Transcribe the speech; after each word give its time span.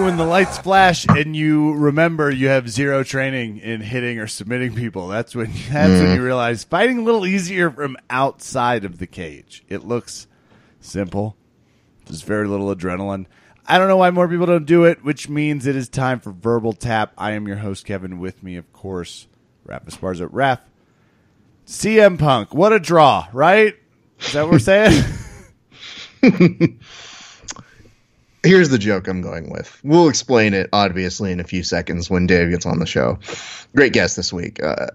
When 0.00 0.16
the 0.16 0.24
lights 0.24 0.56
flash 0.56 1.06
and 1.06 1.36
you 1.36 1.74
remember 1.74 2.30
you 2.30 2.48
have 2.48 2.68
zero 2.68 3.04
training 3.04 3.58
in 3.58 3.82
hitting 3.82 4.18
or 4.18 4.26
submitting 4.26 4.74
people, 4.74 5.08
that's 5.08 5.34
when 5.34 5.46
that's 5.70 6.00
when 6.00 6.08
mm. 6.08 6.14
you 6.16 6.24
realize 6.24 6.64
fighting 6.64 6.98
a 6.98 7.02
little 7.02 7.26
easier 7.26 7.70
from 7.70 7.98
outside 8.08 8.84
of 8.86 8.98
the 8.98 9.06
cage. 9.06 9.62
It 9.68 9.84
looks 9.84 10.26
simple. 10.80 11.36
There's 12.06 12.22
very 12.22 12.48
little 12.48 12.74
adrenaline. 12.74 13.26
I 13.66 13.76
don't 13.78 13.88
know 13.88 13.98
why 13.98 14.10
more 14.10 14.26
people 14.28 14.46
don't 14.46 14.64
do 14.64 14.84
it, 14.84 15.04
which 15.04 15.28
means 15.28 15.66
it 15.66 15.76
is 15.76 15.90
time 15.90 16.20
for 16.20 16.32
verbal 16.32 16.72
tap. 16.72 17.12
I 17.18 17.32
am 17.32 17.46
your 17.46 17.58
host, 17.58 17.84
Kevin. 17.84 18.18
With 18.18 18.42
me, 18.42 18.56
of 18.56 18.72
course, 18.72 19.28
Raph 19.68 19.84
Esparza. 19.84 20.26
Raph, 20.28 20.60
CM 21.66 22.18
Punk. 22.18 22.54
What 22.54 22.72
a 22.72 22.80
draw, 22.80 23.28
right? 23.32 23.76
Is 24.20 24.32
that 24.32 24.44
what 24.44 24.52
we're 24.52 24.58
saying? 24.58 25.04
Here's 28.44 28.70
the 28.70 28.78
joke 28.78 29.06
I'm 29.06 29.22
going 29.22 29.50
with. 29.50 29.80
We'll 29.84 30.08
explain 30.08 30.52
it 30.52 30.68
obviously 30.72 31.30
in 31.30 31.38
a 31.38 31.44
few 31.44 31.62
seconds 31.62 32.10
when 32.10 32.26
Dave 32.26 32.50
gets 32.50 32.66
on 32.66 32.80
the 32.80 32.86
show. 32.86 33.20
Great 33.74 33.92
guest 33.92 34.16
this 34.16 34.32
week. 34.32 34.60
Uh, 34.60 34.86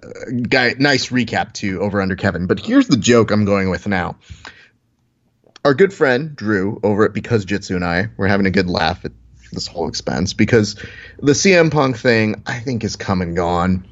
guy, 0.49 0.75
nice 0.77 1.07
recap 1.09 1.53
too 1.53 1.79
over 1.79 2.01
under 2.01 2.17
Kevin. 2.17 2.47
But 2.47 2.59
here's 2.59 2.87
the 2.87 2.97
joke 2.97 3.31
I'm 3.31 3.45
going 3.45 3.69
with 3.69 3.87
now. 3.87 4.17
Our 5.63 5.73
good 5.73 5.93
friend 5.93 6.35
Drew 6.35 6.79
over 6.83 7.05
at 7.05 7.13
Because 7.13 7.45
Jitsu 7.45 7.75
and 7.75 7.85
I 7.85 8.09
were 8.17 8.27
having 8.27 8.47
a 8.47 8.51
good 8.51 8.69
laugh 8.69 9.05
at 9.05 9.11
this 9.51 9.67
whole 9.67 9.87
expense 9.87 10.33
because 10.33 10.75
the 11.19 11.31
CM 11.31 11.71
Punk 11.71 11.97
thing 11.97 12.41
I 12.45 12.59
think 12.59 12.83
is 12.83 12.97
come 12.97 13.21
and 13.21 13.35
gone. 13.35 13.87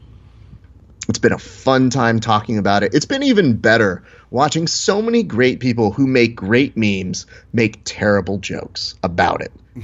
It's 1.07 1.19
been 1.19 1.33
a 1.33 1.37
fun 1.37 1.91
time 1.91 2.19
talking 2.19 2.57
about 2.57 2.83
it. 2.83 2.93
It's 2.93 3.05
been 3.05 3.23
even 3.23 3.57
better 3.57 4.03
watching 4.31 4.67
so 4.67 5.01
many 5.01 5.23
great 5.23 5.59
people 5.59 5.91
who 5.91 6.07
make 6.07 6.35
great 6.35 6.75
memes 6.75 7.25
make 7.53 7.81
terrible 7.85 8.37
jokes 8.37 8.95
about 9.03 9.41
it. 9.41 9.51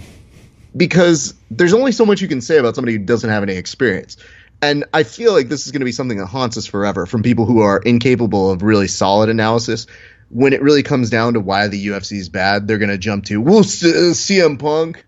Because 0.74 1.34
there's 1.50 1.74
only 1.74 1.92
so 1.92 2.06
much 2.06 2.22
you 2.22 2.30
can 2.30 2.40
say 2.40 2.58
about 2.58 2.76
somebody 2.76 2.94
who 2.94 3.00
doesn't 3.00 3.30
have 3.30 3.44
any 3.44 3.56
experience. 3.56 4.16
And 4.62 4.86
I 4.94 5.04
feel 5.04 5.34
like 5.34 5.50
this 5.50 5.66
is 5.66 5.72
going 5.74 5.82
to 5.82 5.86
be 5.86 5.92
something 5.92 6.18
that 6.20 6.28
haunts 6.28 6.56
us 6.56 6.66
forever 6.66 7.06
from 7.06 7.24
people 7.24 7.46
who 7.46 7.60
are 7.60 7.80
incapable 7.80 8.52
of 8.52 8.64
really 8.64 8.88
solid 8.88 9.28
analysis. 9.30 9.88
When 10.30 10.54
it 10.54 10.62
really 10.62 10.84
comes 10.84 11.10
down 11.10 11.34
to 11.34 11.42
why 11.42 11.68
the 11.68 11.88
UFC 11.88 12.14
is 12.20 12.30
bad, 12.30 12.68
they're 12.68 12.78
going 12.78 12.90
to 12.90 12.98
jump 12.98 13.26
to, 13.26 13.42
well, 13.42 13.60
uh, 13.60 13.64
CM 13.64 14.60
Punk. 14.60 15.04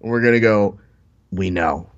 And 0.00 0.10
we're 0.10 0.20
going 0.20 0.34
to 0.34 0.40
go, 0.40 0.78
we 1.32 1.50
know. 1.50 1.88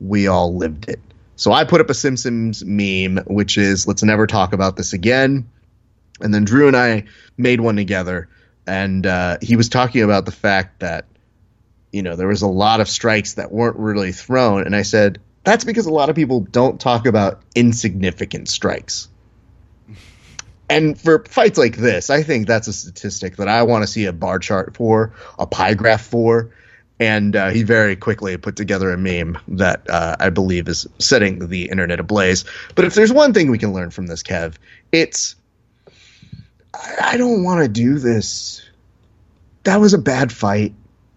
We 0.00 0.28
all 0.28 0.56
lived 0.56 0.88
it. 0.88 1.00
So 1.36 1.52
I 1.52 1.64
put 1.64 1.80
up 1.80 1.90
a 1.90 1.94
Simpsons 1.94 2.64
meme, 2.64 3.18
which 3.26 3.58
is 3.58 3.86
let's 3.86 4.02
never 4.02 4.26
talk 4.26 4.52
about 4.52 4.76
this 4.76 4.92
again. 4.92 5.46
And 6.20 6.32
then 6.32 6.44
Drew 6.44 6.66
and 6.66 6.76
I 6.76 7.04
made 7.36 7.60
one 7.60 7.76
together, 7.76 8.28
and 8.66 9.06
uh, 9.06 9.38
he 9.42 9.56
was 9.56 9.68
talking 9.68 10.02
about 10.02 10.24
the 10.24 10.32
fact 10.32 10.80
that 10.80 11.06
you 11.92 12.02
know 12.02 12.16
there 12.16 12.28
was 12.28 12.42
a 12.42 12.48
lot 12.48 12.80
of 12.80 12.88
strikes 12.88 13.34
that 13.34 13.52
weren't 13.52 13.76
really 13.76 14.12
thrown, 14.12 14.64
and 14.64 14.74
I 14.74 14.82
said 14.82 15.20
that's 15.44 15.64
because 15.64 15.86
a 15.86 15.92
lot 15.92 16.08
of 16.08 16.16
people 16.16 16.40
don't 16.40 16.80
talk 16.80 17.06
about 17.06 17.42
insignificant 17.54 18.48
strikes. 18.48 19.08
And 20.68 21.00
for 21.00 21.22
fights 21.24 21.56
like 21.56 21.76
this, 21.76 22.10
I 22.10 22.24
think 22.24 22.48
that's 22.48 22.66
a 22.66 22.72
statistic 22.72 23.36
that 23.36 23.46
I 23.46 23.62
want 23.62 23.84
to 23.84 23.86
see 23.86 24.06
a 24.06 24.12
bar 24.12 24.40
chart 24.40 24.76
for, 24.76 25.12
a 25.38 25.46
pie 25.46 25.74
graph 25.74 26.04
for, 26.04 26.50
and 26.98 27.36
uh, 27.36 27.50
he 27.50 27.62
very 27.62 27.94
quickly 27.94 28.36
put 28.36 28.56
together 28.56 28.90
a 28.90 28.98
meme 28.98 29.38
that 29.48 29.88
uh, 29.88 30.16
I 30.18 30.30
believe 30.30 30.66
is 30.66 30.88
setting 30.98 31.48
the 31.48 31.68
internet 31.68 32.00
ablaze. 32.00 32.44
But 32.74 32.84
if 32.84 32.94
there's 32.94 33.12
one 33.12 33.32
thing 33.32 33.50
we 33.50 33.58
can 33.58 33.72
learn 33.72 33.90
from 33.90 34.08
this, 34.08 34.24
Kev, 34.24 34.54
it's 34.90 35.35
I, 36.76 37.12
I 37.12 37.16
don't 37.16 37.42
want 37.42 37.62
to 37.62 37.68
do 37.68 37.98
this. 37.98 38.62
That 39.64 39.80
was 39.80 39.94
a 39.94 39.98
bad 39.98 40.32
fight. 40.32 40.74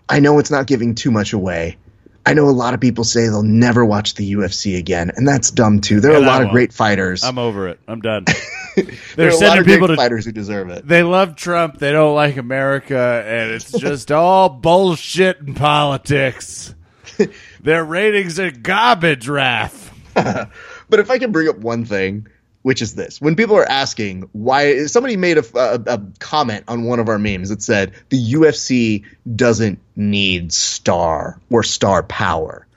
I 0.07 0.19
know 0.19 0.39
it's 0.39 0.51
not 0.51 0.65
giving 0.67 0.95
too 0.95 1.11
much 1.11 1.33
away. 1.33 1.77
I 2.25 2.33
know 2.33 2.45
a 2.49 2.51
lot 2.51 2.73
of 2.73 2.79
people 2.79 3.03
say 3.03 3.21
they'll 3.27 3.43
never 3.43 3.83
watch 3.83 4.13
the 4.15 4.33
UFC 4.33 4.77
again, 4.77 5.11
and 5.15 5.27
that's 5.27 5.51
dumb 5.51 5.81
too. 5.81 5.99
There 5.99 6.11
are 6.13 6.17
a 6.17 6.19
lot 6.25 6.43
of 6.43 6.49
great 6.49 6.73
fighters. 6.73 7.23
I'm 7.23 7.39
over 7.39 7.67
it. 7.69 7.79
I'm 7.87 8.01
done. 8.01 8.25
there 8.75 8.85
They're 9.15 9.27
are 9.27 9.29
a 9.29 9.33
lot 9.33 9.39
sending 9.39 9.59
of 9.59 9.65
great 9.65 9.73
people 9.75 9.87
to 9.87 9.95
fighters 9.95 10.25
who 10.25 10.31
deserve 10.31 10.69
it. 10.69 10.87
they 10.87 11.01
love 11.01 11.35
Trump. 11.35 11.79
They 11.79 11.91
don't 11.91 12.13
like 12.15 12.37
America, 12.37 13.23
and 13.25 13.51
it's 13.51 13.71
just 13.79 14.11
all 14.11 14.49
bullshit 14.49 15.39
and 15.41 15.55
politics. 15.55 16.75
Their 17.61 17.83
ratings 17.83 18.39
are 18.39 18.51
garbage, 18.51 19.27
Raph. 19.27 19.89
But 20.13 20.99
if 20.99 21.09
I 21.09 21.17
can 21.19 21.31
bring 21.31 21.47
up 21.49 21.57
one 21.57 21.85
thing, 21.85 22.27
which 22.61 22.81
is 22.81 22.95
this: 22.95 23.21
when 23.21 23.35
people 23.35 23.55
are 23.57 23.69
asking 23.69 24.29
why, 24.33 24.85
somebody 24.85 25.17
made 25.17 25.37
a, 25.37 25.45
a, 25.57 25.95
a 25.95 26.01
comment 26.19 26.65
on 26.67 26.83
one 26.83 26.99
of 26.99 27.09
our 27.09 27.19
memes 27.19 27.49
that 27.49 27.61
said 27.61 27.93
the 28.09 28.33
UFC 28.33 29.05
doesn't 29.35 29.79
need 29.95 30.53
star 30.53 31.39
or 31.49 31.63
star 31.63 32.03
power, 32.03 32.67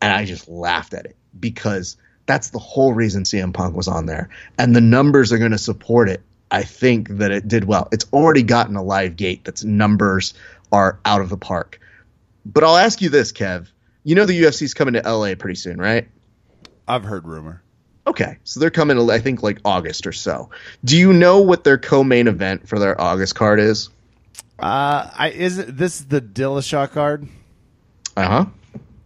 and 0.00 0.12
I 0.12 0.24
just 0.24 0.48
laughed 0.48 0.94
at 0.94 1.06
it 1.06 1.16
because 1.38 1.96
that's 2.26 2.50
the 2.50 2.58
whole 2.58 2.92
reason 2.92 3.24
CM 3.24 3.52
Punk 3.52 3.76
was 3.76 3.88
on 3.88 4.06
there, 4.06 4.28
and 4.58 4.74
the 4.74 4.80
numbers 4.80 5.32
are 5.32 5.38
going 5.38 5.52
to 5.52 5.58
support 5.58 6.08
it. 6.08 6.22
I 6.50 6.62
think 6.62 7.08
that 7.08 7.32
it 7.32 7.48
did 7.48 7.64
well. 7.64 7.88
It's 7.90 8.06
already 8.12 8.42
gotten 8.42 8.76
a 8.76 8.82
live 8.82 9.16
gate 9.16 9.44
that's 9.44 9.64
numbers 9.64 10.34
are 10.70 11.00
out 11.04 11.20
of 11.20 11.28
the 11.28 11.36
park. 11.36 11.80
But 12.46 12.62
I'll 12.62 12.76
ask 12.76 13.00
you 13.00 13.08
this, 13.08 13.32
Kev. 13.32 13.68
You 14.04 14.14
know 14.14 14.24
the 14.26 14.42
UFC's 14.42 14.74
coming 14.74 14.94
to 14.94 15.00
LA 15.00 15.34
pretty 15.34 15.56
soon, 15.56 15.78
right? 15.78 16.08
I've 16.86 17.04
heard 17.04 17.26
rumor. 17.26 17.62
Okay, 18.06 18.38
so 18.44 18.60
they're 18.60 18.70
coming, 18.70 19.10
I 19.10 19.18
think, 19.18 19.42
like 19.42 19.58
August 19.64 20.06
or 20.06 20.12
so. 20.12 20.50
Do 20.84 20.98
you 20.98 21.12
know 21.12 21.40
what 21.40 21.64
their 21.64 21.78
co-main 21.78 22.28
event 22.28 22.68
for 22.68 22.78
their 22.78 23.00
August 23.00 23.34
card 23.34 23.60
is? 23.60 23.88
Uh, 24.58 25.10
I 25.12 25.32
is 25.34 25.58
it, 25.58 25.76
this 25.76 26.00
the 26.00 26.20
Dillashaw 26.20 26.90
card? 26.90 27.26
Uh 28.16 28.28
huh. 28.28 28.46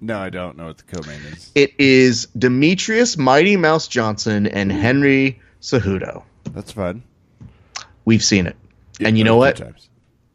No, 0.00 0.18
I 0.18 0.30
don't 0.30 0.56
know 0.56 0.66
what 0.66 0.78
the 0.78 0.84
co-main 0.84 1.20
is. 1.32 1.50
It 1.54 1.74
is 1.78 2.26
Demetrius 2.36 3.16
Mighty 3.16 3.56
Mouse 3.56 3.88
Johnson 3.88 4.46
and 4.46 4.70
Henry 4.70 5.40
Cejudo. 5.60 6.22
That's 6.44 6.72
fun. 6.72 7.02
We've 8.04 8.22
seen 8.22 8.46
it, 8.46 8.56
and 9.00 9.16
you 9.16 9.24
know 9.24 9.36
what? 9.36 9.56
times. 9.56 9.88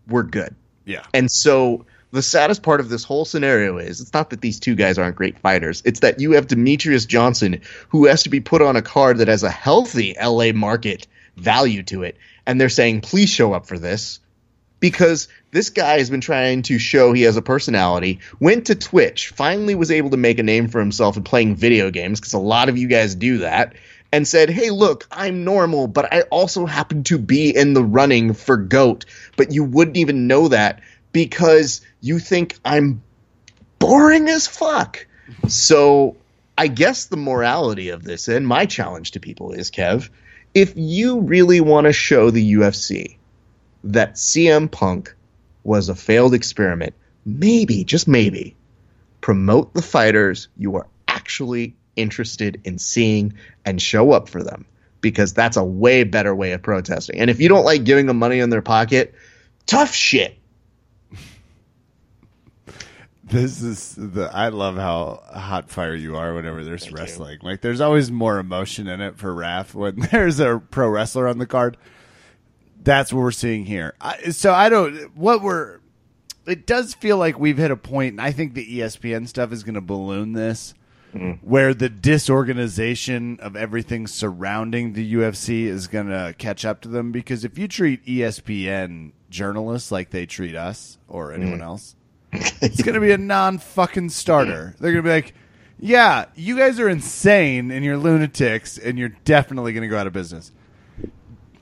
We're 0.08 0.24
good. 0.24 0.56
Yeah. 0.86 1.04
And 1.14 1.32
so 1.32 1.86
the 2.14 2.22
saddest 2.22 2.62
part 2.62 2.80
of 2.80 2.90
this 2.90 3.04
whole 3.04 3.26
scenario 3.26 3.80
is 3.80 4.00
it's 4.00 4.14
not 4.14 4.30
that 4.30 4.40
these 4.40 4.60
two 4.60 4.76
guys 4.76 5.00
aren't 5.00 5.16
great 5.16 5.40
fighters. 5.40 5.82
It's 5.84 6.02
that 6.02 6.20
you 6.20 6.34
have 6.34 6.46
Demetrius 6.46 7.08
Johnson 7.08 7.62
who 7.90 8.06
has 8.06 8.22
to 8.24 8.30
be 8.30 8.40
put 8.40 8.62
on 8.62 8.76
a 8.76 8.84
card 8.84 9.18
that 9.18 9.30
has 9.30 9.42
a 9.42 9.50
healthy 9.50 10.16
LA 10.22 10.52
market 10.52 11.08
value 11.38 11.82
to 11.84 12.04
it. 12.04 12.18
And 12.46 12.62
they're 12.62 12.70
saying, 12.70 13.02
please 13.02 13.32
show 13.32 13.54
up 13.54 13.66
for 13.66 13.80
this. 13.80 14.20
Because 14.80 15.28
this 15.50 15.72
guy 15.72 15.98
has 15.98 16.12
been 16.12 16.22
trying 16.22 16.62
to 16.64 16.78
show 16.78 17.14
he 17.14 17.24
has 17.24 17.36
a 17.36 17.42
personality, 17.42 18.20
went 18.40 18.68
to 18.68 18.76
Twitch, 18.76 19.30
finally 19.30 19.74
was 19.74 19.90
able 19.90 20.12
to 20.12 20.18
make 20.18 20.38
a 20.38 20.44
name 20.44 20.68
for 20.68 20.80
himself 20.80 21.18
in 21.18 21.24
playing 21.24 21.56
video 21.56 21.90
games, 21.90 22.20
because 22.20 22.34
a 22.34 22.40
lot 22.40 22.70
of 22.70 22.78
you 22.78 22.88
guys 22.88 23.16
do 23.16 23.40
that, 23.40 23.74
and 24.12 24.28
said, 24.28 24.50
Hey, 24.50 24.70
look, 24.70 25.08
I'm 25.10 25.46
normal, 25.46 25.88
but 25.88 26.14
I 26.14 26.22
also 26.24 26.66
happen 26.66 27.04
to 27.06 27.18
be 27.18 27.56
in 27.56 27.74
the 27.74 27.84
running 27.84 28.34
for 28.34 28.58
GOAT. 28.58 29.06
But 29.38 29.54
you 29.54 29.64
wouldn't 29.64 29.98
even 29.98 30.28
know 30.28 30.50
that 30.50 30.82
because 31.14 31.80
you 32.02 32.20
think 32.20 32.60
I'm 32.66 33.02
boring 33.80 34.28
as 34.28 34.48
fuck. 34.48 35.08
So 35.48 36.18
I 36.58 36.68
guess 36.68 37.06
the 37.06 37.18
morality 37.18 37.90
of 37.90 38.04
this 38.04 38.28
and 38.28 38.46
my 38.46 38.66
challenge 38.66 39.12
to 39.12 39.22
people 39.22 39.54
is 39.54 39.72
Kev, 39.72 40.10
if 40.54 40.74
you 40.76 41.22
really 41.22 41.62
want 41.62 41.86
to 41.86 41.94
show 41.94 42.30
the 42.30 42.54
UFC 42.56 43.18
that 43.86 44.16
CM 44.16 44.70
Punk 44.70 45.16
was 45.64 45.88
a 45.90 45.96
failed 45.96 46.34
experiment, 46.34 46.94
maybe, 47.26 47.84
just 47.84 48.08
maybe, 48.08 48.56
promote 49.22 49.74
the 49.74 49.82
fighters 49.82 50.50
you 50.58 50.76
are 50.76 50.88
actually 51.08 51.76
interested 51.96 52.62
in 52.66 52.78
seeing 52.78 53.34
and 53.66 53.82
show 53.82 54.12
up 54.12 54.30
for 54.30 54.44
them 54.44 54.66
because 55.02 55.34
that's 55.34 55.58
a 55.58 55.64
way 55.64 56.04
better 56.04 56.34
way 56.36 56.52
of 56.52 56.62
protesting. 56.62 57.20
And 57.20 57.30
if 57.30 57.40
you 57.40 57.50
don't 57.50 57.66
like 57.66 57.84
giving 57.84 58.06
them 58.06 58.20
money 58.20 58.40
in 58.40 58.50
their 58.50 58.62
pocket, 58.62 59.16
tough 59.66 59.94
shit. 59.94 60.38
This 63.24 63.62
is 63.62 63.96
the. 63.96 64.30
I 64.34 64.50
love 64.50 64.76
how 64.76 65.24
hot 65.34 65.70
fire 65.70 65.96
you 65.96 66.18
are 66.18 66.34
whenever 66.34 66.64
there's 66.64 66.92
wrestling. 66.92 67.40
Like, 67.42 67.62
there's 67.62 67.80
always 67.80 68.12
more 68.12 68.38
emotion 68.38 68.88
in 68.88 69.00
it 69.00 69.18
for 69.18 69.34
Raph 69.34 69.74
when 69.74 69.96
there's 70.12 70.40
a 70.42 70.62
pro 70.72 70.90
wrestler 70.90 71.28
on 71.28 71.38
the 71.38 71.46
card. 71.46 71.78
That's 72.84 73.14
what 73.14 73.22
we're 73.22 73.32
seeing 73.32 73.66
here. 73.66 73.96
I, 74.02 74.32
so 74.32 74.54
I 74.54 74.68
don't. 74.68 75.16
What 75.16 75.42
we're. 75.42 75.80
It 76.46 76.68
does 76.68 76.94
feel 76.94 77.18
like 77.18 77.40
we've 77.40 77.58
hit 77.58 77.72
a 77.72 77.78
point, 77.78 78.12
and 78.12 78.22
I 78.22 78.32
think 78.32 78.54
the 78.54 78.80
ESPN 78.80 79.30
stuff 79.30 79.54
is 79.54 79.64
going 79.64 79.76
to 79.76 79.82
balloon 79.82 80.34
this, 80.34 80.74
mm-hmm. 81.16 81.48
where 81.48 81.74
the 81.74 81.88
disorganization 81.88 83.40
of 83.40 83.56
everything 83.56 84.06
surrounding 84.06 84.92
the 84.92 85.14
UFC 85.14 85.64
is 85.64 85.88
going 85.88 86.08
to 86.08 86.36
catch 86.38 86.66
up 86.66 86.82
to 86.82 86.90
them. 86.90 87.14
Because 87.14 87.46
if 87.46 87.58
you 87.58 87.70
treat 87.70 88.06
ESPN 88.06 89.14
journalists 89.30 89.94
like 89.94 90.10
they 90.10 90.26
treat 90.26 90.58
us 90.58 90.98
or 91.08 91.32
anyone 91.32 91.54
mm-hmm. 91.54 91.64
else, 91.64 91.96
it's 92.62 92.82
going 92.82 92.96
to 92.96 93.02
be 93.02 93.12
a 93.12 93.18
non 93.18 93.58
fucking 93.58 94.10
starter. 94.10 94.76
They're 94.80 94.92
going 94.92 95.04
to 95.04 95.10
be 95.10 95.14
like, 95.14 95.34
yeah, 95.80 96.26
you 96.36 96.58
guys 96.58 96.80
are 96.80 96.90
insane 96.90 97.72
and 97.72 97.84
you're 97.84 97.98
lunatics 97.98 98.78
and 98.78 98.98
you're 98.98 99.16
definitely 99.26 99.74
going 99.74 99.82
to 99.82 99.88
go 99.88 99.98
out 99.98 100.08
of 100.08 100.14
business. 100.14 100.52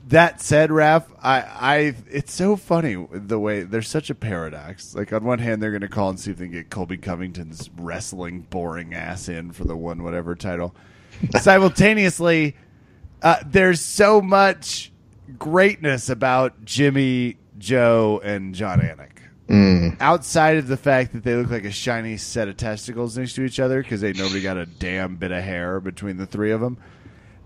that 0.08 0.40
said, 0.40 0.70
Raph, 0.70 1.06
I, 1.22 1.40
I, 1.40 1.94
it's 2.10 2.32
so 2.32 2.56
funny 2.56 3.06
the 3.10 3.38
way 3.38 3.62
there's 3.62 3.88
such 3.88 4.10
a 4.10 4.14
paradox. 4.14 4.94
Like 4.94 5.12
on 5.12 5.24
one 5.24 5.38
hand, 5.38 5.62
they're 5.62 5.70
going 5.70 5.80
to 5.80 5.88
call 5.88 6.10
and 6.10 6.20
see 6.20 6.30
if 6.30 6.36
they 6.38 6.44
can 6.44 6.52
get 6.52 6.70
Colby 6.70 6.98
Covington's 6.98 7.70
wrestling 7.76 8.42
boring 8.42 8.94
ass 8.94 9.28
in 9.28 9.52
for 9.52 9.64
the 9.64 9.76
one 9.76 10.02
whatever 10.02 10.34
title. 10.34 10.74
Simultaneously, 11.40 12.56
uh, 13.22 13.36
there's 13.46 13.80
so 13.80 14.20
much 14.20 14.92
greatness 15.38 16.08
about 16.08 16.64
Jimmy, 16.64 17.38
Joe, 17.58 18.20
and 18.22 18.54
Jon 18.54 18.80
Anik. 18.80 19.11
Mm. 19.52 20.00
Outside 20.00 20.56
of 20.56 20.66
the 20.66 20.76
fact 20.76 21.12
that 21.12 21.22
they 21.22 21.36
look 21.36 21.50
like 21.50 21.64
a 21.64 21.70
shiny 21.70 22.16
set 22.16 22.48
of 22.48 22.56
testicles 22.56 23.16
next 23.18 23.34
to 23.34 23.44
each 23.44 23.60
other 23.60 23.82
because 23.82 24.02
ain't 24.02 24.16
nobody 24.16 24.40
got 24.40 24.56
a 24.56 24.66
damn 24.66 25.16
bit 25.16 25.30
of 25.30 25.44
hair 25.44 25.78
between 25.78 26.16
the 26.16 26.26
three 26.26 26.50
of 26.50 26.60
them 26.60 26.78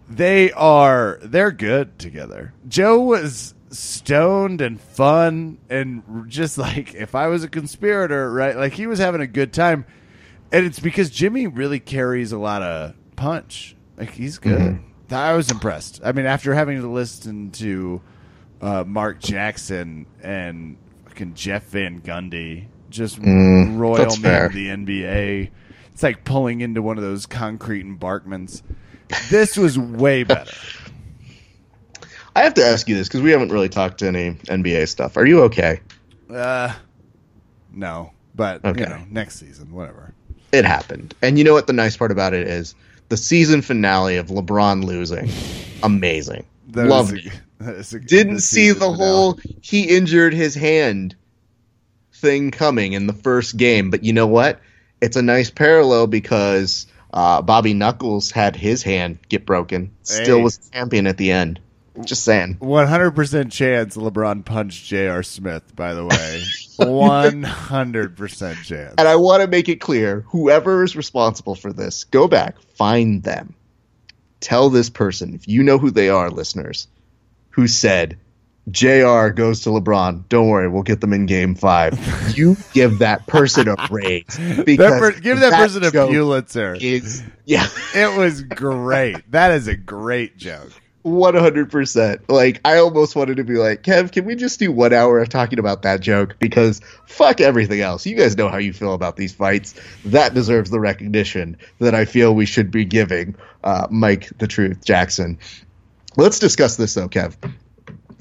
they 0.08 0.52
are 0.52 1.18
they're 1.22 1.50
good 1.50 1.98
together. 1.98 2.52
Joe 2.68 3.00
was 3.00 3.54
stoned 3.70 4.60
and 4.60 4.80
fun 4.80 5.58
and 5.68 6.02
just 6.28 6.58
like 6.58 6.94
if 6.94 7.14
I 7.14 7.26
was 7.28 7.44
a 7.44 7.48
conspirator, 7.48 8.30
right? 8.32 8.56
Like 8.56 8.72
he 8.72 8.86
was 8.86 8.98
having 8.98 9.20
a 9.20 9.26
good 9.26 9.52
time. 9.52 9.84
And 10.52 10.64
it's 10.64 10.78
because 10.78 11.10
Jimmy 11.10 11.48
really 11.48 11.80
carries 11.80 12.32
a 12.32 12.38
lot 12.38 12.62
of 12.62 12.94
punch. 13.16 13.74
Like 13.96 14.10
he's 14.10 14.38
good. 14.38 14.60
Mm-hmm. 14.60 15.14
I 15.14 15.34
was 15.34 15.50
impressed. 15.50 16.00
I 16.04 16.12
mean, 16.12 16.26
after 16.26 16.54
having 16.54 16.80
to 16.80 16.88
listen 16.88 17.50
to 17.52 18.00
uh, 18.60 18.84
Mark 18.84 19.20
Jackson 19.20 20.06
and 20.22 20.76
fucking 21.16 21.32
Jeff 21.32 21.64
Van 21.68 22.02
Gundy, 22.02 22.66
just 22.90 23.18
mm, 23.18 23.78
royal 23.78 24.14
man 24.18 24.44
of 24.44 24.52
the 24.52 24.68
NBA. 24.68 25.50
It's 25.92 26.02
like 26.02 26.24
pulling 26.24 26.60
into 26.60 26.82
one 26.82 26.98
of 26.98 27.02
those 27.02 27.24
concrete 27.24 27.80
embankments. 27.80 28.62
This 29.30 29.56
was 29.56 29.78
way 29.78 30.24
better. 30.24 30.52
I 32.34 32.42
have 32.42 32.52
to 32.54 32.64
ask 32.64 32.86
you 32.86 32.94
this 32.94 33.08
because 33.08 33.22
we 33.22 33.30
haven't 33.30 33.48
really 33.48 33.70
talked 33.70 33.98
to 34.00 34.08
any 34.08 34.32
NBA 34.32 34.88
stuff. 34.88 35.16
Are 35.16 35.24
you 35.24 35.40
okay? 35.44 35.80
Uh, 36.28 36.74
no, 37.72 38.12
but 38.34 38.62
okay. 38.62 38.82
you 38.82 38.86
know, 38.86 39.02
next 39.08 39.38
season, 39.38 39.72
whatever. 39.72 40.12
It 40.52 40.66
happened, 40.66 41.14
and 41.22 41.38
you 41.38 41.44
know 41.44 41.54
what? 41.54 41.66
The 41.66 41.72
nice 41.72 41.96
part 41.96 42.12
about 42.12 42.34
it 42.34 42.46
is 42.46 42.74
the 43.08 43.16
season 43.16 43.62
finale 43.62 44.18
of 44.18 44.26
LeBron 44.26 44.84
losing, 44.84 45.30
amazing. 45.82 46.44
Loved 46.74 47.14
it. 47.14 47.32
A, 47.60 47.82
Didn't 47.82 48.40
see 48.40 48.68
the 48.70 48.74
finale. 48.80 48.96
whole 48.96 49.38
he 49.60 49.84
injured 49.84 50.34
his 50.34 50.54
hand 50.54 51.16
thing 52.14 52.50
coming 52.50 52.92
in 52.92 53.06
the 53.06 53.12
first 53.12 53.56
game, 53.56 53.90
but 53.90 54.04
you 54.04 54.12
know 54.12 54.26
what? 54.26 54.60
It's 55.00 55.16
a 55.16 55.22
nice 55.22 55.50
parallel 55.50 56.06
because 56.06 56.86
uh, 57.12 57.42
Bobby 57.42 57.74
Knuckles 57.74 58.30
had 58.30 58.56
his 58.56 58.82
hand 58.82 59.18
get 59.28 59.46
broken. 59.46 59.92
Still 60.02 60.38
hey. 60.38 60.42
was 60.42 60.58
champion 60.72 61.06
at 61.06 61.16
the 61.16 61.30
end. 61.30 61.60
Just 62.04 62.24
saying. 62.24 62.58
100% 62.60 63.50
chance 63.50 63.96
LeBron 63.96 64.44
punched 64.44 64.84
J.R. 64.86 65.22
Smith, 65.22 65.74
by 65.74 65.94
the 65.94 66.04
way. 66.04 66.42
100% 66.78 68.62
chance. 68.64 68.94
And 68.98 69.08
I 69.08 69.16
want 69.16 69.42
to 69.42 69.48
make 69.48 69.68
it 69.68 69.80
clear 69.80 70.20
whoever 70.28 70.84
is 70.84 70.94
responsible 70.94 71.54
for 71.54 71.72
this, 71.72 72.04
go 72.04 72.28
back, 72.28 72.60
find 72.60 73.22
them. 73.22 73.54
Tell 74.40 74.68
this 74.68 74.90
person, 74.90 75.34
if 75.34 75.48
you 75.48 75.62
know 75.62 75.78
who 75.78 75.90
they 75.90 76.10
are, 76.10 76.30
listeners, 76.30 76.86
who 77.56 77.66
said, 77.66 78.18
JR 78.70 79.28
goes 79.28 79.62
to 79.62 79.70
LeBron. 79.70 80.28
Don't 80.28 80.48
worry, 80.48 80.68
we'll 80.68 80.82
get 80.82 81.00
them 81.00 81.12
in 81.12 81.26
game 81.26 81.54
five. 81.54 81.98
You 82.36 82.58
give 82.74 82.98
that 82.98 83.26
person 83.26 83.66
a 83.66 83.76
raise. 83.90 84.38
Because 84.66 85.00
per- 85.00 85.18
give 85.18 85.40
that, 85.40 85.50
that 85.50 85.56
person 85.56 85.84
a 85.84 85.90
Pulitzer. 85.90 86.76
Is, 86.78 87.22
yeah. 87.46 87.66
it 87.94 88.18
was 88.18 88.42
great. 88.42 89.16
That 89.30 89.52
is 89.52 89.68
a 89.68 89.74
great 89.74 90.36
joke. 90.36 90.70
100%. 91.06 92.28
Like, 92.28 92.60
I 92.62 92.76
almost 92.78 93.16
wanted 93.16 93.38
to 93.38 93.44
be 93.44 93.54
like, 93.54 93.84
Kev, 93.84 94.12
can 94.12 94.26
we 94.26 94.34
just 94.34 94.58
do 94.58 94.70
one 94.70 94.92
hour 94.92 95.18
of 95.20 95.30
talking 95.30 95.58
about 95.58 95.82
that 95.82 96.00
joke? 96.00 96.36
Because 96.38 96.82
fuck 97.06 97.40
everything 97.40 97.80
else. 97.80 98.04
You 98.04 98.16
guys 98.16 98.36
know 98.36 98.48
how 98.48 98.58
you 98.58 98.74
feel 98.74 98.92
about 98.92 99.16
these 99.16 99.32
fights. 99.32 99.74
That 100.04 100.34
deserves 100.34 100.68
the 100.68 100.80
recognition 100.80 101.56
that 101.78 101.94
I 101.94 102.04
feel 102.04 102.34
we 102.34 102.44
should 102.44 102.70
be 102.70 102.84
giving 102.84 103.36
uh, 103.64 103.86
Mike 103.88 104.30
the 104.38 104.46
Truth 104.46 104.84
Jackson. 104.84 105.38
Let's 106.16 106.38
discuss 106.38 106.76
this, 106.76 106.94
though, 106.94 107.08
Kev 107.08 107.36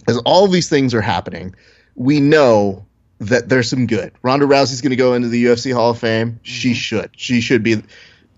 as 0.07 0.17
all 0.19 0.47
these 0.47 0.69
things 0.69 0.93
are 0.93 1.01
happening, 1.01 1.55
we 1.95 2.19
know 2.19 2.85
that 3.19 3.49
there's 3.49 3.69
some 3.69 3.87
good. 3.87 4.11
Ronda 4.21 4.45
Rousey's 4.45 4.81
going 4.81 4.91
to 4.91 4.95
go 4.95 5.13
into 5.13 5.29
the 5.29 5.45
UFC 5.45 5.73
Hall 5.73 5.91
of 5.91 5.99
Fame. 5.99 6.31
Mm-hmm. 6.31 6.43
She 6.43 6.73
should. 6.73 7.11
She 7.15 7.41
should 7.41 7.63
be 7.63 7.81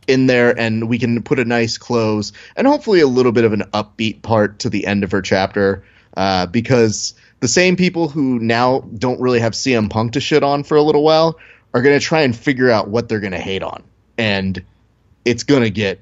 in 0.08 0.28
there, 0.28 0.58
and 0.58 0.88
we 0.88 1.00
can 1.00 1.22
put 1.22 1.40
a 1.40 1.46
nice 1.46 1.78
close 1.78 2.32
and 2.56 2.66
hopefully 2.66 3.02
a 3.02 3.08
little 3.08 3.32
bit 3.32 3.44
of 3.44 3.54
an 3.54 3.64
upbeat 3.74 4.22
part 4.22 4.60
to 4.60 4.70
the 4.70 4.88
end 4.88 5.04
of 5.04 5.12
her 5.12 5.22
chapter 5.22 5.84
uh, 6.16 6.46
because 6.46 7.14
the 7.42 7.48
same 7.48 7.76
people 7.76 8.08
who 8.08 8.40
now 8.40 8.80
don't 8.98 9.20
really 9.20 9.40
have 9.40 9.54
CM 9.54 9.90
Punk 9.90 10.14
to 10.14 10.22
shit 10.22 10.44
on 10.44 10.64
for 10.64 10.78
a 10.78 10.82
little 10.82 11.04
while 11.04 11.38
are 11.74 11.82
going 11.82 12.00
to 12.00 12.04
try 12.04 12.22
and 12.22 12.36
figure 12.36 12.70
out 12.70 12.88
what 12.88 13.10
they're 13.10 13.20
going 13.20 13.34
to 13.34 13.40
hate 13.40 13.64
on. 13.64 13.84
And 14.18 14.64
it's 15.26 15.44
going 15.44 15.64
to 15.64 15.70
get 15.70 16.00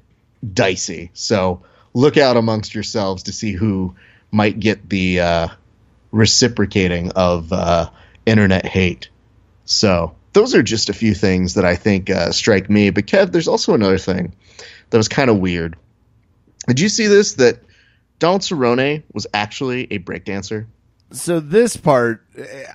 dicey. 0.54 1.10
So 1.12 1.62
look 1.96 2.18
out 2.18 2.36
amongst 2.36 2.74
yourselves 2.74 3.22
to 3.22 3.32
see 3.32 3.52
who 3.52 3.94
might 4.30 4.60
get 4.60 4.86
the 4.86 5.18
uh, 5.18 5.48
reciprocating 6.10 7.10
of 7.12 7.50
uh, 7.54 7.88
internet 8.26 8.66
hate. 8.66 9.08
So 9.64 10.14
those 10.34 10.54
are 10.54 10.62
just 10.62 10.90
a 10.90 10.92
few 10.92 11.14
things 11.14 11.54
that 11.54 11.64
I 11.64 11.74
think 11.74 12.10
uh, 12.10 12.32
strike 12.32 12.68
me. 12.68 12.90
But 12.90 13.06
Kev, 13.06 13.32
there's 13.32 13.48
also 13.48 13.72
another 13.72 13.96
thing 13.96 14.34
that 14.90 14.98
was 14.98 15.08
kind 15.08 15.30
of 15.30 15.38
weird. 15.38 15.76
Did 16.66 16.80
you 16.80 16.90
see 16.90 17.06
this? 17.06 17.34
That 17.34 17.60
Donald 18.18 18.42
Cerrone 18.42 19.02
was 19.14 19.26
actually 19.32 19.90
a 19.90 19.98
breakdancer. 19.98 20.66
So 21.12 21.40
this 21.40 21.78
part, 21.78 22.26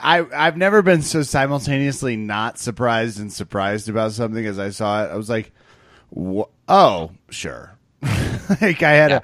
I 0.02 0.26
I've 0.34 0.58
never 0.58 0.82
been 0.82 1.04
so 1.04 1.22
simultaneously 1.22 2.16
not 2.16 2.58
surprised 2.58 3.20
and 3.20 3.32
surprised 3.32 3.88
about 3.88 4.14
something 4.14 4.48
as 4.48 4.58
I 4.58 4.72
saw 4.72 5.06
it. 5.06 5.12
I 5.12 5.16
was 5.16 5.30
like, 5.30 5.52
"Oh, 6.68 7.12
sure." 7.30 7.78
like 8.62 8.84
I 8.84 8.92
had 8.92 9.12
yeah. 9.12 9.18
a 9.18 9.22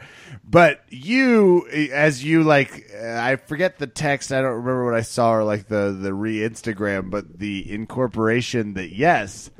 but 0.49 0.81
you, 0.87 1.67
as 1.67 2.23
you 2.23 2.43
like, 2.43 2.93
I 2.95 3.35
forget 3.35 3.79
the 3.79 3.87
text. 3.87 4.31
I 4.31 4.41
don't 4.41 4.53
remember 4.53 4.85
what 4.85 4.93
I 4.93 5.01
saw 5.01 5.33
or 5.33 5.43
like 5.43 5.67
the 5.67 5.91
the 5.91 6.13
re 6.13 6.37
Instagram, 6.37 7.09
but 7.09 7.37
the 7.37 7.69
incorporation 7.69 8.75
that 8.75 8.95
yes, 8.95 9.51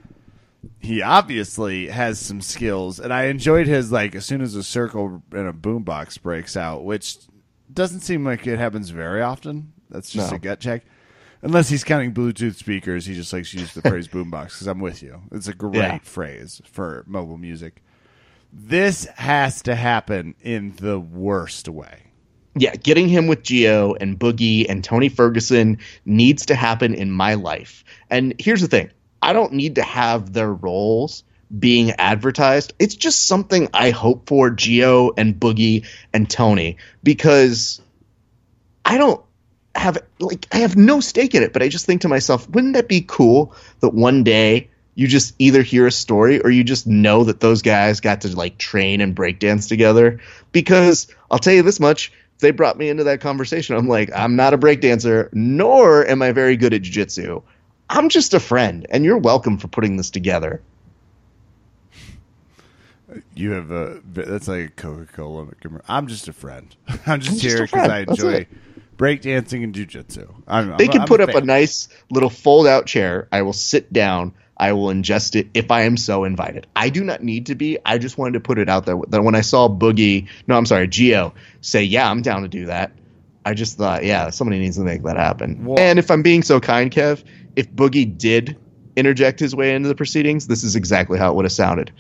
he 0.80 1.02
obviously 1.02 1.88
has 1.88 2.20
some 2.20 2.40
skills, 2.40 3.02
and 3.02 3.12
I 3.12 3.26
enjoyed 3.26 3.68
his 3.68 3.92
like 3.92 4.16
as 4.16 4.26
soon 4.26 4.42
as 4.42 4.56
a 4.56 4.64
circle 4.64 5.22
and 5.34 5.48
a 5.50 5.54
boombox 5.54 6.22
breaks 6.22 6.56
out, 6.56 6.86
which 6.86 7.18
doesn't 7.72 8.00
seem 8.00 8.24
like 8.24 8.48
it 8.48 8.58
happens 8.58 8.90
very 8.90 9.22
often. 9.22 9.74
That's 9.90 10.10
just 10.10 10.32
no. 10.32 10.38
a 10.38 10.40
gut 10.40 10.62
check. 10.62 10.84
Unless 11.42 11.68
he's 11.68 11.84
counting 11.84 12.14
Bluetooth 12.14 12.56
speakers, 12.56 13.06
he 13.06 13.14
just 13.14 13.32
likes 13.34 13.52
to 13.52 13.60
use 13.60 13.74
the 13.74 13.82
phrase 13.82 14.08
boombox 14.08 14.46
because 14.46 14.68
I'm 14.68 14.80
with 14.80 15.04
you. 15.04 15.22
It's 15.34 15.50
a 15.50 15.54
great 15.54 15.76
yeah. 15.76 15.98
phrase 16.00 16.62
for 16.66 17.04
mobile 17.08 17.38
music. 17.38 17.84
This 18.52 19.06
has 19.16 19.62
to 19.64 19.76
happen 19.76 20.36
in 20.42 20.76
the 20.78 21.00
worst 21.00 21.68
way. 21.68 22.04
Yeah, 22.56 22.76
getting 22.76 23.08
him 23.08 23.28
with 23.28 23.44
Geo 23.44 23.94
and 23.94 24.18
Boogie 24.18 24.66
and 24.68 24.84
Tony 24.84 25.10
Ferguson 25.10 25.78
needs 26.06 26.48
to 26.48 26.56
happen 26.56 26.96
in 26.96 27.12
my 27.12 27.36
life. 27.36 27.84
And 28.10 28.34
here's 28.40 28.62
the 28.62 28.68
thing 28.68 28.92
I 29.22 29.34
don't 29.34 29.54
need 29.54 29.76
to 29.76 29.84
have 29.84 30.34
their 30.34 30.52
roles 30.52 31.24
being 31.58 31.92
advertised. 31.92 32.74
It's 32.80 32.96
just 32.96 33.28
something 33.28 33.70
I 33.74 33.92
hope 33.92 34.28
for 34.28 34.50
Geo 34.50 35.12
and 35.16 35.36
Boogie 35.36 35.86
and 36.14 36.30
Tony 36.30 36.78
because 37.04 37.82
I 38.84 38.98
don't 38.98 39.24
have 39.76 39.98
like 40.20 40.48
I 40.52 40.58
have 40.58 40.76
no 40.76 41.00
stake 41.00 41.36
in 41.36 41.44
it, 41.44 41.54
but 41.54 41.62
I 41.62 41.70
just 41.70 41.86
think 41.86 42.02
to 42.02 42.08
myself, 42.08 42.50
wouldn't 42.50 42.74
that 42.74 42.88
be 42.88 43.02
cool 43.02 43.56
that 43.82 43.94
one 43.94 44.24
day 44.24 44.70
you 44.98 45.08
just 45.08 45.36
either 45.38 45.62
hear 45.62 45.86
a 45.86 45.92
story 45.92 46.42
or 46.42 46.50
you 46.50 46.64
just 46.64 46.88
know 46.88 47.24
that 47.26 47.40
those 47.40 47.62
guys 47.62 48.00
got 48.00 48.22
to 48.22 48.36
like 48.36 48.58
train 48.58 49.00
and 49.00 49.16
breakdance 49.16 49.70
together. 49.70 50.20
Because 50.52 51.08
I'll 51.30 51.38
tell 51.38 51.54
you 51.54 51.62
this 51.62 51.80
much, 51.80 52.12
they 52.40 52.50
brought 52.50 52.80
me 52.80 52.90
into 52.90 53.04
that 53.04 53.22
conversation. 53.22 53.76
I'm 53.76 53.88
like, 53.88 54.10
I'm 54.12 54.36
not 54.36 54.56
a 54.56 54.58
breakdancer, 54.58 55.30
nor 55.32 56.04
am 56.08 56.24
I 56.24 56.32
very 56.32 56.58
good 56.58 56.74
at 56.74 56.82
jiu-jitsu. 56.82 57.44
I'm 57.92 58.10
just 58.10 58.34
a 58.34 58.40
friend, 58.40 58.88
and 58.90 59.06
you're 59.06 59.20
welcome 59.20 59.60
for 59.60 59.68
putting 59.68 59.98
this 59.98 60.10
together. 60.10 60.64
You 63.36 63.52
have 63.52 63.70
a 63.70 64.02
that's 64.04 64.48
like 64.48 64.66
a 64.66 64.72
Coca 64.72 65.06
Cola. 65.14 65.48
I'm 65.88 66.08
just 66.08 66.28
a 66.28 66.34
friend. 66.34 66.76
I'm 67.06 67.22
just, 67.22 67.44
I'm 67.44 67.50
here 67.50 67.62
because 67.62 67.88
I 67.88 68.00
enjoy 68.00 68.48
breakdancing 68.98 69.64
and 69.64 69.76
jujitsu. 69.76 70.28
They 70.78 70.86
I'm, 70.86 70.92
can 70.92 71.02
I'm 71.02 71.08
put 71.08 71.22
up 71.22 71.32
fan. 71.32 71.44
a 71.44 71.46
nice 71.46 71.88
little 72.10 72.32
fold 72.32 72.66
out 72.66 72.88
chair. 72.88 73.28
I 73.32 73.44
will 73.44 73.54
sit 73.54 73.94
down. 73.94 74.34
I 74.58 74.74
will 74.74 74.88
ingest 74.88 75.36
it 75.36 75.48
if 75.54 75.72
I 75.72 75.84
am 75.84 75.98
so 75.98 76.24
invited. 76.24 76.68
I 76.76 76.90
do 76.90 77.04
not 77.04 77.24
need 77.24 77.48
to 77.48 77.56
be. 77.56 77.78
I 77.86 77.98
just 77.98 78.18
wanted 78.18 78.34
to 78.34 78.40
put 78.40 78.58
it 78.58 78.70
out 78.70 78.86
there 78.86 78.98
that 79.10 79.24
when 79.24 79.36
I 79.36 79.42
saw 79.42 79.70
Boogie, 79.70 80.28
no, 80.48 80.58
I'm 80.58 80.66
sorry, 80.66 80.88
Geo 80.88 81.34
say, 81.62 81.84
"Yeah, 81.84 82.10
I'm 82.10 82.22
down 82.22 82.42
to 82.42 82.48
do 82.48 82.66
that." 82.66 82.92
I 83.46 83.54
just 83.54 83.78
thought, 83.78 84.04
yeah, 84.04 84.30
somebody 84.30 84.60
needs 84.60 84.76
to 84.76 84.84
make 84.84 85.04
that 85.04 85.16
happen. 85.16 85.64
Well, 85.64 85.80
and 85.80 86.00
if 86.00 86.12
I'm 86.12 86.22
being 86.22 86.44
so 86.44 86.60
kind, 86.60 86.92
Kev, 86.92 87.24
if 87.56 87.72
Boogie 87.72 88.18
did 88.18 88.58
interject 88.98 89.40
his 89.40 89.56
way 89.56 89.74
into 89.74 89.88
the 89.88 89.96
proceedings, 89.96 90.48
this 90.48 90.66
is 90.66 90.76
exactly 90.76 91.18
how 91.18 91.32
it 91.32 91.36
would 91.36 91.46
have 91.46 91.54
sounded. 91.54 91.92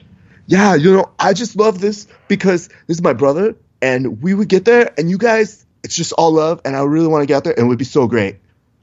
Yeah, 0.47 0.75
you 0.75 0.93
know, 0.93 1.11
I 1.17 1.33
just 1.33 1.55
love 1.55 1.79
this 1.79 2.07
because 2.27 2.67
this 2.67 2.97
is 2.97 3.01
my 3.01 3.13
brother, 3.13 3.55
and 3.81 4.21
we 4.21 4.33
would 4.33 4.49
get 4.49 4.65
there, 4.65 4.91
and 4.97 5.09
you 5.09 5.17
guys 5.17 5.65
it's 5.83 5.95
just 5.95 6.11
all 6.13 6.33
love, 6.33 6.59
and 6.65 6.75
I 6.75 6.83
really 6.83 7.07
want 7.07 7.21
to 7.21 7.27
get 7.27 7.37
out 7.37 7.43
there, 7.45 7.53
and 7.53 7.65
it 7.65 7.67
would 7.67 7.77
be 7.77 7.85
so 7.85 8.07
great. 8.07 8.37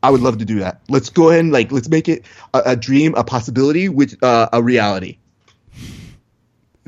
I 0.05 0.11
would 0.11 0.21
love 0.21 0.37
to 0.37 0.45
do 0.45 0.59
that. 0.59 0.83
Let's 0.91 1.09
go 1.09 1.31
ahead 1.31 1.41
and 1.41 1.51
like 1.51 1.73
let's 1.73 1.89
make 1.89 2.11
it 2.11 2.27
a, 2.53 2.63
a 2.67 2.77
dream, 2.77 3.15
a 3.15 3.25
possibility, 3.25 3.89
with 3.89 4.23
uh, 4.23 4.51
a 4.53 4.63
reality. 4.63 5.17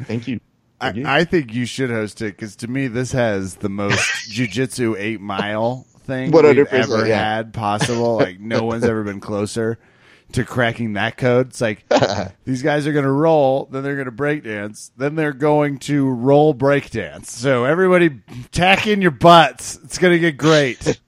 Thank 0.02 0.28
you. 0.28 0.38
I, 0.78 0.92
I, 1.06 1.24
think 1.24 1.54
you 1.54 1.64
should 1.64 1.88
host 1.88 2.20
it 2.20 2.36
because 2.36 2.56
to 2.56 2.68
me 2.68 2.88
this 2.88 3.12
has 3.12 3.54
the 3.54 3.70
most 3.70 3.98
jujitsu 4.30 4.94
eight 4.98 5.22
mile 5.22 5.86
thing 6.00 6.30
what 6.30 6.44
we've 6.44 6.66
ever 6.66 7.06
yeah. 7.06 7.36
had 7.36 7.54
possible. 7.54 8.16
Like 8.16 8.38
no 8.38 8.64
one's 8.64 8.84
ever 8.84 9.02
been 9.02 9.20
closer 9.20 9.78
to 10.32 10.44
cracking 10.44 10.92
that 10.92 11.16
code. 11.16 11.48
It's 11.48 11.62
like 11.62 11.86
these 12.44 12.62
guys 12.62 12.86
are 12.86 12.92
going 12.92 13.06
to 13.06 13.10
roll, 13.10 13.66
then 13.72 13.82
they're 13.82 13.94
going 13.94 14.04
to 14.04 14.10
break 14.10 14.44
dance, 14.44 14.92
then 14.98 15.14
they're 15.14 15.32
going 15.32 15.78
to 15.78 16.06
roll 16.06 16.52
break 16.52 16.90
dance. 16.90 17.32
So 17.32 17.64
everybody 17.64 18.20
tack 18.52 18.86
in 18.86 19.00
your 19.00 19.10
butts. 19.10 19.78
It's 19.84 19.96
going 19.96 20.12
to 20.12 20.18
get 20.18 20.36
great. 20.36 21.00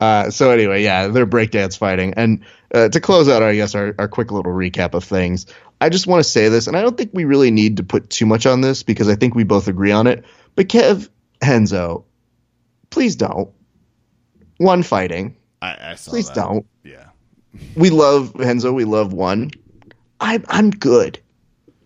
Uh, 0.00 0.30
so 0.30 0.50
anyway, 0.50 0.82
yeah, 0.82 1.08
they're 1.08 1.26
breakdance 1.26 1.76
fighting, 1.76 2.14
and 2.14 2.44
uh, 2.72 2.88
to 2.88 3.00
close 3.00 3.28
out, 3.28 3.42
I 3.42 3.56
guess 3.56 3.74
our, 3.74 3.94
our 3.98 4.08
quick 4.08 4.30
little 4.30 4.52
recap 4.52 4.94
of 4.94 5.04
things. 5.04 5.46
I 5.80 5.88
just 5.88 6.06
want 6.06 6.22
to 6.22 6.28
say 6.28 6.48
this, 6.48 6.66
and 6.66 6.76
I 6.76 6.82
don't 6.82 6.96
think 6.96 7.10
we 7.12 7.24
really 7.24 7.50
need 7.50 7.78
to 7.78 7.82
put 7.82 8.10
too 8.10 8.26
much 8.26 8.46
on 8.46 8.60
this 8.60 8.82
because 8.82 9.08
I 9.08 9.16
think 9.16 9.34
we 9.34 9.44
both 9.44 9.68
agree 9.68 9.92
on 9.92 10.06
it. 10.06 10.24
But 10.54 10.68
Kev 10.68 11.08
Henzo, 11.40 12.04
please 12.90 13.16
don't. 13.16 13.50
One 14.58 14.82
fighting. 14.82 15.36
I, 15.62 15.70
I 15.70 15.94
please 15.96 16.28
that. 16.28 16.36
don't. 16.36 16.66
Yeah 16.84 17.08
we 17.74 17.90
love 17.90 18.32
Henzo. 18.34 18.72
We 18.74 18.84
love 18.84 19.12
one. 19.12 19.50
I'm 20.20 20.44
I'm 20.48 20.70
good, 20.70 21.20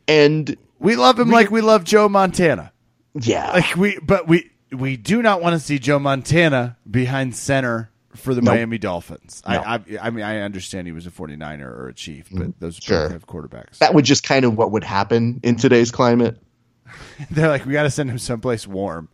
and 0.08 0.56
we 0.78 0.96
love 0.96 1.18
him 1.18 1.28
we, 1.28 1.34
like 1.34 1.50
we 1.50 1.60
love 1.60 1.84
Joe 1.84 2.08
Montana. 2.08 2.72
Yeah, 3.14 3.50
like 3.52 3.76
we, 3.76 3.98
but 3.98 4.26
we 4.26 4.50
we 4.72 4.96
do 4.96 5.22
not 5.22 5.42
want 5.42 5.54
to 5.54 5.60
see 5.60 5.78
Joe 5.78 5.98
Montana 5.98 6.78
behind 6.90 7.36
center 7.36 7.90
for 8.14 8.34
the 8.34 8.42
nope. 8.42 8.54
Miami 8.54 8.78
Dolphins. 8.78 9.42
No. 9.48 9.54
I, 9.54 9.74
I, 9.74 9.80
I 10.02 10.10
mean 10.10 10.24
I 10.24 10.40
understand 10.40 10.86
he 10.86 10.92
was 10.92 11.06
a 11.06 11.10
49er 11.10 11.62
or 11.62 11.88
a 11.88 11.94
Chief, 11.94 12.28
but 12.30 12.40
mm-hmm. 12.40 12.50
those 12.58 12.76
sure. 12.76 13.08
have 13.08 13.26
quarterbacks. 13.26 13.78
That 13.78 13.94
would 13.94 14.04
just 14.04 14.22
kind 14.24 14.44
of 14.44 14.56
what 14.56 14.70
would 14.72 14.84
happen 14.84 15.40
in 15.42 15.56
today's 15.56 15.90
climate. 15.90 16.38
They're 17.30 17.48
like, 17.48 17.64
we 17.64 17.72
got 17.72 17.84
to 17.84 17.90
send 17.90 18.10
him 18.10 18.18
someplace 18.18 18.66
warm, 18.66 19.08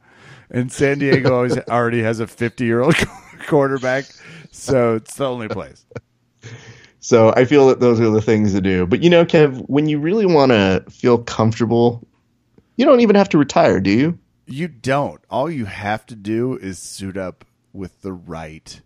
and 0.51 0.73
San 0.73 0.99
Diego 0.99 1.35
always 1.35 1.59
already 1.69 2.03
has 2.03 2.21
a 2.21 2.27
50 2.27 2.65
year 2.65 2.81
old 2.81 2.97
quarterback, 3.47 4.05
so 4.51 4.97
it's 4.97 5.15
the 5.15 5.29
only 5.29 5.49
place. 5.49 5.85
So 7.01 7.33
I 7.37 7.45
feel 7.45 7.69
that 7.69 7.81
those 7.81 8.01
are 8.01 8.11
the 8.11 8.21
things 8.21 8.53
to 8.53 8.61
do. 8.61 8.87
But 8.87 9.03
you 9.03 9.11
know, 9.11 9.25
Kev, 9.25 9.65
when 9.69 9.89
you 9.89 9.99
really 9.99 10.27
want 10.27 10.51
to 10.51 10.85
feel 10.91 11.19
comfortable, 11.19 12.07
you 12.77 12.85
don't 12.85 13.01
even 13.01 13.17
have 13.17 13.29
to 13.31 13.39
retire, 13.39 13.81
do 13.81 13.91
you? 13.91 14.19
You 14.47 14.69
don't. 14.69 15.21
All 15.31 15.51
you 15.51 15.67
have 15.67 16.07
to 16.07 16.17
do 16.17 16.57
is 16.57 16.79
suit 16.79 17.17
up 17.17 17.45
with 17.73 18.03
the 18.03 18.13
right 18.13 18.81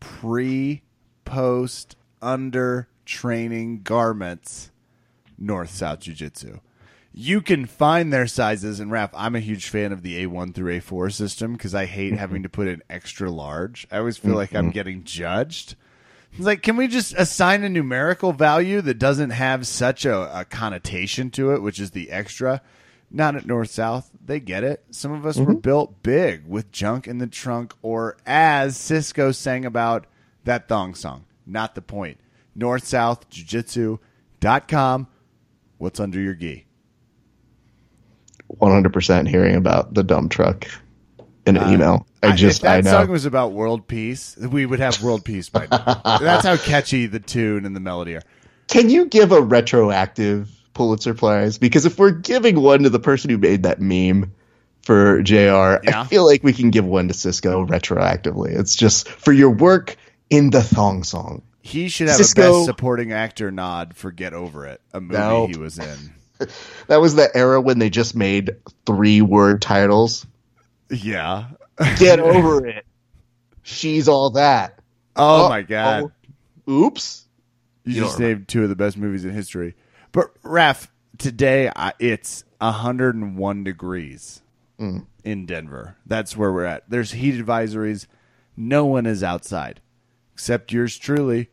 pre, 0.00 0.82
post, 1.24 1.96
under 2.20 2.88
training 3.04 3.82
garments, 3.82 4.70
North 5.38 5.70
South 5.70 6.00
Jiu 6.00 6.14
Jitsu. 6.14 6.60
You 7.12 7.40
can 7.40 7.66
find 7.66 8.12
their 8.12 8.26
sizes 8.28 8.78
and 8.78 8.90
Raf. 8.90 9.10
I'm 9.14 9.34
a 9.34 9.40
huge 9.40 9.68
fan 9.68 9.92
of 9.92 10.02
the 10.02 10.24
A1 10.24 10.54
through 10.54 10.80
A4 10.80 11.12
system 11.12 11.54
because 11.54 11.74
I 11.74 11.86
hate 11.86 12.12
mm-hmm. 12.12 12.18
having 12.18 12.42
to 12.44 12.48
put 12.48 12.68
in 12.68 12.82
extra 12.88 13.30
large. 13.30 13.86
I 13.90 13.98
always 13.98 14.16
feel 14.16 14.34
like 14.34 14.54
I'm 14.54 14.66
mm-hmm. 14.66 14.70
getting 14.70 15.04
judged. 15.04 15.74
It's 16.32 16.46
like, 16.46 16.62
can 16.62 16.76
we 16.76 16.86
just 16.86 17.14
assign 17.14 17.64
a 17.64 17.68
numerical 17.68 18.32
value 18.32 18.80
that 18.82 19.00
doesn't 19.00 19.30
have 19.30 19.66
such 19.66 20.04
a, 20.04 20.40
a 20.40 20.44
connotation 20.44 21.30
to 21.30 21.52
it, 21.52 21.62
which 21.62 21.80
is 21.80 21.90
the 21.90 22.10
extra? 22.12 22.62
Not 23.10 23.34
at 23.34 23.46
North 23.46 23.70
South. 23.70 24.10
They 24.24 24.38
get 24.38 24.62
it. 24.62 24.84
Some 24.90 25.12
of 25.12 25.26
us 25.26 25.36
mm-hmm. 25.36 25.46
were 25.46 25.58
built 25.58 26.02
big 26.02 26.46
with 26.46 26.70
junk 26.70 27.08
in 27.08 27.18
the 27.18 27.26
trunk, 27.26 27.74
or 27.82 28.16
as 28.24 28.76
Sisqó 28.76 29.34
sang 29.34 29.64
about 29.64 30.06
that 30.44 30.68
thong 30.68 30.94
song. 30.94 31.24
Not 31.44 31.74
the 31.74 31.82
point. 31.82 32.18
North 32.54 32.86
South 32.86 33.28
Jiu 33.28 33.44
Jitsu.com. 33.44 35.08
What's 35.78 35.98
under 35.98 36.20
your 36.20 36.34
gi? 36.34 36.66
100% 38.56 39.28
hearing 39.28 39.54
about 39.54 39.94
the 39.94 40.02
dump 40.02 40.30
truck 40.30 40.66
in 41.46 41.56
an 41.56 41.62
uh, 41.62 41.70
email. 41.70 42.06
I 42.22 42.36
just 42.36 42.58
if 42.58 42.62
that 42.62 42.78
I 42.78 42.80
know. 42.82 42.90
song 42.90 43.08
was 43.08 43.24
about 43.24 43.52
world 43.52 43.88
peace, 43.88 44.36
we 44.36 44.66
would 44.66 44.80
have 44.80 45.02
world 45.02 45.24
peace 45.24 45.48
by 45.48 45.66
now. 45.70 46.02
That's 46.20 46.44
how 46.44 46.56
catchy 46.56 47.06
the 47.06 47.20
tune 47.20 47.64
and 47.64 47.74
the 47.74 47.80
melody 47.80 48.16
are. 48.16 48.22
Can 48.68 48.90
you 48.90 49.06
give 49.06 49.32
a 49.32 49.40
retroactive 49.40 50.50
Pulitzer 50.74 51.14
Prize? 51.14 51.58
Because 51.58 51.86
if 51.86 51.98
we're 51.98 52.10
giving 52.10 52.60
one 52.60 52.82
to 52.84 52.90
the 52.90 53.00
person 53.00 53.30
who 53.30 53.38
made 53.38 53.64
that 53.64 53.80
meme 53.80 54.32
for 54.82 55.22
JR, 55.22 55.36
yeah. 55.36 55.78
I 56.02 56.04
feel 56.04 56.26
like 56.26 56.42
we 56.42 56.52
can 56.52 56.70
give 56.70 56.84
one 56.84 57.08
to 57.08 57.14
Sisqó 57.14 57.68
retroactively. 57.68 58.58
It's 58.58 58.76
just 58.76 59.08
for 59.08 59.32
your 59.32 59.50
work 59.50 59.96
in 60.30 60.50
the 60.50 60.62
thong 60.62 61.04
song. 61.04 61.42
He 61.62 61.88
should 61.88 62.08
have 62.08 62.20
Sisqó, 62.20 62.32
a 62.32 62.52
best 62.52 62.64
supporting 62.64 63.12
actor 63.12 63.50
nod 63.50 63.94
for 63.94 64.10
Get 64.10 64.32
Over 64.32 64.66
It, 64.66 64.80
a 64.92 65.00
movie 65.00 65.18
no. 65.18 65.46
he 65.46 65.58
was 65.58 65.78
in. 65.78 66.12
that 66.86 67.00
was 67.00 67.14
the 67.14 67.34
era 67.36 67.60
when 67.60 67.78
they 67.78 67.90
just 67.90 68.14
made 68.14 68.56
three 68.86 69.20
word 69.20 69.60
titles. 69.60 70.26
Yeah. 70.90 71.46
Get 71.98 72.18
over 72.20 72.66
it. 72.66 72.86
She's 73.62 74.08
all 74.08 74.30
that. 74.30 74.80
Oh, 75.16 75.46
oh 75.46 75.48
my 75.48 75.62
god. 75.62 76.12
Oh, 76.66 76.72
oops. 76.72 77.26
You, 77.84 77.94
you 77.94 78.00
just 78.02 78.18
named 78.18 78.48
two 78.48 78.62
of 78.62 78.68
the 78.68 78.76
best 78.76 78.96
movies 78.96 79.24
in 79.24 79.32
history. 79.32 79.74
But 80.12 80.30
Raf, 80.42 80.90
today 81.18 81.70
I, 81.74 81.92
it's 81.98 82.44
101 82.58 83.64
degrees 83.64 84.42
mm. 84.78 85.06
in 85.24 85.46
Denver. 85.46 85.96
That's 86.06 86.36
where 86.36 86.52
we're 86.52 86.64
at. 86.64 86.88
There's 86.88 87.12
heat 87.12 87.34
advisories. 87.34 88.06
No 88.56 88.84
one 88.86 89.06
is 89.06 89.22
outside 89.22 89.80
except 90.34 90.72
yours 90.72 90.96
truly 90.96 91.50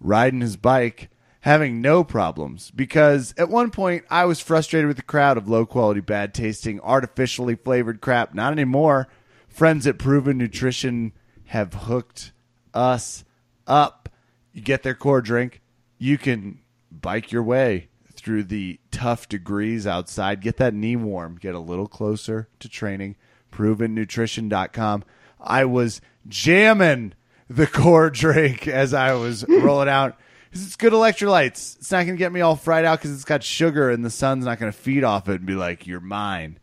riding 0.00 0.40
his 0.40 0.56
bike 0.56 1.10
having 1.40 1.80
no 1.80 2.04
problems 2.04 2.70
because 2.70 3.34
at 3.36 3.48
one 3.48 3.70
point 3.70 4.04
I 4.10 4.24
was 4.24 4.40
frustrated 4.40 4.88
with 4.88 4.96
the 4.96 5.02
crowd 5.02 5.36
of 5.36 5.48
low 5.48 5.66
quality, 5.66 6.00
bad 6.00 6.34
tasting, 6.34 6.80
artificially 6.80 7.56
flavored 7.56 8.00
crap. 8.00 8.32
Not 8.34 8.52
anymore. 8.52 9.08
Friends 9.48 9.86
at 9.86 9.98
Proven 9.98 10.38
Nutrition 10.38 11.12
have 11.46 11.74
hooked 11.74 12.32
us 12.72 13.24
up. 13.66 14.08
You 14.52 14.62
get 14.62 14.82
their 14.82 14.94
core 14.94 15.20
drink, 15.20 15.60
you 15.98 16.16
can 16.16 16.60
bike 16.90 17.32
your 17.32 17.42
way 17.42 17.88
through 18.22 18.44
the 18.44 18.78
tough 18.90 19.28
degrees 19.28 19.86
outside. 19.86 20.40
Get 20.40 20.58
that 20.58 20.74
knee 20.74 20.96
warm, 20.96 21.36
get 21.36 21.54
a 21.54 21.60
little 21.60 21.88
closer 21.88 22.48
to 22.60 22.68
training. 22.68 23.16
ProvenNutrition.com. 23.50 25.04
I 25.40 25.64
was 25.64 26.00
jamming 26.26 27.14
the 27.50 27.66
core 27.66 28.10
drink 28.10 28.66
as 28.66 28.94
I 28.94 29.12
was 29.12 29.44
rolling 29.48 29.88
out 29.88 30.16
it's 30.52 30.76
good 30.76 30.92
electrolytes. 30.92 31.78
It's 31.78 31.90
not 31.90 32.04
going 32.04 32.16
to 32.16 32.18
get 32.18 32.30
me 32.32 32.42
all 32.42 32.56
fried 32.56 32.84
out 32.84 32.98
because 32.98 33.12
it's 33.12 33.24
got 33.24 33.42
sugar 33.42 33.88
and 33.90 34.04
the 34.04 34.10
sun's 34.10 34.44
not 34.44 34.58
going 34.58 34.70
to 34.70 34.78
feed 34.78 35.02
off 35.02 35.30
it 35.30 35.36
and 35.36 35.46
be 35.46 35.54
like, 35.54 35.86
you're 35.86 36.00
mine. 36.00 36.58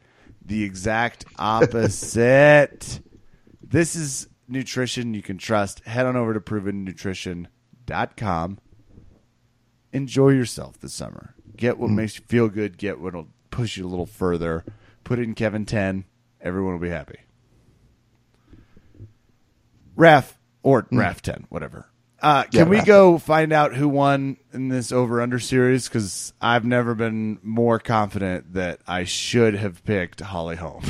The 0.45 0.61
exact 0.63 1.25
opposite. 1.37 2.99
this 3.61 3.95
is 3.95 4.27
nutrition 4.47 5.15
you 5.15 5.23
can 5.23 5.37
trust. 5.37 5.85
Head 5.85 6.05
on 6.05 6.15
over 6.15 6.33
to 6.33 6.39
provennutrition.com. 6.39 8.59
Enjoy 9.91 10.29
yourself 10.29 10.79
this 10.79 10.93
summer. 10.93 11.33
Get 11.55 11.77
what 11.77 11.89
mm. 11.89 11.95
makes 11.95 12.17
you 12.17 12.25
feel 12.25 12.47
good. 12.47 12.77
Get 12.77 12.99
what'll 12.99 13.27
push 13.51 13.77
you 13.77 13.85
a 13.85 13.89
little 13.89 14.05
further. 14.05 14.63
Put 15.03 15.19
it 15.19 15.23
in 15.23 15.35
Kevin 15.35 15.65
10. 15.65 16.05
Everyone 16.41 16.73
will 16.73 16.79
be 16.79 16.89
happy. 16.89 17.19
Raf 19.95 20.37
or 20.63 20.83
mm. 20.83 20.99
Raf 20.99 21.21
10, 21.21 21.47
whatever. 21.49 21.87
Uh, 22.21 22.43
can 22.43 22.51
yeah, 22.51 22.63
we 22.65 22.81
go 22.81 23.17
find 23.17 23.53
out 23.53 23.73
who 23.73 23.87
won 23.87 24.37
in 24.51 24.67
this 24.67 24.91
over 24.91 25.21
under 25.21 25.39
series? 25.39 25.87
Because 25.87 26.33
I've 26.41 26.65
never 26.65 26.93
been 26.93 27.39
more 27.41 27.79
confident 27.79 28.53
that 28.53 28.81
I 28.85 29.05
should 29.05 29.55
have 29.55 29.83
picked 29.85 30.19
Holly 30.19 30.57
Holm. 30.57 30.83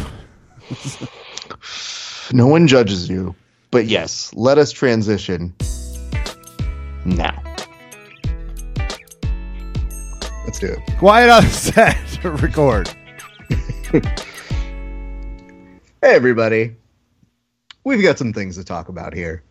no 2.34 2.48
one 2.48 2.68
judges 2.68 3.10
you, 3.10 3.36
but 3.70 3.86
yes, 3.86 4.34
let 4.34 4.58
us 4.58 4.72
transition 4.72 5.56
now. 7.06 7.49
Let's 10.50 10.58
do 10.58 10.65
it. 10.65 10.98
Quiet 10.98 11.29
on 11.29 11.44
set. 11.50 12.24
Record. 12.24 12.89
hey, 13.91 14.01
everybody. 16.01 16.75
We've 17.84 18.01
got 18.01 18.18
some 18.18 18.34
things 18.34 18.56
to 18.58 18.63
talk 18.63 18.89
about 18.89 19.13
here 19.13 19.44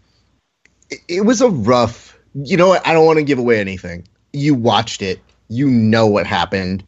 it 1.06 1.24
was 1.24 1.40
a 1.40 1.50
rough. 1.50 2.18
You 2.34 2.56
know 2.56 2.66
what? 2.66 2.84
I 2.84 2.92
don't 2.92 3.06
want 3.06 3.18
to 3.18 3.22
give 3.22 3.38
away 3.38 3.60
anything. 3.60 4.08
You 4.32 4.56
watched 4.56 5.00
it. 5.00 5.20
You 5.46 5.68
know 5.68 6.08
what 6.08 6.26
happened. 6.26 6.82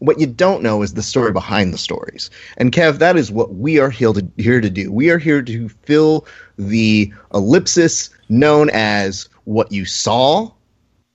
What 0.00 0.18
you 0.18 0.26
don't 0.26 0.64
know 0.64 0.82
is 0.82 0.94
the 0.94 1.02
story 1.02 1.30
behind 1.30 1.72
the 1.72 1.78
stories. 1.78 2.30
And 2.56 2.72
Kev, 2.72 2.98
that 2.98 3.16
is 3.16 3.30
what 3.30 3.54
we 3.54 3.78
are 3.78 3.88
here 3.88 4.12
to, 4.14 4.26
here 4.36 4.60
to 4.60 4.68
do. 4.68 4.90
We 4.90 5.10
are 5.10 5.18
here 5.18 5.42
to 5.42 5.68
fill 5.68 6.26
the 6.58 7.12
ellipsis 7.32 8.10
known 8.28 8.68
as 8.70 9.28
what 9.44 9.70
you 9.70 9.84
saw 9.84 10.50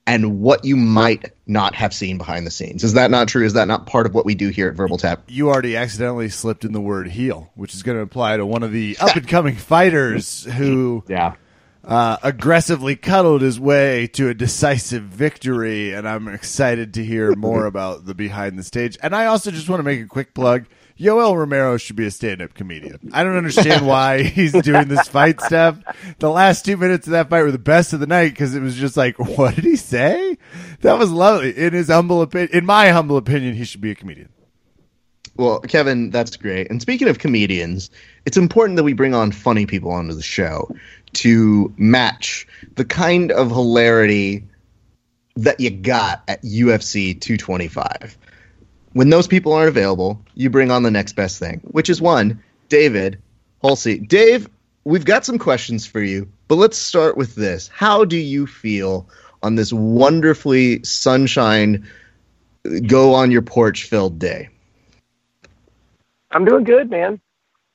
and 0.09 0.39
what 0.39 0.65
you 0.65 0.75
might 0.75 1.31
not 1.45 1.75
have 1.75 1.93
seen 1.93 2.17
behind 2.17 2.47
the 2.47 2.51
scenes. 2.51 2.83
Is 2.83 2.93
that 2.93 3.11
not 3.11 3.27
true? 3.27 3.45
Is 3.45 3.53
that 3.53 3.67
not 3.67 3.85
part 3.85 4.05
of 4.07 4.13
what 4.15 4.25
we 4.25 4.33
do 4.33 4.49
here 4.49 4.67
at 4.67 4.75
Verbal 4.75 4.97
Tap? 4.97 5.21
You 5.27 5.49
already 5.49 5.75
accidentally 5.77 6.29
slipped 6.29 6.65
in 6.65 6.71
the 6.73 6.81
word 6.81 7.07
heel, 7.09 7.51
which 7.53 7.75
is 7.75 7.83
going 7.83 7.97
to 7.97 8.01
apply 8.01 8.37
to 8.37 8.45
one 8.45 8.63
of 8.63 8.71
the 8.71 8.97
up 9.01 9.15
and 9.15 9.27
coming 9.27 9.55
fighters 9.55 10.45
who 10.45 11.03
Yeah. 11.07 11.35
uh, 11.83 12.17
aggressively 12.23 12.95
cuddled 12.95 13.41
his 13.41 13.59
way 13.59 14.07
to 14.13 14.29
a 14.29 14.33
decisive 14.33 15.03
victory, 15.03 15.93
and 15.93 16.07
I'm 16.09 16.27
excited 16.27 16.95
to 16.95 17.05
hear 17.05 17.35
more 17.35 17.65
about 17.67 18.05
the 18.05 18.15
behind 18.15 18.57
the 18.57 18.63
stage. 18.63 18.97
And 19.03 19.15
I 19.15 19.25
also 19.27 19.51
just 19.51 19.69
want 19.69 19.79
to 19.79 19.83
make 19.83 20.01
a 20.01 20.07
quick 20.07 20.33
plug. 20.33 20.65
Yoel 20.99 21.35
Romero 21.35 21.77
should 21.77 21.95
be 21.95 22.05
a 22.05 22.11
stand-up 22.11 22.53
comedian. 22.53 23.11
I 23.13 23.23
don't 23.23 23.37
understand 23.37 23.87
why 23.87 24.23
he's 24.23 24.51
doing 24.51 24.89
this 24.89 25.07
fight 25.07 25.39
stuff. 25.39 25.79
The 26.19 26.29
last 26.29 26.65
two 26.65 26.75
minutes 26.75 27.07
of 27.07 27.11
that 27.11 27.29
fight 27.29 27.43
were 27.43 27.51
the 27.51 27.57
best 27.57 27.93
of 27.93 28.01
the 28.01 28.07
night 28.07 28.29
because 28.29 28.53
it 28.53 28.61
was 28.61 28.75
just 28.75 28.97
like, 28.97 29.17
what 29.37 29.55
did 29.55 29.63
he 29.63 29.77
say? 29.77 30.37
That 30.81 30.99
was 30.99 31.09
lovely. 31.11 31.57
In 31.57 31.73
his 31.73 31.87
humble 31.87 32.21
opinion, 32.21 32.49
in 32.51 32.65
my 32.65 32.89
humble 32.89 33.15
opinion, 33.15 33.55
he 33.55 33.63
should 33.63 33.81
be 33.81 33.91
a 33.91 33.95
comedian. 33.95 34.29
Well, 35.37 35.61
Kevin, 35.61 36.09
that's 36.09 36.35
great. 36.35 36.69
And 36.69 36.81
speaking 36.81 37.07
of 37.07 37.19
comedians, 37.19 37.89
it's 38.25 38.35
important 38.35 38.75
that 38.75 38.83
we 38.83 38.91
bring 38.91 39.13
on 39.13 39.31
funny 39.31 39.65
people 39.65 39.91
onto 39.91 40.13
the 40.13 40.21
show 40.21 40.69
to 41.13 41.73
match 41.77 42.45
the 42.75 42.83
kind 42.83 43.31
of 43.31 43.49
hilarity 43.49 44.43
that 45.37 45.61
you 45.61 45.69
got 45.69 46.23
at 46.27 46.43
UFC 46.43 47.19
225. 47.19 48.17
When 48.93 49.09
those 49.09 49.27
people 49.27 49.53
aren't 49.53 49.69
available, 49.69 50.19
you 50.35 50.49
bring 50.49 50.71
on 50.71 50.83
the 50.83 50.91
next 50.91 51.13
best 51.13 51.39
thing, 51.39 51.61
which 51.65 51.89
is 51.89 52.01
one, 52.01 52.41
David 52.69 53.19
Holsey. 53.63 54.07
Dave, 54.07 54.49
we've 54.83 55.05
got 55.05 55.25
some 55.25 55.37
questions 55.37 55.85
for 55.85 56.01
you, 56.01 56.27
but 56.47 56.55
let's 56.55 56.77
start 56.77 57.15
with 57.15 57.35
this. 57.35 57.67
How 57.67 58.03
do 58.03 58.17
you 58.17 58.47
feel 58.47 59.07
on 59.43 59.55
this 59.55 59.71
wonderfully 59.71 60.83
sunshine, 60.83 61.87
go 62.87 63.13
on 63.13 63.31
your 63.31 63.41
porch 63.41 63.83
filled 63.83 64.17
day? 64.17 64.49
I'm 66.31 66.45
doing 66.45 66.63
good, 66.63 66.89
man. 66.89 67.19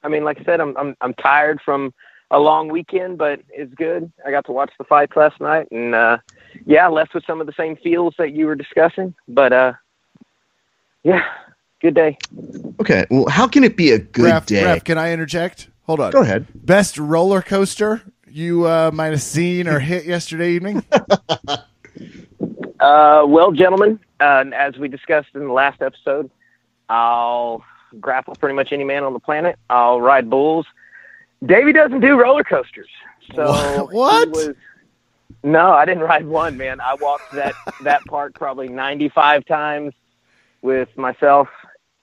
I 0.02 0.08
mean, 0.08 0.24
like 0.24 0.40
I 0.40 0.44
said, 0.44 0.60
I'm 0.60 0.76
I'm 0.76 0.96
I'm 1.00 1.14
tired 1.14 1.60
from 1.64 1.94
a 2.30 2.38
long 2.38 2.68
weekend, 2.68 3.18
but 3.18 3.40
it's 3.48 3.72
good. 3.74 4.12
I 4.26 4.30
got 4.30 4.44
to 4.46 4.52
watch 4.52 4.72
the 4.78 4.84
fights 4.84 5.16
last 5.16 5.40
night, 5.40 5.68
and 5.70 5.94
uh, 5.94 6.18
yeah, 6.66 6.88
left 6.88 7.14
with 7.14 7.24
some 7.24 7.40
of 7.40 7.46
the 7.46 7.54
same 7.56 7.76
feels 7.76 8.14
that 8.18 8.32
you 8.32 8.46
were 8.46 8.54
discussing. 8.54 9.14
But 9.28 9.52
uh, 9.52 9.72
yeah, 11.04 11.22
good 11.80 11.94
day. 11.94 12.18
Okay, 12.80 13.06
well, 13.10 13.26
how 13.28 13.46
can 13.46 13.62
it 13.64 13.76
be 13.76 13.92
a 13.92 13.98
good 13.98 14.24
Ref, 14.24 14.46
day? 14.46 14.64
Ref, 14.64 14.84
can 14.84 14.98
I 14.98 15.12
interject? 15.12 15.68
Hold 15.84 16.00
on. 16.00 16.10
Go 16.12 16.22
ahead. 16.22 16.46
Best 16.54 16.98
roller 16.98 17.40
coaster 17.42 18.02
you 18.28 18.66
uh, 18.66 18.90
might 18.92 19.10
have 19.12 19.22
seen 19.22 19.68
or 19.68 19.78
hit 19.78 20.04
yesterday 20.06 20.52
evening? 20.52 20.82
Uh, 22.80 23.24
well, 23.26 23.50
gentlemen, 23.52 23.98
uh, 24.20 24.44
as 24.54 24.76
we 24.76 24.88
discussed 24.88 25.28
in 25.34 25.46
the 25.46 25.52
last 25.52 25.80
episode, 25.80 26.30
I'll 26.90 27.64
grapple 27.98 28.34
pretty 28.34 28.54
much 28.54 28.72
any 28.72 28.84
man 28.84 29.04
on 29.04 29.14
the 29.14 29.20
planet. 29.20 29.58
I'll 29.70 30.02
ride 30.02 30.28
bulls. 30.28 30.66
Davey 31.46 31.72
doesn't 31.72 32.00
do 32.00 32.20
roller 32.20 32.44
coasters, 32.44 32.88
so 33.34 33.46
What? 33.46 33.92
What? 33.92 34.28
he 34.28 34.48
was- 34.48 34.56
no, 35.42 35.70
I 35.72 35.84
didn't 35.86 36.02
ride 36.02 36.26
one, 36.26 36.58
man. 36.58 36.80
I 36.80 36.94
walked 36.94 37.32
that 37.32 37.54
that 37.82 38.04
park 38.06 38.34
probably 38.34 38.68
95 38.68 39.46
times 39.46 39.94
with 40.64 40.88
myself, 40.96 41.46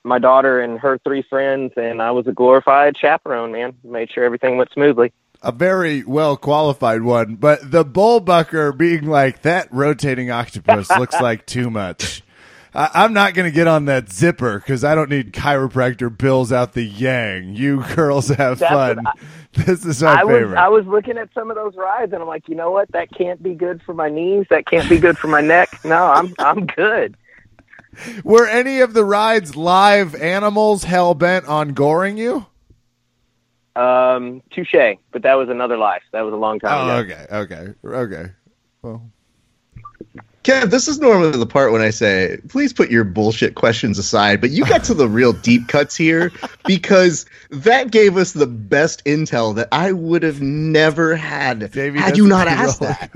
my 0.05 0.19
daughter, 0.19 0.61
and 0.61 0.79
her 0.79 0.97
three 1.03 1.23
friends, 1.29 1.73
and 1.75 2.01
I 2.01 2.11
was 2.11 2.27
a 2.27 2.31
glorified 2.31 2.95
chaperone, 2.97 3.51
man. 3.51 3.73
Made 3.83 4.09
sure 4.11 4.23
everything 4.23 4.55
went 4.57 4.71
smoothly. 4.71 5.11
a 5.41 5.51
very 5.51 6.03
well 6.03 6.37
qualified 6.37 7.01
one, 7.01 7.35
but 7.35 7.71
the 7.71 7.83
bullbucker 7.83 8.77
being 8.77 9.05
like 9.07 9.41
that 9.41 9.67
rotating 9.73 10.29
octopus 10.31 10.89
looks 10.97 11.19
like 11.19 11.45
too 11.45 11.69
much. 11.69 12.21
I, 12.73 12.89
I'm 12.93 13.13
not 13.13 13.33
going 13.33 13.49
to 13.51 13.53
get 13.53 13.67
on 13.67 13.85
that 13.85 14.09
zipper 14.09 14.59
because 14.59 14.83
I 14.85 14.95
don't 14.95 15.09
need 15.09 15.33
chiropractor 15.33 16.15
bills 16.15 16.51
out 16.53 16.73
the 16.73 16.83
yang. 16.83 17.55
You 17.55 17.83
girls 17.95 18.29
have 18.29 18.59
That's 18.59 18.71
fun. 18.71 19.03
this 19.53 19.83
is 19.83 20.01
my 20.01 20.21
I 20.21 20.23
was 20.23 20.33
favorite. 20.35 20.57
I 20.57 20.69
was 20.69 20.85
looking 20.85 21.17
at 21.17 21.33
some 21.33 21.49
of 21.49 21.55
those 21.57 21.75
rides 21.75 22.13
and 22.13 22.21
I'm 22.21 22.27
like, 22.29 22.47
you 22.47 22.55
know 22.55 22.71
what? 22.71 22.89
That 22.93 23.09
can't 23.11 23.41
be 23.43 23.55
good 23.55 23.81
for 23.81 23.93
my 23.93 24.09
knees. 24.09 24.45
That 24.49 24.65
can't 24.67 24.87
be 24.89 24.99
good 24.99 25.17
for 25.17 25.27
my 25.27 25.41
neck. 25.41 25.83
No, 25.83 25.97
I'm 26.05 26.33
I'm 26.39 26.65
good. 26.65 27.17
Were 28.23 28.47
any 28.47 28.79
of 28.79 28.93
the 28.93 29.03
rides 29.05 29.55
live 29.55 30.15
animals 30.15 30.83
hell 30.83 31.13
bent 31.13 31.45
on 31.47 31.73
goring 31.73 32.17
you? 32.17 32.45
Um, 33.75 34.41
touche. 34.51 34.75
But 35.11 35.21
that 35.23 35.35
was 35.35 35.49
another 35.49 35.77
life. 35.77 36.03
That 36.11 36.21
was 36.21 36.33
a 36.33 36.37
long 36.37 36.59
time 36.59 36.89
Oh, 36.89 36.99
ago. 36.99 37.13
okay, 37.13 37.27
okay, 37.31 37.73
okay. 37.85 38.31
Well, 38.81 39.09
Kev, 40.43 40.71
this 40.71 40.87
is 40.87 40.99
normally 40.99 41.37
the 41.37 41.45
part 41.45 41.71
when 41.71 41.81
I 41.81 41.91
say, 41.91 42.39
please 42.49 42.73
put 42.73 42.89
your 42.89 43.03
bullshit 43.03 43.53
questions 43.53 43.99
aside, 43.99 44.41
but 44.41 44.49
you 44.49 44.65
got 44.65 44.83
to 44.85 44.95
the 44.95 45.07
real 45.07 45.33
deep 45.33 45.67
cuts 45.67 45.95
here 45.95 46.31
because 46.65 47.27
that 47.51 47.91
gave 47.91 48.17
us 48.17 48.31
the 48.31 48.47
best 48.47 49.05
intel 49.05 49.53
that 49.53 49.67
I 49.71 49.91
would 49.91 50.23
have 50.23 50.41
never 50.41 51.15
had 51.15 51.71
Davey 51.71 51.99
had 51.99 52.17
you 52.17 52.27
not 52.27 52.47
asked 52.47 52.79
that. 52.79 53.11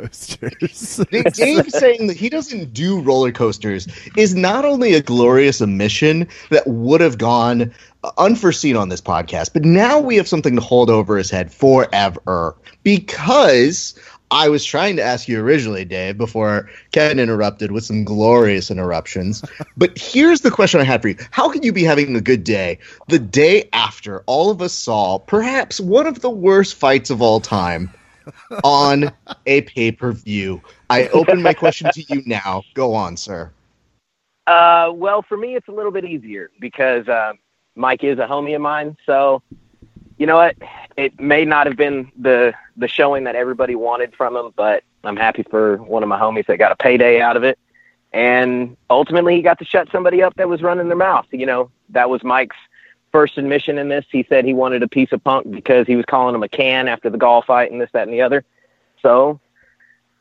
Dave 1.10 1.24
Dave 1.34 1.72
saying 1.72 2.08
that 2.08 2.18
he 2.18 2.30
doesn't 2.30 2.74
do 2.74 3.02
roller 3.02 3.32
coasters 3.32 3.88
is 4.16 4.36
not 4.36 4.64
only 4.64 4.94
a 4.94 5.02
glorious 5.02 5.62
omission 5.64 6.28
that 6.52 6.68
would 6.68 7.02
have 7.02 7.18
gone 7.18 7.74
unforeseen 8.20 8.76
on 8.76 8.90
this 8.90 9.02
podcast, 9.02 9.52
but 9.54 9.64
now 9.64 10.00
we 10.00 10.16
have 10.16 10.28
something 10.28 10.56
to 10.56 10.62
hold 10.62 10.92
over 10.92 11.18
his 11.18 11.32
head 11.32 11.52
forever 11.52 12.56
because 12.84 13.96
I 14.36 14.50
was 14.50 14.66
trying 14.66 14.98
to 14.98 15.02
ask 15.02 15.30
you 15.30 15.40
originally, 15.40 15.86
Dave, 15.86 16.18
before 16.18 16.70
Kevin 16.92 17.20
interrupted 17.20 17.72
with 17.72 17.86
some 17.86 18.04
glorious 18.04 18.70
interruptions. 18.70 19.42
but 19.78 19.98
here's 19.98 20.42
the 20.42 20.52
question 20.52 20.82
I 20.82 20.84
had 20.84 21.02
for 21.02 21.08
you 21.08 21.16
How 21.32 21.50
can 21.50 21.64
you 21.64 21.72
be 21.72 21.86
having 21.86 22.14
a 22.18 22.22
good 22.22 22.44
day 22.44 22.80
the 23.08 23.18
day 23.18 23.70
after 23.72 24.24
all 24.26 24.52
of 24.52 24.62
us 24.62 24.74
saw 24.74 25.20
perhaps 25.20 25.80
one 25.80 26.06
of 26.06 26.20
the 26.20 26.30
worst 26.30 26.76
fights 26.76 27.10
of 27.10 27.22
all 27.22 27.40
time? 27.40 27.90
on 28.64 29.12
a 29.46 29.62
pay 29.62 29.92
per 29.92 30.12
view. 30.12 30.60
I 30.90 31.08
open 31.10 31.44
my 31.44 31.54
question 31.54 31.92
to 31.94 32.02
you 32.10 32.24
now. 32.26 32.64
Go 32.74 32.96
on, 32.96 33.18
sir. 33.18 33.52
Uh, 34.48 34.92
well, 34.96 35.22
for 35.22 35.38
me, 35.38 35.56
it's 35.56 35.68
a 35.68 35.72
little 35.72 35.92
bit 35.92 36.06
easier 36.06 36.50
because 36.60 37.08
uh, 37.08 37.34
Mike 37.76 38.04
is 38.04 38.18
a 38.18 38.26
homie 38.26 38.56
of 38.56 38.62
mine. 38.62 38.98
So, 39.06 39.44
you 40.18 40.26
know 40.26 40.38
what? 40.38 40.56
It 40.98 41.20
may 41.20 41.46
not 41.46 41.68
have 41.68 41.76
been 41.76 42.12
the 42.18 42.54
the 42.78 42.88
showing 42.88 43.26
that 43.26 43.36
everybody 43.36 43.76
wanted 43.76 44.16
from 44.16 44.36
him, 44.36 44.54
but 44.56 44.84
I'm 45.04 45.18
happy 45.18 45.44
for 45.44 45.78
one 45.78 46.04
of 46.04 46.10
my 46.10 46.20
homies 46.20 46.48
that 46.48 46.58
got 46.58 46.72
a 46.72 46.76
payday 46.76 47.22
out 47.22 47.38
of 47.38 47.44
it. 47.44 47.60
And 48.14 48.78
ultimately, 48.90 49.36
he 49.36 49.42
got 49.42 49.60
to 49.60 49.66
shut 49.66 49.90
somebody 49.92 50.24
up 50.24 50.36
that 50.36 50.48
was 50.48 50.62
running 50.62 50.88
their 50.88 50.98
mouth. 50.98 51.26
You 51.32 51.46
know, 51.46 51.72
that 51.90 52.10
was 52.10 52.24
Mike's 52.24 52.56
first 53.12 53.38
admission 53.38 53.78
in 53.78 53.90
this. 53.90 54.06
He 54.10 54.26
said 54.28 54.46
he 54.46 54.54
wanted 54.54 54.84
a 54.84 54.88
piece 54.88 55.12
of 55.12 55.24
punk 55.24 55.52
because 55.52 55.86
he 55.86 55.96
was 55.96 56.06
calling 56.06 56.34
him 56.34 56.44
a 56.44 56.50
can 56.50 56.88
after 56.88 57.10
the 57.10 57.18
golf 57.18 57.46
fight 57.46 57.72
and 57.72 57.82
this, 57.82 57.90
that, 57.92 58.04
and 58.04 58.14
the 58.14 58.22
other. 58.22 58.46
So 59.02 59.40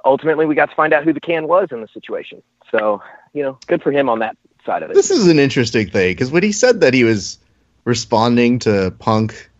ultimately, 0.04 0.46
we 0.46 0.56
got 0.56 0.70
to 0.70 0.76
find 0.76 0.92
out 0.92 1.04
who 1.04 1.12
the 1.12 1.20
can 1.20 1.46
was 1.46 1.68
in 1.70 1.80
the 1.80 1.88
situation. 1.88 2.42
So, 2.70 3.00
you 3.32 3.42
know, 3.42 3.58
good 3.68 3.82
for 3.82 3.92
him 3.92 4.08
on 4.08 4.18
that 4.18 4.36
side 4.66 4.82
of 4.82 4.90
it. 4.90 4.94
This 4.94 5.10
is 5.10 5.28
an 5.28 5.38
interesting 5.38 5.88
thing 5.88 6.12
because 6.12 6.32
when 6.32 6.42
he 6.42 6.52
said 6.52 6.80
that 6.80 6.94
he 6.94 7.04
was 7.04 7.38
responding 7.84 8.58
to 8.60 8.92
Punk 8.98 9.50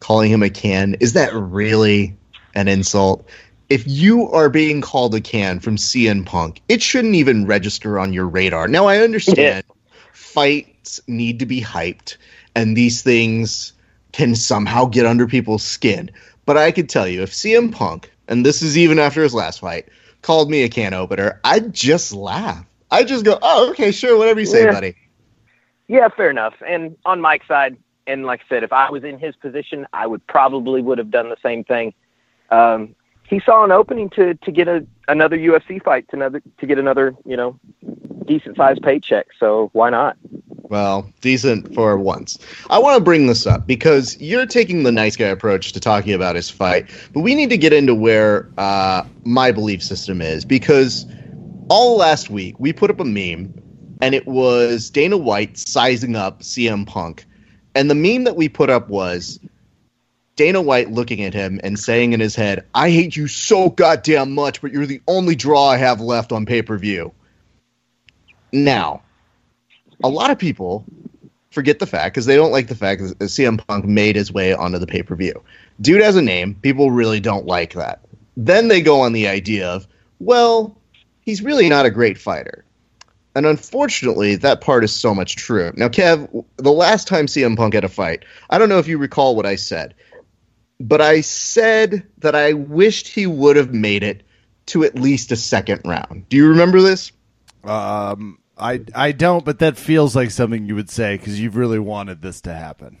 calling 0.00 0.30
him 0.30 0.42
a 0.42 0.50
can, 0.50 0.94
is 1.00 1.12
that 1.14 1.32
really 1.34 2.16
an 2.54 2.68
insult? 2.68 3.28
If 3.68 3.86
you 3.86 4.30
are 4.30 4.48
being 4.48 4.80
called 4.80 5.14
a 5.14 5.20
can 5.20 5.60
from 5.60 5.76
CM 5.76 6.24
Punk, 6.24 6.60
it 6.68 6.82
shouldn't 6.82 7.14
even 7.14 7.46
register 7.46 7.98
on 7.98 8.12
your 8.12 8.26
radar. 8.26 8.66
Now, 8.68 8.86
I 8.86 8.98
understand 8.98 9.64
fights 10.12 11.00
need 11.06 11.38
to 11.40 11.46
be 11.46 11.60
hyped, 11.60 12.16
and 12.54 12.76
these 12.76 13.02
things 13.02 13.72
can 14.12 14.34
somehow 14.34 14.86
get 14.86 15.04
under 15.04 15.26
people's 15.26 15.62
skin. 15.62 16.10
But 16.46 16.56
I 16.56 16.70
could 16.70 16.88
tell 16.88 17.06
you, 17.06 17.22
if 17.22 17.32
CM 17.32 17.72
Punk, 17.72 18.10
and 18.26 18.46
this 18.46 18.62
is 18.62 18.78
even 18.78 18.98
after 18.98 19.22
his 19.22 19.34
last 19.34 19.60
fight, 19.60 19.88
called 20.22 20.50
me 20.50 20.62
a 20.62 20.68
can 20.68 20.94
opener, 20.94 21.38
I'd 21.44 21.74
just 21.74 22.12
laugh. 22.12 22.64
I'd 22.90 23.08
just 23.08 23.24
go, 23.24 23.38
oh, 23.42 23.70
okay, 23.70 23.92
sure, 23.92 24.16
whatever 24.16 24.40
you 24.40 24.46
say, 24.46 24.64
Yeah. 24.64 24.72
buddy. 24.72 24.94
Yeah, 25.88 26.08
fair 26.08 26.30
enough. 26.30 26.54
And 26.66 26.96
on 27.04 27.20
Mike's 27.20 27.48
side, 27.48 27.76
and 28.08 28.26
like 28.26 28.40
I 28.46 28.48
said, 28.48 28.64
if 28.64 28.72
I 28.72 28.90
was 28.90 29.04
in 29.04 29.18
his 29.18 29.36
position, 29.36 29.86
I 29.92 30.06
would 30.06 30.26
probably 30.26 30.82
would 30.82 30.98
have 30.98 31.10
done 31.10 31.28
the 31.28 31.36
same 31.42 31.62
thing. 31.62 31.94
Um, 32.50 32.96
he 33.28 33.40
saw 33.40 33.62
an 33.62 33.70
opening 33.70 34.08
to 34.10 34.34
to 34.34 34.50
get 34.50 34.66
a 34.66 34.84
another 35.06 35.36
UFC 35.36 35.82
fight 35.82 36.08
to 36.08 36.16
another 36.16 36.42
to 36.58 36.66
get 36.66 36.78
another 36.78 37.14
you 37.24 37.36
know 37.36 37.60
decent 38.26 38.56
sized 38.56 38.82
paycheck. 38.82 39.28
So 39.38 39.70
why 39.74 39.90
not? 39.90 40.16
Well, 40.62 41.10
decent 41.20 41.74
for 41.74 41.96
once. 41.96 42.38
I 42.68 42.78
want 42.78 42.98
to 42.98 43.02
bring 43.02 43.26
this 43.26 43.46
up 43.46 43.66
because 43.66 44.20
you're 44.20 44.44
taking 44.44 44.82
the 44.82 44.92
nice 44.92 45.16
guy 45.16 45.28
approach 45.28 45.72
to 45.72 45.80
talking 45.80 46.12
about 46.12 46.36
his 46.36 46.50
fight, 46.50 46.90
but 47.14 47.20
we 47.20 47.34
need 47.34 47.48
to 47.50 47.56
get 47.56 47.72
into 47.72 47.94
where 47.94 48.50
uh, 48.58 49.04
my 49.24 49.50
belief 49.50 49.82
system 49.82 50.20
is 50.20 50.44
because 50.44 51.06
all 51.70 51.96
last 51.96 52.28
week 52.28 52.54
we 52.58 52.72
put 52.72 52.90
up 52.90 53.00
a 53.00 53.04
meme 53.04 53.54
and 54.02 54.14
it 54.14 54.26
was 54.26 54.90
Dana 54.90 55.16
White 55.16 55.56
sizing 55.56 56.16
up 56.16 56.40
CM 56.40 56.86
Punk. 56.86 57.24
And 57.78 57.88
the 57.88 57.94
meme 57.94 58.24
that 58.24 58.34
we 58.34 58.48
put 58.48 58.70
up 58.70 58.88
was 58.88 59.38
Dana 60.34 60.60
White 60.60 60.90
looking 60.90 61.22
at 61.22 61.32
him 61.32 61.60
and 61.62 61.78
saying 61.78 62.12
in 62.12 62.18
his 62.18 62.34
head, 62.34 62.64
I 62.74 62.90
hate 62.90 63.14
you 63.14 63.28
so 63.28 63.70
goddamn 63.70 64.34
much, 64.34 64.60
but 64.60 64.72
you're 64.72 64.84
the 64.84 65.00
only 65.06 65.36
draw 65.36 65.68
I 65.68 65.76
have 65.76 66.00
left 66.00 66.32
on 66.32 66.44
pay 66.44 66.60
per 66.60 66.76
view. 66.76 67.12
Now, 68.52 69.02
a 70.02 70.08
lot 70.08 70.32
of 70.32 70.40
people 70.40 70.84
forget 71.52 71.78
the 71.78 71.86
fact 71.86 72.16
because 72.16 72.26
they 72.26 72.34
don't 72.34 72.50
like 72.50 72.66
the 72.66 72.74
fact 72.74 73.00
that 73.00 73.18
CM 73.20 73.64
Punk 73.64 73.84
made 73.84 74.16
his 74.16 74.32
way 74.32 74.52
onto 74.52 74.78
the 74.78 74.86
pay 74.88 75.04
per 75.04 75.14
view. 75.14 75.40
Dude 75.80 76.02
has 76.02 76.16
a 76.16 76.22
name. 76.22 76.56
People 76.56 76.90
really 76.90 77.20
don't 77.20 77.46
like 77.46 77.74
that. 77.74 78.00
Then 78.36 78.66
they 78.66 78.80
go 78.80 79.02
on 79.02 79.12
the 79.12 79.28
idea 79.28 79.68
of, 79.68 79.86
well, 80.18 80.76
he's 81.20 81.42
really 81.42 81.68
not 81.68 81.86
a 81.86 81.92
great 81.92 82.18
fighter. 82.18 82.64
And 83.34 83.46
unfortunately, 83.46 84.36
that 84.36 84.60
part 84.60 84.84
is 84.84 84.92
so 84.92 85.14
much 85.14 85.36
true. 85.36 85.72
Now, 85.76 85.88
Kev, 85.88 86.44
the 86.56 86.72
last 86.72 87.06
time 87.06 87.26
CM 87.26 87.56
Punk 87.56 87.74
had 87.74 87.84
a 87.84 87.88
fight, 87.88 88.24
I 88.50 88.58
don't 88.58 88.68
know 88.68 88.78
if 88.78 88.88
you 88.88 88.98
recall 88.98 89.36
what 89.36 89.46
I 89.46 89.54
said, 89.54 89.94
but 90.80 91.00
I 91.00 91.20
said 91.20 92.06
that 92.18 92.34
I 92.34 92.52
wished 92.54 93.08
he 93.08 93.26
would 93.26 93.56
have 93.56 93.72
made 93.72 94.02
it 94.02 94.22
to 94.66 94.84
at 94.84 94.94
least 94.94 95.32
a 95.32 95.36
second 95.36 95.82
round. 95.84 96.28
Do 96.28 96.36
you 96.36 96.48
remember 96.48 96.80
this? 96.80 97.12
Um, 97.64 98.38
I 98.56 98.80
I 98.94 99.12
don't, 99.12 99.44
but 99.44 99.60
that 99.60 99.76
feels 99.76 100.16
like 100.16 100.30
something 100.30 100.66
you 100.66 100.74
would 100.74 100.90
say 100.90 101.16
because 101.16 101.40
you've 101.40 101.56
really 101.56 101.78
wanted 101.78 102.22
this 102.22 102.40
to 102.42 102.54
happen. 102.54 102.98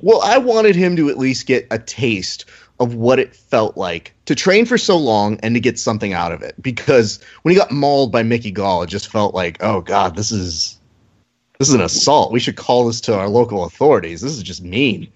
Well, 0.00 0.22
I 0.22 0.38
wanted 0.38 0.76
him 0.76 0.96
to 0.96 1.10
at 1.10 1.18
least 1.18 1.46
get 1.46 1.66
a 1.70 1.78
taste 1.78 2.46
of 2.80 2.94
what 2.94 3.18
it 3.18 3.34
felt 3.34 3.76
like 3.76 4.14
to 4.26 4.34
train 4.34 4.64
for 4.64 4.78
so 4.78 4.96
long 4.96 5.38
and 5.42 5.54
to 5.54 5.60
get 5.60 5.78
something 5.78 6.12
out 6.12 6.32
of 6.32 6.42
it. 6.42 6.54
Because 6.60 7.20
when 7.42 7.52
he 7.52 7.58
got 7.58 7.70
mauled 7.70 8.12
by 8.12 8.22
Mickey 8.22 8.50
Gall, 8.50 8.82
it 8.82 8.88
just 8.88 9.10
felt 9.10 9.34
like, 9.34 9.62
oh 9.62 9.80
god, 9.80 10.16
this 10.16 10.30
is 10.30 10.78
this 11.58 11.68
is 11.68 11.74
an 11.74 11.80
assault. 11.80 12.32
We 12.32 12.40
should 12.40 12.56
call 12.56 12.86
this 12.86 13.00
to 13.02 13.18
our 13.18 13.28
local 13.28 13.64
authorities. 13.64 14.20
This 14.20 14.36
is 14.36 14.42
just 14.42 14.62
mean. 14.62 15.08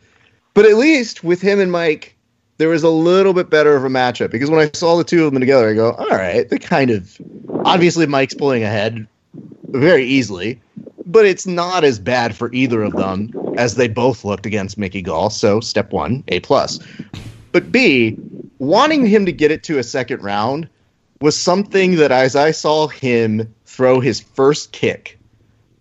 But 0.54 0.66
at 0.66 0.76
least 0.76 1.22
with 1.22 1.40
him 1.40 1.60
and 1.60 1.70
Mike, 1.70 2.16
there 2.58 2.68
was 2.68 2.82
a 2.82 2.90
little 2.90 3.32
bit 3.32 3.48
better 3.48 3.76
of 3.76 3.84
a 3.84 3.88
matchup 3.88 4.30
because 4.30 4.50
when 4.50 4.60
I 4.60 4.70
saw 4.74 4.96
the 4.96 5.04
two 5.04 5.24
of 5.24 5.32
them 5.32 5.40
together, 5.40 5.70
I 5.70 5.74
go, 5.74 5.92
all 5.92 6.08
right, 6.08 6.48
they 6.48 6.58
kind 6.58 6.90
of 6.90 7.16
obviously 7.64 8.06
Mike's 8.06 8.34
pulling 8.34 8.62
ahead 8.62 9.06
very 9.68 10.04
easily, 10.04 10.60
but 11.06 11.24
it's 11.24 11.46
not 11.46 11.84
as 11.84 11.98
bad 11.98 12.36
for 12.36 12.52
either 12.52 12.82
of 12.82 12.92
them 12.92 13.30
as 13.56 13.76
they 13.76 13.88
both 13.88 14.24
looked 14.24 14.46
against 14.46 14.76
Mickey 14.76 15.02
Gall. 15.02 15.30
So 15.30 15.60
step 15.60 15.92
one, 15.92 16.24
A 16.28 16.40
plus. 16.40 16.78
But 17.52 17.70
B, 17.70 18.16
wanting 18.58 19.06
him 19.06 19.26
to 19.26 19.32
get 19.32 19.50
it 19.50 19.62
to 19.64 19.78
a 19.78 19.82
second 19.82 20.22
round 20.22 20.68
was 21.20 21.38
something 21.38 21.96
that 21.96 22.10
as 22.10 22.34
I 22.34 22.50
saw 22.50 22.88
him 22.88 23.54
throw 23.66 24.00
his 24.00 24.20
first 24.20 24.72
kick, 24.72 25.18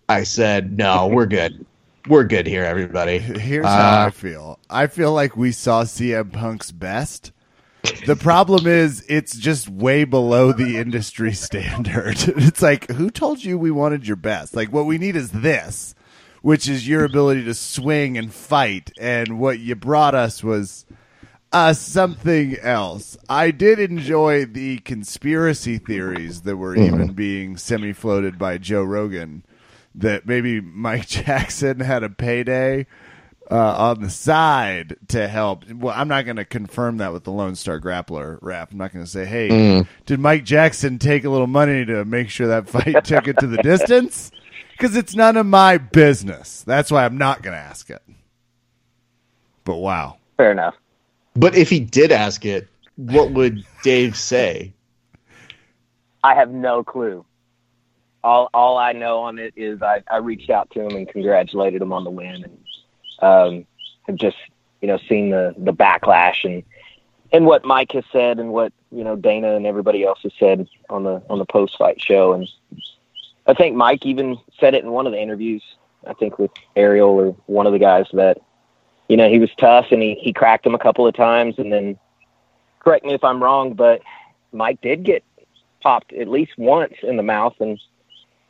I 0.08 0.22
said, 0.22 0.76
no, 0.76 1.08
we're 1.12 1.26
good. 1.26 1.66
We're 2.08 2.24
good 2.24 2.46
here, 2.46 2.64
everybody. 2.64 3.18
Here's 3.18 3.64
uh, 3.64 3.68
how 3.68 4.06
I 4.06 4.10
feel. 4.10 4.58
I 4.68 4.86
feel 4.88 5.12
like 5.12 5.36
we 5.36 5.52
saw 5.52 5.84
CM 5.84 6.32
Punk's 6.32 6.72
best. 6.72 7.32
The 8.06 8.16
problem 8.16 8.66
is 8.66 9.04
it's 9.08 9.36
just 9.36 9.68
way 9.68 10.04
below 10.04 10.52
the 10.52 10.78
industry 10.78 11.32
standard. 11.32 12.16
It's 12.36 12.62
like, 12.62 12.90
who 12.90 13.10
told 13.10 13.44
you 13.44 13.56
we 13.56 13.70
wanted 13.70 14.06
your 14.06 14.16
best? 14.16 14.54
Like 14.54 14.72
what 14.72 14.86
we 14.86 14.98
need 14.98 15.16
is 15.16 15.30
this, 15.30 15.94
which 16.42 16.68
is 16.68 16.88
your 16.88 17.04
ability 17.04 17.44
to 17.44 17.54
swing 17.54 18.18
and 18.18 18.32
fight. 18.32 18.90
And 18.98 19.38
what 19.38 19.60
you 19.60 19.76
brought 19.76 20.14
us 20.14 20.42
was 20.42 20.84
uh, 21.52 21.72
something 21.72 22.56
else. 22.58 23.16
I 23.28 23.50
did 23.50 23.78
enjoy 23.78 24.46
the 24.46 24.78
conspiracy 24.78 25.78
theories 25.78 26.42
that 26.42 26.56
were 26.56 26.74
mm-hmm. 26.74 26.94
even 26.94 27.12
being 27.12 27.56
semi 27.56 27.92
floated 27.92 28.38
by 28.38 28.58
Joe 28.58 28.82
Rogan 28.82 29.44
that 29.94 30.26
maybe 30.26 30.60
Mike 30.60 31.06
Jackson 31.08 31.80
had 31.80 32.02
a 32.02 32.08
payday 32.08 32.86
uh, 33.50 33.76
on 33.76 34.00
the 34.00 34.10
side 34.10 34.96
to 35.08 35.28
help. 35.28 35.70
Well, 35.70 35.94
I'm 35.96 36.08
not 36.08 36.24
going 36.24 36.36
to 36.36 36.44
confirm 36.44 36.98
that 36.98 37.12
with 37.12 37.24
the 37.24 37.32
Lone 37.32 37.54
Star 37.54 37.78
Grappler 37.80 38.38
rap. 38.40 38.72
I'm 38.72 38.78
not 38.78 38.92
going 38.92 39.04
to 39.04 39.10
say, 39.10 39.26
hey, 39.26 39.48
mm. 39.50 39.86
did 40.06 40.20
Mike 40.20 40.44
Jackson 40.44 40.98
take 40.98 41.24
a 41.24 41.30
little 41.30 41.46
money 41.46 41.84
to 41.84 42.04
make 42.04 42.30
sure 42.30 42.46
that 42.48 42.68
fight 42.68 43.04
took 43.04 43.28
it 43.28 43.38
to 43.40 43.46
the 43.46 43.58
distance? 43.58 44.30
Because 44.72 44.96
it's 44.96 45.14
none 45.14 45.36
of 45.36 45.46
my 45.46 45.76
business. 45.76 46.62
That's 46.62 46.90
why 46.90 47.04
I'm 47.04 47.18
not 47.18 47.42
going 47.42 47.52
to 47.54 47.60
ask 47.60 47.90
it. 47.90 48.02
But 49.64 49.76
wow. 49.76 50.16
Fair 50.38 50.50
enough. 50.50 50.74
But 51.34 51.54
if 51.56 51.70
he 51.70 51.80
did 51.80 52.12
ask 52.12 52.44
it, 52.44 52.68
what 52.96 53.30
would 53.32 53.64
Dave 53.82 54.16
say? 54.16 54.72
I 56.22 56.34
have 56.34 56.50
no 56.50 56.84
clue. 56.84 57.24
All 58.22 58.48
all 58.54 58.78
I 58.78 58.92
know 58.92 59.18
on 59.20 59.38
it 59.38 59.52
is 59.56 59.82
I, 59.82 60.02
I 60.10 60.18
reached 60.18 60.50
out 60.50 60.70
to 60.70 60.80
him 60.80 60.96
and 60.96 61.08
congratulated 61.08 61.82
him 61.82 61.92
on 61.92 62.04
the 62.04 62.10
win 62.10 62.44
and 62.44 62.58
um, 63.20 63.66
have 64.06 64.16
just 64.16 64.36
you 64.80 64.88
know 64.88 64.98
seen 65.08 65.30
the 65.30 65.54
the 65.58 65.72
backlash 65.72 66.44
and 66.44 66.62
and 67.32 67.46
what 67.46 67.64
Mike 67.64 67.92
has 67.92 68.04
said 68.12 68.38
and 68.38 68.52
what 68.52 68.72
you 68.92 69.02
know 69.02 69.16
Dana 69.16 69.56
and 69.56 69.66
everybody 69.66 70.04
else 70.04 70.20
has 70.22 70.32
said 70.38 70.68
on 70.88 71.02
the 71.02 71.22
on 71.28 71.38
the 71.38 71.44
post 71.46 71.76
fight 71.78 72.00
show 72.00 72.32
and 72.32 72.48
I 73.46 73.54
think 73.54 73.74
Mike 73.74 74.06
even 74.06 74.38
said 74.60 74.74
it 74.74 74.84
in 74.84 74.92
one 74.92 75.06
of 75.06 75.12
the 75.12 75.20
interviews 75.20 75.64
I 76.06 76.12
think 76.12 76.38
with 76.38 76.52
Ariel 76.76 77.08
or 77.08 77.36
one 77.46 77.66
of 77.66 77.72
the 77.72 77.78
guys 77.80 78.06
that 78.12 78.38
you 79.12 79.18
know, 79.18 79.28
he 79.28 79.38
was 79.38 79.50
tough 79.58 79.88
and 79.90 80.00
he, 80.00 80.14
he 80.14 80.32
cracked 80.32 80.64
him 80.64 80.74
a 80.74 80.78
couple 80.78 81.06
of 81.06 81.14
times. 81.14 81.56
And 81.58 81.70
then, 81.70 81.98
correct 82.80 83.04
me 83.04 83.12
if 83.12 83.22
I'm 83.22 83.42
wrong, 83.42 83.74
but 83.74 84.00
Mike 84.52 84.80
did 84.80 85.02
get 85.02 85.22
popped 85.82 86.14
at 86.14 86.28
least 86.28 86.52
once 86.56 86.94
in 87.02 87.18
the 87.18 87.22
mouth. 87.22 87.54
And, 87.60 87.78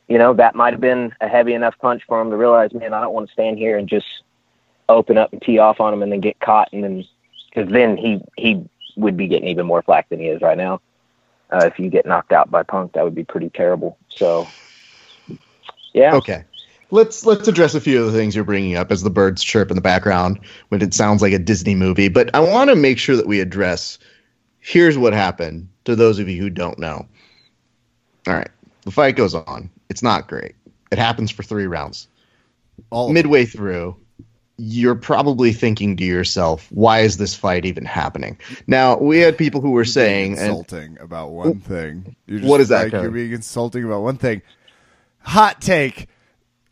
you 0.07 0.17
know, 0.17 0.33
that 0.35 0.55
might 0.55 0.71
have 0.71 0.79
been 0.79 1.13
a 1.19 1.27
heavy 1.27 1.53
enough 1.53 1.77
punch 1.79 2.03
for 2.07 2.21
him 2.21 2.29
to 2.29 2.37
realize, 2.37 2.73
man, 2.73 2.93
I 2.93 3.01
don't 3.01 3.13
want 3.13 3.27
to 3.27 3.33
stand 3.33 3.57
here 3.57 3.77
and 3.77 3.89
just 3.89 4.07
open 4.87 5.17
up 5.17 5.33
and 5.33 5.41
tee 5.41 5.57
off 5.57 5.81
on 5.81 5.93
him 5.93 6.01
and 6.01 6.09
then 6.09 6.21
get 6.21 6.39
caught. 6.39 6.69
And 6.71 6.81
then, 6.81 7.05
because 7.53 7.69
then 7.69 7.97
he, 7.97 8.21
he 8.37 8.63
would 8.95 9.17
be 9.17 9.27
getting 9.27 9.49
even 9.49 9.65
more 9.65 9.81
flack 9.81 10.07
than 10.07 10.21
he 10.21 10.27
is 10.27 10.41
right 10.41 10.57
now. 10.57 10.79
Uh, 11.51 11.65
if 11.65 11.77
you 11.77 11.89
get 11.89 12.05
knocked 12.05 12.31
out 12.31 12.49
by 12.49 12.63
Punk, 12.63 12.93
that 12.93 13.03
would 13.03 13.15
be 13.15 13.25
pretty 13.25 13.49
terrible. 13.49 13.97
So, 14.07 14.47
yeah. 15.91 16.15
Okay 16.15 16.45
let's 16.93 17.25
let's 17.25 17.47
address 17.47 17.73
a 17.73 17.81
few 17.81 17.99
of 17.99 18.11
the 18.11 18.17
things 18.17 18.35
you're 18.35 18.45
bringing 18.45 18.75
up 18.75 18.91
as 18.91 19.01
the 19.01 19.09
birds 19.09 19.43
chirp 19.43 19.71
in 19.71 19.75
the 19.75 19.81
background 19.81 20.39
when 20.69 20.81
it 20.81 20.93
sounds 20.93 21.21
like 21.21 21.33
a 21.33 21.39
Disney 21.39 21.73
movie. 21.73 22.07
But 22.07 22.33
I 22.35 22.39
want 22.39 22.69
to 22.69 22.75
make 22.75 22.99
sure 22.99 23.15
that 23.15 23.27
we 23.27 23.41
address. 23.41 23.97
Here's 24.59 24.97
what 24.97 25.11
happened 25.11 25.67
to 25.85 25.95
those 25.95 26.19
of 26.19 26.29
you 26.29 26.41
who 26.41 26.49
don't 26.49 26.79
know. 26.79 27.05
All 28.27 28.33
right, 28.33 28.49
the 28.83 28.91
fight 28.91 29.17
goes 29.17 29.33
on. 29.35 29.69
It's 29.89 30.03
not 30.03 30.29
great. 30.29 30.55
It 30.91 30.99
happens 30.99 31.31
for 31.31 31.43
three 31.43 31.67
rounds. 31.67 32.07
All 32.91 33.11
Midway 33.11 33.45
through, 33.45 33.97
you're 34.57 34.95
probably 34.95 35.51
thinking 35.51 35.97
to 35.97 36.05
yourself, 36.05 36.67
"Why 36.71 36.99
is 36.99 37.17
this 37.17 37.33
fight 37.33 37.65
even 37.65 37.85
happening?" 37.85 38.37
Now, 38.67 38.97
we 38.97 39.17
had 39.19 39.35
people 39.37 39.61
who 39.61 39.71
were 39.71 39.85
saying 39.85 40.33
insulting 40.33 40.83
and, 40.83 40.97
about 40.99 41.31
one 41.31 41.59
thing. 41.59 42.15
what 42.27 42.61
is 42.61 42.69
that? 42.69 42.93
Like, 42.93 43.01
you're 43.01 43.11
being 43.11 43.33
insulting 43.33 43.83
about 43.83 44.03
one 44.03 44.17
thing. 44.17 44.43
Hot 45.19 45.59
take: 45.59 46.07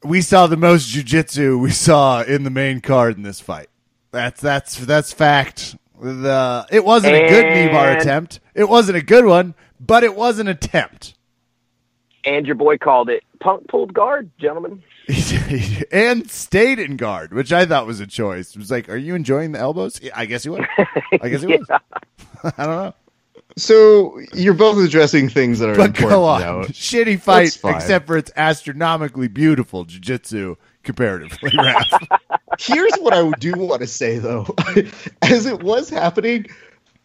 we 0.03 0.21
saw 0.21 0.47
the 0.47 0.57
most 0.57 0.89
jujitsu 0.89 1.59
we 1.61 1.71
saw 1.71 2.21
in 2.23 2.43
the 2.43 2.49
main 2.49 2.81
card 2.81 3.17
in 3.17 3.23
this 3.23 3.39
fight. 3.39 3.67
That's 4.11 4.41
that's 4.41 4.77
that's 4.77 5.13
fact. 5.13 5.75
The 5.99 6.65
it 6.71 6.83
wasn't 6.83 7.15
and, 7.15 7.25
a 7.25 7.29
good 7.29 7.45
knee 7.53 7.71
bar 7.71 7.91
attempt. 7.91 8.39
It 8.55 8.67
wasn't 8.67 8.97
a 8.97 9.01
good 9.01 9.25
one, 9.25 9.53
but 9.79 10.03
it 10.03 10.15
was 10.15 10.39
an 10.39 10.47
attempt. 10.47 11.15
And 12.23 12.45
your 12.45 12.55
boy 12.55 12.77
called 12.77 13.09
it 13.09 13.23
punk 13.39 13.67
pulled 13.67 13.93
guard, 13.93 14.29
gentlemen. 14.39 14.83
and 15.91 16.29
stayed 16.29 16.79
in 16.79 16.95
guard, 16.95 17.33
which 17.33 17.51
I 17.51 17.65
thought 17.65 17.87
was 17.87 17.99
a 17.99 18.07
choice. 18.07 18.55
It 18.55 18.59
was 18.59 18.71
like, 18.71 18.89
are 18.89 18.97
you 18.97 19.15
enjoying 19.15 19.51
the 19.51 19.59
elbows? 19.59 19.99
I 20.15 20.25
guess 20.25 20.43
he 20.43 20.49
was. 20.49 20.61
I 21.21 21.29
guess 21.29 21.41
he 21.41 21.49
yeah. 21.51 21.57
was. 21.57 21.69
I 22.57 22.65
don't 22.65 22.75
know. 22.75 22.93
So 23.57 24.19
you're 24.33 24.53
both 24.53 24.77
addressing 24.77 25.29
things 25.29 25.59
that 25.59 25.69
are 25.69 25.75
but 25.75 25.87
important. 25.87 26.11
Go 26.11 26.23
on. 26.25 26.41
Now. 26.41 26.61
Shitty 26.63 27.19
fight, 27.21 27.57
except 27.63 28.07
for 28.07 28.17
it's 28.17 28.31
astronomically 28.35 29.27
beautiful 29.27 29.85
jiu-jitsu 29.85 30.55
comparatively. 30.83 31.51
Here's 32.59 32.95
what 32.97 33.13
I 33.13 33.29
do 33.39 33.53
want 33.53 33.81
to 33.81 33.87
say 33.87 34.19
though, 34.19 34.47
as 35.21 35.45
it 35.45 35.63
was 35.63 35.89
happening, 35.89 36.47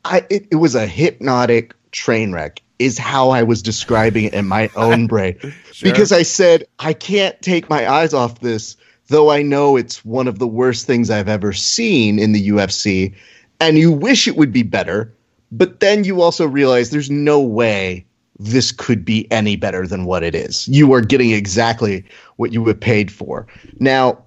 I 0.04 0.26
it, 0.30 0.48
it 0.50 0.56
was 0.56 0.74
a 0.74 0.86
hypnotic 0.86 1.74
train 1.92 2.32
wreck. 2.32 2.62
Is 2.78 2.98
how 2.98 3.30
I 3.30 3.42
was 3.42 3.62
describing 3.62 4.26
it 4.26 4.34
in 4.34 4.46
my 4.46 4.70
own 4.76 5.06
brain 5.08 5.38
sure. 5.72 5.90
because 5.90 6.12
I 6.12 6.22
said 6.22 6.66
I 6.78 6.92
can't 6.92 7.40
take 7.40 7.70
my 7.70 7.90
eyes 7.90 8.12
off 8.12 8.40
this, 8.40 8.76
though 9.08 9.30
I 9.30 9.40
know 9.40 9.76
it's 9.76 10.04
one 10.04 10.28
of 10.28 10.38
the 10.38 10.46
worst 10.46 10.86
things 10.86 11.08
I've 11.08 11.28
ever 11.28 11.54
seen 11.54 12.18
in 12.18 12.32
the 12.32 12.48
UFC, 12.50 13.14
and 13.60 13.78
you 13.78 13.90
wish 13.90 14.28
it 14.28 14.36
would 14.36 14.52
be 14.52 14.62
better 14.62 15.15
but 15.52 15.80
then 15.80 16.04
you 16.04 16.22
also 16.22 16.46
realize 16.46 16.90
there's 16.90 17.10
no 17.10 17.40
way 17.40 18.04
this 18.38 18.72
could 18.72 19.04
be 19.04 19.30
any 19.30 19.56
better 19.56 19.86
than 19.86 20.04
what 20.04 20.22
it 20.22 20.34
is. 20.34 20.68
You 20.68 20.92
are 20.92 21.00
getting 21.00 21.30
exactly 21.30 22.04
what 22.36 22.52
you 22.52 22.64
have 22.66 22.78
paid 22.78 23.10
for. 23.10 23.46
Now, 23.78 24.22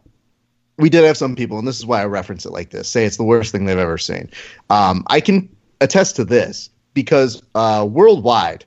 we 0.78 0.90
did 0.90 1.04
have 1.04 1.18
some 1.18 1.36
people, 1.36 1.60
and 1.60 1.68
this 1.68 1.78
is 1.78 1.86
why 1.86 2.02
I 2.02 2.06
reference 2.06 2.46
it 2.46 2.52
like 2.52 2.72
this, 2.72 2.88
say 2.88 3.06
it's 3.06 3.18
the 3.18 3.24
worst 3.24 3.52
thing 3.52 3.66
they've 3.66 3.78
ever 3.78 3.98
seen. 3.98 4.30
Um, 4.70 5.04
I 5.08 5.20
can 5.20 5.50
attest 5.82 6.16
to 6.16 6.26
this 6.26 6.70
because 6.94 7.44
uh, 7.54 7.86
worldwide, 7.90 8.66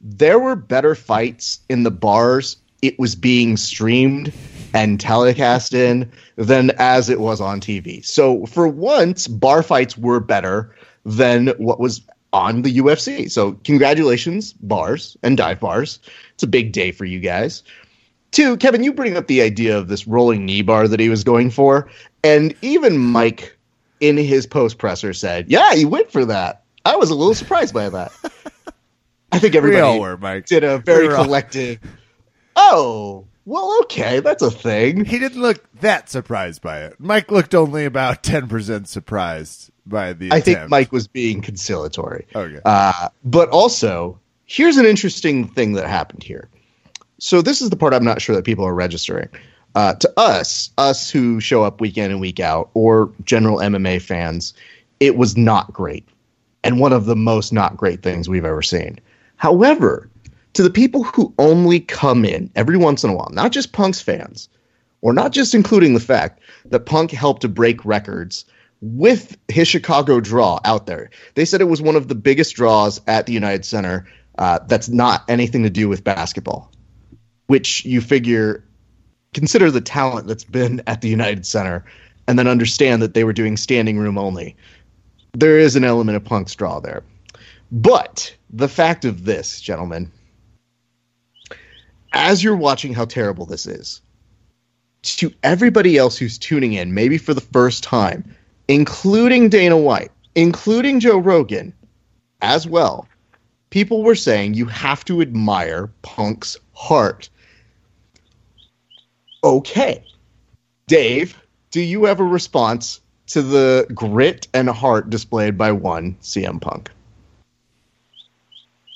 there 0.00 0.38
were 0.38 0.54
better 0.54 0.94
fights 0.94 1.60
in 1.68 1.82
the 1.82 1.90
bars. 1.90 2.58
It 2.82 2.98
was 2.98 3.14
being 3.14 3.56
streamed 3.56 4.32
and 4.74 5.00
telecast 5.00 5.72
in 5.72 6.10
than 6.36 6.70
as 6.78 7.08
it 7.08 7.20
was 7.20 7.40
on 7.40 7.60
TV. 7.60 8.04
So 8.04 8.44
for 8.46 8.68
once, 8.68 9.26
bar 9.26 9.62
fights 9.62 9.96
were 9.96 10.20
better 10.20 10.74
than 11.06 11.48
what 11.58 11.80
was 11.80 12.02
on 12.32 12.62
the 12.62 12.78
UFC. 12.78 13.30
So 13.30 13.52
congratulations, 13.64 14.52
bars 14.54 15.16
and 15.22 15.36
dive 15.36 15.60
bars. 15.60 16.00
It's 16.34 16.42
a 16.42 16.46
big 16.48 16.72
day 16.72 16.90
for 16.90 17.04
you 17.06 17.20
guys. 17.20 17.62
Two, 18.32 18.56
Kevin, 18.58 18.82
you 18.84 18.92
bring 18.92 19.16
up 19.16 19.28
the 19.28 19.40
idea 19.40 19.78
of 19.78 19.88
this 19.88 20.06
rolling 20.06 20.44
knee 20.44 20.60
bar 20.62 20.88
that 20.88 21.00
he 21.00 21.08
was 21.08 21.24
going 21.24 21.50
for, 21.50 21.88
and 22.22 22.54
even 22.60 22.98
Mike 22.98 23.56
in 24.00 24.16
his 24.18 24.46
post 24.46 24.76
presser 24.78 25.14
said, 25.14 25.46
"Yeah, 25.48 25.74
he 25.74 25.84
went 25.86 26.10
for 26.10 26.24
that." 26.26 26.64
I 26.84 26.96
was 26.96 27.08
a 27.08 27.14
little 27.14 27.34
surprised 27.34 27.72
by 27.72 27.88
that. 27.88 28.12
I 29.32 29.38
think 29.38 29.54
everybody 29.54 29.80
we 29.80 29.88
all 29.88 30.00
were, 30.00 30.40
did 30.40 30.64
a 30.64 30.78
very 30.78 31.04
We 31.04 31.08
were 31.08 31.16
all- 31.16 31.24
collective. 31.24 31.78
Oh, 32.56 33.26
well, 33.44 33.78
okay, 33.82 34.20
that's 34.20 34.42
a 34.42 34.50
thing. 34.50 35.04
He 35.04 35.18
didn't 35.18 35.40
look 35.40 35.64
that 35.80 36.10
surprised 36.10 36.62
by 36.62 36.80
it. 36.82 36.96
Mike 36.98 37.30
looked 37.30 37.54
only 37.54 37.84
about 37.84 38.22
ten 38.22 38.48
percent 38.48 38.88
surprised 38.88 39.70
by 39.86 40.12
the. 40.12 40.32
I 40.32 40.40
think. 40.40 40.68
Mike 40.68 40.92
was 40.92 41.06
being 41.06 41.40
conciliatory. 41.40 42.26
Okay. 42.34 42.60
Uh, 42.64 43.08
but 43.24 43.48
also, 43.50 44.18
here's 44.46 44.76
an 44.76 44.86
interesting 44.86 45.48
thing 45.48 45.72
that 45.74 45.88
happened 45.88 46.22
here. 46.22 46.48
So 47.18 47.40
this 47.40 47.62
is 47.62 47.70
the 47.70 47.76
part 47.76 47.94
I'm 47.94 48.04
not 48.04 48.20
sure 48.20 48.36
that 48.36 48.44
people 48.44 48.64
are 48.64 48.74
registering. 48.74 49.28
Uh, 49.74 49.94
to 49.94 50.12
us, 50.16 50.70
us 50.78 51.10
who 51.10 51.40
show 51.40 51.62
up 51.62 51.80
week 51.80 51.98
in 51.98 52.10
and 52.10 52.20
week 52.20 52.40
out, 52.40 52.70
or 52.74 53.10
general 53.24 53.58
MMA 53.58 54.00
fans, 54.00 54.54
it 55.00 55.16
was 55.16 55.36
not 55.36 55.72
great, 55.72 56.06
and 56.64 56.80
one 56.80 56.92
of 56.92 57.04
the 57.04 57.16
most 57.16 57.52
not 57.52 57.76
great 57.76 58.02
things 58.02 58.28
we've 58.28 58.44
ever 58.44 58.62
seen. 58.62 58.98
However, 59.36 60.08
to 60.54 60.62
the 60.62 60.70
people 60.70 61.04
who 61.04 61.32
only 61.38 61.80
come 61.80 62.24
in 62.24 62.50
every 62.56 62.78
once 62.78 63.04
in 63.04 63.10
a 63.10 63.14
while, 63.14 63.28
not 63.32 63.52
just 63.52 63.72
Punk's 63.72 64.00
fans, 64.00 64.48
or 65.02 65.12
not 65.12 65.32
just 65.32 65.54
including 65.54 65.92
the 65.92 66.00
fact 66.00 66.40
that 66.64 66.86
Punk 66.86 67.10
helped 67.10 67.42
to 67.42 67.48
break 67.48 67.84
records 67.84 68.46
with 68.80 69.36
his 69.48 69.68
Chicago 69.68 70.20
draw 70.20 70.60
out 70.64 70.86
there. 70.86 71.10
They 71.34 71.44
said 71.44 71.60
it 71.60 71.64
was 71.64 71.82
one 71.82 71.96
of 71.96 72.08
the 72.08 72.14
biggest 72.14 72.54
draws 72.54 73.00
at 73.06 73.26
the 73.26 73.32
United 73.32 73.64
Center 73.64 74.06
uh, 74.38 74.58
that's 74.66 74.88
not 74.88 75.24
anything 75.28 75.62
to 75.62 75.70
do 75.70 75.88
with 75.88 76.04
basketball, 76.04 76.70
which 77.46 77.84
you 77.84 78.00
figure, 78.00 78.64
consider 79.32 79.70
the 79.70 79.80
talent 79.80 80.26
that's 80.26 80.44
been 80.44 80.82
at 80.86 81.00
the 81.00 81.08
United 81.08 81.46
Center, 81.46 81.84
and 82.28 82.38
then 82.38 82.46
understand 82.46 83.02
that 83.02 83.14
they 83.14 83.24
were 83.24 83.32
doing 83.32 83.56
standing 83.56 83.98
room 83.98 84.18
only. 84.18 84.56
There 85.32 85.58
is 85.58 85.76
an 85.76 85.84
element 85.84 86.16
of 86.16 86.24
Punk's 86.24 86.54
draw 86.54 86.80
there. 86.80 87.02
But 87.72 88.34
the 88.50 88.68
fact 88.68 89.04
of 89.04 89.24
this, 89.24 89.60
gentlemen, 89.60 90.12
as 92.12 92.42
you're 92.42 92.56
watching 92.56 92.94
how 92.94 93.04
terrible 93.04 93.46
this 93.46 93.66
is, 93.66 94.00
to 95.02 95.32
everybody 95.42 95.96
else 95.96 96.16
who's 96.16 96.38
tuning 96.38 96.72
in, 96.72 96.94
maybe 96.94 97.18
for 97.18 97.34
the 97.34 97.40
first 97.40 97.84
time, 97.84 98.36
including 98.68 99.48
Dana 99.48 99.76
White, 99.76 100.10
including 100.34 101.00
Joe 101.00 101.18
Rogan 101.18 101.72
as 102.42 102.66
well, 102.66 103.08
people 103.70 104.02
were 104.02 104.14
saying 104.14 104.54
you 104.54 104.66
have 104.66 105.04
to 105.06 105.20
admire 105.20 105.88
Punk's 106.02 106.56
heart. 106.74 107.28
Okay. 109.42 110.04
Dave, 110.86 111.40
do 111.70 111.80
you 111.80 112.04
have 112.04 112.20
a 112.20 112.24
response 112.24 113.00
to 113.28 113.42
the 113.42 113.86
grit 113.94 114.46
and 114.54 114.68
heart 114.68 115.10
displayed 115.10 115.58
by 115.58 115.72
one 115.72 116.16
CM 116.20 116.60
Punk? 116.60 116.90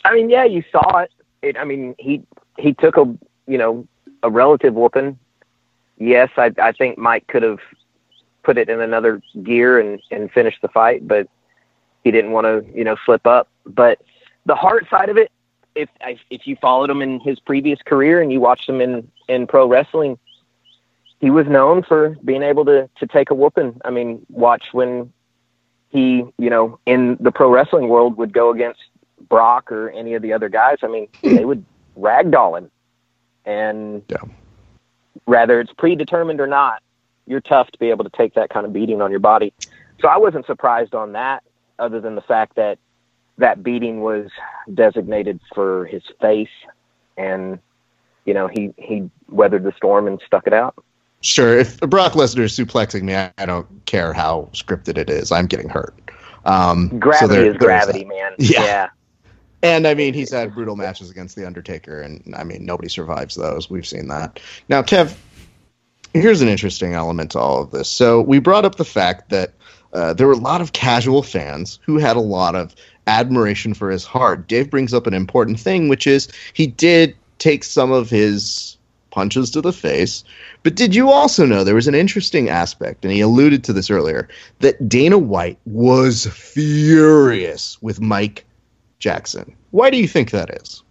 I 0.04 0.14
mean, 0.14 0.30
yeah, 0.30 0.44
you 0.44 0.62
saw 0.70 0.98
it. 0.98 1.12
it. 1.42 1.56
I 1.56 1.64
mean, 1.64 1.94
he 1.98 2.22
he 2.58 2.72
took 2.74 2.96
a 2.96 3.04
you 3.46 3.58
know 3.58 3.86
a 4.22 4.30
relative 4.30 4.74
whooping. 4.74 5.18
Yes, 5.98 6.30
I 6.36 6.52
I 6.58 6.72
think 6.72 6.96
Mike 6.96 7.26
could 7.26 7.42
have 7.42 7.60
put 8.42 8.58
it 8.58 8.68
in 8.68 8.80
another 8.80 9.20
gear 9.42 9.78
and 9.80 10.00
and 10.10 10.30
finish 10.32 10.58
the 10.60 10.68
fight, 10.68 11.06
but 11.06 11.28
he 12.04 12.10
didn't 12.10 12.32
want 12.32 12.46
to 12.46 12.64
you 12.76 12.84
know 12.84 12.96
slip 13.04 13.26
up. 13.26 13.48
But 13.66 14.00
the 14.46 14.54
heart 14.54 14.88
side 14.90 15.08
of 15.08 15.16
it, 15.16 15.30
if 15.74 15.88
I- 16.00 16.18
if 16.30 16.46
you 16.46 16.56
followed 16.56 16.90
him 16.90 17.02
in 17.02 17.20
his 17.20 17.38
previous 17.40 17.80
career 17.82 18.20
and 18.20 18.32
you 18.32 18.40
watched 18.40 18.68
him 18.68 18.80
in 18.80 19.10
in 19.28 19.46
pro 19.46 19.66
wrestling, 19.66 20.18
he 21.20 21.30
was 21.30 21.46
known 21.46 21.82
for 21.82 22.16
being 22.24 22.42
able 22.42 22.64
to 22.66 22.88
to 22.98 23.06
take 23.06 23.30
a 23.30 23.34
whooping. 23.34 23.80
I 23.84 23.90
mean, 23.90 24.24
watch 24.30 24.68
when 24.72 25.12
he 25.90 26.24
you 26.38 26.50
know 26.50 26.78
in 26.86 27.16
the 27.20 27.32
pro 27.32 27.50
wrestling 27.50 27.88
world 27.88 28.16
would 28.16 28.32
go 28.32 28.50
against 28.50 28.80
Brock 29.28 29.70
or 29.70 29.90
any 29.90 30.14
of 30.14 30.22
the 30.22 30.32
other 30.32 30.48
guys, 30.48 30.78
I 30.82 30.86
mean, 30.88 31.08
they 31.22 31.44
would 31.44 31.64
ragdoll 31.98 32.58
him. 32.58 32.70
And 33.44 34.02
Yeah. 34.08 34.22
whether 35.24 35.60
it's 35.60 35.72
predetermined 35.72 36.40
or 36.40 36.46
not, 36.46 36.82
you're 37.30 37.40
tough 37.40 37.70
to 37.70 37.78
be 37.78 37.90
able 37.90 38.02
to 38.02 38.10
take 38.10 38.34
that 38.34 38.50
kind 38.50 38.66
of 38.66 38.72
beating 38.72 39.00
on 39.00 39.12
your 39.12 39.20
body. 39.20 39.52
So 40.00 40.08
I 40.08 40.18
wasn't 40.18 40.46
surprised 40.46 40.94
on 40.96 41.12
that, 41.12 41.44
other 41.78 42.00
than 42.00 42.16
the 42.16 42.20
fact 42.22 42.56
that 42.56 42.78
that 43.38 43.62
beating 43.62 44.00
was 44.00 44.28
designated 44.74 45.38
for 45.54 45.86
his 45.86 46.02
face, 46.20 46.48
and 47.16 47.60
you 48.24 48.34
know 48.34 48.48
he 48.48 48.74
he 48.76 49.08
weathered 49.28 49.62
the 49.62 49.72
storm 49.76 50.08
and 50.08 50.20
stuck 50.26 50.46
it 50.48 50.52
out. 50.52 50.74
Sure, 51.20 51.58
if 51.58 51.78
Brock 51.80 52.12
Lesnar 52.14 52.40
is 52.40 52.58
suplexing 52.58 53.02
me, 53.02 53.14
I, 53.14 53.46
don't 53.46 53.68
care 53.84 54.12
how 54.12 54.48
scripted 54.52 54.98
it 54.98 55.08
is. 55.08 55.30
I'm 55.30 55.46
getting 55.46 55.68
hurt. 55.68 55.94
Um, 56.46 56.88
so 56.90 56.96
Gravity 56.98 57.34
there- 57.34 57.50
is 57.52 57.56
gravity, 57.58 58.04
man. 58.06 58.32
Yeah. 58.38 58.64
yeah. 58.64 58.88
And 59.62 59.86
I 59.86 59.92
mean, 59.92 60.14
he's 60.14 60.32
had 60.32 60.54
brutal 60.54 60.74
matches 60.76 61.10
against 61.10 61.36
the 61.36 61.46
Undertaker, 61.46 62.00
and 62.00 62.34
I 62.34 62.44
mean, 62.44 62.64
nobody 62.64 62.88
survives 62.88 63.34
those. 63.34 63.68
We've 63.68 63.86
seen 63.86 64.08
that. 64.08 64.40
Now, 64.70 64.80
Kev, 64.80 65.14
here's 66.14 66.40
an 66.40 66.48
interesting 66.48 66.94
element 66.94 67.32
to 67.32 67.38
all 67.38 67.62
of 67.62 67.70
this. 67.70 67.88
So 67.88 68.20
we 68.20 68.38
brought 68.38 68.64
up 68.64 68.76
the 68.76 68.84
fact 68.84 69.30
that 69.30 69.52
uh, 69.92 70.14
there 70.14 70.26
were 70.26 70.32
a 70.32 70.36
lot 70.36 70.60
of 70.60 70.72
casual 70.72 71.22
fans 71.22 71.78
who 71.82 71.98
had 71.98 72.16
a 72.16 72.20
lot 72.20 72.54
of 72.54 72.74
admiration 73.06 73.74
for 73.74 73.90
his 73.90 74.04
heart. 74.04 74.46
Dave 74.46 74.70
brings 74.70 74.94
up 74.94 75.06
an 75.06 75.14
important 75.14 75.58
thing, 75.58 75.88
which 75.88 76.06
is 76.06 76.28
he 76.52 76.66
did 76.66 77.16
take 77.38 77.64
some 77.64 77.90
of 77.90 78.10
his 78.10 78.76
punches 79.10 79.50
to 79.50 79.60
the 79.60 79.72
face. 79.72 80.22
But 80.62 80.76
did 80.76 80.94
you 80.94 81.10
also 81.10 81.44
know 81.44 81.64
there 81.64 81.74
was 81.74 81.88
an 81.88 81.94
interesting 81.94 82.48
aspect, 82.48 83.04
and 83.04 83.12
he 83.12 83.20
alluded 83.20 83.64
to 83.64 83.72
this 83.72 83.90
earlier, 83.90 84.28
that 84.60 84.88
Dana 84.88 85.18
White 85.18 85.58
was 85.64 86.26
furious 86.26 87.80
with 87.82 88.00
Mike 88.00 88.44
Jackson. 89.00 89.56
Why 89.72 89.90
do 89.90 89.96
you 89.96 90.06
think 90.06 90.30
that 90.30 90.50
is? 90.62 90.82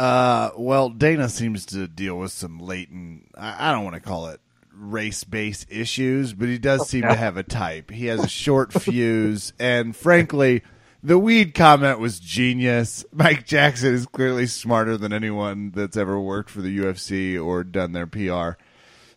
Uh, 0.00 0.52
well, 0.56 0.88
Dana 0.88 1.28
seems 1.28 1.66
to 1.66 1.86
deal 1.86 2.16
with 2.16 2.32
some 2.32 2.58
latent. 2.58 3.26
I, 3.36 3.68
I 3.68 3.72
don't 3.72 3.84
want 3.84 3.96
to 3.96 4.00
call 4.00 4.28
it 4.28 4.40
race-based 4.72 5.66
issues, 5.68 6.32
but 6.32 6.48
he 6.48 6.56
does 6.56 6.88
seem 6.88 7.02
to 7.02 7.14
have 7.14 7.36
a 7.36 7.42
type. 7.42 7.90
He 7.90 8.06
has 8.06 8.24
a 8.24 8.28
short 8.28 8.72
fuse, 8.82 9.52
and 9.58 9.94
frankly, 9.94 10.62
the 11.02 11.18
weed 11.18 11.52
comment 11.54 11.98
was 11.98 12.18
genius. 12.18 13.04
Mike 13.12 13.44
Jackson 13.44 13.92
is 13.92 14.06
clearly 14.06 14.46
smarter 14.46 14.96
than 14.96 15.12
anyone 15.12 15.70
that's 15.74 15.98
ever 15.98 16.18
worked 16.18 16.48
for 16.48 16.62
the 16.62 16.78
UFC 16.78 17.38
or 17.38 17.62
done 17.62 17.92
their 17.92 18.06
PR. 18.06 18.58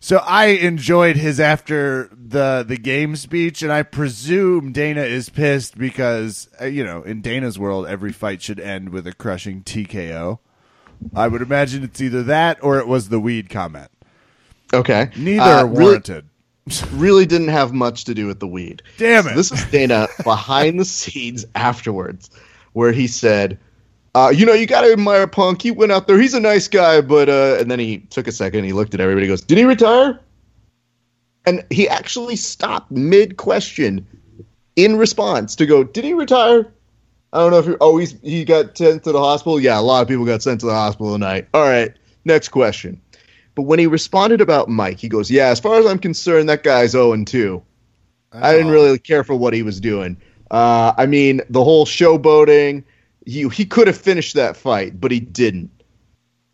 So 0.02 0.18
I 0.18 0.48
enjoyed 0.48 1.16
his 1.16 1.40
after 1.40 2.10
the 2.12 2.66
the 2.68 2.76
game 2.76 3.16
speech, 3.16 3.62
and 3.62 3.72
I 3.72 3.84
presume 3.84 4.74
Dana 4.74 5.04
is 5.04 5.30
pissed 5.30 5.78
because 5.78 6.50
uh, 6.60 6.66
you 6.66 6.84
know 6.84 7.04
in 7.04 7.22
Dana's 7.22 7.58
world 7.58 7.88
every 7.88 8.12
fight 8.12 8.42
should 8.42 8.60
end 8.60 8.90
with 8.90 9.08
a 9.08 9.14
crushing 9.14 9.64
TKO. 9.64 10.40
I 11.16 11.28
would 11.28 11.42
imagine 11.42 11.84
it's 11.84 12.02
either 12.02 12.24
that 12.24 12.64
or 12.64 12.80
it 12.80 12.88
was 12.88 13.10
the 13.10 13.20
weed 13.20 13.50
comment. 13.50 13.90
Okay. 14.74 15.10
Neither 15.18 15.42
Uh, 15.42 15.62
are 15.62 15.68
really- 15.68 15.84
warranted. 15.84 16.26
Really, 16.94 17.26
didn't 17.26 17.50
have 17.50 17.74
much 17.74 18.06
to 18.06 18.14
do 18.14 18.26
with 18.26 18.40
the 18.40 18.48
weed. 18.48 18.82
Damn 18.98 19.24
So 19.24 19.30
it! 19.32 19.36
this 19.36 19.52
is 19.52 19.66
Dana 19.66 20.08
behind 20.24 20.80
the 20.80 20.86
scenes 20.86 21.44
afterwards, 21.56 22.30
where 22.72 22.94
he 22.94 23.06
said, 23.06 23.60
uh, 24.16 24.32
"You 24.34 24.46
know, 24.46 24.54
you 24.54 24.66
got 24.66 24.82
to 24.82 24.92
admire 24.94 25.28
Punk. 25.28 25.62
He 25.62 25.72
went 25.72 25.92
out 25.92 26.08
there. 26.08 26.18
He's 26.18 26.34
a 26.34 26.40
nice 26.40 26.70
guy, 26.70 27.02
but..." 27.02 27.28
Uh, 27.28 27.58
and 27.60 27.70
then 27.70 27.80
he 27.80 27.98
took 28.10 28.28
a 28.28 28.32
second. 28.32 28.64
He 28.64 28.72
looked 28.72 28.94
at 28.94 29.02
everybody. 29.02 29.28
Goes, 29.28 29.42
"Did 29.42 29.58
he 29.58 29.66
retire?" 29.66 30.22
And 31.46 31.66
he 31.70 31.90
actually 31.90 32.38
stopped 32.38 32.90
mid 32.92 33.36
question 33.36 34.08
in 34.78 34.96
response 34.96 35.58
to 35.58 35.66
go, 35.66 35.84
"Did 35.84 36.06
he 36.06 36.14
retire?" 36.14 36.72
I 37.34 37.40
don't 37.40 37.52
know 37.52 37.60
if 37.60 37.66
he. 37.66 37.74
Oh, 37.82 37.98
he's 37.98 38.16
he 38.22 38.46
got 38.46 38.78
sent 38.78 39.04
to 39.06 39.12
the 39.12 39.20
hospital. 39.20 39.60
Yeah, 39.60 39.80
a 39.80 39.82
lot 39.82 40.04
of 40.04 40.08
people 40.08 40.24
got 40.24 40.44
sent 40.44 40.60
to 40.60 40.68
the 40.68 40.74
hospital 40.74 41.14
tonight. 41.14 41.48
All 41.54 41.64
right, 41.64 41.92
next 42.26 42.50
question. 42.50 43.02
But 43.56 43.64
when 43.64 43.80
he 43.80 43.88
responded 43.88 44.40
about 44.40 44.70
Mike, 44.70 45.00
he 45.00 45.10
goes, 45.10 45.32
"Yeah, 45.32 45.48
as 45.48 45.60
far 45.60 45.80
as 45.80 45.86
I'm 45.88 45.98
concerned, 45.98 46.48
that 46.50 46.64
guy's 46.64 46.92
0 46.92 47.14
and 47.14 47.28
2. 47.28 47.62
I 48.32 48.54
didn't 48.54 48.72
really 48.72 49.00
care 49.00 49.24
for 49.24 49.36
what 49.36 49.54
he 49.54 49.64
was 49.64 49.80
doing. 49.80 50.18
Uh, 50.50 50.94
I 50.98 51.06
mean, 51.08 51.42
the 51.50 51.64
whole 51.64 51.86
showboating. 51.86 52.84
He 53.26 53.48
he 53.50 53.66
could 53.66 53.88
have 53.88 53.98
finished 53.98 54.36
that 54.36 54.56
fight, 54.56 55.00
but 55.02 55.12
he 55.12 55.20
didn't. 55.20 55.72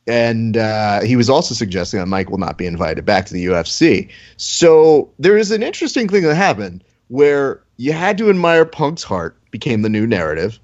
And 0.08 0.58
uh, 0.58 1.02
he 1.02 1.15
was 1.15 1.30
also 1.30 1.54
suggesting 1.54 2.00
that 2.00 2.08
Mike 2.08 2.30
will 2.30 2.38
not 2.38 2.58
be 2.58 2.65
invited 2.65 3.06
back 3.06 3.26
to 3.28 3.34
the 3.34 3.46
UFC. 3.46 4.10
So 4.38 5.12
there 5.20 5.38
is 5.38 5.52
an 5.52 5.62
interesting 5.62 6.08
thing 6.08 6.24
that 6.24 6.36
happened 6.36 6.84
where 7.10 7.62
you 7.78 7.92
had 7.92 8.18
to 8.20 8.30
admire 8.30 8.65
Punk's 8.65 9.04
heart 9.04 9.38
became 9.52 9.82
the 9.82 9.89
new 9.89 10.08
narrative, 10.08 10.60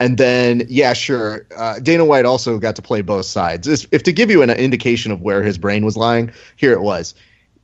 And 0.00 0.16
then, 0.16 0.66
yeah, 0.68 0.94
sure. 0.94 1.46
Uh, 1.54 1.78
Dana 1.78 2.06
White 2.06 2.24
also 2.24 2.58
got 2.58 2.74
to 2.76 2.82
play 2.82 3.02
both 3.02 3.26
sides. 3.26 3.68
If, 3.68 4.02
to 4.04 4.12
give 4.12 4.30
you 4.30 4.42
an 4.42 4.48
indication 4.48 5.12
of 5.12 5.20
where 5.20 5.42
his 5.42 5.58
brain 5.58 5.84
was 5.84 5.96
lying, 5.96 6.32
here 6.56 6.72
it 6.72 6.80
was. 6.80 7.14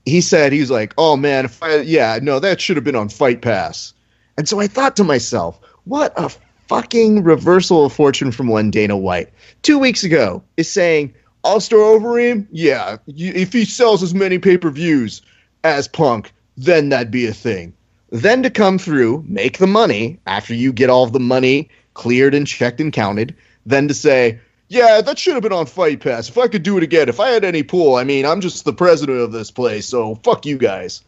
He 0.04 0.20
said 0.20 0.52
he 0.52 0.60
was 0.60 0.70
like, 0.70 0.94
"Oh 0.98 1.16
man, 1.16 1.46
if 1.46 1.60
I, 1.62 1.78
yeah, 1.78 2.20
no, 2.22 2.38
that 2.38 2.60
should 2.60 2.76
have 2.76 2.84
been 2.84 2.94
on 2.94 3.08
Fight 3.08 3.42
Pass." 3.42 3.92
And 4.36 4.48
so 4.48 4.60
I 4.60 4.68
thought 4.68 4.94
to 4.96 5.04
myself, 5.04 5.58
what 5.84 6.12
a 6.16 6.30
fucking 6.68 7.24
reversal 7.24 7.86
of 7.86 7.92
fortune 7.92 8.30
from 8.30 8.48
one 8.48 8.70
Dana 8.70 8.96
White. 8.96 9.32
Two 9.62 9.78
weeks 9.78 10.04
ago 10.04 10.44
is 10.56 10.70
saying, 10.70 11.14
I'll 11.42 11.60
start 11.60 11.82
over 11.82 12.18
him? 12.18 12.46
Yeah, 12.52 12.98
if 13.06 13.52
he 13.52 13.64
sells 13.64 14.02
as 14.02 14.14
many 14.14 14.38
pay 14.38 14.58
per 14.58 14.70
views 14.70 15.22
as 15.64 15.88
Punk, 15.88 16.32
then 16.56 16.90
that'd 16.90 17.10
be 17.10 17.26
a 17.26 17.32
thing. 17.32 17.72
Then 18.10 18.42
to 18.42 18.50
come 18.50 18.78
through, 18.78 19.24
make 19.26 19.58
the 19.58 19.66
money 19.66 20.20
after 20.26 20.54
you 20.54 20.72
get 20.72 20.90
all 20.90 21.06
the 21.06 21.18
money 21.18 21.70
cleared 21.96 22.34
and 22.34 22.46
checked 22.46 22.78
and 22.78 22.92
counted, 22.92 23.34
then 23.64 23.88
to 23.88 23.94
say, 23.94 24.38
yeah, 24.68 25.00
that 25.00 25.18
should 25.18 25.32
have 25.32 25.42
been 25.42 25.52
on 25.52 25.64
Fight 25.64 26.00
Pass. 26.00 26.28
If 26.28 26.36
I 26.36 26.46
could 26.46 26.62
do 26.62 26.76
it 26.76 26.82
again, 26.82 27.08
if 27.08 27.18
I 27.18 27.30
had 27.30 27.42
any 27.42 27.62
pull, 27.62 27.96
I 27.96 28.04
mean, 28.04 28.26
I'm 28.26 28.42
just 28.42 28.64
the 28.64 28.72
president 28.72 29.20
of 29.20 29.32
this 29.32 29.50
place, 29.50 29.86
so 29.86 30.16
fuck 30.16 30.44
you 30.44 30.58
guys. 30.58 31.02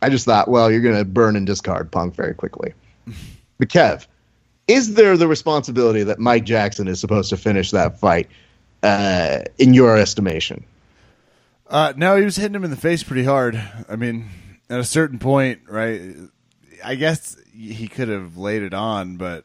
I 0.00 0.08
just 0.08 0.24
thought, 0.24 0.48
well, 0.48 0.70
you're 0.70 0.80
going 0.80 0.96
to 0.96 1.04
burn 1.04 1.36
and 1.36 1.46
discard 1.46 1.92
Punk 1.92 2.14
very 2.14 2.34
quickly. 2.34 2.72
but 3.58 3.68
Kev, 3.68 4.06
is 4.66 4.94
there 4.94 5.18
the 5.18 5.28
responsibility 5.28 6.04
that 6.04 6.18
Mike 6.18 6.44
Jackson 6.44 6.88
is 6.88 6.98
supposed 6.98 7.28
to 7.30 7.36
finish 7.36 7.70
that 7.72 8.00
fight 8.00 8.28
uh, 8.82 9.40
in 9.58 9.74
your 9.74 9.98
estimation? 9.98 10.64
Uh, 11.66 11.92
no, 11.94 12.16
he 12.16 12.24
was 12.24 12.36
hitting 12.36 12.54
him 12.54 12.64
in 12.64 12.70
the 12.70 12.76
face 12.76 13.02
pretty 13.02 13.24
hard. 13.24 13.62
I 13.88 13.96
mean, 13.96 14.28
at 14.70 14.80
a 14.80 14.84
certain 14.84 15.18
point, 15.18 15.60
right? 15.68 16.00
I 16.82 16.94
guess 16.94 17.36
he 17.54 17.86
could 17.86 18.08
have 18.08 18.38
laid 18.38 18.62
it 18.62 18.74
on, 18.74 19.16
but 19.18 19.44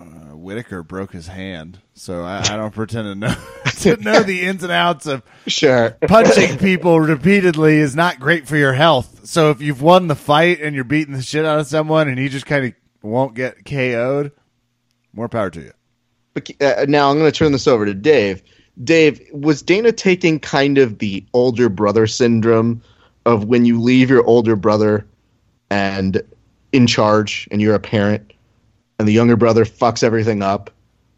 uh, 0.00 0.36
Whittaker 0.36 0.82
broke 0.82 1.12
his 1.12 1.26
hand, 1.26 1.78
so 1.94 2.22
I, 2.22 2.38
I 2.40 2.56
don't 2.56 2.74
pretend 2.74 3.06
to 3.06 3.14
know 3.14 3.34
to 3.80 3.96
know 3.96 4.22
the 4.22 4.42
ins 4.42 4.62
and 4.62 4.72
outs 4.72 5.06
of 5.06 5.22
sure 5.46 5.90
punching 6.06 6.58
people 6.58 6.98
repeatedly 7.00 7.76
is 7.76 7.94
not 7.94 8.18
great 8.18 8.48
for 8.48 8.56
your 8.56 8.72
health. 8.72 9.26
So 9.26 9.50
if 9.50 9.60
you've 9.60 9.82
won 9.82 10.06
the 10.08 10.14
fight 10.14 10.60
and 10.60 10.74
you're 10.74 10.84
beating 10.84 11.14
the 11.14 11.22
shit 11.22 11.44
out 11.44 11.60
of 11.60 11.66
someone 11.66 12.08
and 12.08 12.18
he 12.18 12.28
just 12.28 12.46
kind 12.46 12.66
of 12.66 12.74
won't 13.02 13.34
get 13.34 13.64
KO'd, 13.64 14.32
more 15.12 15.28
power 15.28 15.50
to 15.50 15.60
you. 15.60 15.72
But 16.34 16.50
uh, 16.60 16.86
now 16.88 17.10
I'm 17.10 17.18
going 17.18 17.30
to 17.30 17.36
turn 17.36 17.52
this 17.52 17.66
over 17.66 17.84
to 17.84 17.94
Dave. 17.94 18.42
Dave, 18.82 19.20
was 19.32 19.62
Dana 19.62 19.92
taking 19.92 20.40
kind 20.40 20.78
of 20.78 20.98
the 20.98 21.24
older 21.34 21.68
brother 21.68 22.06
syndrome 22.06 22.82
of 23.26 23.44
when 23.44 23.64
you 23.64 23.80
leave 23.80 24.08
your 24.08 24.24
older 24.24 24.56
brother 24.56 25.06
and 25.70 26.22
in 26.72 26.86
charge 26.86 27.48
and 27.50 27.60
you're 27.60 27.74
a 27.74 27.80
parent 27.80 28.32
and 29.00 29.08
the 29.08 29.12
younger 29.12 29.36
brother 29.36 29.64
fucks 29.64 30.02
everything 30.02 30.42
up 30.42 30.70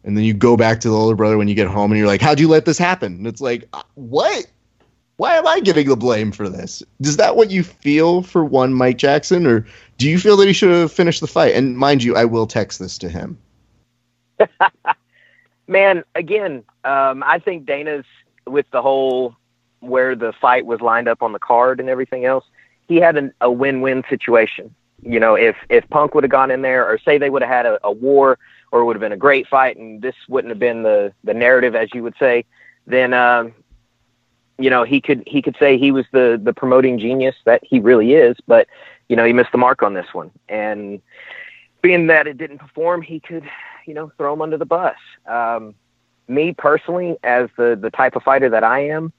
and 0.05 0.15
then 0.15 0.23
you 0.23 0.33
go 0.33 0.55
back 0.55 0.79
to 0.79 0.89
the 0.89 0.95
older 0.95 1.15
brother 1.15 1.37
when 1.37 1.49
you 1.49 1.53
get 1.53 1.67
home 1.67 1.91
and 1.91 1.99
you're 1.99 2.07
like 2.07 2.21
how'd 2.21 2.39
you 2.39 2.47
let 2.47 2.63
this 2.63 2.77
happen? 2.77 3.15
And 3.15 3.27
it's 3.27 3.41
like 3.41 3.67
uh, 3.73 3.83
what? 3.95 4.47
Why 5.17 5.35
am 5.35 5.45
i 5.45 5.59
getting 5.59 5.89
the 5.89 5.97
blame 5.97 6.31
for 6.31 6.47
this? 6.47 6.81
Is 7.01 7.17
that 7.17 7.35
what 7.35 7.51
you 7.51 7.61
feel 7.61 8.23
for 8.23 8.45
one 8.45 8.73
mike 8.73 8.97
jackson 8.97 9.45
or 9.45 9.67
do 9.97 10.09
you 10.09 10.17
feel 10.17 10.37
that 10.37 10.47
he 10.47 10.53
should 10.53 10.71
have 10.71 10.93
finished 10.93 11.19
the 11.19 11.27
fight? 11.27 11.55
And 11.55 11.77
mind 11.77 12.03
you 12.03 12.15
i 12.15 12.23
will 12.23 12.47
text 12.47 12.79
this 12.79 12.97
to 12.99 13.09
him. 13.09 13.37
Man 15.67 16.03
again 16.15 16.63
um, 16.85 17.21
i 17.23 17.37
think 17.37 17.65
dana's 17.65 18.05
with 18.47 18.65
the 18.71 18.81
whole 18.81 19.35
where 19.81 20.15
the 20.15 20.31
fight 20.39 20.65
was 20.65 20.79
lined 20.79 21.09
up 21.09 21.21
on 21.21 21.33
the 21.33 21.39
card 21.39 21.81
and 21.81 21.89
everything 21.89 22.23
else 22.23 22.45
he 22.87 22.95
had 22.95 23.17
an, 23.17 23.33
a 23.41 23.51
win-win 23.51 24.03
situation 24.09 24.73
you 25.05 25.19
know, 25.19 25.35
if 25.35 25.55
if 25.69 25.87
Punk 25.89 26.15
would 26.15 26.23
have 26.23 26.31
gone 26.31 26.51
in 26.51 26.61
there, 26.61 26.87
or 26.87 26.97
say 26.97 27.17
they 27.17 27.29
would 27.29 27.41
have 27.41 27.51
had 27.51 27.65
a, 27.65 27.79
a 27.83 27.91
war, 27.91 28.39
or 28.71 28.81
it 28.81 28.85
would 28.85 28.95
have 28.95 29.01
been 29.01 29.11
a 29.11 29.17
great 29.17 29.47
fight, 29.47 29.77
and 29.77 30.01
this 30.01 30.15
wouldn't 30.27 30.49
have 30.49 30.59
been 30.59 30.83
the 30.83 31.13
the 31.23 31.33
narrative, 31.33 31.75
as 31.75 31.89
you 31.93 32.03
would 32.03 32.15
say, 32.17 32.45
then 32.87 33.13
um, 33.13 33.53
you 34.57 34.69
know 34.69 34.83
he 34.83 35.01
could 35.01 35.23
he 35.27 35.41
could 35.41 35.55
say 35.59 35.77
he 35.77 35.91
was 35.91 36.05
the 36.11 36.39
the 36.41 36.53
promoting 36.53 36.97
genius 36.99 37.35
that 37.45 37.61
he 37.63 37.79
really 37.79 38.13
is, 38.13 38.37
but 38.47 38.67
you 39.09 39.15
know 39.15 39.25
he 39.25 39.33
missed 39.33 39.51
the 39.51 39.57
mark 39.57 39.83
on 39.83 39.93
this 39.93 40.07
one, 40.13 40.31
and 40.47 41.01
being 41.81 42.07
that 42.07 42.27
it 42.27 42.37
didn't 42.37 42.59
perform, 42.59 43.01
he 43.01 43.19
could 43.19 43.43
you 43.85 43.93
know 43.93 44.11
throw 44.17 44.33
him 44.33 44.41
under 44.41 44.57
the 44.57 44.65
bus. 44.65 44.95
Um, 45.27 45.75
me 46.27 46.53
personally, 46.53 47.17
as 47.23 47.49
the 47.57 47.77
the 47.79 47.89
type 47.89 48.15
of 48.15 48.23
fighter 48.23 48.49
that 48.49 48.63
I 48.63 48.87
am, 48.87 49.11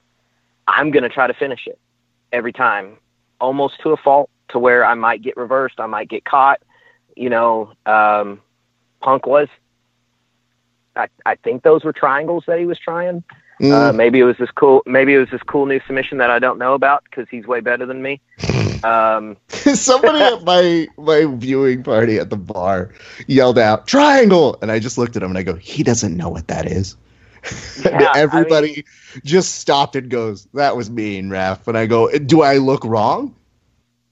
I'm 0.67 0.91
gonna 0.91 1.11
try 1.11 1.27
to 1.27 1.35
finish 1.35 1.67
it 1.67 1.79
every 2.33 2.53
time, 2.53 2.97
almost 3.39 3.81
to 3.83 3.91
a 3.91 3.97
fault 3.99 4.31
to 4.49 4.59
where 4.59 4.85
I 4.85 4.95
might 4.95 5.23
get 5.23 5.37
reversed, 5.37 5.81
I 5.81 5.87
might 5.87 6.09
get 6.09 6.25
caught. 6.25 6.63
You 7.17 7.31
know, 7.31 7.73
um, 7.87 8.41
Punk 9.01 9.27
was. 9.27 9.49
I, 10.97 11.09
I 11.27 11.35
think 11.35 11.63
those 11.63 11.83
were 11.83 11.93
triangles 11.93 12.45
that 12.47 12.59
he 12.59 12.67
was 12.67 12.79
trying. 12.79 13.25
Mm. 13.61 13.73
Uh, 13.73 13.93
maybe 13.93 14.21
it 14.21 14.25
was 14.25 14.37
this 14.37 14.51
cool. 14.51 14.83
Maybe 14.87 15.15
it 15.15 15.19
was 15.19 15.31
this 15.31 15.43
cool 15.43 15.67
new 15.67 15.81
submission 15.87 16.19
that 16.19 16.31
I 16.31 16.39
don't 16.39 16.59
know 16.59 16.75
about 16.75 17.05
because 17.05 17.29
he's 17.29 17.47
way 17.47 17.61
better 17.61 17.87
than 17.87 18.03
me. 18.03 18.21
Um, 18.85 19.39
Somebody 19.49 20.21
at 20.21 20.45
my 20.45 20.87
my 20.99 21.25
viewing 21.25 21.83
party 21.83 22.19
at 22.19 22.29
the 22.29 22.37
bar 22.37 22.93
yelled 23.27 23.59
out 23.59 23.87
"triangle," 23.87 24.59
and 24.61 24.71
I 24.71 24.79
just 24.79 24.99
looked 24.99 25.17
at 25.17 25.23
him 25.23 25.31
and 25.31 25.39
I 25.39 25.43
go, 25.43 25.55
"He 25.55 25.83
doesn't 25.83 26.15
know 26.15 26.29
what 26.29 26.49
that 26.49 26.67
is." 26.67 26.97
Yeah, 27.83 28.13
everybody 28.15 28.71
I 28.71 28.75
mean, 28.77 28.85
just 29.25 29.55
stopped 29.55 29.97
and 29.97 30.11
goes, 30.11 30.47
"That 30.53 30.77
was 30.77 30.91
mean, 30.91 31.31
Raf." 31.31 31.67
And 31.67 31.79
I 31.79 31.87
go, 31.87 32.11
"Do 32.19 32.43
I 32.43 32.59
look 32.59 32.85
wrong?" 32.85 33.35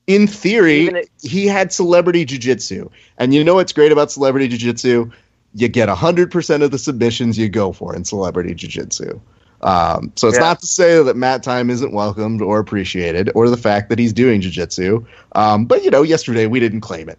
In 0.06 0.26
theory, 0.26 0.86
it, 0.86 1.10
he 1.22 1.46
had 1.46 1.72
celebrity 1.72 2.24
jiu-jitsu. 2.24 2.90
And 3.18 3.32
you 3.34 3.44
know 3.44 3.54
what's 3.54 3.72
great 3.72 3.92
about 3.92 4.10
celebrity 4.10 4.48
jiu-jitsu? 4.48 5.10
You 5.54 5.68
get 5.68 5.88
100% 5.88 6.62
of 6.62 6.70
the 6.70 6.78
submissions 6.78 7.38
you 7.38 7.48
go 7.48 7.72
for 7.72 7.94
in 7.94 8.04
celebrity 8.04 8.54
jiu-jitsu. 8.54 9.20
Um, 9.62 10.12
so 10.16 10.28
it's 10.28 10.38
yeah. 10.38 10.44
not 10.44 10.60
to 10.60 10.66
say 10.66 11.02
that 11.02 11.16
Matt 11.16 11.42
time 11.42 11.70
isn't 11.70 11.92
welcomed 11.92 12.42
or 12.42 12.58
appreciated, 12.58 13.30
or 13.34 13.48
the 13.48 13.56
fact 13.56 13.90
that 13.90 13.98
he's 13.98 14.12
doing 14.12 14.40
jiu-jitsu. 14.40 15.06
Um, 15.32 15.66
but 15.66 15.84
you 15.84 15.90
know, 15.90 16.02
yesterday 16.02 16.46
we 16.46 16.58
didn't 16.58 16.80
claim 16.80 17.08
it, 17.08 17.18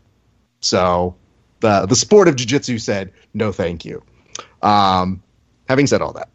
so 0.60 1.16
the 1.62 1.86
the 1.86 1.96
sport 1.96 2.28
of 2.28 2.36
jiu-jitsu 2.36 2.80
said 2.80 3.14
no, 3.34 3.54
thank 3.54 3.86
you. 3.86 4.04
Um, 4.62 5.24
having 5.70 5.88
said 5.88 6.02
all 6.02 6.12
that, 6.14 6.30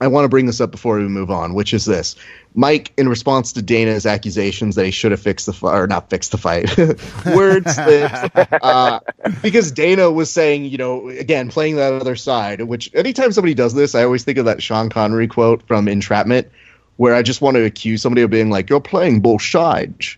I 0.00 0.08
want 0.08 0.24
to 0.24 0.28
bring 0.28 0.46
this 0.46 0.60
up 0.60 0.70
before 0.70 0.98
we 0.98 1.06
move 1.08 1.30
on, 1.30 1.54
which 1.54 1.72
is 1.72 1.84
this. 1.84 2.16
Mike, 2.54 2.92
in 2.96 3.08
response 3.08 3.52
to 3.52 3.62
Dana's 3.62 4.06
accusations 4.06 4.74
that 4.74 4.84
he 4.84 4.90
should 4.90 5.12
have 5.12 5.20
fixed 5.20 5.46
the 5.46 5.52
fight, 5.52 5.78
or 5.78 5.86
not 5.86 6.10
fixed 6.10 6.32
the 6.32 6.38
fight, 6.38 6.76
words 7.34 7.76
that, 7.76 8.58
uh, 8.62 9.00
because 9.42 9.70
Dana 9.70 10.10
was 10.10 10.30
saying, 10.30 10.64
you 10.64 10.76
know, 10.76 11.08
again, 11.08 11.48
playing 11.48 11.76
that 11.76 11.92
other 11.92 12.16
side, 12.16 12.60
which 12.62 12.90
anytime 12.94 13.32
somebody 13.32 13.54
does 13.54 13.74
this, 13.74 13.94
I 13.94 14.04
always 14.04 14.24
think 14.24 14.38
of 14.38 14.44
that 14.46 14.62
Sean 14.62 14.90
Connery 14.90 15.28
quote 15.28 15.66
from 15.66 15.88
Entrapment, 15.88 16.48
where 16.96 17.14
I 17.14 17.22
just 17.22 17.40
want 17.40 17.56
to 17.56 17.64
accuse 17.64 18.02
somebody 18.02 18.22
of 18.22 18.30
being 18.30 18.50
like, 18.50 18.68
you're 18.70 18.80
playing 18.80 19.20
bullshit. 19.20 20.16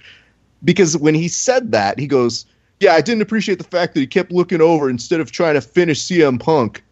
Because 0.64 0.96
when 0.96 1.14
he 1.14 1.28
said 1.28 1.72
that, 1.72 1.98
he 1.98 2.06
goes, 2.06 2.46
yeah, 2.80 2.92
I 2.92 3.00
didn't 3.00 3.22
appreciate 3.22 3.58
the 3.58 3.64
fact 3.64 3.94
that 3.94 4.00
he 4.00 4.06
kept 4.06 4.32
looking 4.32 4.60
over 4.60 4.90
instead 4.90 5.20
of 5.20 5.32
trying 5.32 5.54
to 5.54 5.60
finish 5.60 6.00
CM 6.00 6.40
Punk. 6.40 6.82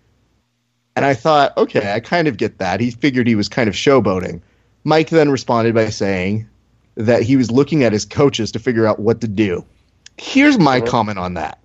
And 0.97 1.05
I 1.05 1.15
thought, 1.15 1.57
okay, 1.57 1.93
I 1.93 2.01
kind 2.01 2.29
of 2.29 2.37
get 2.37 2.59
that. 2.59 2.81
He 2.81 2.91
figured 2.91 3.27
he 3.27 3.35
was 3.35 3.49
kind 3.49 3.69
of 3.69 3.75
showboating. 3.75 4.41
Mike 4.85 5.11
then 5.11 5.31
responded 5.31 5.75
by 5.75 5.89
saying 5.91 6.49
that 6.95 7.23
he 7.23 7.37
was 7.37 7.51
looking 7.51 7.83
at 7.83 7.93
his 7.93 8.05
coaches 8.05 8.53
to 8.53 8.59
figure 8.59 8.87
out 8.87 9.01
what 9.01 9.21
to 9.21 9.29
do. 9.29 9.65
Here's 10.17 10.59
my 10.59 10.79
uh-huh. 10.79 10.87
comment 10.87 11.19
on 11.19 11.35
that. 11.35 11.59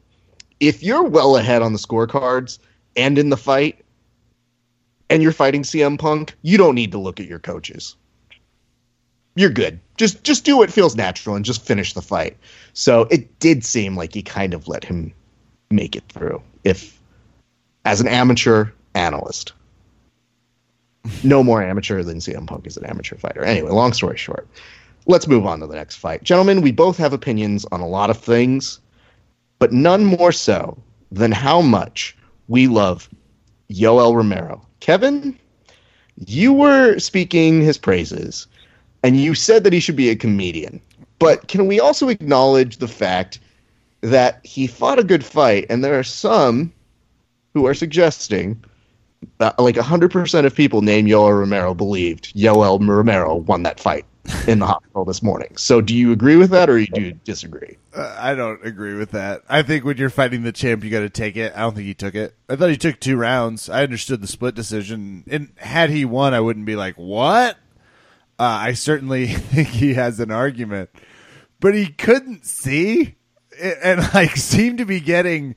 If 0.60 0.82
you're 0.82 1.04
well 1.04 1.38
ahead 1.38 1.62
on 1.62 1.74
the 1.74 1.80
scorecards 1.80 2.60
and 2.96 3.18
in 3.18 3.30
the 3.30 3.38
fight, 3.38 3.84
and 5.10 5.24
you're 5.24 5.32
fighting 5.32 5.64
CM 5.64 5.98
Punk, 5.98 6.36
you 6.42 6.58
don't 6.58 6.76
need 6.76 6.92
to 6.92 7.00
look 7.00 7.20
at 7.20 7.26
your 7.26 7.40
coaches. 7.40 7.96
You're 9.36 9.50
good. 9.50 9.80
Just 9.98 10.24
just 10.24 10.44
do 10.44 10.58
what 10.58 10.72
feels 10.72 10.96
natural 10.96 11.36
and 11.36 11.46
just 11.46 11.66
finish 11.66 11.94
the 11.94 12.02
fight. 12.02 12.38
So 12.74 13.02
it 13.04 13.40
did 13.40 13.64
seem 13.64 13.96
like 13.96 14.14
he 14.14 14.22
kind 14.22 14.54
of 14.54 14.68
let 14.68 14.84
him 14.84 15.14
make 15.72 15.96
it 15.96 16.04
through. 16.10 16.42
If 16.64 17.00
as 17.86 18.02
an 18.02 18.08
amateur, 18.08 18.70
analyst. 18.96 19.54
No 21.24 21.44
more 21.44 21.64
amateur 21.64 22.04
than 22.04 22.18
CM 22.18 22.46
Punk 22.48 22.68
is 22.68 22.78
an 22.78 22.86
amateur 22.86 23.18
fighter. 23.18 23.44
Anyway, 23.44 23.72
long 23.72 23.94
story 23.94 24.18
short, 24.18 24.48
let's 25.06 25.28
move 25.28 25.46
on 25.46 25.60
to 25.60 25.68
the 25.68 25.76
next 25.76 25.96
fight. 25.96 26.24
Gentlemen, 26.24 26.62
we 26.62 26.72
both 26.72 26.98
have 26.98 27.14
opinions 27.14 27.66
on 27.72 27.80
a 27.80 27.88
lot 27.88 28.10
of 28.10 28.18
things, 28.18 28.80
but 29.58 29.72
none 29.72 30.06
more 30.06 30.32
so 30.32 30.78
than 31.12 31.32
how 31.32 31.62
much 31.62 32.16
we 32.48 32.68
love 32.68 33.10
Yoel 33.72 34.16
Romero. 34.16 34.66
Kevin, 34.80 35.38
you 36.26 36.54
were 36.54 37.00
speaking 37.00 37.62
his 37.62 37.78
praises, 37.78 38.48
and 39.04 39.18
you 39.18 39.34
said 39.34 39.64
that 39.64 39.74
he 39.74 39.80
should 39.80 39.96
be 39.96 40.10
a 40.10 40.16
comedian. 40.16 40.82
But 41.18 41.48
can 41.48 41.68
we 41.68 41.80
also 41.80 42.10
acknowledge 42.10 42.78
the 42.78 42.88
fact 42.88 43.40
that 44.02 44.46
he 44.46 44.68
fought 44.68 45.00
a 45.00 45.04
good 45.04 45.24
fight, 45.24 45.66
and 45.70 45.84
there 45.84 45.98
are 45.98 46.04
some 46.04 46.72
who 47.54 47.66
are 47.66 47.74
suggesting 47.74 48.64
uh, 49.40 49.52
like 49.58 49.76
100% 49.76 50.46
of 50.46 50.56
people 50.56 50.82
named 50.82 51.08
Yoel 51.08 51.38
Romero 51.38 51.74
believed 51.74 52.34
Yoel 52.36 52.86
Romero 52.86 53.36
won 53.36 53.64
that 53.64 53.80
fight 53.80 54.06
in 54.48 54.60
the 54.60 54.66
hospital 54.66 55.06
this 55.06 55.24
morning. 55.24 55.56
So 55.58 55.82
do 55.82 55.96
you 55.96 56.12
agree 56.12 56.36
with 56.36 56.52
that 56.52 56.70
or 56.70 56.84
do 56.84 57.02
you 57.02 57.14
disagree? 57.14 57.78
Uh, 57.96 58.16
I 58.20 58.36
don't 58.36 58.64
agree 58.66 58.94
with 58.94 59.12
that. 59.12 59.42
I 59.50 59.64
think 59.64 59.86
when 59.86 59.98
you're 59.98 60.10
fighting 60.10 60.44
the 60.44 60.52
champ, 60.52 60.84
you 60.84 60.90
got 60.90 61.00
to 61.00 61.10
take 61.10 61.36
it. 61.36 61.54
I 61.56 61.62
don't 61.62 61.76
think 61.76 61.88
he 61.88 61.94
took 61.94 62.16
it. 62.16 62.36
I 62.48 62.56
thought 62.56 62.70
he 62.70 62.78
took 62.78 63.00
two 63.00 63.18
rounds. 63.18 63.70
I 63.70 63.84
understood 63.84 64.22
the 64.22 64.28
split 64.28 64.56
decision. 64.56 65.24
And 65.28 65.52
had 65.58 65.90
he 65.90 66.06
won, 66.06 66.34
I 66.34 66.40
wouldn't 66.40 66.66
be 66.66 66.76
like, 66.76 66.96
what? 66.96 67.58
Uh, 68.38 68.44
I 68.44 68.74
certainly 68.74 69.28
think 69.28 69.70
he 69.70 69.96
has 69.96 70.20
an 70.20 70.32
argument. 70.32 70.90
But 71.60 71.76
he 71.76 71.88
couldn't 71.88 72.46
see 72.46 73.16
and 73.60 74.14
like 74.14 74.32
seemed 74.36 74.78
to 74.80 74.86
be 74.86 75.00
getting 75.00 75.56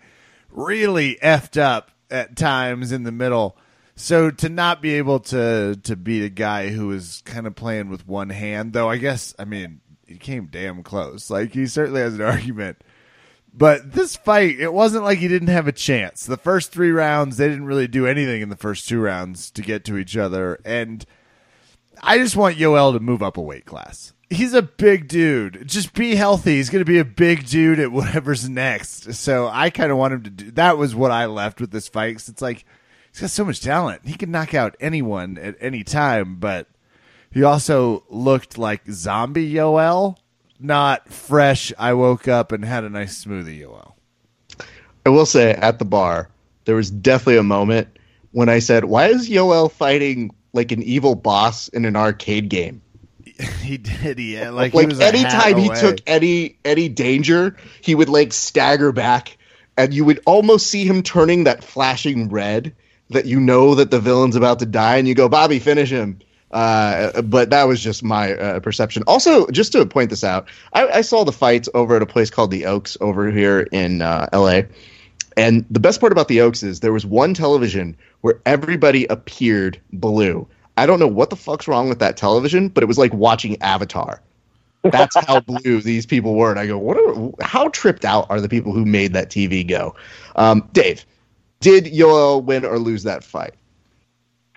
really 0.51 1.19
effed 1.23 1.61
up 1.61 1.91
at 2.13 2.37
times 2.37 2.93
in 2.93 3.03
the 3.03 3.13
middle. 3.13 3.57
So 3.97 4.31
to 4.31 4.49
not 4.49 4.81
be 4.81 4.95
able 4.95 5.21
to 5.21 5.79
to 5.83 5.97
beat 5.97 6.25
a 6.25 6.31
guy 6.31 6.69
who 6.69 6.89
was 6.89 7.23
kind 7.25 7.47
of 7.47 7.55
playing 7.55 7.89
with 7.89 8.07
one 8.07 8.31
hand, 8.31 8.73
though, 8.73 8.89
I 8.89 8.99
guess 8.99 9.35
I 9.39 9.45
mean 9.45 9.81
he 10.07 10.17
came 10.17 10.47
damn 10.47 10.83
close. 10.83 11.31
Like 11.31 11.53
he 11.53 11.67
certainly 11.67 12.01
has 12.01 12.15
an 12.15 12.23
argument. 12.23 12.79
But 13.55 13.93
this 13.93 14.17
fight, 14.17 14.59
it 14.59 14.73
wasn't 14.73 15.05
like 15.05 15.19
he 15.19 15.29
didn't 15.29 15.49
have 15.49 15.69
a 15.69 15.73
chance. 15.73 16.25
The 16.25 16.39
first 16.39 16.73
three 16.73 16.91
rounds, 16.91 17.37
they 17.37 17.49
didn't 17.49 17.67
really 17.67 17.87
do 17.87 18.07
anything 18.07 18.41
in 18.41 18.49
the 18.49 18.57
first 18.57 18.89
two 18.89 18.99
rounds 18.99 19.51
to 19.51 19.61
get 19.61 19.85
to 19.85 19.99
each 19.99 20.17
other. 20.17 20.59
And 20.65 21.05
I 22.03 22.17
just 22.17 22.35
want 22.35 22.57
Yoel 22.57 22.95
to 22.95 23.01
move 23.01 23.23
up 23.23 23.37
a 23.37 23.43
weight 23.43 23.67
class 23.67 24.15
he's 24.33 24.55
a 24.55 24.63
big 24.63 25.09
dude. 25.09 25.67
Just 25.67 25.93
be 25.95 26.15
healthy. 26.15 26.57
He's 26.57 26.71
going 26.71 26.85
to 26.85 26.91
be 26.91 26.99
a 26.99 27.05
big 27.05 27.47
dude 27.47 27.79
at 27.79 27.93
whatever's 27.93 28.49
next. 28.49 29.15
So 29.15 29.49
I 29.49 29.71
kind 29.71 29.93
of 29.93 29.99
want 29.99 30.15
him 30.15 30.23
to 30.25 30.31
do. 30.31 30.51
That 30.53 30.79
was 30.79 30.95
what 30.95 31.11
I 31.11 31.27
left 31.27 31.61
with 31.61 31.71
this 31.71 31.89
fight. 31.89 32.17
Cause 32.17 32.29
it's 32.29 32.43
like 32.43 32.65
he's 33.11 33.21
got 33.21 33.31
so 33.31 33.45
much 33.45 33.61
talent. 33.61 34.03
He 34.05 34.15
can 34.15 34.31
knock 34.31 34.55
out 34.55 34.77
anyone 34.81 35.39
at 35.39 35.57
any 35.61 35.85
time. 35.85 36.37
But 36.37 36.67
he 37.31 37.43
also 37.43 38.05
looked 38.09 38.59
like 38.59 38.83
zombie 38.91 39.53
Yoel, 39.53 40.17
not 40.59 41.09
fresh. 41.09 41.73
I 41.79 41.95
woke 41.95 42.29
up 42.29 42.53
and 42.53 42.65
had 42.65 42.85
a 42.85 42.91
nice 42.91 43.25
smoothie 43.25 43.61
Yoel. 43.61 43.93
I 45.05 45.11
will 45.11 45.27
say 45.27 45.53
at 45.53 45.79
the 45.79 45.85
bar 45.85 46.29
there 46.65 46.77
was 46.77 46.91
definitely 46.91 47.39
a 47.39 47.43
moment 47.43 47.89
when 48.31 48.49
I 48.49 48.61
said, 48.61 48.85
"Why 48.85 49.09
is 49.09 49.29
Yoel 49.29 49.71
fighting 49.71 50.31
like 50.53 50.71
an 50.73 50.83
evil 50.83 51.15
boss 51.15 51.69
in 51.69 51.85
an 51.85 51.97
arcade 51.97 52.49
game?" 52.49 52.81
he 53.63 53.79
did. 53.79 54.19
Yeah, 54.19 54.51
like, 54.51 54.75
like 54.75 55.01
anytime 55.01 55.59
he 55.59 55.69
took 55.69 55.99
any 56.07 56.57
any 56.65 56.89
danger, 56.89 57.57
he 57.81 57.95
would 57.95 58.09
like 58.09 58.33
stagger 58.33 58.93
back, 58.93 59.37
and 59.77 59.93
you 59.93 60.05
would 60.05 60.21
almost 60.27 60.69
see 60.69 60.85
him 60.85 61.03
turning 61.03 61.45
that 61.45 61.65
flashing 61.65 62.29
red 62.29 62.75
that 63.11 63.27
you 63.27 63.41
know 63.41 63.75
that 63.75 63.91
the 63.91 64.01
villain's 64.01 64.37
about 64.37 64.59
to 64.61 64.67
die, 64.67 64.97
and 64.97 65.07
you 65.07 65.15
go, 65.15 65.29
Bobby, 65.29 65.59
finish 65.59 65.91
him. 65.91 66.19
Uh, 66.51 67.23
but 67.23 67.51
that 67.51 67.65
was 67.65 67.81
just 67.81 68.03
my 68.03 68.35
uh, 68.35 68.61
perception. 68.61 69.03
Also, 69.07 69.47
just 69.49 69.73
to 69.73 69.87
point 69.87 70.11
this 70.11 70.23
out, 70.23 70.49
I, 70.75 70.87
I, 70.87 71.01
saw 71.01 71.25
the 71.25 71.33
fights 71.33 71.67
over 71.73 71.97
at 71.97 72.03
a 72.03 72.07
place 72.07 72.29
called 72.29 72.51
the 72.51 72.67
Oaks 72.67 72.99
over 73.01 73.31
here 73.31 73.61
in 73.61 74.03
uh, 74.03 74.29
L.A. 74.33 74.69
And 75.35 75.65
the 75.71 75.81
best 75.81 75.99
part 75.99 76.13
about 76.13 76.29
the 76.29 76.43
Oaks 76.43 76.63
is 76.63 76.81
there 76.81 76.93
was 76.93 77.07
one 77.07 77.33
television 77.33 77.97
where 78.21 78.39
everybody 78.45 79.07
appeared 79.07 79.81
blue. 79.95 80.47
I 80.77 80.87
don't 80.87 80.99
know 80.99 81.09
what 81.09 81.31
the 81.31 81.37
fuck's 81.37 81.69
wrong 81.69 81.89
with 81.89 81.99
that 81.99 82.17
television, 82.17 82.69
but 82.69 82.83
it 82.83 82.87
was 82.87 82.99
like 82.99 83.13
watching 83.13 83.61
Avatar. 83.61 84.23
That's 84.83 85.17
how 85.27 85.41
blue 85.47 85.81
these 85.81 86.07
people 86.07 86.35
were. 86.35 86.51
And 86.51 86.59
I 86.59 86.67
go, 86.67 86.79
what? 86.79 86.97
Are, 86.97 87.45
how 87.45 87.69
tripped 87.69 88.05
out 88.05 88.27
are 88.31 88.41
the 88.41 88.49
people 88.49 88.73
who 88.73 88.85
made 88.85 89.13
that 89.13 89.29
TV 89.29 89.67
go? 89.67 89.95
Um, 90.37 90.69
Dave, 90.73 91.05
did 91.61 91.85
Yoel 91.87 92.43
win 92.43 92.65
or 92.65 92.79
lose 92.79 93.03
that 93.05 93.23
fight? 93.23 93.55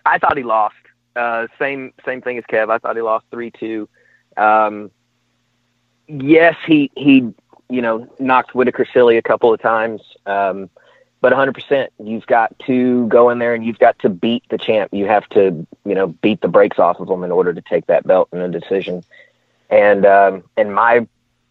I 0.06 0.18
thought 0.18 0.38
he 0.38 0.44
lost. 0.44 0.76
Uh, 1.16 1.48
same 1.58 1.94
same 2.06 2.22
thing 2.22 2.38
as 2.38 2.44
Kev. 2.46 2.70
I 2.70 2.78
thought 2.78 2.96
he 2.96 3.02
lost 3.02 3.26
three 3.32 3.52
two. 3.52 3.88
Um, 4.38 4.92
yes, 6.08 6.56
he 6.66 6.92
he 6.96 7.34
you 7.70 7.82
know 7.82 8.08
knocked 8.20 8.54
Whittaker 8.54 8.86
silly 8.92 9.18
a 9.18 9.22
couple 9.22 9.54
of 9.54 9.62
times. 9.62 10.02
Um, 10.26 10.70
but 11.26 11.34
100% 11.34 11.88
you've 12.04 12.28
got 12.28 12.54
to 12.68 13.08
go 13.08 13.32
in 13.32 13.40
there 13.40 13.56
and 13.56 13.66
you've 13.66 13.80
got 13.80 13.98
to 13.98 14.10
beat 14.10 14.44
the 14.52 14.60
champ. 14.60 14.94
You 14.94 15.08
have 15.08 15.28
to 15.30 15.66
you 15.84 15.96
know 15.96 16.06
beat 16.06 16.42
the 16.42 16.48
brakes 16.48 16.78
off 16.78 17.00
of 17.00 17.08
them 17.08 17.24
in 17.24 17.32
order 17.32 17.52
to 17.52 17.62
take 17.62 17.88
that 17.88 18.06
belt 18.06 18.30
in 18.32 18.42
a 18.42 18.48
decision. 18.48 19.04
And 19.72 20.06
um, 20.06 20.44
in 20.56 20.72
my 20.72 21.08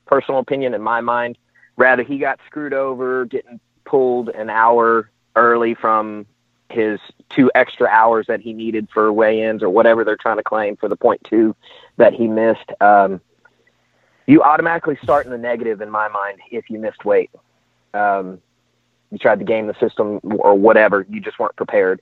personal 0.07 0.39
opinion 0.39 0.75
in 0.75 0.81
my 0.81 1.01
mind 1.01 1.37
rather 1.77 2.05
he 2.05 2.19
got 2.19 2.39
screwed 2.47 2.73
over 2.73 3.25
getting 3.25 3.59
pulled 3.85 4.29
an 4.29 4.49
hour 4.49 5.11
early 5.35 5.75
from 5.75 6.25
his 6.69 7.01
two 7.31 7.51
extra 7.57 7.89
hours 7.89 8.27
that 8.29 8.41
he 8.41 8.53
needed 8.53 8.87
for 8.95 9.13
weigh-ins 9.13 9.61
or 9.61 9.71
whatever 9.71 10.05
they're 10.05 10.17
trying 10.17 10.37
to 10.37 10.45
claim 10.45 10.77
for 10.77 10.89
the 10.89 10.95
point 10.95 11.21
two 11.25 11.57
that 11.97 12.15
he 12.15 12.29
missed 12.29 12.71
um, 12.81 13.21
you 14.29 14.41
automatically 14.41 14.97
start 15.03 15.27
in 15.27 15.33
the 15.33 15.39
negative 15.39 15.81
in 15.81 15.91
my 15.91 16.07
mind 16.07 16.39
if 16.53 16.71
you 16.71 16.79
missed 16.79 17.05
weight. 17.05 17.31
Um, 17.93 18.41
you 19.11 19.19
tried 19.19 19.39
to 19.39 19.45
game 19.45 19.67
the 19.67 19.75
system 19.81 20.21
or 20.23 20.55
whatever. 20.55 21.07
You 21.09 21.21
just 21.21 21.39
weren't 21.39 21.57
prepared. 21.57 22.01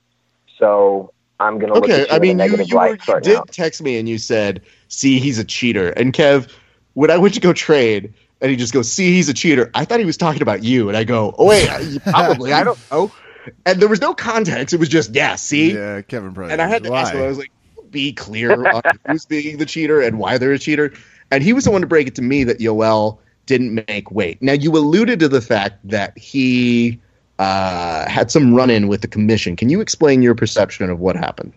So 0.57 1.13
I'm 1.39 1.59
gonna 1.59 1.73
look 1.73 1.83
okay. 1.83 2.05
I 2.09 2.19
mean, 2.19 2.39
you, 2.39 2.63
you, 2.63 2.77
were, 2.77 2.97
you 3.07 3.21
did 3.21 3.39
text 3.51 3.81
me 3.81 3.97
and 3.97 4.07
you 4.07 4.17
said, 4.17 4.61
"See, 4.87 5.19
he's 5.19 5.39
a 5.39 5.43
cheater." 5.43 5.89
And 5.89 6.13
Kev, 6.13 6.49
when 6.93 7.11
I 7.11 7.17
went 7.17 7.33
to 7.35 7.39
go 7.39 7.53
trade, 7.53 8.13
and 8.41 8.49
he 8.49 8.57
just 8.57 8.73
goes, 8.73 8.91
"See, 8.91 9.13
he's 9.13 9.29
a 9.29 9.33
cheater." 9.33 9.71
I 9.73 9.85
thought 9.85 9.99
he 9.99 10.05
was 10.05 10.17
talking 10.17 10.41
about 10.41 10.63
you, 10.63 10.89
and 10.89 10.97
I 10.97 11.03
go, 11.03 11.33
"Oh 11.37 11.47
wait, 11.47 11.67
probably. 12.03 12.53
I 12.53 12.63
don't 12.63 12.79
know." 12.91 13.11
And 13.65 13.81
there 13.81 13.89
was 13.89 13.99
no 13.99 14.13
context. 14.13 14.73
It 14.73 14.79
was 14.79 14.87
just, 14.87 15.13
"Yeah, 15.13 15.35
see." 15.35 15.73
Yeah, 15.73 16.01
Kevin 16.01 16.33
probably. 16.33 16.53
And 16.53 16.61
I 16.61 16.67
had 16.67 16.85
to 16.85 16.91
why? 16.91 17.01
ask 17.01 17.13
him. 17.13 17.21
I 17.21 17.27
was 17.27 17.37
like, 17.37 17.51
"Be 17.91 18.13
clear 18.13 18.53
on 18.65 18.81
who's 19.05 19.25
being 19.25 19.57
the 19.57 19.65
cheater 19.65 19.99
and 19.99 20.17
why 20.17 20.37
they're 20.37 20.53
a 20.53 20.59
cheater." 20.59 20.93
And 21.29 21.43
he 21.43 21.51
was 21.51 21.65
the 21.65 21.71
one 21.71 21.81
to 21.81 21.87
break 21.87 22.07
it 22.07 22.15
to 22.15 22.21
me 22.21 22.45
that 22.45 22.59
Yoel 22.59 23.17
didn't 23.45 23.85
make 23.87 24.11
weight. 24.11 24.41
Now 24.41 24.53
you 24.53 24.75
alluded 24.75 25.19
to 25.19 25.27
the 25.27 25.41
fact 25.41 25.79
that 25.87 26.17
he 26.17 26.99
uh, 27.39 28.09
had 28.09 28.31
some 28.31 28.53
run 28.53 28.69
in 28.69 28.87
with 28.87 29.01
the 29.01 29.07
commission. 29.07 29.55
Can 29.55 29.69
you 29.69 29.81
explain 29.81 30.21
your 30.21 30.35
perception 30.35 30.89
of 30.89 30.99
what 30.99 31.15
happened? 31.15 31.53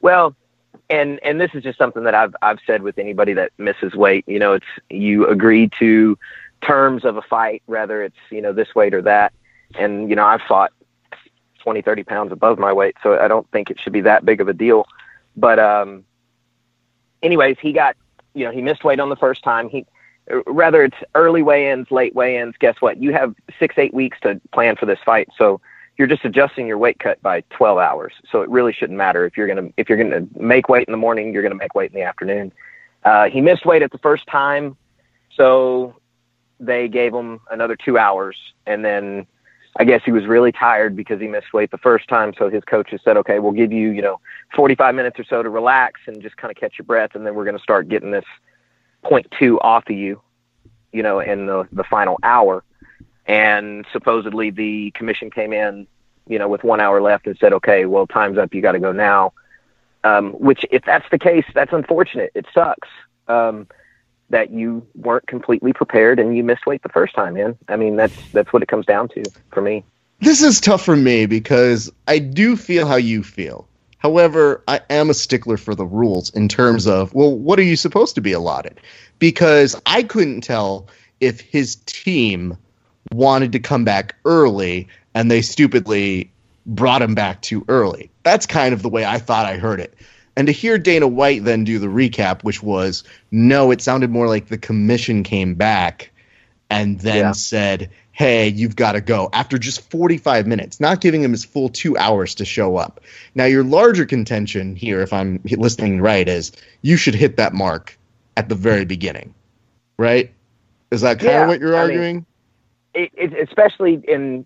Well, 0.00 0.34
and 0.90 1.20
and 1.22 1.40
this 1.40 1.50
is 1.54 1.62
just 1.62 1.78
something 1.78 2.04
that 2.04 2.14
I've 2.14 2.34
I've 2.42 2.58
said 2.66 2.82
with 2.82 2.98
anybody 2.98 3.32
that 3.34 3.52
misses 3.58 3.94
weight. 3.94 4.24
You 4.26 4.38
know, 4.38 4.54
it's 4.54 4.66
you 4.90 5.26
agree 5.26 5.70
to 5.78 6.18
terms 6.62 7.04
of 7.04 7.16
a 7.16 7.22
fight, 7.22 7.62
whether 7.66 8.02
it's 8.02 8.16
you 8.30 8.40
know 8.40 8.52
this 8.52 8.74
weight 8.74 8.94
or 8.94 9.02
that. 9.02 9.32
And 9.78 10.08
you 10.08 10.16
know, 10.16 10.24
I've 10.24 10.40
fought 10.42 10.72
20, 11.62 11.82
30 11.82 12.04
pounds 12.04 12.32
above 12.32 12.58
my 12.58 12.72
weight, 12.72 12.96
so 13.02 13.18
I 13.18 13.28
don't 13.28 13.48
think 13.50 13.70
it 13.70 13.78
should 13.80 13.92
be 13.92 14.00
that 14.02 14.24
big 14.24 14.40
of 14.40 14.48
a 14.48 14.54
deal. 14.54 14.86
But 15.36 15.58
um, 15.58 16.04
anyways, 17.22 17.58
he 17.60 17.72
got 17.72 17.96
you 18.34 18.44
know 18.44 18.50
he 18.50 18.62
missed 18.62 18.84
weight 18.84 19.00
on 19.00 19.08
the 19.08 19.16
first 19.16 19.42
time. 19.42 19.68
He 19.68 19.84
rather 20.46 20.84
it's 20.84 20.96
early 21.14 21.42
weigh-ins, 21.42 21.90
late 21.90 22.14
weigh-ins, 22.14 22.54
guess 22.58 22.76
what? 22.80 23.02
You 23.02 23.12
have 23.12 23.34
six, 23.58 23.76
eight 23.78 23.94
weeks 23.94 24.18
to 24.22 24.40
plan 24.52 24.76
for 24.76 24.86
this 24.86 24.98
fight. 25.04 25.28
So 25.36 25.60
you're 25.96 26.06
just 26.08 26.24
adjusting 26.24 26.66
your 26.66 26.78
weight 26.78 26.98
cut 26.98 27.20
by 27.22 27.42
12 27.50 27.78
hours. 27.78 28.12
So 28.30 28.42
it 28.42 28.48
really 28.48 28.72
shouldn't 28.72 28.96
matter 28.96 29.24
if 29.24 29.36
you're 29.36 29.46
going 29.46 29.68
to, 29.68 29.74
if 29.76 29.88
you're 29.88 29.98
to 30.02 30.28
make 30.40 30.68
weight 30.68 30.86
in 30.86 30.92
the 30.92 30.98
morning, 30.98 31.32
you're 31.32 31.42
going 31.42 31.52
to 31.52 31.58
make 31.58 31.74
weight 31.74 31.90
in 31.90 31.94
the 31.94 32.06
afternoon. 32.06 32.52
Uh, 33.04 33.28
he 33.28 33.40
missed 33.40 33.66
weight 33.66 33.82
at 33.82 33.90
the 33.90 33.98
first 33.98 34.26
time. 34.26 34.76
So 35.34 35.96
they 36.60 36.88
gave 36.88 37.14
him 37.14 37.40
another 37.50 37.76
two 37.76 37.98
hours. 37.98 38.36
And 38.66 38.84
then 38.84 39.26
I 39.76 39.84
guess 39.84 40.02
he 40.04 40.12
was 40.12 40.26
really 40.26 40.52
tired 40.52 40.96
because 40.96 41.20
he 41.20 41.28
missed 41.28 41.52
weight 41.52 41.70
the 41.70 41.78
first 41.78 42.08
time. 42.08 42.34
So 42.36 42.48
his 42.48 42.64
coaches 42.64 43.00
said, 43.04 43.16
okay, 43.18 43.38
we'll 43.38 43.52
give 43.52 43.72
you, 43.72 43.90
you 43.90 44.02
know, 44.02 44.20
45 44.54 44.94
minutes 44.94 45.18
or 45.20 45.24
so 45.24 45.42
to 45.42 45.48
relax 45.48 46.00
and 46.06 46.20
just 46.20 46.36
kind 46.36 46.50
of 46.50 46.56
catch 46.56 46.78
your 46.78 46.84
breath. 46.84 47.14
And 47.14 47.26
then 47.26 47.34
we're 47.34 47.44
going 47.44 47.56
to 47.56 47.62
start 47.62 47.88
getting 47.88 48.10
this, 48.10 48.24
0.2 49.04 49.58
off 49.60 49.88
of 49.88 49.96
you, 49.96 50.20
you 50.92 51.02
know, 51.02 51.20
in 51.20 51.46
the, 51.46 51.68
the 51.72 51.84
final 51.84 52.18
hour. 52.22 52.64
And 53.26 53.84
supposedly 53.92 54.50
the 54.50 54.90
commission 54.92 55.30
came 55.30 55.52
in, 55.52 55.86
you 56.26 56.38
know, 56.38 56.48
with 56.48 56.64
one 56.64 56.80
hour 56.80 57.00
left 57.00 57.26
and 57.26 57.36
said, 57.38 57.52
okay, 57.54 57.84
well, 57.84 58.06
time's 58.06 58.38
up. 58.38 58.54
You 58.54 58.62
got 58.62 58.72
to 58.72 58.80
go 58.80 58.92
now. 58.92 59.32
Um, 60.04 60.32
which, 60.32 60.64
if 60.70 60.84
that's 60.84 61.08
the 61.10 61.18
case, 61.18 61.44
that's 61.54 61.72
unfortunate. 61.72 62.30
It 62.34 62.46
sucks 62.54 62.88
um, 63.26 63.66
that 64.30 64.50
you 64.50 64.86
weren't 64.94 65.26
completely 65.26 65.72
prepared 65.72 66.18
and 66.18 66.36
you 66.36 66.44
missed 66.44 66.66
weight 66.66 66.82
the 66.82 66.88
first 66.88 67.14
time, 67.14 67.34
man. 67.34 67.58
I 67.68 67.76
mean, 67.76 67.96
that's 67.96 68.14
that's 68.32 68.52
what 68.52 68.62
it 68.62 68.68
comes 68.68 68.86
down 68.86 69.08
to 69.08 69.24
for 69.50 69.60
me. 69.60 69.84
This 70.20 70.42
is 70.42 70.60
tough 70.60 70.82
for 70.82 70.96
me 70.96 71.26
because 71.26 71.92
I 72.06 72.18
do 72.18 72.56
feel 72.56 72.86
how 72.86 72.96
you 72.96 73.22
feel. 73.22 73.68
However, 73.98 74.62
I 74.68 74.80
am 74.90 75.10
a 75.10 75.14
stickler 75.14 75.56
for 75.56 75.74
the 75.74 75.84
rules 75.84 76.30
in 76.30 76.48
terms 76.48 76.86
of, 76.86 77.12
well, 77.14 77.36
what 77.36 77.58
are 77.58 77.64
you 77.64 77.76
supposed 77.76 78.14
to 78.14 78.20
be 78.20 78.32
allotted? 78.32 78.80
Because 79.18 79.80
I 79.86 80.04
couldn't 80.04 80.42
tell 80.42 80.86
if 81.20 81.40
his 81.40 81.76
team 81.86 82.56
wanted 83.12 83.52
to 83.52 83.58
come 83.58 83.84
back 83.84 84.14
early 84.24 84.88
and 85.14 85.30
they 85.30 85.42
stupidly 85.42 86.30
brought 86.64 87.02
him 87.02 87.14
back 87.14 87.42
too 87.42 87.64
early. 87.68 88.10
That's 88.22 88.46
kind 88.46 88.72
of 88.72 88.82
the 88.82 88.88
way 88.88 89.04
I 89.04 89.18
thought 89.18 89.46
I 89.46 89.56
heard 89.56 89.80
it. 89.80 89.94
And 90.36 90.46
to 90.46 90.52
hear 90.52 90.78
Dana 90.78 91.08
White 91.08 91.42
then 91.42 91.64
do 91.64 91.80
the 91.80 91.88
recap, 91.88 92.44
which 92.44 92.62
was, 92.62 93.02
no, 93.32 93.72
it 93.72 93.82
sounded 93.82 94.10
more 94.10 94.28
like 94.28 94.46
the 94.46 94.58
commission 94.58 95.24
came 95.24 95.54
back 95.54 96.12
and 96.70 97.00
then 97.00 97.16
yeah. 97.16 97.32
said, 97.32 97.90
hey, 98.18 98.48
you've 98.48 98.74
got 98.74 98.92
to 98.92 99.00
go 99.00 99.30
after 99.32 99.56
just 99.58 99.88
45 99.92 100.44
minutes, 100.44 100.80
not 100.80 101.00
giving 101.00 101.22
him 101.22 101.30
his 101.30 101.44
full 101.44 101.68
two 101.68 101.96
hours 101.98 102.34
to 102.34 102.44
show 102.44 102.76
up. 102.76 102.98
Now, 103.36 103.44
your 103.44 103.62
larger 103.62 104.04
contention 104.04 104.74
here, 104.74 105.00
if 105.02 105.12
I'm 105.12 105.38
listening 105.44 106.00
right, 106.00 106.28
is 106.28 106.50
you 106.82 106.96
should 106.96 107.14
hit 107.14 107.36
that 107.36 107.54
mark 107.54 107.96
at 108.36 108.48
the 108.48 108.56
very 108.56 108.84
beginning, 108.84 109.32
right? 109.98 110.32
Is 110.90 111.00
that 111.02 111.20
kind 111.20 111.30
Yeah, 111.30 111.42
of 111.42 111.48
what 111.48 111.60
you're 111.60 111.76
I 111.76 111.86
mean- 111.86 111.96
arguing? 111.96 112.26
it, 112.94 113.10
it, 113.14 113.48
especially 113.48 114.02
in 114.08 114.44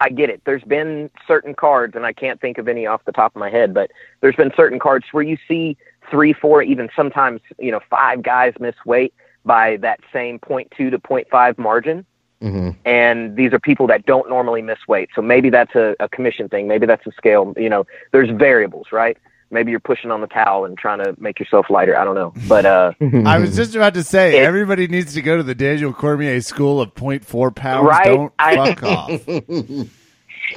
I 0.00 0.10
get 0.10 0.28
it. 0.28 0.42
There's 0.44 0.62
been 0.62 1.10
certain 1.26 1.54
cards, 1.54 1.96
and 1.96 2.04
I 2.04 2.12
can't 2.12 2.38
think 2.40 2.58
of 2.58 2.68
any 2.68 2.86
off 2.86 3.04
the 3.06 3.10
top 3.12 3.34
of 3.34 3.40
my 3.40 3.48
head, 3.50 3.72
but 3.74 3.90
there's 4.20 4.36
been 4.36 4.52
certain 4.54 4.78
cards 4.78 5.06
where 5.12 5.24
you 5.24 5.38
see 5.48 5.76
three, 6.10 6.32
four, 6.34 6.62
even 6.62 6.88
sometimes 6.94 7.40
you 7.58 7.72
know 7.72 7.80
five 7.88 8.22
guys 8.22 8.52
miss 8.60 8.76
weight 8.84 9.14
by 9.46 9.78
that 9.78 9.98
same 10.12 10.38
0.2 10.40 10.90
to 10.90 10.98
0.5 10.98 11.56
margin, 11.58 12.04
hmm 12.40 12.70
and 12.84 13.34
these 13.36 13.52
are 13.52 13.58
people 13.58 13.86
that 13.88 14.06
don't 14.06 14.28
normally 14.28 14.62
miss 14.62 14.78
weight. 14.86 15.10
So 15.14 15.20
maybe 15.22 15.50
that's 15.50 15.74
a, 15.74 15.96
a 16.00 16.08
commission 16.08 16.48
thing. 16.48 16.68
Maybe 16.68 16.86
that's 16.86 17.06
a 17.06 17.12
scale. 17.12 17.52
You 17.56 17.68
know, 17.68 17.84
there's 18.12 18.30
variables, 18.30 18.86
right? 18.92 19.16
Maybe 19.50 19.70
you're 19.70 19.80
pushing 19.80 20.10
on 20.10 20.20
the 20.20 20.26
towel 20.26 20.64
and 20.66 20.76
trying 20.76 20.98
to 20.98 21.14
make 21.18 21.40
yourself 21.40 21.70
lighter. 21.70 21.96
I 21.96 22.04
don't 22.04 22.14
know, 22.14 22.34
but 22.48 22.66
uh, 22.66 22.92
I 23.26 23.38
was 23.38 23.56
just 23.56 23.74
about 23.74 23.94
to 23.94 24.04
say, 24.04 24.36
It- 24.38 24.42
everybody 24.44 24.86
needs 24.88 25.14
to 25.14 25.22
go 25.22 25.36
to 25.38 25.42
the 25.42 25.54
Daniel 25.54 25.92
Cormier 25.92 26.40
School 26.42 26.80
of 26.80 26.94
0.4 26.94 27.54
pounds. 27.54 27.86
Right. 27.88 28.04
Don't 28.04 28.32
I- 28.38 28.56
fuck 28.56 28.82
off. 28.82 29.28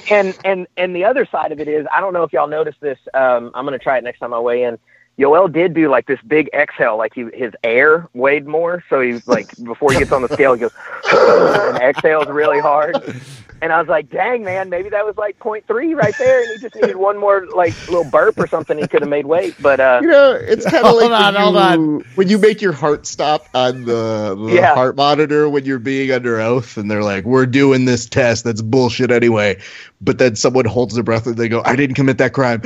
and 0.10 0.34
and 0.46 0.68
and 0.78 0.96
the 0.96 1.06
other 1.06 1.26
side 1.32 1.52
of 1.52 1.60
it 1.60 1.68
is, 1.68 1.86
I 1.94 2.00
don't 2.02 2.14
know 2.14 2.24
if 2.24 2.34
y'all 2.34 2.48
noticed 2.48 2.80
this. 2.82 2.98
Um, 3.14 3.52
I'm 3.54 3.66
gonna 3.66 3.80
try 3.80 3.98
it 3.98 4.04
next 4.04 4.20
time 4.20 4.34
I 4.34 4.40
weigh 4.40 4.64
in. 4.64 4.78
Yoel 5.20 5.52
did 5.52 5.74
do 5.74 5.90
like 5.90 6.08
this 6.08 6.20
big 6.26 6.50
exhale, 6.54 6.98
like 6.98 7.14
he 7.14 7.26
his 7.34 7.54
air 7.64 8.08
weighed 8.14 8.48
more. 8.48 8.84
So 8.90 9.02
he's 9.02 9.22
like 9.28 9.54
before 9.64 9.92
he 9.94 10.00
gets 10.00 10.12
on 10.12 10.22
the 10.22 10.30
scale, 10.30 10.54
he 10.54 10.62
goes 10.62 10.72
and 11.12 11.78
exhales 11.78 12.28
really 12.28 12.60
hard. 12.60 12.96
And 13.62 13.72
I 13.72 13.78
was 13.80 13.88
like, 13.88 14.10
dang 14.10 14.44
man, 14.44 14.70
maybe 14.70 14.90
that 14.90 15.06
was 15.06 15.16
like 15.18 15.38
0.3 15.38 15.96
right 15.96 16.18
there, 16.18 16.42
and 16.42 16.52
he 16.52 16.58
just 16.58 16.74
needed 16.74 16.96
one 16.96 17.20
more 17.20 17.46
like 17.56 17.78
little 17.88 18.04
burp 18.04 18.40
or 18.40 18.48
something. 18.48 18.76
He 18.76 18.88
could 18.88 19.02
have 19.04 19.10
made 19.10 19.28
weight, 19.28 19.54
but 19.60 19.80
uh, 19.80 20.00
You 20.02 20.08
know, 20.08 20.32
it's 20.32 20.66
kind 20.68 20.84
of 20.84 20.96
like 20.96 21.12
on, 21.12 21.34
when, 21.36 21.44
hold 21.44 21.54
you, 21.56 21.60
on. 21.62 22.00
when 22.16 22.28
you 22.28 22.40
make 22.40 22.60
your 22.60 22.72
heart 22.72 23.06
stop 23.06 23.48
on 23.54 23.86
the, 23.86 24.36
the 24.36 24.56
Yeah. 24.56 24.74
heart 24.74 24.96
monitor 24.96 25.48
when 25.48 25.66
you're 25.66 25.78
being 25.78 26.10
under 26.12 26.40
oath, 26.42 26.76
and 26.78 26.90
they're 26.90 27.04
like, 27.04 27.26
"We're 27.26 27.46
doing 27.46 27.86
this 27.86 28.08
test. 28.08 28.46
That's 28.46 28.64
bullshit 28.64 29.12
anyway." 29.12 29.60
But 30.02 30.18
then 30.18 30.36
someone 30.36 30.66
holds 30.66 30.96
their 30.96 31.04
breath 31.04 31.28
and 31.28 31.38
they 31.38 31.48
go, 31.48 31.62
"I 31.64 31.76
didn't 31.76 31.96
commit 31.98 32.18
that 32.18 32.34
crime." 32.34 32.64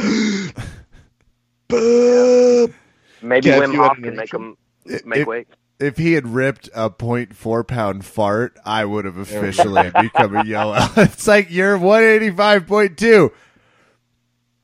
Boop. 1.70 2.74
maybe 3.22 3.50
Kev, 3.50 3.62
Wim 3.62 3.74
you 3.74 3.82
Hof 3.84 3.98
can 4.02 4.16
make 4.16 4.34
him 4.34 4.58
make 5.06 5.20
it- 5.22 5.28
weight. 5.28 5.48
If 5.78 5.98
he 5.98 6.14
had 6.14 6.26
ripped 6.30 6.70
a 6.74 6.90
0.4 6.90 7.68
pound 7.68 8.06
fart, 8.06 8.58
I 8.64 8.86
would 8.86 9.04
have 9.04 9.18
officially 9.18 9.92
become 10.00 10.34
a 10.38 10.46
yellow. 10.46 10.78
It's 10.96 11.28
like 11.28 11.52
you're 11.52 11.78
185.2. 11.78 13.30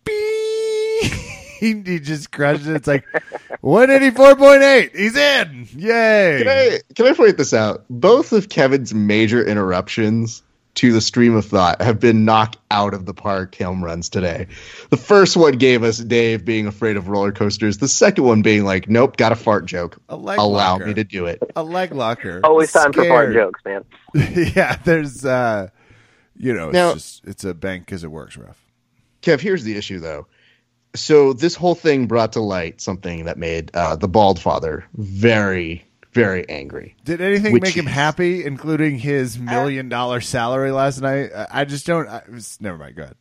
Beep. 0.06 1.12
he 1.60 2.00
just 2.00 2.32
crushed 2.32 2.66
it. 2.66 2.76
It's 2.78 2.88
like 2.88 3.04
184.8. 3.62 4.96
He's 4.96 5.18
in. 5.18 5.68
Yay. 5.76 6.38
Can 6.40 6.48
I 6.48 6.80
can 6.96 7.08
I 7.08 7.14
point 7.14 7.38
this 7.38 7.54
out? 7.54 7.84
Both 7.90 8.32
of 8.32 8.48
Kevin's 8.48 8.94
major 8.94 9.46
interruptions 9.46 10.44
to 10.82 10.92
the 10.92 11.00
stream 11.00 11.36
of 11.36 11.46
thought 11.46 11.80
have 11.80 12.00
been 12.00 12.26
knocked 12.26 12.58
out 12.72 12.96
of 12.96 13.06
the 13.06 13.14
park 13.14 13.56
home 13.56 13.84
runs 13.84 14.10
today. 14.10 14.48
The 14.90 14.98
first 14.98 15.38
one 15.38 15.54
gave 15.54 15.84
us 15.84 16.00
Dave 16.00 16.44
being 16.44 16.66
afraid 16.66 16.98
of 16.98 17.08
roller 17.08 17.32
coasters. 17.32 17.78
The 17.78 17.88
second 17.88 18.24
one 18.24 18.42
being 18.42 18.64
like, 18.66 18.90
"Nope, 18.90 19.16
got 19.16 19.32
a 19.32 19.36
fart 19.36 19.68
joke. 19.68 19.98
A 20.10 20.16
leg 20.16 20.40
Allow 20.40 20.74
locker. 20.74 20.88
me 20.88 20.96
to 20.96 21.04
do 21.04 21.28
it." 21.28 21.40
a 21.56 21.62
leg 21.62 21.94
locker. 21.94 22.42
Always 22.44 22.72
time 22.72 22.94
for 22.94 23.06
fart 23.06 23.32
jokes, 23.32 23.62
man. 23.64 23.86
yeah, 24.56 24.76
there's 24.84 25.24
uh 25.24 25.68
you 26.36 26.52
know, 26.52 26.70
it's 26.70 26.74
Now- 26.74 26.94
just 26.96 27.26
it's 27.26 27.44
a 27.44 27.54
bank 27.54 27.86
because 27.86 28.04
it 28.04 28.10
works 28.10 28.36
rough. 28.36 28.60
Kev, 29.22 29.40
here's 29.40 29.64
the 29.64 29.78
issue 29.78 30.00
though. 30.00 30.26
So 30.96 31.34
this 31.34 31.54
whole 31.54 31.76
thing 31.76 32.08
brought 32.08 32.34
to 32.34 32.42
light 32.42 32.82
something 32.82 33.26
that 33.26 33.38
made 33.38 33.70
uh, 33.76 33.96
the 33.98 34.08
bald 34.08 34.40
father 34.42 34.84
very, 34.96 35.86
very 36.14 36.48
angry. 36.50 36.96
Did 37.04 37.22
anything 37.22 37.60
make 37.62 37.76
him 37.76 37.88
is- 37.88 37.94
happy, 37.94 38.46
including 38.46 38.98
his 39.00 39.38
million 39.40 39.90
dollar 39.90 40.22
salary 40.22 40.72
last 40.72 41.02
night? 41.02 41.32
I 41.36 41.48
I 41.62 41.66
just 41.66 41.86
don't. 41.86 42.08
I, 42.08 42.18
it 42.18 42.32
was, 42.32 42.60
never 42.62 42.78
mind. 42.78 42.96
Go 42.96 43.04
ahead. 43.04 43.16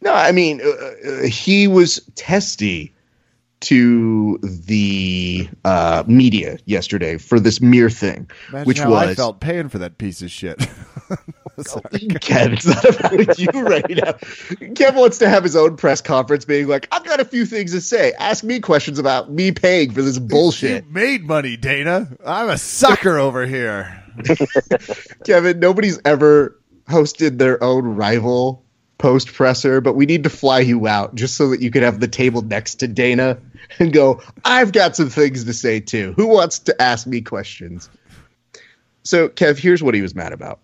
No, 0.00 0.12
I 0.12 0.32
mean 0.32 0.60
uh, 0.60 0.68
uh, 1.08 1.22
he 1.22 1.66
was 1.66 2.00
testy 2.14 2.94
to 3.60 4.38
the 4.42 5.48
uh, 5.64 6.04
media 6.06 6.58
yesterday 6.64 7.18
for 7.18 7.40
this 7.40 7.60
mere 7.60 7.90
thing, 7.90 8.30
Imagine 8.50 8.66
which 8.66 8.78
how 8.78 8.90
was 8.90 9.08
I 9.08 9.14
felt 9.14 9.40
paying 9.40 9.68
for 9.68 9.78
that 9.78 9.98
piece 9.98 10.22
of 10.22 10.30
shit. 10.30 10.58
Kev, 11.58 12.52
it's 12.52 12.66
not 12.66 12.84
about 12.84 13.38
you 13.38 13.48
right 13.62 13.84
now. 13.88 14.12
Kev 14.74 14.94
wants 14.94 15.18
to 15.18 15.28
have 15.28 15.42
his 15.42 15.56
own 15.56 15.76
press 15.76 16.00
conference, 16.00 16.44
being 16.44 16.68
like, 16.68 16.86
"I've 16.92 17.04
got 17.04 17.20
a 17.20 17.24
few 17.24 17.44
things 17.46 17.72
to 17.72 17.80
say. 17.80 18.12
Ask 18.18 18.44
me 18.44 18.60
questions 18.60 18.98
about 18.98 19.32
me 19.32 19.50
paying 19.50 19.90
for 19.90 20.02
this 20.02 20.18
bullshit." 20.18 20.84
You 20.84 20.92
made 20.92 21.26
money, 21.26 21.56
Dana. 21.56 22.08
I'm 22.24 22.48
a 22.48 22.58
sucker 22.58 23.18
over 23.18 23.44
here. 23.46 24.04
Kevin, 25.24 25.58
nobody's 25.58 26.00
ever 26.04 26.60
hosted 26.88 27.38
their 27.38 27.62
own 27.62 27.84
rival 27.84 28.64
post 28.98 29.32
presser, 29.32 29.80
but 29.80 29.94
we 29.94 30.06
need 30.06 30.24
to 30.24 30.30
fly 30.30 30.58
you 30.60 30.86
out 30.86 31.14
just 31.14 31.36
so 31.36 31.50
that 31.50 31.60
you 31.62 31.70
could 31.70 31.82
have 31.82 32.00
the 32.00 32.08
table 32.08 32.42
next 32.42 32.76
to 32.76 32.88
Dana 32.88 33.38
and 33.78 33.92
go, 33.92 34.20
I've 34.44 34.72
got 34.72 34.96
some 34.96 35.08
things 35.08 35.44
to 35.44 35.52
say 35.52 35.80
too. 35.80 36.12
Who 36.16 36.26
wants 36.26 36.58
to 36.60 36.82
ask 36.82 37.06
me 37.06 37.20
questions? 37.20 37.88
So, 39.04 39.28
Kev, 39.28 39.58
here's 39.58 39.82
what 39.82 39.94
he 39.94 40.02
was 40.02 40.14
mad 40.14 40.32
about. 40.32 40.60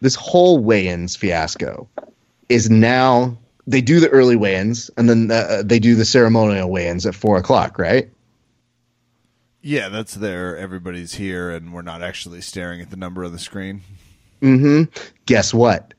This 0.00 0.14
whole 0.14 0.58
weigh 0.58 0.88
ins 0.88 1.16
fiasco 1.16 1.88
is 2.48 2.70
now, 2.70 3.36
they 3.66 3.80
do 3.80 4.00
the 4.00 4.08
early 4.08 4.36
weigh 4.36 4.56
ins 4.56 4.90
and 4.96 5.08
then 5.08 5.30
uh, 5.30 5.62
they 5.64 5.78
do 5.78 5.94
the 5.94 6.04
ceremonial 6.04 6.70
weigh 6.70 6.88
ins 6.88 7.06
at 7.06 7.14
four 7.14 7.36
o'clock, 7.36 7.78
right? 7.78 8.10
Yeah, 9.62 9.90
that's 9.90 10.14
there. 10.14 10.56
Everybody's 10.56 11.14
here, 11.14 11.50
and 11.50 11.74
we're 11.74 11.82
not 11.82 12.02
actually 12.02 12.40
staring 12.40 12.80
at 12.80 12.90
the 12.90 12.96
number 12.96 13.24
on 13.24 13.32
the 13.32 13.38
screen. 13.38 13.82
Mm-hmm. 14.40 14.84
Guess 15.26 15.52
what? 15.52 15.92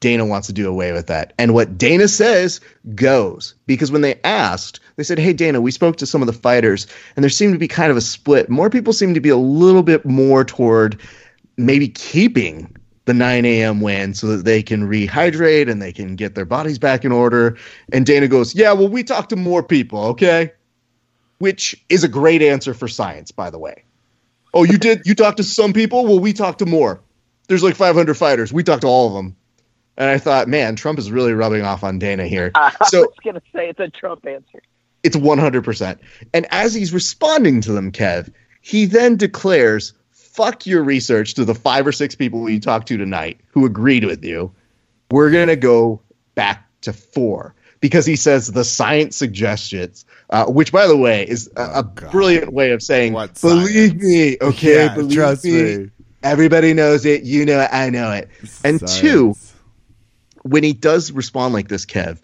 Dana 0.00 0.24
wants 0.24 0.46
to 0.46 0.52
do 0.52 0.68
away 0.68 0.92
with 0.92 1.06
that. 1.08 1.34
And 1.38 1.54
what 1.54 1.76
Dana 1.76 2.08
says 2.08 2.60
goes. 2.94 3.54
Because 3.66 3.92
when 3.92 4.00
they 4.00 4.18
asked, 4.24 4.80
they 4.96 5.04
said, 5.04 5.18
Hey, 5.18 5.34
Dana, 5.34 5.60
we 5.60 5.70
spoke 5.70 5.96
to 5.96 6.06
some 6.06 6.22
of 6.22 6.26
the 6.26 6.32
fighters, 6.32 6.86
and 7.14 7.22
there 7.22 7.30
seemed 7.30 7.52
to 7.52 7.58
be 7.58 7.68
kind 7.68 7.90
of 7.90 7.96
a 7.96 8.02
split. 8.02 8.48
More 8.48 8.70
people 8.70 8.92
seem 8.92 9.14
to 9.14 9.20
be 9.20 9.28
a 9.28 9.36
little 9.36 9.82
bit 9.82 10.04
more 10.06 10.44
toward 10.44 11.00
maybe 11.56 11.88
keeping 11.88 12.74
the 13.04 13.14
9 13.14 13.44
a.m. 13.44 13.80
win 13.80 14.14
so 14.14 14.28
that 14.28 14.44
they 14.44 14.62
can 14.62 14.88
rehydrate 14.88 15.70
and 15.70 15.82
they 15.82 15.92
can 15.92 16.16
get 16.16 16.34
their 16.34 16.44
bodies 16.44 16.78
back 16.78 17.04
in 17.04 17.12
order. 17.12 17.58
And 17.92 18.06
Dana 18.06 18.28
goes, 18.28 18.54
Yeah, 18.54 18.72
well, 18.72 18.88
we 18.88 19.02
talked 19.02 19.30
to 19.30 19.36
more 19.36 19.62
people, 19.62 20.04
okay? 20.06 20.52
Which 21.38 21.82
is 21.88 22.04
a 22.04 22.08
great 22.08 22.42
answer 22.42 22.74
for 22.74 22.88
science, 22.88 23.32
by 23.32 23.50
the 23.50 23.58
way. 23.58 23.84
Oh, 24.52 24.64
you 24.64 24.78
did? 24.78 25.02
You 25.04 25.14
talked 25.14 25.36
to 25.36 25.44
some 25.44 25.72
people? 25.72 26.04
Well, 26.04 26.20
we 26.20 26.32
talked 26.32 26.58
to 26.60 26.66
more 26.66 27.02
there's 27.50 27.64
like 27.64 27.74
500 27.74 28.14
fighters. 28.14 28.52
We 28.52 28.62
talked 28.62 28.82
to 28.82 28.86
all 28.86 29.08
of 29.08 29.12
them. 29.12 29.36
And 30.00 30.08
I 30.08 30.16
thought, 30.18 30.48
man, 30.48 30.76
Trump 30.76 30.98
is 30.98 31.10
really 31.12 31.34
rubbing 31.34 31.62
off 31.62 31.84
on 31.84 31.98
Dana 31.98 32.26
here. 32.26 32.50
I 32.56 32.74
So 32.86 33.02
was 33.02 33.14
gonna 33.22 33.42
say 33.54 33.68
it's 33.68 33.78
a 33.80 33.88
Trump 33.90 34.26
answer. 34.26 34.60
it's 35.02 35.14
100%. 35.16 35.98
And 36.32 36.46
as 36.50 36.72
he's 36.74 36.92
responding 36.92 37.60
to 37.60 37.72
them, 37.72 37.92
Kev, 37.92 38.32
he 38.62 38.86
then 38.86 39.16
declares, 39.16 39.92
fuck 40.10 40.66
your 40.66 40.82
research 40.82 41.34
to 41.34 41.44
the 41.44 41.54
five 41.54 41.86
or 41.86 41.92
six 41.92 42.14
people 42.14 42.48
you 42.48 42.60
talked 42.60 42.88
to 42.88 42.96
tonight 42.96 43.40
who 43.50 43.66
agreed 43.66 44.04
with 44.04 44.24
you. 44.24 44.50
We're 45.10 45.30
going 45.30 45.48
to 45.48 45.56
go 45.56 46.00
back 46.34 46.66
to 46.82 46.92
four. 46.94 47.54
Because 47.80 48.04
he 48.06 48.16
says 48.16 48.46
the 48.46 48.62
science 48.64 49.16
suggestions, 49.16 50.04
uh, 50.28 50.44
which, 50.46 50.70
by 50.70 50.86
the 50.86 50.96
way, 50.96 51.26
is 51.26 51.50
a, 51.56 51.62
a 51.62 51.78
Oh, 51.78 51.82
brilliant 52.10 52.52
way 52.52 52.72
of 52.72 52.82
saying, 52.82 53.12
What 53.14 53.40
believe 53.40 53.90
science? 53.92 54.02
me, 54.02 54.36
okay? 54.40 54.84
Yeah, 54.86 54.94
believe 54.94 55.14
trust 55.14 55.44
me. 55.46 55.76
me. 55.78 55.90
Everybody 56.22 56.74
knows 56.74 57.06
it. 57.06 57.22
You 57.22 57.46
know 57.46 57.60
it. 57.60 57.70
I 57.72 57.88
know 57.88 58.12
it. 58.12 58.28
And 58.64 58.80
two, 58.80 59.32
Science. 59.34 59.49
When 60.42 60.62
he 60.62 60.72
does 60.72 61.12
respond 61.12 61.54
like 61.54 61.68
this, 61.68 61.86
Kev, 61.86 62.18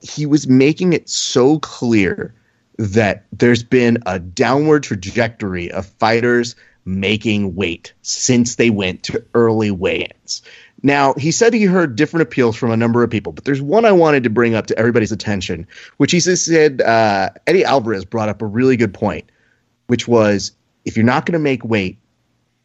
he 0.00 0.26
was 0.26 0.48
making 0.48 0.92
it 0.92 1.08
so 1.08 1.58
clear 1.60 2.34
that 2.78 3.26
there's 3.32 3.62
been 3.62 3.98
a 4.06 4.18
downward 4.18 4.82
trajectory 4.82 5.70
of 5.70 5.86
fighters 5.86 6.56
making 6.84 7.54
weight 7.54 7.92
since 8.02 8.56
they 8.56 8.70
went 8.70 9.02
to 9.04 9.24
early 9.34 9.70
weigh-ins. 9.70 10.42
Now, 10.82 11.14
he 11.14 11.30
said 11.30 11.54
he 11.54 11.62
heard 11.64 11.94
different 11.94 12.22
appeals 12.22 12.56
from 12.56 12.72
a 12.72 12.76
number 12.76 13.04
of 13.04 13.10
people, 13.10 13.32
but 13.32 13.44
there's 13.44 13.62
one 13.62 13.84
I 13.84 13.92
wanted 13.92 14.24
to 14.24 14.30
bring 14.30 14.56
up 14.56 14.66
to 14.66 14.78
everybody's 14.78 15.12
attention, 15.12 15.66
which 15.98 16.10
he 16.10 16.18
said 16.18 16.82
uh, 16.82 17.30
Eddie 17.46 17.64
Alvarez 17.64 18.04
brought 18.04 18.28
up 18.28 18.42
a 18.42 18.46
really 18.46 18.76
good 18.76 18.92
point, 18.92 19.30
which 19.86 20.08
was 20.08 20.50
if 20.84 20.96
you're 20.96 21.06
not 21.06 21.24
going 21.24 21.34
to 21.34 21.38
make 21.38 21.64
weight, 21.64 21.98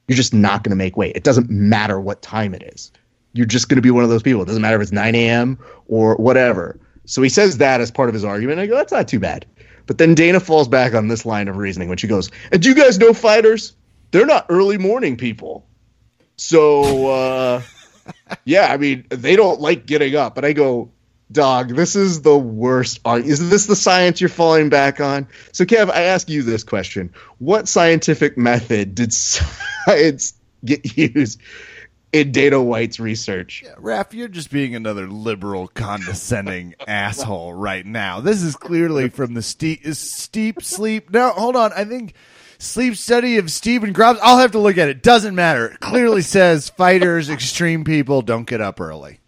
you're 0.07 0.15
just 0.15 0.33
not 0.33 0.63
going 0.63 0.71
to 0.71 0.75
make 0.75 0.97
weight. 0.97 1.15
It 1.15 1.23
doesn't 1.23 1.49
matter 1.49 1.99
what 1.99 2.23
time 2.23 2.55
it 2.55 2.63
is. 2.73 2.91
You're 3.37 3.45
just 3.45 3.69
going 3.69 3.77
to 3.77 3.81
be 3.81 3.91
one 3.91 4.03
of 4.03 4.09
those 4.09 4.23
people. 4.23 4.41
It 4.41 4.45
doesn't 4.45 4.61
matter 4.61 4.77
if 4.77 4.81
it's 4.81 4.91
9 4.91 5.13
a.m. 5.15 5.59
or 5.87 6.15
whatever. 6.15 6.79
So 7.05 7.21
he 7.21 7.29
says 7.29 7.59
that 7.59 7.79
as 7.79 7.91
part 7.91 8.09
of 8.09 8.13
his 8.13 8.25
argument. 8.25 8.59
I 8.59 8.65
go, 8.65 8.75
that's 8.75 8.91
not 8.91 9.07
too 9.07 9.19
bad. 9.19 9.45
But 9.85 9.97
then 9.97 10.15
Dana 10.15 10.39
falls 10.39 10.67
back 10.67 10.93
on 10.93 11.07
this 11.07 11.25
line 11.25 11.47
of 11.47 11.55
reasoning 11.55 11.87
when 11.87 11.97
she 11.97 12.07
goes, 12.07 12.29
and 12.51 12.61
do 12.61 12.69
you 12.69 12.75
guys 12.75 12.97
know 12.97 13.13
fighters? 13.13 13.73
They're 14.11 14.25
not 14.25 14.47
early 14.49 14.77
morning 14.77 15.15
people. 15.15 15.65
So, 16.35 17.07
uh, 17.07 17.61
yeah, 18.45 18.67
I 18.71 18.77
mean, 18.77 19.05
they 19.09 19.35
don't 19.35 19.61
like 19.61 19.85
getting 19.85 20.15
up. 20.15 20.37
And 20.37 20.45
I 20.45 20.53
go, 20.53 20.91
dog, 21.31 21.75
this 21.75 21.95
is 21.95 22.21
the 22.21 22.37
worst. 22.37 22.99
Is 23.05 23.49
this 23.49 23.65
the 23.67 23.75
science 23.75 24.19
you're 24.19 24.29
falling 24.29 24.69
back 24.69 24.99
on? 24.99 25.27
So, 25.51 25.65
Kev, 25.65 25.89
I 25.89 26.03
ask 26.03 26.29
you 26.29 26.43
this 26.43 26.63
question 26.63 27.13
What 27.37 27.67
scientific 27.67 28.37
method 28.37 28.95
did 28.95 29.13
science 29.13 30.33
get 30.65 30.97
used 30.97 31.39
in 32.13 32.31
Dana 32.31 32.61
White's 32.61 32.99
research? 32.99 33.63
Yeah, 33.65 33.75
Raph, 33.75 34.13
you're 34.13 34.27
just 34.27 34.51
being 34.51 34.75
another 34.75 35.07
liberal, 35.07 35.67
condescending 35.67 36.75
asshole 36.87 37.53
right 37.53 37.85
now. 37.85 38.21
This 38.21 38.41
is 38.41 38.55
clearly 38.55 39.09
from 39.09 39.33
the 39.33 39.41
steep, 39.41 39.85
steep 39.93 40.61
sleep. 40.61 41.11
No, 41.11 41.29
hold 41.31 41.55
on. 41.55 41.73
I 41.73 41.85
think 41.85 42.13
sleep 42.59 42.95
study 42.95 43.37
of 43.37 43.51
Stephen 43.51 43.93
Grubbs. 43.93 44.19
I'll 44.21 44.39
have 44.39 44.51
to 44.51 44.59
look 44.59 44.77
at 44.77 44.89
it. 44.89 45.03
Doesn't 45.03 45.35
matter. 45.35 45.67
It 45.67 45.79
clearly 45.79 46.21
says 46.23 46.69
fighters, 46.69 47.29
extreme 47.29 47.83
people 47.83 48.21
don't 48.21 48.47
get 48.47 48.61
up 48.61 48.79
early. 48.79 49.19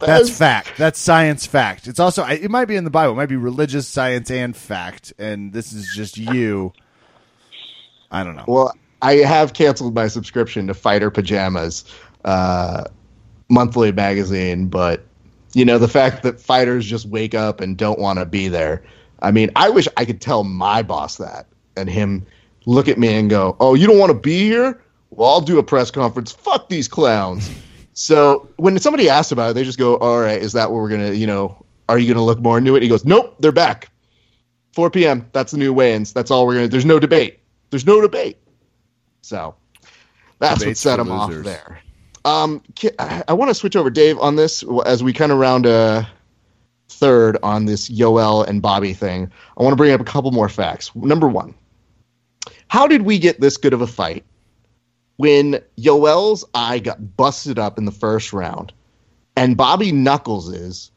That's 0.00 0.30
fact. 0.36 0.72
That's 0.76 0.98
science 0.98 1.46
fact. 1.46 1.86
It's 1.86 2.00
also 2.00 2.24
it 2.24 2.50
might 2.50 2.66
be 2.66 2.76
in 2.76 2.84
the 2.84 2.90
Bible. 2.90 3.12
It 3.12 3.16
might 3.16 3.28
be 3.28 3.36
religious 3.36 3.86
science 3.88 4.30
and 4.30 4.56
fact. 4.56 5.12
And 5.18 5.52
this 5.52 5.72
is 5.72 5.90
just 5.94 6.18
you. 6.18 6.72
I 8.10 8.22
don't 8.22 8.36
know. 8.36 8.44
Well, 8.46 8.74
I 9.04 9.16
have 9.16 9.52
canceled 9.52 9.94
my 9.94 10.08
subscription 10.08 10.66
to 10.66 10.74
Fighter 10.74 11.10
Pajamas 11.10 11.84
uh, 12.24 12.84
monthly 13.50 13.92
magazine, 13.92 14.68
but 14.68 15.04
you 15.52 15.62
know 15.62 15.78
the 15.78 15.88
fact 15.88 16.22
that 16.22 16.40
fighters 16.40 16.86
just 16.86 17.04
wake 17.04 17.34
up 17.34 17.60
and 17.60 17.76
don't 17.76 17.98
want 17.98 18.18
to 18.18 18.24
be 18.24 18.48
there. 18.48 18.82
I 19.20 19.30
mean, 19.30 19.50
I 19.56 19.68
wish 19.68 19.86
I 19.98 20.06
could 20.06 20.22
tell 20.22 20.42
my 20.42 20.82
boss 20.82 21.18
that 21.18 21.46
and 21.76 21.90
him 21.90 22.24
look 22.64 22.88
at 22.88 22.96
me 22.96 23.12
and 23.12 23.28
go, 23.28 23.56
"Oh, 23.60 23.74
you 23.74 23.86
don't 23.86 23.98
want 23.98 24.10
to 24.10 24.18
be 24.18 24.38
here? 24.38 24.80
Well, 25.10 25.28
I'll 25.28 25.42
do 25.42 25.58
a 25.58 25.62
press 25.62 25.90
conference. 25.90 26.32
Fuck 26.32 26.70
these 26.70 26.88
clowns." 26.88 27.50
So 27.92 28.48
when 28.56 28.78
somebody 28.78 29.10
asks 29.10 29.32
about 29.32 29.50
it, 29.50 29.52
they 29.52 29.64
just 29.64 29.78
go, 29.78 29.98
"All 29.98 30.18
right, 30.18 30.40
is 30.40 30.54
that 30.54 30.70
what 30.70 30.78
we're 30.78 30.88
gonna, 30.88 31.12
you 31.12 31.26
know, 31.26 31.62
are 31.90 31.98
you 31.98 32.08
gonna 32.12 32.24
look 32.24 32.40
more 32.40 32.56
into 32.56 32.74
it?" 32.74 32.82
He 32.82 32.88
goes, 32.88 33.04
"Nope, 33.04 33.36
they're 33.38 33.52
back. 33.52 33.90
4 34.72 34.88
p.m. 34.88 35.28
That's 35.32 35.52
the 35.52 35.58
new 35.58 35.74
weigh-ins. 35.74 36.14
That's 36.14 36.30
all 36.30 36.46
we're 36.46 36.54
gonna. 36.54 36.68
There's 36.68 36.86
no 36.86 36.98
debate. 36.98 37.38
There's 37.68 37.84
no 37.84 38.00
debate." 38.00 38.38
So 39.24 39.54
that's 40.38 40.60
Debates 40.60 40.84
what 40.84 40.90
set 40.90 41.00
him 41.00 41.10
off 41.10 41.32
there. 41.32 41.80
Um, 42.26 42.62
I, 42.98 43.24
I 43.28 43.32
want 43.32 43.48
to 43.48 43.54
switch 43.54 43.74
over, 43.74 43.88
Dave, 43.88 44.18
on 44.18 44.36
this 44.36 44.62
as 44.84 45.02
we 45.02 45.14
kind 45.14 45.32
of 45.32 45.38
round 45.38 45.64
a 45.64 46.06
third 46.90 47.38
on 47.42 47.64
this 47.64 47.88
Yoel 47.88 48.46
and 48.46 48.60
Bobby 48.60 48.92
thing. 48.92 49.30
I 49.58 49.62
want 49.62 49.72
to 49.72 49.76
bring 49.76 49.92
up 49.92 50.00
a 50.00 50.04
couple 50.04 50.30
more 50.30 50.50
facts. 50.50 50.94
Number 50.94 51.26
one, 51.26 51.54
how 52.68 52.86
did 52.86 53.02
we 53.02 53.18
get 53.18 53.40
this 53.40 53.56
good 53.56 53.72
of 53.72 53.80
a 53.80 53.86
fight 53.86 54.24
when 55.16 55.60
Yoel's 55.78 56.44
eye 56.54 56.78
got 56.78 57.16
busted 57.16 57.58
up 57.58 57.78
in 57.78 57.86
the 57.86 57.92
first 57.92 58.34
round 58.34 58.72
and 59.36 59.56
Bobby 59.56 59.90
Knuckles' 59.90 60.90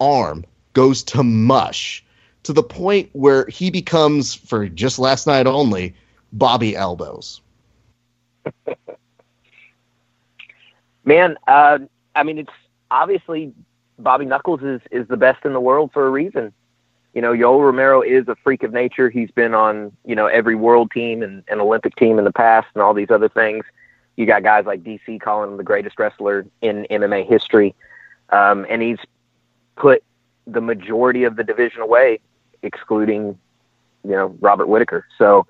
arm 0.00 0.46
goes 0.72 1.02
to 1.04 1.22
mush 1.22 2.04
to 2.44 2.54
the 2.54 2.62
point 2.62 3.10
where 3.12 3.46
he 3.46 3.70
becomes, 3.70 4.34
for 4.34 4.66
just 4.66 4.98
last 4.98 5.26
night 5.26 5.46
only, 5.46 5.94
Bobby 6.32 6.74
Elbows? 6.74 7.42
Man, 11.04 11.36
uh, 11.46 11.78
I 12.14 12.22
mean, 12.22 12.38
it's 12.38 12.52
obviously 12.90 13.52
Bobby 13.98 14.24
Knuckles 14.24 14.62
is, 14.62 14.80
is 14.90 15.06
the 15.08 15.16
best 15.16 15.44
in 15.44 15.52
the 15.52 15.60
world 15.60 15.90
for 15.92 16.06
a 16.06 16.10
reason. 16.10 16.52
You 17.14 17.22
know, 17.22 17.32
Yoel 17.32 17.60
Romero 17.60 18.02
is 18.02 18.28
a 18.28 18.36
freak 18.36 18.62
of 18.62 18.72
nature. 18.72 19.10
He's 19.10 19.30
been 19.32 19.54
on, 19.54 19.92
you 20.04 20.14
know, 20.14 20.26
every 20.26 20.54
world 20.54 20.90
team 20.92 21.22
and, 21.22 21.42
and 21.48 21.60
Olympic 21.60 21.96
team 21.96 22.18
in 22.18 22.24
the 22.24 22.32
past 22.32 22.68
and 22.74 22.82
all 22.82 22.94
these 22.94 23.10
other 23.10 23.28
things. 23.28 23.64
You 24.16 24.26
got 24.26 24.42
guys 24.42 24.66
like 24.66 24.84
DC 24.84 25.20
calling 25.20 25.50
him 25.50 25.56
the 25.56 25.64
greatest 25.64 25.98
wrestler 25.98 26.46
in 26.60 26.86
MMA 26.90 27.28
history. 27.28 27.74
Um, 28.28 28.64
and 28.68 28.80
he's 28.80 28.98
put 29.76 30.04
the 30.46 30.60
majority 30.60 31.24
of 31.24 31.36
the 31.36 31.42
division 31.42 31.80
away, 31.80 32.20
excluding, 32.62 33.38
you 34.04 34.10
know, 34.10 34.36
Robert 34.40 34.66
Whittaker. 34.68 35.06
So, 35.18 35.46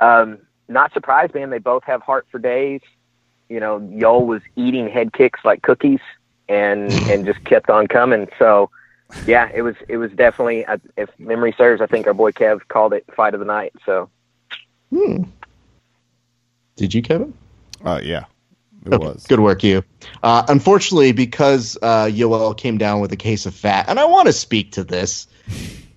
um, 0.00 0.38
not 0.68 0.92
surprised, 0.92 1.34
man. 1.34 1.50
They 1.50 1.58
both 1.58 1.84
have 1.84 2.02
heart 2.02 2.26
for 2.30 2.38
days. 2.38 2.80
You 3.48 3.60
know, 3.60 3.80
Yoel 3.80 4.26
was 4.26 4.42
eating 4.56 4.88
head 4.88 5.12
kicks 5.12 5.40
like 5.44 5.62
cookies 5.62 6.00
and 6.48 6.92
and 7.10 7.24
just 7.24 7.42
kept 7.44 7.70
on 7.70 7.86
coming. 7.86 8.28
So, 8.38 8.70
yeah, 9.26 9.50
it 9.54 9.62
was 9.62 9.74
it 9.88 9.96
was 9.96 10.10
definitely, 10.12 10.64
uh, 10.66 10.78
if 10.96 11.08
memory 11.18 11.54
serves, 11.56 11.80
I 11.80 11.86
think 11.86 12.06
our 12.06 12.14
boy 12.14 12.32
Kev 12.32 12.60
called 12.68 12.92
it 12.92 13.04
fight 13.14 13.34
of 13.34 13.40
the 13.40 13.46
night. 13.46 13.72
So, 13.86 14.10
Hmm. 14.90 15.24
Did 16.76 16.94
you, 16.94 17.02
Kevin? 17.02 17.34
Uh, 17.84 18.00
yeah, 18.02 18.24
it 18.86 18.94
Okay, 18.94 19.04
was. 19.04 19.26
Good 19.26 19.40
work, 19.40 19.62
you. 19.62 19.82
Uh, 20.22 20.44
unfortunately, 20.48 21.12
because 21.12 21.76
uh, 21.82 22.04
Yoel 22.06 22.56
came 22.56 22.78
down 22.78 23.00
with 23.00 23.12
a 23.12 23.16
case 23.16 23.46
of 23.46 23.54
fat, 23.54 23.86
and 23.88 23.98
I 23.98 24.04
want 24.04 24.26
to 24.26 24.32
speak 24.32 24.72
to 24.72 24.84
this. 24.84 25.26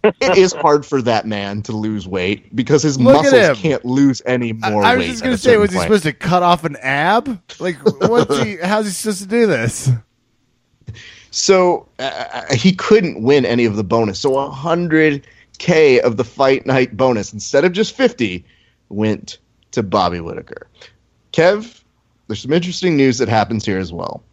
It 0.03 0.37
is 0.37 0.53
hard 0.53 0.85
for 0.85 1.01
that 1.03 1.27
man 1.27 1.61
to 1.63 1.73
lose 1.73 2.07
weight 2.07 2.55
because 2.55 2.81
his 2.81 2.99
Look 2.99 3.23
muscles 3.23 3.59
can't 3.59 3.85
lose 3.85 4.21
any 4.25 4.57
I, 4.63 4.71
more 4.71 4.83
I 4.83 4.95
was 4.95 5.05
weight. 5.05 5.11
just 5.11 5.23
gonna 5.23 5.37
say, 5.37 5.57
was 5.57 5.71
he 5.71 5.79
supposed 5.79 6.03
to 6.03 6.13
cut 6.13 6.41
off 6.43 6.63
an 6.63 6.75
ab? 6.77 7.41
Like, 7.59 7.77
what's 8.01 8.37
he? 8.41 8.57
How's 8.63 8.85
he 8.85 8.91
supposed 8.91 9.21
to 9.21 9.27
do 9.27 9.45
this? 9.45 9.89
So 11.31 11.87
uh, 11.99 12.53
he 12.53 12.73
couldn't 12.73 13.21
win 13.23 13.45
any 13.45 13.65
of 13.65 13.75
the 13.75 13.83
bonus. 13.83 14.19
So 14.19 14.31
100k 14.31 15.99
of 15.99 16.17
the 16.17 16.23
fight 16.23 16.65
night 16.65 16.97
bonus 16.97 17.31
instead 17.31 17.63
of 17.63 17.71
just 17.71 17.95
50 17.95 18.43
went 18.89 19.37
to 19.71 19.81
Bobby 19.83 20.19
Whittaker. 20.19 20.67
Kev, 21.31 21.81
there's 22.27 22.41
some 22.41 22.51
interesting 22.51 22.97
news 22.97 23.17
that 23.19 23.29
happens 23.29 23.65
here 23.65 23.77
as 23.77 23.93
well. 23.93 24.23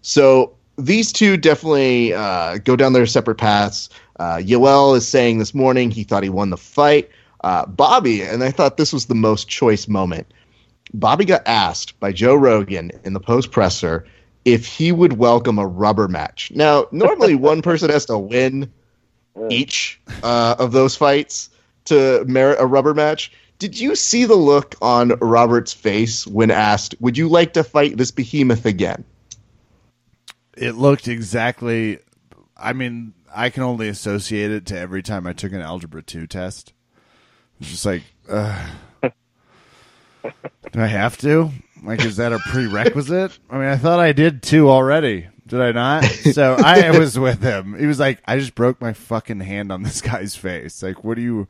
So 0.00 0.54
these 0.78 1.12
two 1.12 1.36
definitely 1.36 2.14
uh, 2.14 2.58
go 2.58 2.76
down 2.76 2.92
their 2.92 3.06
separate 3.06 3.36
paths. 3.36 3.88
Uh, 4.18 4.36
Yoel 4.36 4.96
is 4.96 5.06
saying 5.06 5.38
this 5.38 5.54
morning 5.54 5.90
he 5.90 6.04
thought 6.04 6.22
he 6.22 6.28
won 6.28 6.50
the 6.50 6.56
fight. 6.56 7.10
Uh, 7.42 7.66
Bobby, 7.66 8.22
and 8.22 8.42
I 8.42 8.50
thought 8.50 8.76
this 8.76 8.92
was 8.92 9.06
the 9.06 9.14
most 9.14 9.48
choice 9.48 9.88
moment. 9.88 10.32
Bobby 10.94 11.24
got 11.24 11.42
asked 11.46 11.98
by 12.00 12.12
Joe 12.12 12.34
Rogan 12.34 12.90
in 13.04 13.12
the 13.12 13.20
post 13.20 13.50
presser 13.50 14.06
if 14.44 14.66
he 14.66 14.92
would 14.92 15.14
welcome 15.14 15.58
a 15.58 15.66
rubber 15.66 16.08
match. 16.08 16.50
Now, 16.54 16.86
normally 16.92 17.34
one 17.36 17.62
person 17.62 17.90
has 17.90 18.06
to 18.06 18.16
win 18.16 18.72
each 19.50 20.00
uh, 20.22 20.56
of 20.58 20.72
those 20.72 20.96
fights 20.96 21.50
to 21.86 22.24
merit 22.26 22.58
a 22.60 22.66
rubber 22.66 22.94
match. 22.94 23.32
Did 23.58 23.78
you 23.78 23.96
see 23.96 24.24
the 24.24 24.34
look 24.34 24.74
on 24.82 25.10
Robert's 25.20 25.72
face 25.72 26.26
when 26.26 26.50
asked, 26.50 26.94
"Would 27.00 27.16
you 27.16 27.28
like 27.28 27.54
to 27.54 27.64
fight 27.64 27.96
this 27.96 28.10
behemoth 28.10 28.66
again?" 28.66 29.04
It 30.56 30.72
looked 30.72 31.08
exactly. 31.08 31.98
I 32.56 32.72
mean, 32.72 33.12
I 33.36 33.50
can 33.50 33.62
only 33.62 33.88
associate 33.88 34.50
it 34.50 34.66
to 34.66 34.78
every 34.78 35.02
time 35.02 35.26
I 35.26 35.34
took 35.34 35.52
an 35.52 35.60
algebra 35.60 36.02
two 36.02 36.26
test. 36.26 36.72
It's 37.60 37.70
just 37.70 37.84
like, 37.86 38.02
uh, 38.28 38.68
do 39.02 40.80
I 40.80 40.86
have 40.86 41.18
to? 41.18 41.50
Like, 41.82 42.04
is 42.04 42.16
that 42.16 42.32
a 42.32 42.38
prerequisite? 42.38 43.38
I 43.50 43.58
mean, 43.58 43.68
I 43.68 43.76
thought 43.76 44.00
I 44.00 44.12
did 44.12 44.42
two 44.42 44.70
already. 44.70 45.28
Did 45.46 45.60
I 45.60 45.72
not? 45.72 46.04
So 46.04 46.54
I 46.54 46.98
was 46.98 47.18
with 47.18 47.42
him. 47.42 47.78
He 47.78 47.86
was 47.86 48.00
like, 48.00 48.20
I 48.24 48.38
just 48.38 48.54
broke 48.54 48.80
my 48.80 48.92
fucking 48.94 49.40
hand 49.40 49.70
on 49.70 49.82
this 49.82 50.00
guy's 50.00 50.34
face. 50.34 50.82
Like, 50.82 51.04
what 51.04 51.16
do 51.16 51.22
you? 51.22 51.46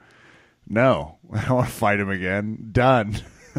No, 0.69 1.19
I 1.33 1.45
don't 1.45 1.57
want 1.57 1.69
to 1.69 1.75
fight 1.75 2.01
him 2.01 2.11
again. 2.11 2.71
Done. 2.73 3.17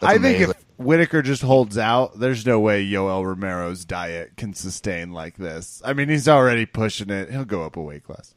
I 0.00 0.14
think 0.14 0.36
amazing. 0.38 0.50
if 0.50 0.61
Whittaker 0.78 1.22
just 1.22 1.42
holds 1.42 1.78
out, 1.78 2.18
there's 2.18 2.44
no 2.46 2.58
way 2.60 2.84
Yoel 2.84 3.24
Romero's 3.24 3.84
diet 3.84 4.36
can 4.36 4.54
sustain 4.54 5.12
like 5.12 5.36
this. 5.36 5.82
I 5.84 5.92
mean, 5.92 6.08
he's 6.08 6.28
already 6.28 6.66
pushing 6.66 7.10
it. 7.10 7.30
He'll 7.30 7.44
go 7.44 7.64
up 7.64 7.76
a 7.76 7.82
weight 7.82 8.04
class. 8.04 8.34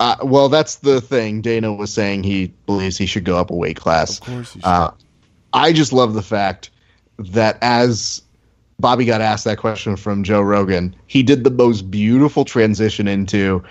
Uh, 0.00 0.16
well, 0.24 0.48
that's 0.48 0.76
the 0.76 1.00
thing. 1.00 1.42
Dana 1.42 1.72
was 1.72 1.92
saying 1.92 2.24
he 2.24 2.48
believes 2.66 2.98
he 2.98 3.06
should 3.06 3.24
go 3.24 3.36
up 3.36 3.50
a 3.50 3.54
weight 3.54 3.76
class. 3.76 4.18
Of 4.18 4.26
course 4.26 4.52
he 4.52 4.60
should. 4.60 4.66
Uh, 4.66 4.90
I 5.52 5.72
just 5.72 5.92
love 5.92 6.14
the 6.14 6.22
fact 6.22 6.70
that 7.18 7.56
as 7.62 8.22
Bobby 8.80 9.04
got 9.04 9.20
asked 9.20 9.44
that 9.44 9.58
question 9.58 9.96
from 9.96 10.24
Joe 10.24 10.40
Rogan, 10.40 10.96
he 11.06 11.22
did 11.22 11.44
the 11.44 11.50
most 11.50 11.90
beautiful 11.90 12.44
transition 12.44 13.06
into, 13.06 13.62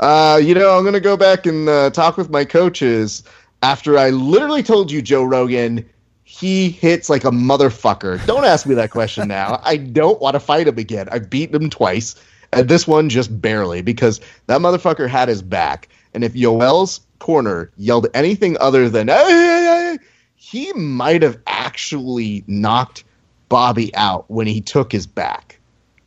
uh, 0.00 0.40
you 0.42 0.54
know, 0.54 0.76
I'm 0.76 0.82
going 0.82 0.94
to 0.94 1.00
go 1.00 1.16
back 1.16 1.46
and 1.46 1.68
uh, 1.68 1.90
talk 1.90 2.16
with 2.16 2.30
my 2.30 2.44
coaches 2.44 3.22
after 3.62 3.98
I 3.98 4.10
literally 4.10 4.62
told 4.62 4.90
you, 4.90 5.02
Joe 5.02 5.24
Rogan, 5.24 5.88
he 6.24 6.70
hits 6.70 7.08
like 7.08 7.24
a 7.24 7.30
motherfucker. 7.30 8.24
Don't 8.26 8.44
ask 8.44 8.66
me 8.66 8.74
that 8.74 8.90
question 8.90 9.28
now. 9.28 9.60
I 9.64 9.76
don't 9.76 10.20
want 10.20 10.34
to 10.34 10.40
fight 10.40 10.66
him 10.68 10.78
again. 10.78 11.08
I've 11.10 11.30
beaten 11.30 11.62
him 11.62 11.70
twice, 11.70 12.14
and 12.52 12.68
this 12.68 12.86
one 12.86 13.08
just 13.08 13.40
barely 13.40 13.82
because 13.82 14.20
that 14.46 14.60
motherfucker 14.60 15.08
had 15.08 15.28
his 15.28 15.42
back. 15.42 15.88
And 16.14 16.24
if 16.24 16.34
Yoel's 16.34 17.00
corner 17.18 17.70
yelled 17.76 18.08
anything 18.14 18.56
other 18.60 18.88
than, 18.88 19.08
"Hey, 19.08 19.24
hey, 19.24 19.96
hey," 19.96 19.98
he 20.36 20.72
might 20.72 21.22
have 21.22 21.38
actually 21.46 22.44
knocked 22.46 23.04
Bobby 23.48 23.94
out 23.94 24.24
when 24.28 24.46
he 24.46 24.60
took 24.60 24.92
his 24.92 25.06
back 25.06 25.58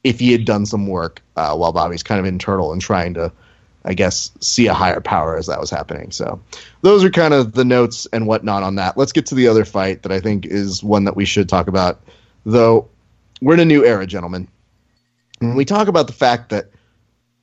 if 0.03 0.19
he 0.19 0.31
had 0.31 0.45
done 0.45 0.65
some 0.65 0.87
work 0.87 1.21
uh, 1.35 1.55
while 1.55 1.71
Bobby's 1.71 2.03
kind 2.03 2.19
of 2.19 2.25
internal 2.25 2.71
and 2.71 2.81
trying 2.81 3.13
to 3.15 3.31
I 3.85 3.93
guess, 3.93 4.31
see 4.41 4.67
a 4.67 4.73
higher 4.73 4.99
power 4.99 5.37
as 5.37 5.47
that 5.47 5.59
was 5.59 5.69
happening. 5.69 6.11
So 6.11 6.41
those 6.81 7.03
are 7.03 7.09
kind 7.09 7.33
of 7.33 7.53
the 7.53 7.65
notes 7.65 8.07
and 8.11 8.27
whatnot 8.27 8.63
on 8.63 8.75
that. 8.75 8.97
Let's 8.97 9.13
get 9.13 9.25
to 9.27 9.35
the 9.35 9.47
other 9.47 9.65
fight 9.65 10.03
that 10.03 10.11
I 10.11 10.19
think 10.19 10.45
is 10.45 10.83
one 10.83 11.05
that 11.05 11.15
we 11.15 11.25
should 11.25 11.47
talk 11.47 11.67
about, 11.67 12.01
though. 12.45 12.89
We're 13.41 13.53
in 13.53 13.61
a 13.61 13.65
new 13.65 13.85
era, 13.85 14.05
gentlemen. 14.05 14.49
When 15.39 15.55
we 15.55 15.63
talk 15.63 15.87
about 15.87 16.07
the 16.07 16.13
fact 16.13 16.49
that 16.49 16.71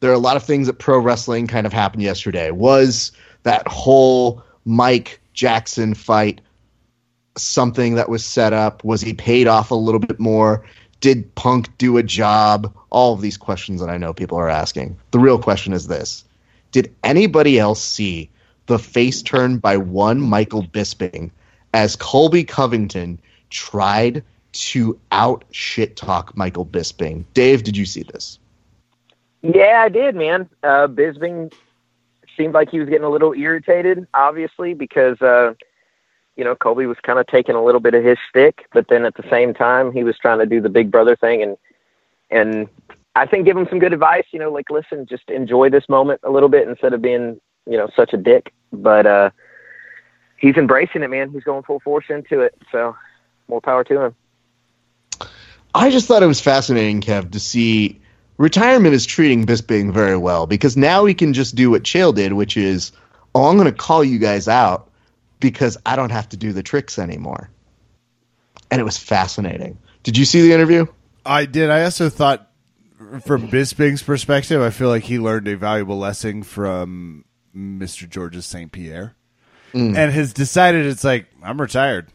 there 0.00 0.10
are 0.10 0.14
a 0.14 0.18
lot 0.18 0.36
of 0.36 0.42
things 0.42 0.66
that 0.66 0.74
pro 0.74 0.98
wrestling 0.98 1.46
kind 1.46 1.66
of 1.66 1.72
happened 1.72 2.02
yesterday, 2.02 2.50
was 2.50 3.12
that 3.44 3.66
whole 3.66 4.44
Mike 4.66 5.20
Jackson 5.32 5.94
fight 5.94 6.42
something 7.38 7.94
that 7.94 8.10
was 8.10 8.24
set 8.24 8.52
up? 8.52 8.84
Was 8.84 9.00
he 9.00 9.14
paid 9.14 9.46
off 9.46 9.70
a 9.70 9.74
little 9.74 10.00
bit 10.00 10.20
more? 10.20 10.66
Did 11.00 11.34
Punk 11.34 11.76
do 11.78 11.96
a 11.96 12.02
job? 12.02 12.74
All 12.90 13.14
of 13.14 13.22
these 13.22 13.38
questions 13.38 13.80
that 13.80 13.88
I 13.88 13.96
know 13.96 14.12
people 14.12 14.38
are 14.38 14.48
asking. 14.48 14.98
The 15.12 15.18
real 15.18 15.38
question 15.38 15.72
is 15.72 15.86
this 15.86 16.25
Did 16.72 16.94
anybody 17.04 17.58
else 17.58 17.82
see 17.82 18.30
the 18.66 18.78
face 18.78 19.22
turn 19.22 19.58
by 19.58 19.76
one 19.76 20.20
Michael 20.20 20.64
Bisping 20.64 21.30
as 21.72 21.96
Colby 21.96 22.44
Covington 22.44 23.18
tried 23.50 24.22
to 24.52 24.98
out 25.12 25.44
shit 25.50 25.96
talk 25.96 26.36
Michael 26.36 26.66
Bisping? 26.66 27.24
Dave, 27.34 27.62
did 27.62 27.76
you 27.76 27.84
see 27.84 28.02
this? 28.02 28.38
Yeah, 29.42 29.82
I 29.84 29.88
did, 29.88 30.16
man. 30.16 30.48
Uh, 30.62 30.88
Bisping 30.88 31.52
seemed 32.36 32.54
like 32.54 32.70
he 32.70 32.78
was 32.78 32.88
getting 32.88 33.04
a 33.04 33.10
little 33.10 33.32
irritated, 33.32 34.06
obviously, 34.14 34.74
because 34.74 35.20
uh, 35.22 35.54
you 36.36 36.44
know, 36.44 36.54
Colby 36.54 36.86
was 36.86 36.98
kind 37.02 37.18
of 37.18 37.26
taking 37.26 37.54
a 37.54 37.64
little 37.64 37.80
bit 37.80 37.94
of 37.94 38.04
his 38.04 38.18
stick, 38.28 38.66
but 38.72 38.88
then 38.88 39.04
at 39.04 39.14
the 39.16 39.24
same 39.30 39.54
time, 39.54 39.90
he 39.90 40.04
was 40.04 40.18
trying 40.18 40.38
to 40.38 40.46
do 40.46 40.60
the 40.60 40.68
big 40.68 40.90
brother 40.90 41.16
thing 41.16 41.42
and 41.42 41.56
and 42.30 42.68
I 43.16 43.26
think 43.26 43.46
give 43.46 43.56
him 43.56 43.66
some 43.68 43.78
good 43.78 43.92
advice. 43.92 44.24
You 44.32 44.38
know, 44.38 44.50
like 44.50 44.70
listen, 44.70 45.06
just 45.06 45.28
enjoy 45.30 45.70
this 45.70 45.88
moment 45.88 46.20
a 46.22 46.30
little 46.30 46.48
bit 46.48 46.68
instead 46.68 46.92
of 46.92 47.02
being 47.02 47.40
you 47.66 47.76
know 47.76 47.88
such 47.96 48.12
a 48.12 48.16
dick. 48.16 48.52
But 48.72 49.06
uh, 49.06 49.30
he's 50.36 50.56
embracing 50.56 51.02
it, 51.02 51.08
man. 51.08 51.30
He's 51.30 51.44
going 51.44 51.62
full 51.62 51.80
force 51.80 52.06
into 52.08 52.40
it. 52.40 52.54
So 52.70 52.96
more 53.48 53.60
power 53.60 53.84
to 53.84 54.06
him. 54.06 54.14
I 55.74 55.90
just 55.90 56.08
thought 56.08 56.22
it 56.22 56.26
was 56.26 56.40
fascinating, 56.40 57.02
Kev, 57.02 57.32
to 57.32 57.40
see 57.40 58.00
retirement 58.38 58.94
is 58.94 59.04
treating 59.04 59.44
Bisping 59.44 59.92
very 59.92 60.16
well 60.16 60.46
because 60.46 60.76
now 60.76 61.04
he 61.04 61.14
can 61.14 61.32
just 61.32 61.54
do 61.54 61.70
what 61.70 61.82
Chael 61.82 62.14
did, 62.14 62.32
which 62.32 62.56
is, 62.56 62.92
oh, 63.34 63.44
I'm 63.44 63.56
going 63.56 63.70
to 63.70 63.76
call 63.76 64.02
you 64.02 64.18
guys 64.18 64.48
out 64.48 64.90
because 65.38 65.76
I 65.84 65.96
don't 65.96 66.10
have 66.10 66.28
to 66.30 66.36
do 66.36 66.52
the 66.52 66.62
tricks 66.62 66.98
anymore. 66.98 67.50
And 68.70 68.80
it 68.80 68.84
was 68.84 68.96
fascinating. 68.96 69.78
Did 70.02 70.16
you 70.16 70.24
see 70.24 70.40
the 70.40 70.52
interview? 70.52 70.86
I 71.24 71.44
did. 71.44 71.70
I 71.70 71.84
also 71.84 72.08
thought, 72.08 72.50
from 73.24 73.48
Bisping's 73.48 74.02
perspective, 74.02 74.62
I 74.62 74.70
feel 74.70 74.88
like 74.88 75.04
he 75.04 75.18
learned 75.18 75.48
a 75.48 75.56
valuable 75.56 75.98
lesson 75.98 76.42
from 76.42 77.24
Mr. 77.54 78.08
Georges 78.08 78.46
St. 78.46 78.72
Pierre 78.72 79.14
mm. 79.72 79.96
and 79.96 80.12
has 80.12 80.32
decided 80.32 80.86
it's 80.86 81.04
like, 81.04 81.26
I'm 81.42 81.60
retired. 81.60 82.08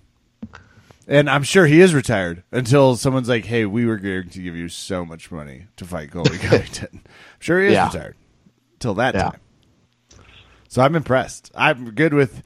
And 1.08 1.30
I'm 1.30 1.44
sure 1.44 1.66
he 1.66 1.82
is 1.82 1.94
retired 1.94 2.44
until 2.52 2.96
someone's 2.96 3.28
like, 3.28 3.46
hey, 3.46 3.66
we 3.66 3.86
were 3.86 3.98
going 3.98 4.30
to 4.30 4.42
give 4.42 4.56
you 4.56 4.70
so 4.70 5.04
much 5.04 5.32
money 5.32 5.68
to 5.78 5.86
fight 5.86 6.12
Colby 6.12 6.38
Covington. 6.38 6.90
I'm 7.06 7.40
sure 7.40 7.60
he 7.60 7.68
is 7.68 7.74
yeah. 7.74 7.88
retired 7.88 8.16
till 8.80 8.94
that 8.96 9.16
yeah. 9.16 9.24
time. 9.24 9.40
So 10.70 10.82
I'm 10.82 10.96
impressed. 10.96 11.52
I'm 11.54 11.92
good 11.92 12.14
with 12.14 12.44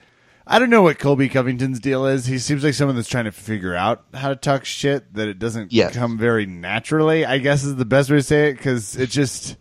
I 0.48 0.60
don't 0.60 0.70
know 0.70 0.84
what 0.84 1.00
Colby 1.00 1.28
Covington's 1.28 1.80
deal 1.80 2.06
is. 2.06 2.28
He 2.28 2.38
seems 2.38 2.64
like 2.64 2.76
someone 2.76 2.96
that's 2.96 3.10
trying 3.10 3.26
to 3.26 3.32
figure 3.32 3.74
out 3.74 4.06
how 4.14 4.30
to 4.30 4.36
talk 4.36 4.64
shit 4.64 5.12
that 5.16 5.28
it 5.28 5.40
doesn't 5.40 5.74
yes. 5.74 5.96
come 5.96 6.18
very 6.18 6.46
naturally. 6.46 7.26
I 7.26 7.40
guess 7.40 7.64
is 7.64 7.76
the 7.76 7.86
best 7.86 8.12
way 8.12 8.18
to 8.18 8.24
say 8.24 8.50
it 8.50 8.54
because 8.54 8.96
it 8.96 9.10
just 9.10 9.58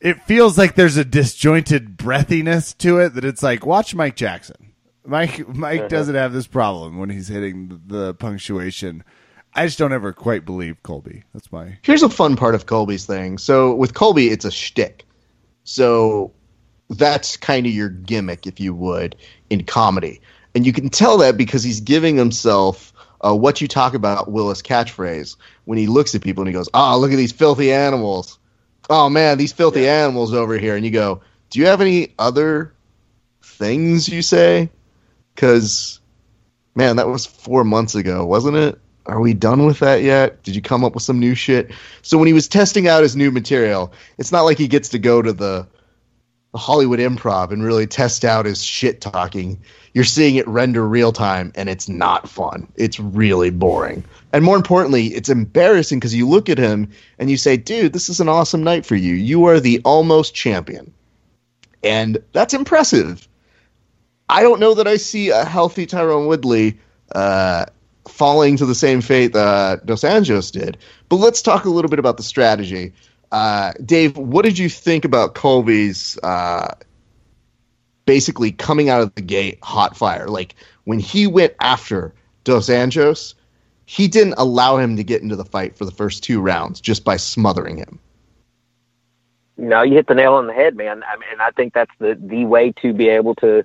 it 0.00 0.22
feels 0.24 0.58
like 0.58 0.74
there's 0.74 0.96
a 0.96 1.04
disjointed 1.04 1.96
breathiness 1.96 2.76
to 2.78 2.98
it 2.98 3.14
that 3.14 3.24
it's 3.24 3.42
like 3.42 3.64
watch 3.64 3.94
Mike 3.94 4.16
Jackson. 4.16 4.72
Mike 5.04 5.46
Mike 5.48 5.80
uh-huh. 5.80 5.88
doesn't 5.88 6.14
have 6.16 6.32
this 6.32 6.48
problem 6.48 6.98
when 6.98 7.10
he's 7.10 7.28
hitting 7.28 7.80
the 7.86 8.14
punctuation. 8.14 9.04
I 9.54 9.66
just 9.66 9.78
don't 9.78 9.92
ever 9.92 10.12
quite 10.12 10.44
believe 10.44 10.82
Colby. 10.82 11.24
That's 11.32 11.50
my. 11.52 11.78
Here's 11.82 12.02
a 12.02 12.08
fun 12.08 12.36
part 12.36 12.54
of 12.54 12.66
Colby's 12.66 13.06
thing. 13.06 13.38
So 13.38 13.74
with 13.74 13.94
Colby, 13.94 14.28
it's 14.28 14.44
a 14.44 14.50
shtick. 14.50 15.04
So 15.64 16.32
that's 16.88 17.36
kind 17.36 17.66
of 17.66 17.72
your 17.72 17.88
gimmick, 17.88 18.46
if 18.46 18.60
you 18.60 18.74
would, 18.74 19.16
in 19.50 19.64
comedy. 19.64 20.20
And 20.54 20.64
you 20.64 20.72
can 20.72 20.88
tell 20.88 21.18
that 21.18 21.36
because 21.36 21.62
he's 21.62 21.80
giving 21.80 22.16
himself 22.16 22.92
uh, 23.20 23.34
what 23.34 23.60
you 23.60 23.68
talk 23.68 23.94
about 23.94 24.30
Willis 24.30 24.62
catchphrase 24.62 25.36
when 25.64 25.78
he 25.78 25.86
looks 25.86 26.14
at 26.14 26.22
people 26.22 26.42
and 26.42 26.48
he 26.48 26.54
goes, 26.54 26.68
"Oh, 26.72 26.98
look 26.98 27.12
at 27.12 27.16
these 27.16 27.32
filthy 27.32 27.72
animals! 27.72 28.38
Oh 28.88 29.08
man, 29.08 29.38
these 29.38 29.52
filthy 29.52 29.82
yeah. 29.82 30.04
animals 30.04 30.32
over 30.32 30.58
here!" 30.58 30.74
And 30.74 30.84
you 30.84 30.90
go, 30.90 31.20
"Do 31.50 31.58
you 31.58 31.66
have 31.66 31.80
any 31.80 32.14
other 32.18 32.72
things 33.42 34.08
you 34.08 34.22
say?" 34.22 34.70
Because, 35.34 36.00
man, 36.74 36.96
that 36.96 37.08
was 37.08 37.26
four 37.26 37.64
months 37.64 37.94
ago, 37.94 38.24
wasn't 38.24 38.56
it? 38.56 38.80
Are 39.06 39.20
we 39.20 39.34
done 39.34 39.66
with 39.66 39.80
that 39.80 40.02
yet? 40.02 40.42
Did 40.42 40.54
you 40.54 40.62
come 40.62 40.84
up 40.84 40.94
with 40.94 41.02
some 41.02 41.18
new 41.18 41.34
shit? 41.34 41.72
So 42.02 42.18
when 42.18 42.26
he 42.26 42.32
was 42.32 42.48
testing 42.48 42.86
out 42.86 43.02
his 43.02 43.16
new 43.16 43.30
material, 43.30 43.92
it's 44.18 44.32
not 44.32 44.42
like 44.42 44.58
he 44.58 44.68
gets 44.68 44.90
to 44.90 44.98
go 44.98 45.22
to 45.22 45.32
the 45.32 45.66
the 46.52 46.58
Hollywood 46.58 46.98
improv 46.98 47.52
and 47.52 47.62
really 47.62 47.86
test 47.86 48.24
out 48.24 48.46
his 48.46 48.62
shit 48.62 49.00
talking, 49.00 49.60
you're 49.94 50.04
seeing 50.04 50.36
it 50.36 50.46
render 50.48 50.86
real 50.86 51.12
time 51.12 51.52
and 51.54 51.68
it's 51.68 51.88
not 51.88 52.28
fun. 52.28 52.66
It's 52.76 52.98
really 52.98 53.50
boring. 53.50 54.04
And 54.32 54.44
more 54.44 54.56
importantly, 54.56 55.08
it's 55.08 55.28
embarrassing 55.28 56.00
because 56.00 56.14
you 56.14 56.28
look 56.28 56.48
at 56.48 56.58
him 56.58 56.90
and 57.18 57.30
you 57.30 57.36
say, 57.36 57.56
dude, 57.56 57.92
this 57.92 58.08
is 58.08 58.20
an 58.20 58.28
awesome 58.28 58.64
night 58.64 58.84
for 58.84 58.96
you. 58.96 59.14
You 59.14 59.46
are 59.46 59.60
the 59.60 59.80
almost 59.84 60.34
champion. 60.34 60.92
And 61.82 62.18
that's 62.32 62.54
impressive. 62.54 63.26
I 64.28 64.42
don't 64.42 64.60
know 64.60 64.74
that 64.74 64.86
I 64.86 64.96
see 64.96 65.30
a 65.30 65.44
healthy 65.44 65.86
Tyrone 65.86 66.26
Woodley 66.26 66.78
uh, 67.12 67.66
falling 68.08 68.56
to 68.58 68.66
the 68.66 68.74
same 68.74 69.00
fate 69.00 69.32
that 69.32 69.86
Dos 69.86 70.02
Anjos 70.02 70.52
did. 70.52 70.78
But 71.08 71.16
let's 71.16 71.42
talk 71.42 71.64
a 71.64 71.70
little 71.70 71.88
bit 71.88 71.98
about 71.98 72.16
the 72.16 72.22
strategy. 72.22 72.92
Uh, 73.32 73.72
Dave, 73.84 74.16
what 74.16 74.44
did 74.44 74.58
you 74.58 74.68
think 74.68 75.04
about 75.04 75.34
Colby's 75.34 76.18
uh, 76.22 76.74
basically 78.04 78.50
coming 78.50 78.88
out 78.88 79.02
of 79.02 79.14
the 79.14 79.22
gate 79.22 79.58
hot 79.62 79.96
fire? 79.96 80.26
Like 80.26 80.56
when 80.84 80.98
he 80.98 81.26
went 81.26 81.54
after 81.60 82.12
Dos 82.44 82.68
Anjos, 82.68 83.34
he 83.86 84.08
didn't 84.08 84.34
allow 84.36 84.76
him 84.76 84.96
to 84.96 85.04
get 85.04 85.22
into 85.22 85.36
the 85.36 85.44
fight 85.44 85.76
for 85.76 85.84
the 85.84 85.90
first 85.90 86.22
two 86.22 86.40
rounds 86.40 86.80
just 86.80 87.04
by 87.04 87.16
smothering 87.16 87.76
him. 87.76 87.98
No, 89.56 89.82
you 89.82 89.94
hit 89.94 90.06
the 90.06 90.14
nail 90.14 90.34
on 90.34 90.46
the 90.46 90.54
head, 90.54 90.74
man. 90.74 91.02
I 91.02 91.16
mean, 91.16 91.40
I 91.40 91.50
think 91.50 91.74
that's 91.74 91.92
the 91.98 92.18
the 92.18 92.46
way 92.46 92.72
to 92.80 92.94
be 92.94 93.08
able 93.08 93.34
to 93.36 93.64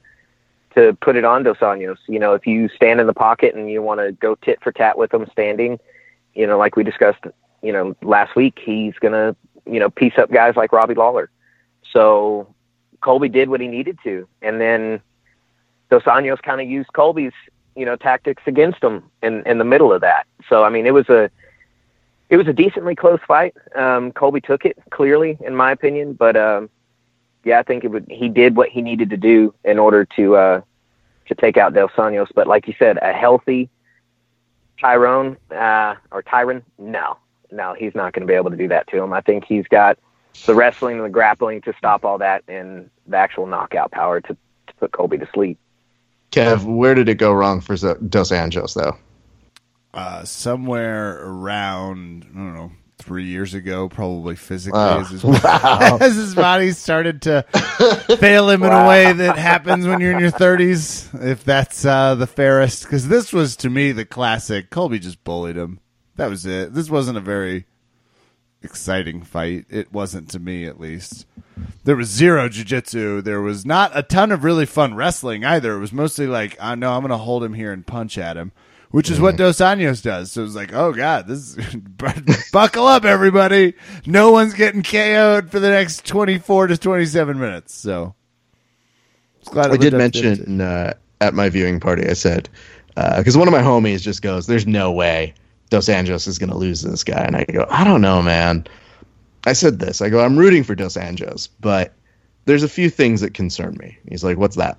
to 0.75 0.97
put 0.99 1.15
it 1.15 1.23
on 1.23 1.43
Dos 1.43 1.57
Anjos. 1.57 1.97
You 2.07 2.19
know, 2.19 2.33
if 2.33 2.45
you 2.45 2.67
stand 2.69 2.99
in 2.99 3.07
the 3.07 3.13
pocket 3.13 3.55
and 3.55 3.71
you 3.71 3.81
want 3.81 4.01
to 4.01 4.11
go 4.11 4.35
tit 4.35 4.59
for 4.61 4.71
tat 4.71 4.97
with 4.97 5.13
him 5.13 5.25
standing, 5.31 5.79
you 6.33 6.45
know, 6.45 6.57
like 6.57 6.75
we 6.75 6.83
discussed, 6.83 7.23
you 7.61 7.71
know, 7.71 7.95
last 8.01 8.35
week, 8.35 8.59
he's 8.61 8.93
gonna 8.99 9.35
you 9.65 9.79
know, 9.79 9.89
piece 9.89 10.17
up 10.17 10.31
guys 10.31 10.55
like 10.55 10.71
Robbie 10.71 10.95
Lawler. 10.95 11.29
So 11.91 12.53
Colby 13.01 13.29
did 13.29 13.49
what 13.49 13.61
he 13.61 13.67
needed 13.67 13.97
to, 14.03 14.27
and 14.41 14.59
then 14.59 15.01
Dos 15.89 16.03
Anjos 16.03 16.41
kind 16.41 16.61
of 16.61 16.67
used 16.67 16.91
Colby's, 16.93 17.33
you 17.75 17.85
know, 17.85 17.95
tactics 17.95 18.43
against 18.45 18.83
him 18.83 19.03
in 19.21 19.43
in 19.45 19.57
the 19.57 19.65
middle 19.65 19.93
of 19.93 20.01
that. 20.01 20.27
So 20.49 20.63
I 20.63 20.69
mean, 20.69 20.85
it 20.85 20.93
was 20.93 21.09
a 21.09 21.29
it 22.29 22.37
was 22.37 22.47
a 22.47 22.53
decently 22.53 22.95
close 22.95 23.19
fight. 23.27 23.55
Um, 23.75 24.11
Colby 24.11 24.41
took 24.41 24.65
it 24.65 24.77
clearly, 24.89 25.37
in 25.41 25.55
my 25.55 25.71
opinion, 25.71 26.13
but 26.13 26.35
um, 26.35 26.69
yeah, 27.43 27.59
I 27.59 27.63
think 27.63 27.83
it 27.83 27.89
would. 27.89 28.07
He 28.09 28.29
did 28.29 28.55
what 28.55 28.69
he 28.69 28.81
needed 28.81 29.09
to 29.11 29.17
do 29.17 29.53
in 29.63 29.77
order 29.77 30.05
to 30.15 30.35
uh, 30.35 30.61
to 31.27 31.35
take 31.35 31.57
out 31.57 31.73
Dos 31.73 31.91
Anjos. 31.91 32.29
But 32.33 32.47
like 32.47 32.67
you 32.67 32.73
said, 32.79 32.97
a 33.01 33.13
healthy 33.13 33.69
Tyrone 34.79 35.37
uh, 35.51 35.95
or 36.11 36.23
Tyron, 36.23 36.63
no, 36.77 37.17
no, 37.51 37.73
he's 37.77 37.95
not 37.95 38.13
going 38.13 38.21
to 38.21 38.31
be 38.31 38.35
able 38.35 38.51
to 38.51 38.57
do 38.57 38.67
that 38.67 38.87
to 38.87 39.01
him. 39.01 39.13
I 39.13 39.21
think 39.21 39.45
he's 39.45 39.67
got 39.67 39.97
the 40.45 40.55
wrestling 40.55 40.97
and 40.97 41.05
the 41.05 41.09
grappling 41.09 41.61
to 41.61 41.73
stop 41.77 42.03
all 42.03 42.17
that 42.17 42.43
and 42.47 42.89
the 43.07 43.17
actual 43.17 43.45
knockout 43.45 43.91
power 43.91 44.21
to, 44.21 44.33
to 44.67 44.73
put 44.79 44.91
Colby 44.91 45.17
to 45.17 45.27
sleep. 45.33 45.57
Kev, 46.31 46.63
where 46.65 46.95
did 46.95 47.07
it 47.07 47.15
go 47.15 47.31
wrong 47.31 47.61
for 47.61 47.75
Dos 47.75 48.31
Anjos, 48.31 48.73
though? 48.73 48.97
Uh, 49.93 50.25
somewhere 50.25 51.21
around, 51.23 52.25
I 52.33 52.37
don't 52.37 52.55
know, 52.55 52.71
three 52.97 53.25
years 53.25 53.53
ago, 53.53 53.87
probably 53.87 54.35
physically, 54.35 54.79
oh. 54.79 54.99
as, 54.99 55.09
his, 55.09 55.23
wow. 55.23 55.97
as, 56.01 56.15
his, 56.15 56.35
body 56.35 56.71
started 56.71 57.21
to 57.21 57.43
fail 58.19 58.49
him 58.49 58.63
in 58.63 58.69
wow. 58.69 58.85
a 58.85 58.89
way 58.89 59.13
that 59.13 59.37
happens 59.37 59.87
when 59.87 60.01
you're 60.01 60.11
in 60.11 60.19
your 60.19 60.31
30s, 60.31 61.23
if 61.23 61.45
that's 61.45 61.85
uh, 61.85 62.15
the 62.15 62.27
fairest. 62.27 62.83
Because 62.83 63.07
this 63.07 63.31
was, 63.31 63.55
to 63.57 63.69
me, 63.69 63.93
the 63.93 64.05
classic. 64.05 64.69
Colby 64.69 64.99
just 64.99 65.23
bullied 65.23 65.55
him. 65.55 65.79
That 66.17 66.29
was 66.29 66.45
it. 66.45 66.73
This 66.73 66.89
wasn't 66.89 67.17
a 67.17 67.21
very 67.21 67.65
exciting 68.63 69.21
fight. 69.21 69.65
It 69.69 69.93
wasn't 69.93 70.29
to 70.31 70.39
me, 70.39 70.65
at 70.65 70.79
least. 70.79 71.25
There 71.83 71.95
was 71.95 72.09
zero 72.09 72.49
jujitsu. 72.49 73.23
There 73.23 73.41
was 73.41 73.65
not 73.65 73.91
a 73.93 74.03
ton 74.03 74.31
of 74.31 74.43
really 74.43 74.65
fun 74.65 74.95
wrestling 74.95 75.45
either. 75.45 75.75
It 75.75 75.79
was 75.79 75.93
mostly 75.93 76.27
like, 76.27 76.57
I 76.59 76.75
know 76.75 76.93
I'm 76.93 77.01
going 77.01 77.11
to 77.11 77.17
hold 77.17 77.43
him 77.43 77.53
here 77.53 77.71
and 77.71 77.85
punch 77.85 78.17
at 78.17 78.35
him, 78.35 78.51
which 78.91 79.09
is 79.09 79.19
what 79.19 79.37
Dos 79.37 79.57
Anjos 79.57 80.01
does. 80.01 80.31
So 80.31 80.43
it's 80.43 80.55
like, 80.55 80.73
oh 80.73 80.91
god, 80.91 81.27
this 81.27 81.57
is 81.57 81.75
buckle 82.51 82.87
up, 82.87 83.05
everybody. 83.05 83.73
No 84.05 84.31
one's 84.31 84.53
getting 84.53 84.83
KO'd 84.83 85.51
for 85.51 85.59
the 85.59 85.69
next 85.69 86.05
twenty 86.05 86.39
four 86.39 86.67
to 86.67 86.77
twenty 86.77 87.05
seven 87.05 87.39
minutes. 87.39 87.73
So 87.73 88.15
glad 89.45 89.71
I 89.71 89.77
did 89.77 89.93
mention 89.93 90.59
uh, 90.59 90.93
at 91.21 91.33
my 91.33 91.49
viewing 91.49 91.79
party. 91.79 92.09
I 92.09 92.13
said 92.13 92.49
because 92.95 93.35
uh, 93.35 93.39
one 93.39 93.47
of 93.47 93.51
my 93.51 93.61
homies 93.61 94.01
just 94.01 94.21
goes, 94.21 94.47
"There's 94.47 94.67
no 94.67 94.91
way 94.91 95.33
Dos 95.69 95.87
Anjos 95.87 96.27
is 96.27 96.39
going 96.39 96.49
to 96.49 96.57
lose 96.57 96.81
this 96.81 97.03
guy," 97.03 97.23
and 97.23 97.35
I 97.35 97.45
go, 97.45 97.65
"I 97.69 97.83
don't 97.83 98.01
know, 98.01 98.21
man." 98.21 98.65
I 99.45 99.53
said 99.53 99.79
this. 99.79 100.01
I 100.01 100.09
go, 100.09 100.23
"I'm 100.23 100.37
rooting 100.37 100.63
for 100.63 100.75
Dos 100.75 100.95
Anjos, 100.95 101.49
but 101.59 101.93
there's 102.45 102.63
a 102.63 102.69
few 102.69 102.89
things 102.89 103.21
that 103.21 103.33
concern 103.33 103.77
me." 103.79 103.97
He's 104.09 104.23
like, 104.23 104.37
"What's 104.37 104.55
that?" 104.57 104.77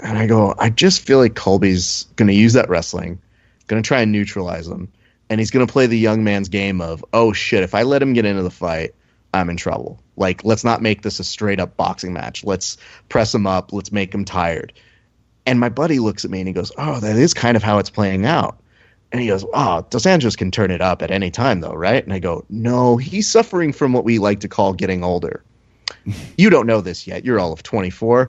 And 0.00 0.18
I 0.18 0.26
go, 0.26 0.54
"I 0.58 0.70
just 0.70 1.00
feel 1.00 1.18
like 1.18 1.34
Colby's 1.34 2.06
going 2.16 2.28
to 2.28 2.34
use 2.34 2.52
that 2.54 2.68
wrestling, 2.68 3.18
going 3.66 3.82
to 3.82 3.86
try 3.86 4.00
and 4.00 4.12
neutralize 4.12 4.66
him, 4.66 4.88
and 5.30 5.40
he's 5.40 5.50
going 5.50 5.66
to 5.66 5.72
play 5.72 5.86
the 5.86 5.98
young 5.98 6.24
man's 6.24 6.48
game 6.48 6.80
of, 6.80 7.04
oh 7.12 7.32
shit, 7.32 7.62
if 7.62 7.74
I 7.74 7.82
let 7.82 8.02
him 8.02 8.12
get 8.12 8.24
into 8.24 8.42
the 8.42 8.50
fight." 8.50 8.94
I'm 9.34 9.50
in 9.50 9.56
trouble. 9.56 10.00
Like, 10.16 10.44
let's 10.44 10.64
not 10.64 10.82
make 10.82 11.02
this 11.02 11.20
a 11.20 11.24
straight 11.24 11.60
up 11.60 11.76
boxing 11.76 12.12
match. 12.12 12.42
Let's 12.42 12.78
press 13.08 13.34
him 13.34 13.46
up. 13.46 13.72
Let's 13.72 13.92
make 13.92 14.14
him 14.14 14.24
tired. 14.24 14.72
And 15.44 15.60
my 15.60 15.68
buddy 15.68 15.98
looks 15.98 16.24
at 16.24 16.30
me 16.30 16.40
and 16.40 16.48
he 16.48 16.54
goes, 16.54 16.72
Oh, 16.76 16.98
that 17.00 17.16
is 17.16 17.34
kind 17.34 17.56
of 17.56 17.62
how 17.62 17.78
it's 17.78 17.90
playing 17.90 18.26
out. 18.26 18.58
And 19.16 19.22
he 19.22 19.28
goes, 19.28 19.46
Oh, 19.54 19.86
Dos 19.88 20.04
Anjos 20.04 20.36
can 20.36 20.50
turn 20.50 20.70
it 20.70 20.82
up 20.82 21.00
at 21.00 21.10
any 21.10 21.30
time, 21.30 21.62
though, 21.62 21.72
right? 21.72 22.04
And 22.04 22.12
I 22.12 22.18
go, 22.18 22.44
No, 22.50 22.98
he's 22.98 23.26
suffering 23.26 23.72
from 23.72 23.94
what 23.94 24.04
we 24.04 24.18
like 24.18 24.40
to 24.40 24.48
call 24.48 24.74
getting 24.74 25.02
older. 25.02 25.42
you 26.36 26.50
don't 26.50 26.66
know 26.66 26.82
this 26.82 27.06
yet. 27.06 27.24
You're 27.24 27.40
all 27.40 27.54
of 27.54 27.62
24. 27.62 28.28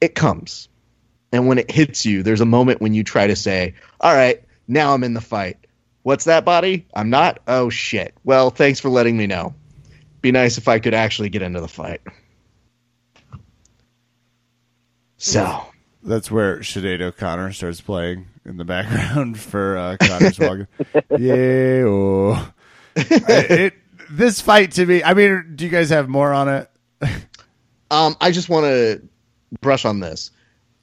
It 0.00 0.16
comes. 0.16 0.68
And 1.30 1.46
when 1.46 1.58
it 1.58 1.70
hits 1.70 2.04
you, 2.04 2.24
there's 2.24 2.40
a 2.40 2.44
moment 2.44 2.80
when 2.80 2.92
you 2.92 3.04
try 3.04 3.28
to 3.28 3.36
say, 3.36 3.74
All 4.00 4.12
right, 4.12 4.42
now 4.66 4.94
I'm 4.94 5.04
in 5.04 5.14
the 5.14 5.20
fight. 5.20 5.58
What's 6.02 6.24
that, 6.24 6.44
body? 6.44 6.88
I'm 6.92 7.08
not? 7.08 7.38
Oh, 7.46 7.70
shit. 7.70 8.14
Well, 8.24 8.50
thanks 8.50 8.80
for 8.80 8.88
letting 8.88 9.16
me 9.16 9.28
know. 9.28 9.54
Be 10.22 10.32
nice 10.32 10.58
if 10.58 10.66
I 10.66 10.80
could 10.80 10.92
actually 10.92 11.28
get 11.28 11.42
into 11.42 11.60
the 11.60 11.68
fight. 11.68 12.00
So 15.18 15.64
that's 16.04 16.30
where 16.30 16.58
Sinead 16.58 17.00
O'Connor 17.00 17.52
starts 17.52 17.80
playing 17.80 18.26
in 18.44 18.56
the 18.56 18.64
background 18.64 19.38
for 19.40 19.76
uh, 19.76 19.96
Conor's 20.00 20.38
walking. 20.38 20.66
yeah, 21.18 21.84
oh. 21.86 22.52
it, 22.96 23.74
this 24.10 24.40
fight 24.40 24.72
to 24.72 24.86
me. 24.86 25.02
I 25.02 25.14
mean, 25.14 25.52
do 25.56 25.64
you 25.64 25.70
guys 25.70 25.90
have 25.90 26.08
more 26.08 26.32
on 26.32 26.48
it? 26.48 26.70
um, 27.90 28.16
I 28.20 28.30
just 28.30 28.48
want 28.48 28.64
to 28.64 29.02
brush 29.60 29.84
on 29.84 30.00
this. 30.00 30.30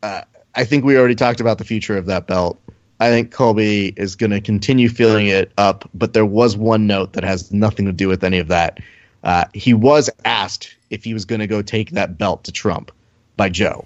Uh, 0.03 0.21
I 0.55 0.65
think 0.65 0.83
we 0.83 0.97
already 0.97 1.15
talked 1.15 1.39
about 1.39 1.57
the 1.57 1.63
future 1.63 1.97
of 1.97 2.07
that 2.07 2.27
belt. 2.27 2.59
I 2.99 3.09
think 3.09 3.31
Colby 3.31 3.93
is 3.97 4.15
going 4.15 4.29
to 4.29 4.41
continue 4.41 4.89
filling 4.89 5.27
it 5.27 5.51
up, 5.57 5.89
but 5.93 6.13
there 6.13 6.25
was 6.25 6.55
one 6.55 6.85
note 6.85 7.13
that 7.13 7.23
has 7.23 7.51
nothing 7.51 7.85
to 7.85 7.91
do 7.91 8.07
with 8.07 8.23
any 8.23 8.37
of 8.37 8.47
that. 8.49 8.79
Uh, 9.23 9.45
he 9.53 9.73
was 9.73 10.09
asked 10.25 10.75
if 10.89 11.03
he 11.03 11.13
was 11.13 11.25
going 11.25 11.39
to 11.39 11.47
go 11.47 11.61
take 11.61 11.91
that 11.91 12.17
belt 12.17 12.43
to 12.43 12.51
Trump 12.51 12.91
by 13.37 13.49
Joe. 13.49 13.85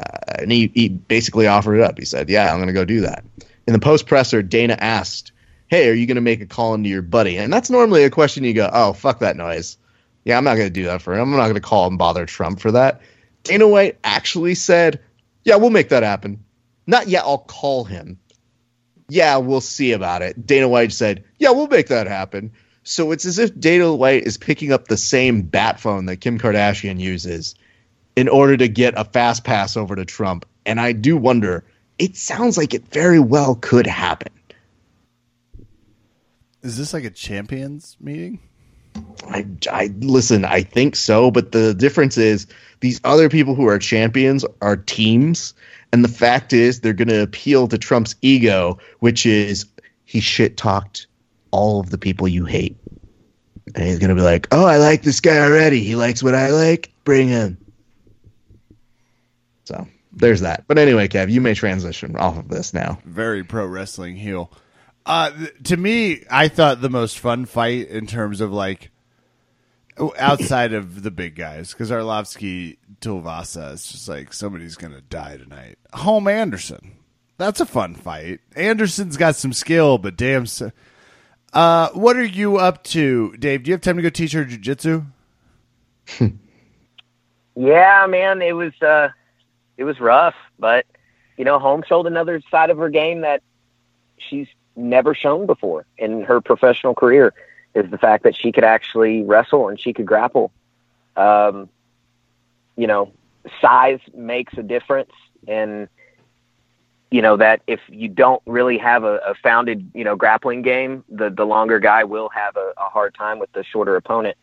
Uh, 0.00 0.34
and 0.38 0.52
he, 0.52 0.70
he 0.74 0.88
basically 0.88 1.46
offered 1.46 1.76
it 1.76 1.82
up. 1.82 1.98
He 1.98 2.04
said, 2.04 2.28
Yeah, 2.28 2.50
I'm 2.50 2.58
going 2.58 2.68
to 2.68 2.72
go 2.72 2.84
do 2.84 3.02
that. 3.02 3.24
In 3.66 3.72
the 3.72 3.78
post 3.78 4.06
presser, 4.06 4.42
Dana 4.42 4.76
asked, 4.78 5.32
Hey, 5.68 5.88
are 5.88 5.94
you 5.94 6.06
going 6.06 6.16
to 6.16 6.22
make 6.22 6.40
a 6.40 6.46
call 6.46 6.74
into 6.74 6.88
your 6.88 7.02
buddy? 7.02 7.36
And 7.36 7.52
that's 7.52 7.70
normally 7.70 8.04
a 8.04 8.10
question 8.10 8.44
you 8.44 8.54
go, 8.54 8.70
Oh, 8.72 8.92
fuck 8.92 9.20
that 9.20 9.36
noise. 9.36 9.76
Yeah, 10.24 10.36
I'm 10.36 10.44
not 10.44 10.56
going 10.56 10.68
to 10.68 10.72
do 10.72 10.84
that 10.84 11.02
for 11.02 11.14
him. 11.14 11.32
I'm 11.32 11.36
not 11.36 11.44
going 11.44 11.54
to 11.54 11.60
call 11.60 11.86
and 11.86 11.98
bother 11.98 12.26
Trump 12.26 12.60
for 12.60 12.72
that. 12.72 13.00
Dana 13.42 13.68
White 13.68 13.98
actually 14.04 14.54
said, 14.54 15.00
Yeah, 15.44 15.56
we'll 15.56 15.70
make 15.70 15.90
that 15.90 16.02
happen. 16.02 16.44
Not 16.86 17.08
yet, 17.08 17.24
I'll 17.24 17.38
call 17.38 17.84
him. 17.84 18.18
Yeah, 19.08 19.38
we'll 19.38 19.60
see 19.60 19.92
about 19.92 20.22
it. 20.22 20.46
Dana 20.46 20.68
White 20.68 20.92
said, 20.92 21.24
Yeah, 21.38 21.50
we'll 21.50 21.68
make 21.68 21.88
that 21.88 22.06
happen. 22.06 22.52
So 22.82 23.12
it's 23.12 23.26
as 23.26 23.38
if 23.38 23.58
Dana 23.58 23.94
White 23.94 24.24
is 24.24 24.38
picking 24.38 24.72
up 24.72 24.88
the 24.88 24.96
same 24.96 25.42
bat 25.42 25.78
phone 25.78 26.06
that 26.06 26.16
Kim 26.16 26.38
Kardashian 26.38 26.98
uses 26.98 27.54
in 28.20 28.28
order 28.28 28.54
to 28.54 28.68
get 28.68 28.92
a 28.98 29.04
fast 29.04 29.44
pass 29.44 29.78
over 29.78 29.96
to 29.96 30.04
Trump. 30.04 30.44
And 30.66 30.78
I 30.78 30.92
do 30.92 31.16
wonder, 31.16 31.64
it 31.98 32.18
sounds 32.18 32.58
like 32.58 32.74
it 32.74 32.86
very 32.88 33.18
well 33.18 33.54
could 33.54 33.86
happen. 33.86 34.30
Is 36.60 36.76
this 36.76 36.92
like 36.92 37.04
a 37.04 37.10
champions 37.10 37.96
meeting? 37.98 38.38
I, 39.26 39.46
I 39.72 39.90
listen, 40.00 40.44
I 40.44 40.60
think 40.60 40.96
so, 40.96 41.30
but 41.30 41.52
the 41.52 41.72
difference 41.72 42.18
is 42.18 42.46
these 42.80 43.00
other 43.04 43.30
people 43.30 43.54
who 43.54 43.66
are 43.68 43.78
champions 43.78 44.44
are 44.60 44.76
teams. 44.76 45.54
And 45.90 46.04
the 46.04 46.08
fact 46.08 46.52
is, 46.52 46.80
they're 46.80 46.92
going 46.92 47.08
to 47.08 47.22
appeal 47.22 47.68
to 47.68 47.78
Trump's 47.78 48.16
ego, 48.20 48.78
which 48.98 49.24
is 49.24 49.64
he 50.04 50.20
shit 50.20 50.58
talked 50.58 51.06
all 51.52 51.80
of 51.80 51.88
the 51.88 51.96
people 51.96 52.28
you 52.28 52.44
hate. 52.44 52.76
And 53.74 53.86
he's 53.86 53.98
going 53.98 54.10
to 54.10 54.14
be 54.14 54.20
like, 54.20 54.46
oh, 54.52 54.66
I 54.66 54.76
like 54.76 55.04
this 55.04 55.20
guy 55.20 55.38
already. 55.38 55.82
He 55.82 55.96
likes 55.96 56.22
what 56.22 56.34
I 56.34 56.50
like. 56.50 56.92
Bring 57.04 57.28
him. 57.28 57.56
So 59.64 59.86
there's 60.12 60.40
that. 60.40 60.64
But 60.66 60.78
anyway, 60.78 61.08
Kev, 61.08 61.30
you 61.30 61.40
may 61.40 61.54
transition 61.54 62.16
off 62.16 62.38
of 62.38 62.48
this 62.48 62.74
now. 62.74 62.98
Very 63.04 63.44
pro 63.44 63.66
wrestling 63.66 64.16
heel. 64.16 64.52
Uh, 65.06 65.30
th- 65.30 65.52
to 65.64 65.76
me, 65.76 66.24
I 66.30 66.48
thought 66.48 66.80
the 66.80 66.90
most 66.90 67.18
fun 67.18 67.46
fight 67.46 67.88
in 67.88 68.06
terms 68.06 68.40
of 68.40 68.52
like 68.52 68.90
outside 70.18 70.72
of 70.72 71.02
the 71.02 71.10
big 71.10 71.34
guys 71.36 71.72
because 71.72 71.90
Arlovski 71.90 72.78
Tuivasa 73.00 73.74
is 73.74 73.86
just 73.86 74.08
like 74.08 74.32
somebody's 74.32 74.76
gonna 74.76 75.00
die 75.00 75.36
tonight. 75.36 75.78
Holm 75.92 76.26
Anderson, 76.28 76.92
that's 77.38 77.60
a 77.60 77.66
fun 77.66 77.94
fight. 77.94 78.40
Anderson's 78.56 79.16
got 79.16 79.36
some 79.36 79.52
skill, 79.52 79.98
but 79.98 80.16
damn. 80.16 80.46
So- 80.46 80.72
uh, 81.52 81.88
what 81.90 82.16
are 82.16 82.24
you 82.24 82.58
up 82.58 82.84
to, 82.84 83.32
Dave? 83.36 83.64
Do 83.64 83.70
you 83.70 83.74
have 83.74 83.80
time 83.80 83.96
to 83.96 84.02
go 84.02 84.08
teach 84.08 84.32
her 84.32 84.44
jujitsu? 84.44 85.04
yeah, 87.56 88.06
man, 88.08 88.40
it 88.42 88.52
was 88.52 88.72
uh, 88.80 89.08
it 89.80 89.84
was 89.84 89.98
rough, 89.98 90.34
but 90.58 90.84
you 91.38 91.44
know, 91.46 91.58
Holm 91.58 91.82
showed 91.88 92.06
another 92.06 92.42
side 92.50 92.68
of 92.68 92.76
her 92.76 92.90
game 92.90 93.22
that 93.22 93.42
she's 94.18 94.46
never 94.76 95.14
shown 95.14 95.46
before 95.46 95.86
in 95.96 96.22
her 96.24 96.42
professional 96.42 96.94
career. 96.94 97.32
Is 97.74 97.90
the 97.90 97.96
fact 97.96 98.24
that 98.24 98.36
she 98.36 98.52
could 98.52 98.64
actually 98.64 99.22
wrestle 99.22 99.68
and 99.68 99.80
she 99.80 99.94
could 99.94 100.04
grapple. 100.04 100.52
Um, 101.16 101.70
you 102.76 102.86
know, 102.86 103.12
size 103.62 104.00
makes 104.12 104.52
a 104.58 104.62
difference, 104.62 105.12
and 105.48 105.88
you 107.10 107.22
know 107.22 107.38
that 107.38 107.62
if 107.66 107.80
you 107.88 108.08
don't 108.08 108.42
really 108.44 108.76
have 108.76 109.04
a, 109.04 109.16
a 109.26 109.34
founded 109.34 109.90
you 109.94 110.04
know 110.04 110.14
grappling 110.14 110.60
game, 110.60 111.04
the 111.08 111.30
the 111.30 111.46
longer 111.46 111.80
guy 111.80 112.04
will 112.04 112.28
have 112.28 112.54
a, 112.56 112.74
a, 112.76 112.90
hard 112.90 113.14
time 113.14 113.38
with 113.38 113.50
the 113.52 113.64
shorter 113.64 113.96
opponent. 113.96 114.36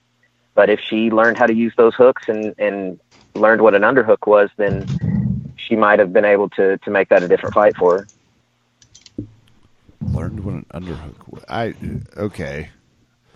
But 0.55 0.71
if 0.71 0.79
she 0.79 1.11
learned 1.11 1.37
how 1.37 1.45
to 1.45 1.53
use 1.53 1.73
those 1.77 1.93
hooks 1.93 2.27
and 2.27 2.55
and 2.57 2.99
learned 3.35 3.61
what 3.61 3.75
an 3.75 3.83
underhook 3.83 4.25
was, 4.25 4.49
then 4.57 4.87
she 5.67 5.75
might 5.75 5.99
have 5.99 6.13
been 6.13 6.25
able 6.25 6.49
to 6.49 6.77
to 6.77 6.91
make 6.91 7.09
that 7.09 7.23
a 7.23 7.27
different 7.27 7.53
fight 7.53 7.75
for 7.77 7.99
her. 7.99 8.07
Learned 10.01 10.43
what 10.43 10.53
an 10.53 10.65
underhook. 10.73 11.43
I 11.49 11.73
okay. 12.17 12.69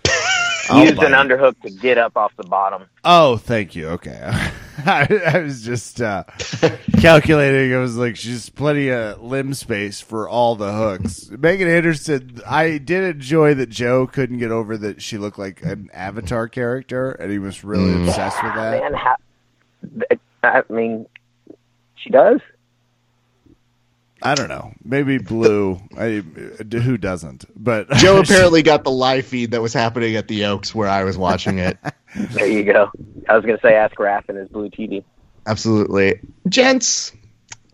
Used 0.72 1.02
an 1.02 1.12
underhook 1.12 1.60
to 1.62 1.70
get 1.70 1.98
up 1.98 2.16
off 2.16 2.32
the 2.36 2.44
bottom. 2.44 2.84
Oh, 3.04 3.36
thank 3.36 3.74
you. 3.74 3.88
Okay, 3.90 4.18
I, 4.86 5.32
I, 5.34 5.38
was 5.40 5.62
just 5.62 6.00
uh, 6.00 6.22
calculating. 7.00 7.74
I 7.74 7.78
was 7.78 7.96
like, 7.96 8.16
she's 8.16 8.48
plenty 8.48 8.88
of 8.88 9.20
limb 9.20 9.54
space 9.54 10.00
for 10.00 10.28
all 10.28 10.54
the 10.54 10.72
hooks. 10.72 11.30
Megan 11.30 11.68
Anderson. 11.68 12.40
I 12.46 12.78
did 12.78 13.16
enjoy 13.16 13.54
that 13.54 13.70
Joe 13.70 14.06
couldn't 14.06 14.38
get 14.38 14.52
over 14.52 14.76
that 14.78 15.02
she 15.02 15.18
looked 15.18 15.38
like 15.38 15.62
an 15.62 15.90
Avatar 15.92 16.48
character, 16.48 17.10
and 17.10 17.30
he 17.30 17.38
was 17.38 17.64
really 17.64 17.92
mm. 17.92 18.06
obsessed 18.06 18.42
with 18.42 18.54
that. 18.54 18.80
Man, 18.80 18.94
how, 18.94 19.16
I 20.44 20.62
mean, 20.70 21.06
she 22.02 22.10
does. 22.10 22.40
I 24.22 24.34
don't 24.34 24.48
know. 24.48 24.72
Maybe 24.84 25.18
Blue. 25.18 25.80
I, 25.98 26.22
who 26.62 26.96
doesn't? 26.96 27.44
But 27.56 27.90
Joe 27.92 28.18
apparently 28.20 28.62
got 28.62 28.84
the 28.84 28.90
live 28.90 29.26
feed 29.26 29.50
that 29.50 29.60
was 29.60 29.72
happening 29.72 30.16
at 30.16 30.28
the 30.28 30.44
Oaks 30.44 30.74
where 30.74 30.88
I 30.88 31.04
was 31.04 31.18
watching 31.18 31.58
it. 31.58 31.76
there 32.16 32.46
you 32.46 32.64
go. 32.64 32.90
I 33.28 33.34
was 33.34 33.44
going 33.44 33.56
to 33.56 33.62
say 33.62 33.74
ask 33.74 33.96
Raph 33.96 34.28
and 34.28 34.38
his 34.38 34.48
Blue 34.48 34.70
TV. 34.70 35.02
Absolutely, 35.46 36.20
gents. 36.48 37.12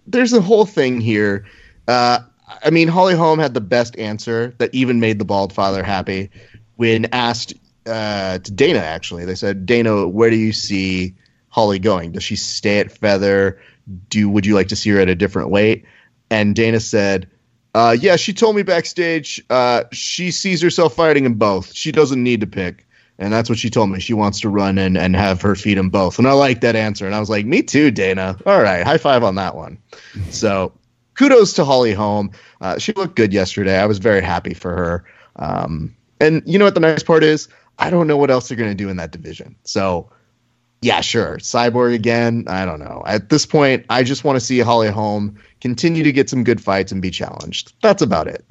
There's 0.07 0.33
a 0.33 0.41
whole 0.41 0.65
thing 0.65 1.03
here. 1.03 1.45
Uh, 1.87 2.21
I 2.65 2.71
mean, 2.71 2.89
Holly 2.89 3.15
Holm 3.15 3.39
had 3.39 3.53
the 3.53 3.61
best 3.61 3.99
answer 3.99 4.55
that 4.57 4.75
even 4.75 5.01
made 5.01 5.19
the 5.19 5.27
bald 5.27 5.53
father 5.53 5.83
happy 5.83 6.31
when 6.77 7.07
asked 7.13 7.53
uh, 7.87 8.39
to 8.39 8.53
Dana. 8.53 8.79
Actually, 8.79 9.27
they 9.27 9.35
said, 9.35 9.67
"Dana, 9.67 10.09
where 10.09 10.31
do 10.31 10.37
you 10.37 10.55
see 10.55 11.15
Holly 11.51 11.79
going? 11.79 12.13
Does 12.13 12.23
she 12.23 12.37
stay 12.37 12.79
at 12.81 12.91
Feather? 12.91 13.61
Do 14.09 14.29
would 14.29 14.47
you 14.47 14.55
like 14.55 14.69
to 14.69 14.77
see 14.77 14.91
her 14.91 15.01
at 15.01 15.09
a 15.09 15.15
different 15.15 15.51
weight?" 15.51 15.85
And 16.31 16.55
Dana 16.55 16.81
said, 16.81 17.31
uh, 17.75 17.97
"Yeah, 17.99 18.17
she 18.17 18.33
told 18.33 18.57
me 18.57 18.63
backstage 18.63 19.43
uh, 19.51 19.85
she 19.93 20.31
sees 20.31 20.61
herself 20.61 20.95
fighting 20.95 21.25
in 21.25 21.35
both. 21.35 21.75
She 21.75 21.93
doesn't 21.93 22.23
need 22.23 22.41
to 22.41 22.47
pick." 22.47 22.87
And 23.19 23.33
that's 23.33 23.49
what 23.49 23.59
she 23.59 23.69
told 23.69 23.91
me. 23.91 23.99
She 23.99 24.15
wants 24.15 24.41
to 24.41 24.49
run 24.49 24.79
and, 24.79 24.97
and 24.97 25.17
have 25.17 25.43
her 25.43 25.57
feet 25.57 25.77
in 25.77 25.89
both. 25.89 26.19
And 26.19 26.29
I 26.29 26.33
like 26.33 26.61
that 26.61 26.77
answer. 26.77 27.05
And 27.05 27.15
I 27.17 27.21
was 27.21 27.29
like, 27.29 27.45
me 27.45 27.63
too, 27.63 27.91
Dana. 27.91 28.39
All 28.47 28.63
right. 28.63 28.87
High 28.87 28.99
five 28.99 29.25
on 29.25 29.35
that 29.35 29.57
one. 29.57 29.79
So 30.31 30.73
kudos 31.15 31.53
to 31.55 31.65
Holly 31.65 31.93
Holm. 31.93 32.31
Uh, 32.61 32.79
she 32.79 32.93
looked 32.93 33.17
good 33.17 33.33
yesterday. 33.33 33.77
I 33.79 33.87
was 33.87 33.99
very 33.99 34.23
happy 34.23 34.55
for 34.55 34.75
her. 34.75 35.05
Um, 35.37 35.97
and 36.21 36.43
you 36.47 36.59
know 36.59 36.65
what 36.65 36.75
the 36.75 36.81
nice 36.81 37.03
part 37.03 37.25
is? 37.25 37.49
I 37.79 37.91
don't 37.91 38.07
know 38.07 38.17
what 38.17 38.31
else 38.31 38.49
they're 38.49 38.57
going 38.57 38.71
to 38.71 38.75
do 38.77 38.89
in 38.89 38.97
that 38.99 39.11
division. 39.11 39.57
So, 39.65 40.11
yeah, 40.81 41.01
sure. 41.01 41.39
Cyborg 41.39 41.95
again. 41.95 42.45
I 42.47 42.65
don't 42.65 42.79
know. 42.79 43.03
At 43.07 43.31
this 43.31 43.45
point, 43.45 43.85
I 43.91 44.03
just 44.05 44.25
want 44.25 44.37
to 44.37 44.41
see 44.41 44.61
Holly 44.61 44.89
Holm 44.89 45.39
continue 45.61 46.05
to 46.05 46.13
get 46.13 46.31
some 46.31 46.45
good 46.45 46.63
fights 46.63 46.93
and 46.93 47.03
be 47.03 47.11
challenged. 47.11 47.73
That's 47.83 48.03
about 48.03 48.29
it. 48.29 48.45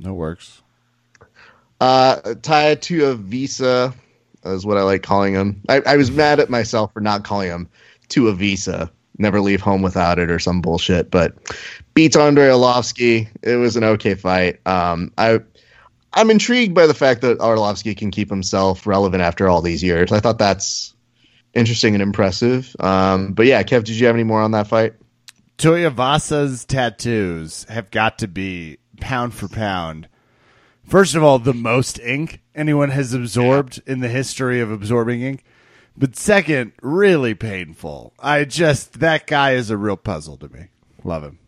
That 0.00 0.14
works. 0.14 0.62
Uh, 1.80 2.34
tie 2.42 2.74
to 2.76 3.06
a 3.06 3.14
visa 3.14 3.92
is 4.44 4.64
what 4.64 4.76
I 4.76 4.82
like 4.82 5.02
calling 5.02 5.34
him. 5.34 5.62
I, 5.68 5.82
I 5.86 5.96
was 5.96 6.10
mad 6.10 6.38
at 6.38 6.48
myself 6.50 6.92
for 6.92 7.00
not 7.00 7.24
calling 7.24 7.48
him 7.48 7.68
to 8.10 8.28
a 8.28 8.32
visa. 8.32 8.90
Never 9.18 9.40
leave 9.40 9.60
home 9.60 9.82
without 9.82 10.18
it 10.18 10.30
or 10.30 10.38
some 10.38 10.60
bullshit. 10.60 11.10
But 11.10 11.34
beats 11.94 12.16
Andrei 12.16 12.48
Arlovski. 12.48 13.28
It 13.42 13.56
was 13.56 13.76
an 13.76 13.84
okay 13.84 14.14
fight. 14.14 14.64
Um, 14.66 15.12
I 15.18 15.40
I'm 16.12 16.30
intrigued 16.30 16.74
by 16.74 16.86
the 16.86 16.94
fact 16.94 17.20
that 17.20 17.38
Arlovski 17.38 17.96
can 17.96 18.10
keep 18.10 18.30
himself 18.30 18.86
relevant 18.86 19.22
after 19.22 19.48
all 19.48 19.60
these 19.60 19.82
years. 19.82 20.10
I 20.10 20.20
thought 20.20 20.38
that's 20.38 20.94
interesting 21.54 21.94
and 21.94 22.02
impressive. 22.02 22.74
Um, 22.80 23.32
but 23.32 23.46
yeah, 23.46 23.62
Kev, 23.62 23.84
did 23.84 23.96
you 23.96 24.06
have 24.06 24.16
any 24.16 24.24
more 24.24 24.40
on 24.40 24.52
that 24.52 24.66
fight? 24.66 24.94
Tuivasa's 25.58 26.64
tattoos 26.64 27.64
have 27.68 27.90
got 27.90 28.18
to 28.18 28.28
be 28.28 28.78
pound 29.00 29.34
for 29.34 29.48
pound. 29.48 30.08
First 30.84 31.14
of 31.14 31.22
all, 31.22 31.38
the 31.38 31.54
most 31.54 31.98
ink 32.00 32.40
anyone 32.54 32.90
has 32.90 33.12
absorbed 33.12 33.82
in 33.86 34.00
the 34.00 34.08
history 34.08 34.60
of 34.60 34.70
absorbing 34.70 35.20
ink. 35.22 35.44
But 35.96 36.16
second, 36.16 36.72
really 36.80 37.34
painful. 37.34 38.14
I 38.18 38.44
just 38.44 39.00
that 39.00 39.26
guy 39.26 39.52
is 39.52 39.70
a 39.70 39.76
real 39.76 39.96
puzzle 39.96 40.38
to 40.38 40.48
me. 40.48 40.68
Love 41.04 41.24
him. 41.24 41.39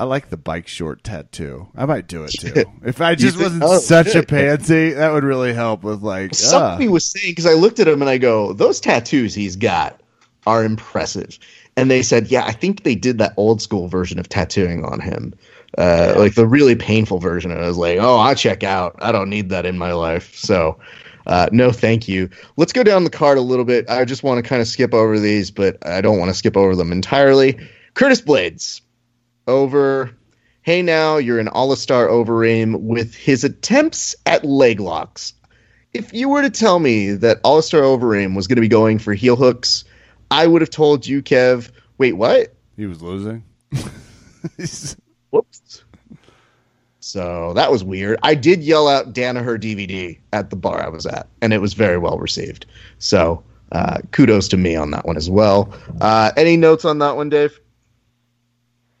I 0.00 0.04
like 0.04 0.30
the 0.30 0.38
bike 0.38 0.66
short 0.66 1.04
tattoo. 1.04 1.68
I 1.76 1.84
might 1.84 2.06
do 2.06 2.24
it 2.24 2.30
too. 2.30 2.64
If 2.82 3.02
I 3.02 3.14
just 3.14 3.38
wasn't 3.38 3.62
oh, 3.62 3.78
such 3.78 4.14
a 4.14 4.22
pansy, 4.26 4.92
that 4.92 5.12
would 5.12 5.24
really 5.24 5.52
help 5.52 5.82
with 5.82 6.00
like 6.00 6.34
Somebody 6.34 6.88
uh, 6.88 6.92
was 6.92 7.04
saying 7.04 7.32
because 7.32 7.44
I 7.44 7.52
looked 7.52 7.80
at 7.80 7.86
him 7.86 8.00
and 8.00 8.08
I 8.08 8.16
go, 8.16 8.54
those 8.54 8.80
tattoos 8.80 9.34
he's 9.34 9.56
got 9.56 10.00
are 10.46 10.64
impressive. 10.64 11.38
And 11.76 11.90
they 11.90 12.00
said, 12.00 12.28
yeah, 12.28 12.46
I 12.46 12.52
think 12.52 12.82
they 12.82 12.94
did 12.94 13.18
that 13.18 13.34
old 13.36 13.60
school 13.60 13.88
version 13.88 14.18
of 14.18 14.26
tattooing 14.26 14.86
on 14.86 15.00
him, 15.00 15.34
uh, 15.76 16.14
like 16.16 16.34
the 16.34 16.46
really 16.46 16.76
painful 16.76 17.18
version. 17.18 17.50
And 17.50 17.60
I 17.62 17.68
was 17.68 17.76
like, 17.76 17.98
oh, 18.00 18.16
I 18.16 18.32
check 18.32 18.62
out. 18.62 18.96
I 19.02 19.12
don't 19.12 19.28
need 19.28 19.50
that 19.50 19.66
in 19.66 19.76
my 19.76 19.92
life. 19.92 20.34
So, 20.34 20.80
uh, 21.26 21.50
no, 21.52 21.72
thank 21.72 22.08
you. 22.08 22.30
Let's 22.56 22.72
go 22.72 22.82
down 22.82 23.04
the 23.04 23.10
card 23.10 23.36
a 23.36 23.42
little 23.42 23.66
bit. 23.66 23.90
I 23.90 24.06
just 24.06 24.22
want 24.22 24.42
to 24.42 24.48
kind 24.48 24.62
of 24.62 24.66
skip 24.66 24.94
over 24.94 25.18
these, 25.18 25.50
but 25.50 25.76
I 25.86 26.00
don't 26.00 26.18
want 26.18 26.30
to 26.30 26.34
skip 26.34 26.56
over 26.56 26.74
them 26.74 26.90
entirely. 26.90 27.58
Curtis 27.92 28.22
Blaydes 28.22 28.80
over. 29.50 30.10
Hey, 30.62 30.82
now 30.82 31.18
you're 31.18 31.38
an 31.38 31.48
all 31.48 31.74
star 31.76 32.06
Overeem 32.08 32.80
with 32.80 33.14
his 33.14 33.44
attempts 33.44 34.16
at 34.26 34.44
leg 34.44 34.80
locks 34.80 35.34
if 35.92 36.12
you 36.12 36.28
were 36.28 36.42
to 36.42 36.50
tell 36.50 36.78
me 36.78 37.12
that 37.12 37.40
Alistair 37.44 37.82
Overeem 37.82 38.36
was 38.36 38.46
going 38.46 38.56
to 38.56 38.62
be 38.62 38.68
going 38.68 38.98
for 38.98 39.12
heel 39.12 39.36
hooks, 39.36 39.84
I 40.30 40.46
would 40.46 40.62
have 40.62 40.70
told 40.70 41.06
you, 41.06 41.22
Kev. 41.22 41.70
Wait, 41.98 42.12
what? 42.12 42.54
he 42.76 42.86
was 42.86 43.02
losing. 43.02 43.44
Whoops. 45.30 45.84
So 47.00 47.52
that 47.54 47.70
was 47.70 47.82
weird. 47.82 48.18
I 48.22 48.34
did 48.34 48.62
yell 48.62 48.88
out 48.88 49.12
Danaher 49.12 49.58
DVD 49.58 50.18
at 50.32 50.50
the 50.50 50.56
bar 50.56 50.82
I 50.82 50.88
was 50.88 51.06
at, 51.06 51.28
and 51.40 51.52
it 51.52 51.60
was 51.60 51.74
very 51.74 51.98
well 51.98 52.18
received. 52.18 52.66
So 52.98 53.42
uh, 53.72 53.98
kudos 54.12 54.48
to 54.48 54.56
me 54.56 54.76
on 54.76 54.92
that 54.92 55.06
one 55.06 55.16
as 55.16 55.28
well. 55.28 55.74
Uh, 56.00 56.30
any 56.36 56.56
notes 56.56 56.84
on 56.84 56.98
that 56.98 57.16
one, 57.16 57.28
Dave? 57.28 57.59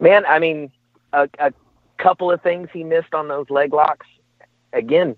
Man, 0.00 0.24
I 0.26 0.38
mean, 0.38 0.70
a, 1.12 1.28
a 1.38 1.52
couple 1.98 2.30
of 2.30 2.42
things 2.42 2.68
he 2.72 2.84
missed 2.84 3.14
on 3.14 3.28
those 3.28 3.50
leg 3.50 3.72
locks. 3.72 4.06
Again, 4.72 5.16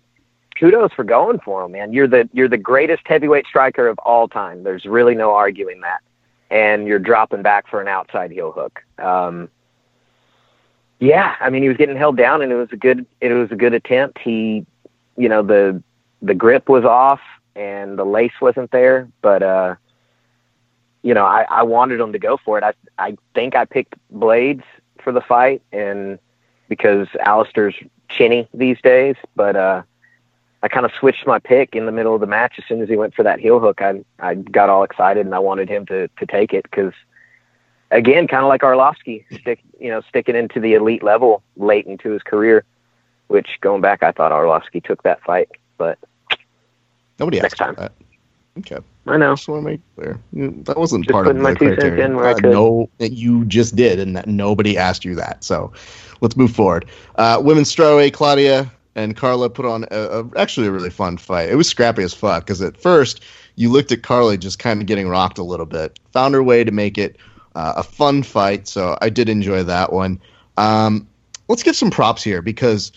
kudos 0.58 0.92
for 0.92 1.04
going 1.04 1.38
for 1.40 1.64
him, 1.64 1.72
man. 1.72 1.92
You're 1.92 2.08
the 2.08 2.28
you're 2.32 2.48
the 2.48 2.58
greatest 2.58 3.02
heavyweight 3.06 3.46
striker 3.46 3.86
of 3.88 3.98
all 4.00 4.28
time. 4.28 4.64
There's 4.64 4.84
really 4.84 5.14
no 5.14 5.32
arguing 5.34 5.80
that. 5.82 6.00
And 6.50 6.86
you're 6.86 6.98
dropping 6.98 7.42
back 7.42 7.68
for 7.68 7.80
an 7.80 7.88
outside 7.88 8.30
heel 8.30 8.52
hook. 8.52 8.82
Um, 8.98 9.48
yeah, 10.98 11.34
I 11.40 11.50
mean, 11.50 11.62
he 11.62 11.68
was 11.68 11.78
getting 11.78 11.96
held 11.96 12.16
down, 12.16 12.42
and 12.42 12.52
it 12.52 12.56
was 12.56 12.68
a 12.72 12.76
good 12.76 13.06
it 13.20 13.32
was 13.32 13.50
a 13.50 13.56
good 13.56 13.74
attempt. 13.74 14.18
He, 14.18 14.66
you 15.16 15.28
know, 15.28 15.42
the 15.42 15.82
the 16.20 16.34
grip 16.34 16.68
was 16.68 16.84
off 16.84 17.20
and 17.54 17.98
the 17.98 18.04
lace 18.04 18.32
wasn't 18.40 18.70
there, 18.70 19.08
but 19.20 19.42
uh, 19.42 19.74
you 21.02 21.14
know, 21.14 21.24
I, 21.24 21.46
I 21.48 21.62
wanted 21.62 22.00
him 22.00 22.12
to 22.12 22.18
go 22.18 22.36
for 22.36 22.58
it. 22.58 22.64
I 22.64 22.72
I 22.98 23.16
think 23.34 23.54
I 23.54 23.64
picked 23.64 23.94
Blaydes 24.12 24.64
for 25.02 25.12
the 25.12 25.20
fight, 25.20 25.62
and 25.72 26.18
because 26.68 27.08
Alistair's 27.20 27.74
chinny 28.08 28.48
these 28.54 28.80
days, 28.82 29.16
but 29.34 29.56
uh, 29.56 29.82
I 30.62 30.68
kind 30.68 30.86
of 30.86 30.92
switched 30.92 31.26
my 31.26 31.38
pick 31.38 31.74
in 31.74 31.86
the 31.86 31.92
middle 31.92 32.14
of 32.14 32.20
the 32.20 32.26
match 32.26 32.54
as 32.58 32.64
soon 32.66 32.80
as 32.80 32.88
he 32.88 32.96
went 32.96 33.14
for 33.14 33.22
that 33.24 33.40
heel 33.40 33.58
hook. 33.60 33.82
I 33.82 34.04
I 34.18 34.34
got 34.36 34.68
all 34.68 34.84
excited 34.84 35.26
and 35.26 35.34
I 35.34 35.40
wanted 35.40 35.68
him 35.68 35.86
to 35.86 36.08
to 36.08 36.26
take 36.26 36.52
it 36.52 36.64
because 36.64 36.92
again, 37.90 38.26
kind 38.26 38.44
of 38.44 38.48
like 38.48 38.62
Arlovski, 38.62 39.24
stick 39.40 39.60
you 39.80 39.90
know 39.90 40.02
sticking 40.08 40.36
into 40.36 40.60
the 40.60 40.74
elite 40.74 41.02
level 41.02 41.42
late 41.56 41.86
into 41.86 42.10
his 42.10 42.22
career. 42.22 42.64
Which 43.28 43.58
going 43.62 43.80
back, 43.80 44.02
I 44.02 44.12
thought 44.12 44.30
Arlovski 44.30 44.84
took 44.84 45.04
that 45.04 45.22
fight, 45.22 45.48
but 45.78 45.98
Nobody 47.18 47.40
Next 47.40 47.56
time. 47.56 47.76
that. 47.76 47.92
Okay. 48.58 48.78
I 49.06 49.16
know. 49.16 49.34
just 49.34 49.48
want 49.48 49.64
to 49.64 49.70
make 49.70 49.80
clear. 49.96 50.20
That 50.64 50.78
wasn't 50.78 51.04
Just 51.06 51.12
part 51.12 51.26
of 51.26 51.36
my 51.36 51.54
two 51.54 51.74
cents 51.74 52.00
in 52.00 52.16
where 52.16 52.26
I 52.26 52.32
Uh, 52.32 52.34
could. 52.34 52.52
No, 52.52 52.88
that 52.98 53.12
you 53.12 53.44
just 53.46 53.74
did, 53.74 53.98
and 53.98 54.16
that 54.16 54.28
nobody 54.28 54.78
asked 54.78 55.04
you 55.04 55.14
that. 55.16 55.42
So 55.42 55.72
let's 56.20 56.36
move 56.36 56.52
forward. 56.52 56.86
Uh, 57.16 57.40
women's 57.42 57.74
strawweight, 57.74 58.12
Claudia 58.12 58.70
and 58.94 59.16
Carla 59.16 59.48
put 59.50 59.64
on 59.64 59.86
a, 59.90 60.20
a, 60.20 60.38
actually 60.38 60.66
a 60.66 60.70
really 60.70 60.90
fun 60.90 61.16
fight. 61.16 61.48
It 61.48 61.56
was 61.56 61.68
scrappy 61.68 62.02
as 62.02 62.14
fuck 62.14 62.44
because 62.44 62.60
at 62.62 62.76
first 62.76 63.22
you 63.56 63.70
looked 63.70 63.90
at 63.90 64.02
Carla 64.02 64.36
just 64.36 64.58
kind 64.58 64.80
of 64.80 64.86
getting 64.86 65.08
rocked 65.08 65.38
a 65.38 65.42
little 65.42 65.66
bit, 65.66 65.98
found 66.12 66.34
her 66.34 66.42
way 66.42 66.62
to 66.62 66.70
make 66.70 66.98
it 66.98 67.16
uh, 67.54 67.74
a 67.76 67.82
fun 67.82 68.22
fight. 68.22 68.68
So 68.68 68.96
I 69.02 69.08
did 69.08 69.28
enjoy 69.28 69.62
that 69.64 69.92
one. 69.92 70.20
Um, 70.58 71.08
let's 71.48 71.62
give 71.62 71.74
some 71.74 71.90
props 71.90 72.22
here 72.22 72.40
because 72.42 72.92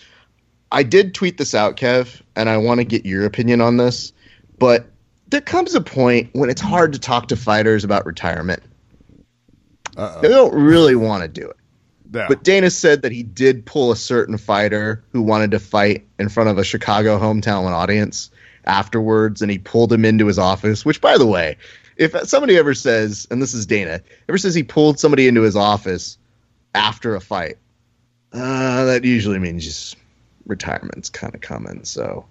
I 0.70 0.82
did 0.82 1.14
tweet 1.14 1.38
this 1.38 1.54
out, 1.54 1.76
Kev, 1.76 2.20
and 2.36 2.48
I 2.48 2.58
want 2.58 2.78
to 2.78 2.84
get 2.84 3.04
your 3.06 3.24
opinion 3.24 3.60
on 3.60 3.76
this. 3.78 4.12
But 4.58 4.86
there 5.28 5.40
comes 5.40 5.74
a 5.74 5.80
point 5.80 6.30
when 6.32 6.50
it's 6.50 6.60
hard 6.60 6.92
to 6.92 6.98
talk 6.98 7.28
to 7.28 7.36
fighters 7.36 7.84
about 7.84 8.06
retirement. 8.06 8.62
They 9.96 10.02
Uh-oh. 10.02 10.28
don't 10.28 10.54
really 10.54 10.94
want 10.94 11.22
to 11.22 11.28
do 11.28 11.48
it. 11.48 11.56
No. 12.12 12.26
But 12.28 12.44
Dana 12.44 12.70
said 12.70 13.02
that 13.02 13.12
he 13.12 13.22
did 13.22 13.66
pull 13.66 13.90
a 13.90 13.96
certain 13.96 14.38
fighter 14.38 15.02
who 15.12 15.22
wanted 15.22 15.50
to 15.50 15.58
fight 15.58 16.06
in 16.18 16.28
front 16.28 16.48
of 16.48 16.58
a 16.58 16.64
Chicago 16.64 17.18
hometown 17.18 17.64
audience 17.70 18.30
afterwards, 18.64 19.42
and 19.42 19.50
he 19.50 19.58
pulled 19.58 19.92
him 19.92 20.04
into 20.04 20.26
his 20.26 20.38
office. 20.38 20.84
Which, 20.84 21.00
by 21.00 21.18
the 21.18 21.26
way, 21.26 21.56
if 21.96 22.14
somebody 22.28 22.56
ever 22.56 22.74
says, 22.74 23.26
and 23.30 23.42
this 23.42 23.54
is 23.54 23.66
Dana, 23.66 24.02
ever 24.28 24.38
says 24.38 24.54
he 24.54 24.62
pulled 24.62 25.00
somebody 25.00 25.26
into 25.26 25.42
his 25.42 25.56
office 25.56 26.16
after 26.74 27.16
a 27.16 27.20
fight, 27.20 27.58
uh, 28.32 28.84
that 28.84 29.04
usually 29.04 29.38
means 29.38 29.64
just 29.64 29.96
retirement's 30.46 31.10
kind 31.10 31.34
of 31.34 31.40
coming. 31.40 31.84
So 31.84 32.24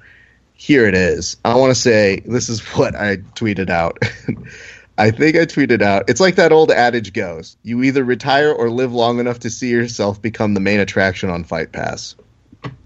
here 0.55 0.87
it 0.87 0.95
is. 0.95 1.37
I 1.45 1.55
want 1.55 1.71
to 1.73 1.79
say 1.79 2.21
this 2.25 2.49
is 2.49 2.61
what 2.75 2.95
I 2.95 3.17
tweeted 3.17 3.69
out. 3.69 3.99
I 4.97 5.11
think 5.11 5.35
I 5.35 5.45
tweeted 5.45 5.81
out. 5.81 6.09
It's 6.09 6.21
like 6.21 6.35
that 6.35 6.51
old 6.51 6.71
adage 6.71 7.11
goes: 7.13 7.57
you 7.63 7.83
either 7.83 8.03
retire 8.03 8.51
or 8.51 8.69
live 8.69 8.93
long 8.93 9.19
enough 9.19 9.39
to 9.39 9.49
see 9.49 9.69
yourself 9.69 10.21
become 10.21 10.53
the 10.53 10.61
main 10.61 10.79
attraction 10.79 11.29
on 11.29 11.43
Fight 11.43 11.71
Pass. 11.71 12.15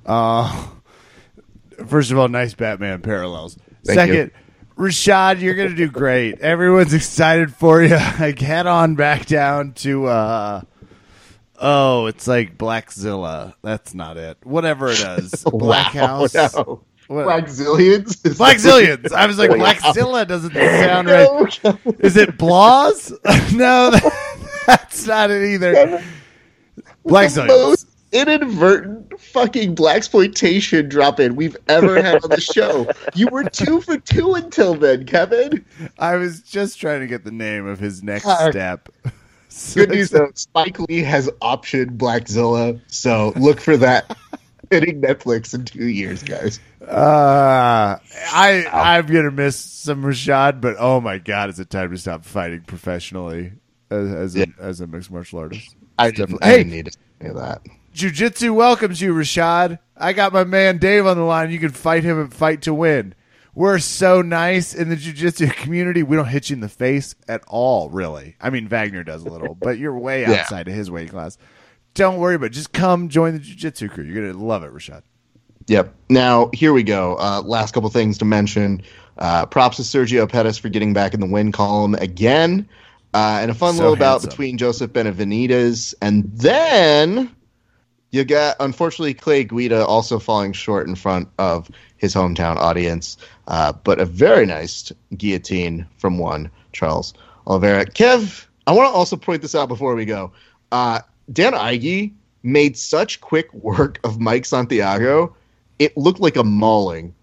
Uh, 0.05 0.67
first 1.87 2.11
of 2.11 2.17
all, 2.17 2.27
nice 2.27 2.53
Batman 2.55 3.01
parallels. 3.01 3.57
Thank 3.85 3.97
Second, 3.99 4.31
Rashad, 4.77 5.39
you're 5.41 5.53
going 5.55 5.69
to 5.69 5.75
do 5.75 5.89
great. 5.89 6.39
Everyone's 6.39 6.93
excited 6.93 7.53
for 7.53 7.81
you. 7.83 7.95
Like, 8.19 8.39
head 8.39 8.65
on 8.67 8.95
back 8.95 9.25
down 9.25 9.73
to, 9.73 10.07
uh, 10.07 10.61
oh, 11.59 12.07
it's 12.07 12.27
like 12.27 12.57
Blackzilla. 12.57 13.53
That's 13.61 13.93
not 13.93 14.17
it. 14.17 14.37
Whatever 14.43 14.87
it 14.89 14.99
is. 14.99 15.31
Black 15.51 15.93
Wow, 15.93 16.27
House. 16.27 16.33
no. 16.33 16.81
What- 17.09 17.23
Black 17.25 17.45
Zillions. 17.45 18.21
Black 18.37 18.63
I 19.13 19.25
was 19.25 19.39
like, 19.39 19.49
Blackzilla 19.49 20.27
doesn't 20.27 20.53
sound 20.53 21.07
right. 21.09 21.59
No, 21.63 21.77
Is 21.99 22.15
it 22.15 22.37
Blaws? 22.37 23.11
no, 23.53 23.91
that's 24.67 25.07
not 25.07 25.31
it 25.31 25.53
either. 25.53 26.03
Black 27.03 27.31
the 27.33 27.41
Zillions. 27.41 27.47
most 27.47 27.87
inadvertent 28.11 29.19
fucking 29.19 29.73
black 29.73 29.97
exploitation 29.97 30.87
drop 30.87 31.19
in 31.19 31.35
we've 31.35 31.57
ever 31.67 31.99
had 32.01 32.23
on 32.23 32.29
the 32.29 32.39
show. 32.41 32.87
You 33.15 33.27
were 33.29 33.43
two 33.43 33.81
for 33.81 33.97
two 33.97 34.35
until 34.35 34.75
then, 34.75 35.05
Kevin. 35.07 35.65
I 35.97 36.15
was 36.15 36.41
just 36.43 36.79
trying 36.79 36.99
to 37.01 37.07
get 37.07 37.23
the 37.23 37.31
name 37.31 37.65
of 37.65 37.79
his 37.79 38.03
next 38.03 38.25
God. 38.25 38.51
step. 38.51 38.89
Good 39.73 39.89
news 39.89 40.11
though, 40.11 40.29
Spike 40.35 40.79
Lee 40.79 41.01
has 41.01 41.27
optioned 41.41 41.97
Blackzilla, 41.97 42.79
so 42.85 43.33
look 43.35 43.59
for 43.59 43.77
that 43.77 44.15
hitting 44.71 45.01
Netflix 45.01 45.53
in 45.53 45.65
two 45.65 45.87
years, 45.87 46.23
guys. 46.23 46.59
Uh, 46.81 47.97
I 48.31 48.65
I'm 48.71 49.05
gonna 49.07 49.31
miss 49.31 49.57
some 49.57 50.03
Rashad, 50.03 50.61
but 50.61 50.75
oh 50.79 50.99
my 51.01 51.17
god, 51.17 51.49
is 51.49 51.59
it 51.59 51.69
time 51.69 51.91
to 51.91 51.97
stop 51.97 52.25
fighting 52.25 52.61
professionally? 52.61 53.53
as, 53.91 54.13
as, 54.13 54.35
Yeah. 54.35 54.45
a, 54.59 54.63
as 54.63 54.81
a 54.81 54.87
mixed 54.87 55.09
martial 55.11 55.39
artist. 55.39 55.75
I 55.97 56.11
definitely- 56.11 56.47
I 56.47 56.57
didn't 56.57 56.71
need 56.71 56.85
to 56.85 56.91
say 56.91 57.29
that. 57.33 57.61
Jiu-Jitsu 57.93 58.53
welcomes 58.53 59.01
you, 59.01 59.13
Rashad. 59.15 59.79
I 59.97 60.13
got 60.13 60.31
my 60.31 60.43
man 60.43 60.77
Dave 60.77 61.07
on 61.07 61.17
the 61.17 61.23
line. 61.23 61.49
You 61.49 61.57
can 61.57 61.71
fight 61.71 62.03
him 62.03 62.19
and 62.19 62.31
fight 62.31 62.61
to 62.63 62.73
win. 62.73 63.15
We're 63.55 63.79
so 63.79 64.21
nice 64.21 64.75
in 64.75 64.89
the 64.89 64.95
jiu-jitsu 64.95 65.47
community. 65.53 66.03
We 66.03 66.15
don't 66.15 66.27
hit 66.27 66.51
you 66.51 66.53
in 66.53 66.59
the 66.59 66.69
face 66.69 67.15
at 67.27 67.41
all, 67.47 67.89
really. 67.89 68.35
I 68.39 68.51
mean, 68.51 68.67
Wagner 68.67 69.03
does 69.03 69.23
a 69.23 69.27
little, 69.29 69.55
but 69.55 69.79
you're 69.79 69.97
way 69.97 70.21
Yeah. 70.27 70.33
outside 70.41 70.67
of 70.67 70.73
his 70.75 70.91
weight 70.91 71.09
class. 71.09 71.37
Don't 71.99 72.17
worry 72.17 72.35
about 72.35 72.45
it. 72.45 72.49
Just 72.51 72.71
come 72.71 73.09
join 73.09 73.33
the 73.33 73.39
jiu-jitsu 73.39 73.89
crew. 73.89 74.05
You're 74.05 74.23
going 74.23 74.31
to 74.31 74.39
love 74.41 74.63
it, 74.63 74.73
Rashad. 74.73 75.01
Yep. 75.67 75.93
Now 76.07 76.49
here 76.53 76.71
we 76.71 76.81
go. 76.81 77.17
Uh, 77.19 77.41
last 77.43 77.73
couple 77.73 77.89
things 77.89 78.17
to 78.19 78.25
mention. 78.25 78.83
Uh, 79.17 79.45
props 79.45 79.75
to 79.75 79.83
Sergio 79.83 80.27
Pettis 80.27 80.57
for 80.57 80.69
getting 80.69 80.93
back 80.93 81.13
in 81.13 81.19
the 81.19 81.25
win 81.25 81.51
column 81.51 81.95
again, 81.95 82.69
uh, 83.13 83.39
and 83.41 83.51
a 83.51 83.53
fun 83.53 83.73
So 83.73 83.81
little 83.81 83.95
bout 83.97 84.21
between 84.21 84.57
Joseph 84.57 84.93
Benavidez 84.93 85.93
and 86.01 86.23
then 86.33 87.35
you 88.11 88.23
got 88.23 88.55
unfortunately 88.61 89.13
Clay 89.13 89.43
Guida 89.43 89.85
also 89.85 90.19
falling 90.19 90.53
short 90.53 90.87
in 90.87 90.95
front 90.95 91.27
of 91.37 91.69
his 91.97 92.15
hometown 92.15 92.55
audience, 92.55 93.17
uh, 93.49 93.73
but 93.73 93.99
a 93.99 94.05
very 94.05 94.45
nice 94.45 94.89
guillotine 95.17 95.85
from 95.97 96.17
one 96.17 96.49
Charles 96.71 97.13
Oliveira. 97.45 97.85
Kev, 97.87 98.45
I 98.67 98.71
want 98.71 98.87
to 98.87 98.93
also 98.93 99.17
point 99.17 99.41
this 99.41 99.53
out 99.53 99.67
before 99.67 99.95
we 99.95 100.05
go. 100.05 100.31
Uh, 100.71 101.01
Dan 101.31 101.53
Ige 101.53 102.13
made 102.43 102.77
such 102.77 103.21
quick 103.21 103.53
work 103.53 103.99
of 104.03 104.19
Mike 104.19 104.45
Santiago, 104.45 105.35
it 105.77 105.95
looked 105.97 106.19
like 106.19 106.35
a 106.35 106.43
mauling. 106.43 107.13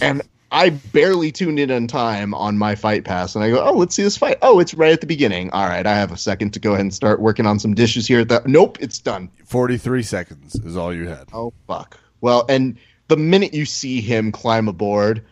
And 0.00 0.22
I 0.50 0.70
barely 0.70 1.32
tuned 1.32 1.58
in 1.58 1.70
on 1.70 1.86
time 1.86 2.32
on 2.32 2.56
my 2.56 2.76
fight 2.76 3.04
pass, 3.04 3.34
and 3.34 3.44
I 3.44 3.50
go, 3.50 3.62
"Oh, 3.62 3.72
let's 3.72 3.94
see 3.94 4.02
this 4.02 4.16
fight. 4.16 4.38
Oh, 4.42 4.60
it's 4.60 4.74
right 4.74 4.92
at 4.92 5.00
the 5.00 5.06
beginning. 5.06 5.50
All 5.50 5.66
right, 5.66 5.86
I 5.86 5.94
have 5.96 6.12
a 6.12 6.16
second 6.16 6.52
to 6.54 6.60
go 6.60 6.70
ahead 6.70 6.80
and 6.82 6.94
start 6.94 7.20
working 7.20 7.46
on 7.46 7.58
some 7.58 7.74
dishes 7.74 8.06
here. 8.06 8.20
At 8.20 8.28
that, 8.28 8.46
nope, 8.46 8.78
it's 8.80 8.98
done. 8.98 9.28
43 9.44 10.02
seconds 10.02 10.54
is 10.54 10.76
all 10.76 10.94
you 10.94 11.08
had. 11.08 11.28
Oh 11.32 11.52
fuck. 11.66 11.98
Well, 12.20 12.46
and 12.48 12.78
the 13.08 13.16
minute 13.16 13.54
you 13.54 13.66
see 13.66 14.00
him 14.00 14.32
climb 14.32 14.68
aboard 14.68 15.22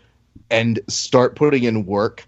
and 0.51 0.81
start 0.89 1.37
putting 1.37 1.65
in 1.65 1.87
work 1.87 2.27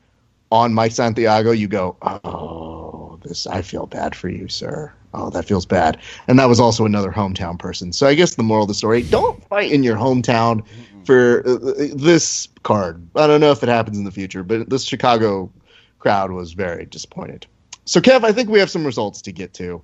on 0.50 0.72
Mike 0.72 0.92
Santiago, 0.92 1.50
you 1.50 1.68
go, 1.68 1.96
"Oh, 2.00 3.18
this 3.24 3.46
I 3.46 3.62
feel 3.62 3.86
bad 3.86 4.14
for 4.14 4.28
you, 4.28 4.48
sir. 4.48 4.92
Oh, 5.16 5.30
that 5.30 5.46
feels 5.46 5.66
bad." 5.66 5.98
And 6.28 6.38
that 6.38 6.48
was 6.48 6.60
also 6.60 6.84
another 6.84 7.10
hometown 7.10 7.58
person. 7.58 7.92
So 7.92 8.06
I 8.06 8.14
guess 8.14 8.36
the 8.36 8.42
moral 8.42 8.64
of 8.64 8.68
the 8.68 8.74
story: 8.74 9.02
don't 9.02 9.42
fight 9.48 9.72
in 9.72 9.82
your 9.82 9.96
hometown 9.96 10.64
for 11.04 11.42
uh, 11.46 11.86
this 11.94 12.48
card. 12.62 13.06
I 13.16 13.26
don't 13.26 13.40
know 13.40 13.52
if 13.52 13.62
it 13.62 13.68
happens 13.68 13.96
in 13.96 14.04
the 14.04 14.10
future, 14.10 14.42
but 14.42 14.68
this 14.68 14.84
Chicago 14.84 15.50
crowd 15.98 16.32
was 16.32 16.52
very 16.52 16.86
disappointed. 16.86 17.46
So, 17.84 18.00
Kev, 18.00 18.24
I 18.24 18.32
think 18.32 18.48
we 18.48 18.58
have 18.58 18.70
some 18.70 18.84
results 18.84 19.22
to 19.22 19.32
get 19.32 19.54
to. 19.54 19.82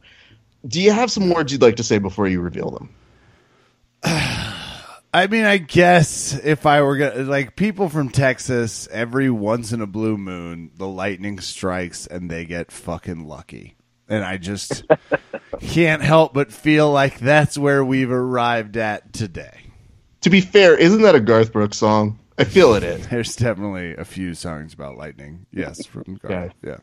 Do 0.66 0.80
you 0.80 0.92
have 0.92 1.10
some 1.10 1.30
words 1.30 1.52
you'd 1.52 1.62
like 1.62 1.76
to 1.76 1.82
say 1.82 1.98
before 1.98 2.28
you 2.28 2.40
reveal 2.40 2.70
them? 2.70 2.90
I 5.14 5.26
mean, 5.26 5.44
I 5.44 5.58
guess 5.58 6.32
if 6.42 6.64
I 6.64 6.80
were 6.82 6.96
gonna 6.96 7.22
like 7.24 7.54
people 7.54 7.88
from 7.88 8.08
Texas, 8.08 8.88
every 8.90 9.30
once 9.30 9.72
in 9.72 9.80
a 9.80 9.86
blue 9.86 10.16
moon, 10.16 10.70
the 10.76 10.88
lightning 10.88 11.38
strikes 11.40 12.06
and 12.06 12.30
they 12.30 12.44
get 12.44 12.72
fucking 12.72 13.26
lucky, 13.28 13.76
and 14.12 14.24
I 14.24 14.36
just 14.36 14.84
can't 15.60 16.02
help 16.02 16.34
but 16.34 16.52
feel 16.52 16.92
like 16.92 17.18
that's 17.18 17.56
where 17.56 17.82
we've 17.82 18.12
arrived 18.12 18.76
at 18.76 19.14
today. 19.14 19.58
To 20.20 20.28
be 20.30 20.42
fair, 20.42 20.76
isn't 20.76 21.00
that 21.02 21.14
a 21.14 21.20
Garth 21.20 21.52
Brooks 21.52 21.78
song? 21.78 22.18
I 22.38 22.44
feel 22.44 22.74
it 22.74 22.82
is. 22.82 23.08
There's 23.08 23.34
definitely 23.36 23.96
a 23.96 24.04
few 24.04 24.34
songs 24.34 24.74
about 24.74 24.98
lightning. 24.98 25.46
Yes, 25.50 25.86
from 25.86 26.20
Garth. 26.22 26.52
Yeah, 26.62 26.76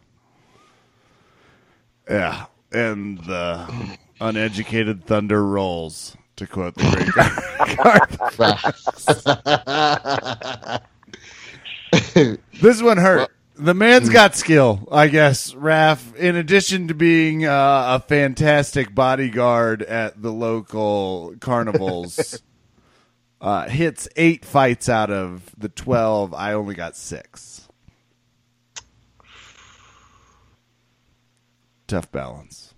yeah, 2.10 2.46
and 2.72 3.20
the 3.20 3.98
uneducated 4.20 5.06
thunder 5.06 5.46
rolls. 5.46 6.18
To 6.38 6.48
quote 6.48 6.74
the 6.76 7.12
great 7.12 7.74
Garth. 12.24 12.40
This 12.62 12.82
one 12.82 12.98
hurt. 12.98 13.30
The 13.60 13.74
man's 13.74 14.07
got 14.07 14.38
skill, 14.38 14.88
I 14.89 15.10
guess, 15.10 15.53
Raf. 15.53 16.16
In 16.16 16.38
addition 16.38 16.88
to 16.88 16.93
being 16.93 17.45
uh, 17.45 17.97
a 17.97 17.99
fantastic 17.99 18.95
bodyguard 18.95 19.82
at 19.82 20.22
the 20.22 20.32
local 20.32 21.36
carnivals, 21.41 22.41
uh, 23.41 23.68
hits 23.68 24.07
eight 24.16 24.45
fights 24.45 24.88
out 24.88 25.12
of 25.12 25.53
the 25.57 25.68
12. 25.68 26.34
I 26.34 26.53
only 26.53 26.74
got 26.74 26.95
six. 26.95 27.68
Tough 31.86 32.10
balance. 32.14 32.74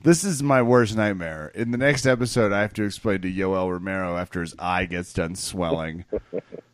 This 0.00 0.22
is 0.22 0.44
my 0.44 0.62
worst 0.62 0.94
nightmare. 0.96 1.50
In 1.56 1.72
the 1.72 1.78
next 1.78 2.06
episode, 2.06 2.52
I 2.52 2.60
have 2.60 2.74
to 2.74 2.84
explain 2.84 3.22
to 3.22 3.32
Yoel 3.32 3.68
Romero 3.68 4.16
after 4.16 4.42
his 4.42 4.54
eye 4.60 4.84
gets 4.84 5.12
done 5.12 5.34
swelling 5.34 6.04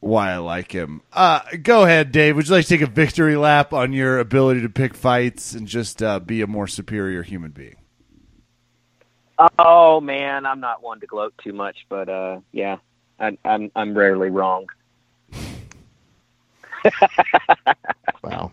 why 0.00 0.32
I 0.32 0.38
like 0.38 0.72
him. 0.72 1.02
Uh, 1.12 1.40
go 1.62 1.84
ahead, 1.84 2.12
Dave. 2.12 2.36
Would 2.36 2.48
you 2.48 2.54
like 2.54 2.66
to 2.66 2.68
take 2.68 2.86
a 2.86 2.90
victory 2.90 3.36
lap 3.36 3.72
on 3.72 3.92
your 3.92 4.18
ability 4.18 4.62
to 4.62 4.68
pick 4.68 4.94
fights 4.94 5.54
and 5.54 5.66
just 5.66 6.02
uh, 6.02 6.20
be 6.20 6.42
a 6.42 6.46
more 6.46 6.66
superior 6.66 7.22
human 7.22 7.50
being? 7.50 7.76
Oh 9.58 10.00
man, 10.00 10.46
I'm 10.46 10.60
not 10.60 10.82
one 10.82 11.00
to 11.00 11.06
gloat 11.06 11.34
too 11.42 11.52
much, 11.52 11.76
but 11.88 12.08
uh, 12.08 12.40
yeah, 12.52 12.78
I, 13.20 13.36
I'm 13.44 13.70
I'm 13.76 13.96
rarely 13.96 14.30
wrong. 14.30 14.66
Wow. 18.22 18.52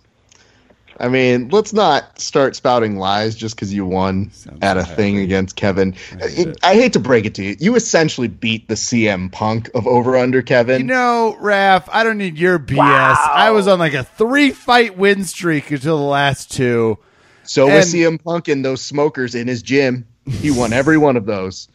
I 1.04 1.10
mean, 1.10 1.50
let's 1.50 1.74
not 1.74 2.18
start 2.18 2.56
spouting 2.56 2.98
lies 2.98 3.36
just 3.36 3.58
because 3.58 3.74
you 3.74 3.86
won 3.86 4.32
Sounds 4.32 4.60
at 4.62 4.78
a 4.78 4.86
thing 4.86 5.16
happy. 5.16 5.24
against 5.26 5.58
Kevin. 5.58 5.96
I 6.22 6.28
hate 6.30 6.58
I, 6.64 6.74
hate 6.76 6.94
to 6.94 7.00
break 7.00 7.26
it 7.26 7.36
to 7.36 7.44
you. 7.44 7.58
You 7.60 7.76
essentially 7.76 8.30
beat 8.30 8.70
the 8.70 8.76
CM 8.76 9.30
Punk 9.30 9.70
of 9.76 9.86
Over 9.86 10.16
Under 10.16 10.42
Kevin. 10.42 10.80
You 10.80 10.88
know, 10.88 11.36
Raf, 11.42 11.90
I 11.92 12.06
don't 12.06 12.18
need 12.18 12.38
your 12.38 12.58
BS. 12.58 12.78
Wow. 12.78 13.32
I 13.34 13.52
was 13.52 13.68
on 13.68 13.80
like 13.80 13.94
a 13.94 14.06
three 14.06 14.52
fight 14.52 14.98
win 14.98 15.26
streak 15.26 15.72
until 15.72 15.98
the 15.98 16.04
last 16.06 16.54
two. 16.54 16.98
so 17.44 17.66
was 17.68 17.94
and- 17.94 18.18
CM 18.20 18.24
Punk 18.24 18.48
and 18.48 18.64
those 18.64 18.82
smokers 18.82 19.36
in 19.36 19.50
his 19.50 19.62
gym. 19.62 20.08
He 20.26 20.52
won 20.52 20.72
every 20.72 20.98
one 20.98 21.18
of 21.18 21.26
those. 21.26 21.68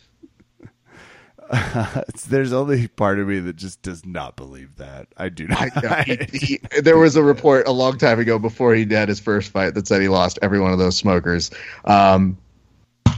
It's- 1.53 2.25
There's 2.29 2.53
only 2.53 2.89
part 2.89 3.19
of 3.19 3.29
me 3.29 3.41
that 3.41 3.57
just 3.57 3.83
does 3.83 4.05
not 4.05 4.37
believe 4.37 4.77
that. 4.77 5.09
I 5.17 5.29
do 5.29 5.47
I, 5.51 5.71
not. 5.83 6.07
he- 6.07 6.29
he- 6.73 6.81
there 6.81 6.99
was 6.99 7.17
a 7.17 7.23
report 7.23 7.67
a 7.69 7.73
long 7.73 7.99
time 7.99 8.19
ago 8.21 8.39
before 8.39 8.75
he 8.75 8.85
had 8.87 9.09
his 9.09 9.21
first 9.21 9.51
fight 9.51 9.75
that 9.75 9.87
said 9.87 10.01
he 10.03 10.09
lost 10.09 10.39
every 10.43 10.61
one 10.61 10.73
of 10.73 10.79
those 10.79 10.97
smokers. 10.97 11.51
Um, 11.85 12.37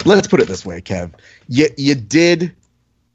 let's 0.05 0.28
put 0.28 0.41
it 0.41 0.49
this 0.49 0.64
way, 0.64 0.81
Kev. 0.81 1.12
You 1.49 1.68
you 1.76 1.95
did 1.95 2.55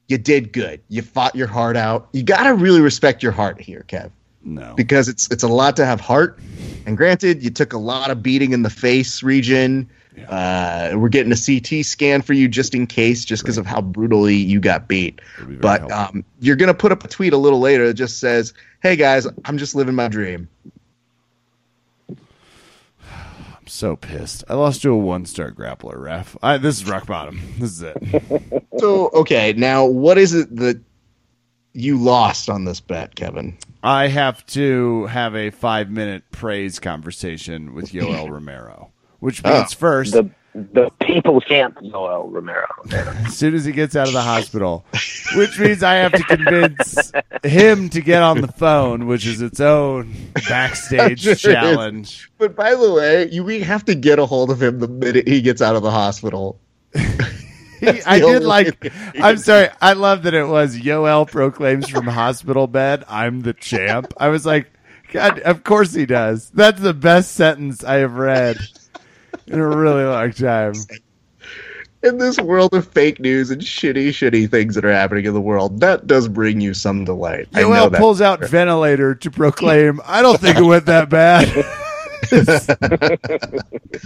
you 0.07 0.17
did 0.17 0.53
good. 0.53 0.81
You 0.89 1.01
fought 1.01 1.35
your 1.35 1.47
heart 1.47 1.77
out. 1.77 2.09
You 2.13 2.23
got 2.23 2.43
to 2.43 2.53
really 2.53 2.81
respect 2.81 3.23
your 3.23 3.31
heart 3.31 3.59
here, 3.59 3.83
Kev, 3.87 4.11
no. 4.43 4.73
because 4.75 5.07
it's 5.07 5.29
it's 5.31 5.43
a 5.43 5.47
lot 5.47 5.75
to 5.77 5.85
have 5.85 5.99
heart. 5.99 6.37
And 6.85 6.95
granted, 6.97 7.41
you 7.43 7.49
took 7.49 7.73
a 7.73 7.77
lot 7.79 8.11
of 8.11 8.21
beating 8.21 8.51
in 8.51 8.61
the 8.61 8.69
face 8.69 9.23
region. 9.23 9.89
Uh, 10.23 10.91
we're 10.95 11.09
getting 11.09 11.31
a 11.31 11.35
CT 11.35 11.85
scan 11.85 12.21
for 12.21 12.33
you 12.33 12.47
just 12.47 12.73
in 12.73 12.87
case, 12.87 13.25
just 13.25 13.43
because 13.43 13.57
of 13.57 13.65
how 13.65 13.81
brutally 13.81 14.35
you 14.35 14.59
got 14.59 14.87
beat. 14.87 15.19
Be 15.47 15.55
But 15.55 15.91
um, 15.91 16.23
you're 16.39 16.55
gonna 16.55 16.73
put 16.73 16.91
up 16.91 17.03
a 17.03 17.07
tweet 17.07 17.33
a 17.33 17.37
little 17.37 17.59
later 17.59 17.87
that 17.87 17.95
just 17.95 18.19
says, 18.19 18.53
"Hey 18.81 18.95
guys, 18.95 19.27
I'm 19.45 19.57
just 19.57 19.75
living 19.75 19.95
my 19.95 20.07
dream." 20.07 20.47
I'm 23.01 23.67
so 23.67 23.95
pissed. 23.95 24.43
I 24.47 24.53
lost 24.53 24.81
to 24.83 24.91
a 24.91 24.97
one 24.97 25.25
star 25.25 25.51
grappler, 25.51 25.97
Raf. 25.99 26.37
I, 26.41 26.57
this 26.57 26.77
is 26.77 26.89
rock 26.89 27.07
bottom. 27.07 27.41
This 27.59 27.71
is 27.71 27.81
it. 27.81 28.63
So 28.77 29.09
okay, 29.13 29.53
now 29.53 29.85
what 29.85 30.17
is 30.17 30.33
it 30.33 30.53
that 30.57 30.81
you 31.71 31.97
lost 31.97 32.49
on 32.49 32.65
this 32.65 32.79
bet, 32.81 33.15
Kevin? 33.15 33.57
I 33.83 34.07
have 34.07 34.45
to 34.47 35.05
have 35.05 35.35
a 35.35 35.49
five 35.51 35.89
minute 35.89 36.23
praise 36.31 36.79
conversation 36.79 37.73
with 37.73 37.91
Yoel 37.91 38.29
Romero, 38.31 38.91
which 39.25 39.41
oh. 39.43 39.51
means 39.51 39.73
Oh, 39.73 39.77
first, 39.77 40.13
The 40.13 40.29
the 40.53 40.89
people's 41.01 41.43
champ, 41.45 41.77
Yoel 41.79 42.31
Romero. 42.31 42.67
as 43.25 43.35
soon 43.35 43.55
as 43.55 43.65
he 43.65 43.73
gets 43.73 43.93
out 43.93 44.07
of 44.07 44.13
the 44.13 44.21
hospital, 44.21 44.85
which 45.35 45.59
means 45.59 45.83
I 45.83 45.95
have 45.95 46.13
to 46.13 46.23
convince 46.23 47.11
him 47.43 47.89
to 47.89 47.99
get 47.99 48.21
on 48.21 48.39
the 48.39 48.47
phone, 48.47 49.05
which 49.05 49.25
is 49.25 49.41
its 49.41 49.59
own 49.59 50.13
backstage 50.47 51.21
Sure 51.23 51.33
is. 51.33 51.41
challenge. 51.41 52.31
But 52.37 52.55
by 52.55 52.73
the 52.75 52.93
way, 52.93 53.29
you 53.29 53.43
we 53.43 53.59
have 53.61 53.83
to 53.85 53.95
get 53.95 54.17
a 54.17 54.25
hold 54.25 54.49
of 54.49 54.61
him 54.61 54.79
the 54.79 54.87
minute 54.87 55.27
he 55.27 55.41
gets 55.41 55.61
out 55.61 55.75
of 55.75 55.81
the 55.81 55.91
hospital. 55.91 56.59
He, 57.81 58.01
I 58.03 58.19
did 58.19 58.43
like. 58.43 58.85
way 58.85 58.91
I'm 59.15 59.35
sorry. 59.35 59.67
I 59.81 59.93
love 59.93 60.23
that 60.23 60.33
it 60.33 60.45
was 60.47 60.77
Yoel 60.77 61.29
proclaims 61.29 61.89
from 61.89 62.07
hospital 62.07 62.67
bed, 62.67 63.03
"I'm 63.09 63.41
the 63.41 63.51
champ." 63.51 64.13
I 64.15 64.29
was 64.29 64.45
like, 64.45 64.71
God, 65.11 65.39
of 65.41 65.65
course 65.65 65.93
he 65.93 66.05
does. 66.05 66.49
That's 66.51 66.79
the 66.79 66.93
best 66.93 67.33
sentence 67.33 67.83
I 67.83 67.95
have 67.95 68.13
read 68.15 68.57
in 69.47 69.59
a 69.59 69.67
really 69.67 70.03
long 70.03 70.31
time. 70.31 70.73
In 72.03 72.19
this 72.19 72.39
world 72.39 72.75
of 72.75 72.87
fake 72.87 73.19
news 73.19 73.49
and 73.49 73.59
shitty, 73.59 74.09
shitty 74.09 74.47
things 74.47 74.75
that 74.75 74.85
are 74.85 74.91
happening 74.91 75.25
in 75.25 75.33
the 75.33 75.41
world, 75.41 75.79
that 75.79 76.05
does 76.05 76.27
bring 76.27 76.61
you 76.61 76.75
some 76.75 77.03
delight. 77.03 77.47
I 77.55 77.63
know 77.63 77.89
that. 77.89 77.97
pulls 77.97 78.21
out 78.21 78.45
ventilator 78.45 79.15
to 79.15 79.31
proclaim, 79.31 79.99
"I 80.05 80.21
don't 80.21 80.39
think 80.39 80.57
it 80.57 80.61
went 80.61 80.85
that 80.85 81.09
bad." 81.09 81.49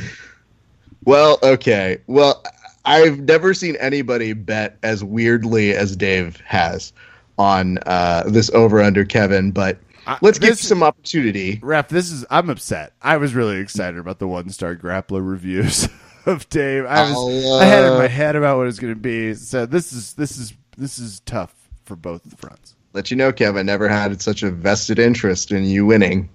well, 1.03 1.39
okay. 1.43 1.97
Well, 2.07 2.41
I've 2.85 3.19
never 3.19 3.53
seen 3.53 3.75
anybody 3.75 4.31
bet 4.31 4.77
as 4.81 5.03
weirdly 5.03 5.75
as 5.75 5.97
Dave 5.97 6.37
has 6.45 6.93
on 7.37 7.79
uh, 7.85 8.23
this 8.27 8.49
over 8.51 8.81
under 8.81 9.03
Kevin, 9.03 9.51
but 9.51 9.77
let's 10.21 10.39
give 10.39 10.57
some 10.57 10.83
opportunity. 10.83 11.59
Ref, 11.61 11.89
this 11.89 12.11
is 12.11 12.25
I'm 12.29 12.49
upset. 12.49 12.93
I 13.01 13.17
was 13.17 13.35
really 13.35 13.57
excited 13.57 13.99
about 13.99 14.19
the 14.19 14.27
one 14.27 14.49
star 14.49 14.75
grappler 14.75 15.27
reviews 15.27 15.87
of 16.25 16.49
Dave. 16.49 16.85
I 16.85 17.09
was 17.09 17.15
I'll, 17.15 17.59
I 17.59 17.65
had 17.65 17.85
in 17.85 17.93
uh, 17.93 17.97
my 17.97 18.07
head 18.07 18.35
about 18.35 18.57
what 18.57 18.63
it 18.63 18.67
was 18.67 18.79
going 18.79 18.93
to 18.93 18.99
be. 18.99 19.33
So 19.33 19.65
this 19.65 19.93
is 19.93 20.13
this 20.13 20.37
is 20.37 20.53
this 20.77 20.99
is 20.99 21.19
tough 21.21 21.53
for 21.85 21.95
both 21.95 22.39
fronts. 22.39 22.75
Let 22.93 23.11
you 23.11 23.17
know, 23.17 23.31
Kevin 23.31 23.59
I 23.59 23.63
never 23.63 23.87
had 23.87 24.21
such 24.21 24.43
a 24.43 24.51
vested 24.51 24.99
interest 24.99 25.51
in 25.51 25.65
you 25.65 25.85
winning. 25.85 26.29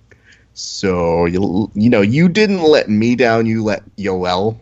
So 0.54 1.24
you 1.26 1.70
you 1.74 1.90
know 1.90 2.00
you 2.00 2.28
didn't 2.28 2.62
let 2.62 2.88
me 2.88 3.16
down. 3.16 3.46
You 3.46 3.64
let 3.64 3.84
Yoel 3.96 4.58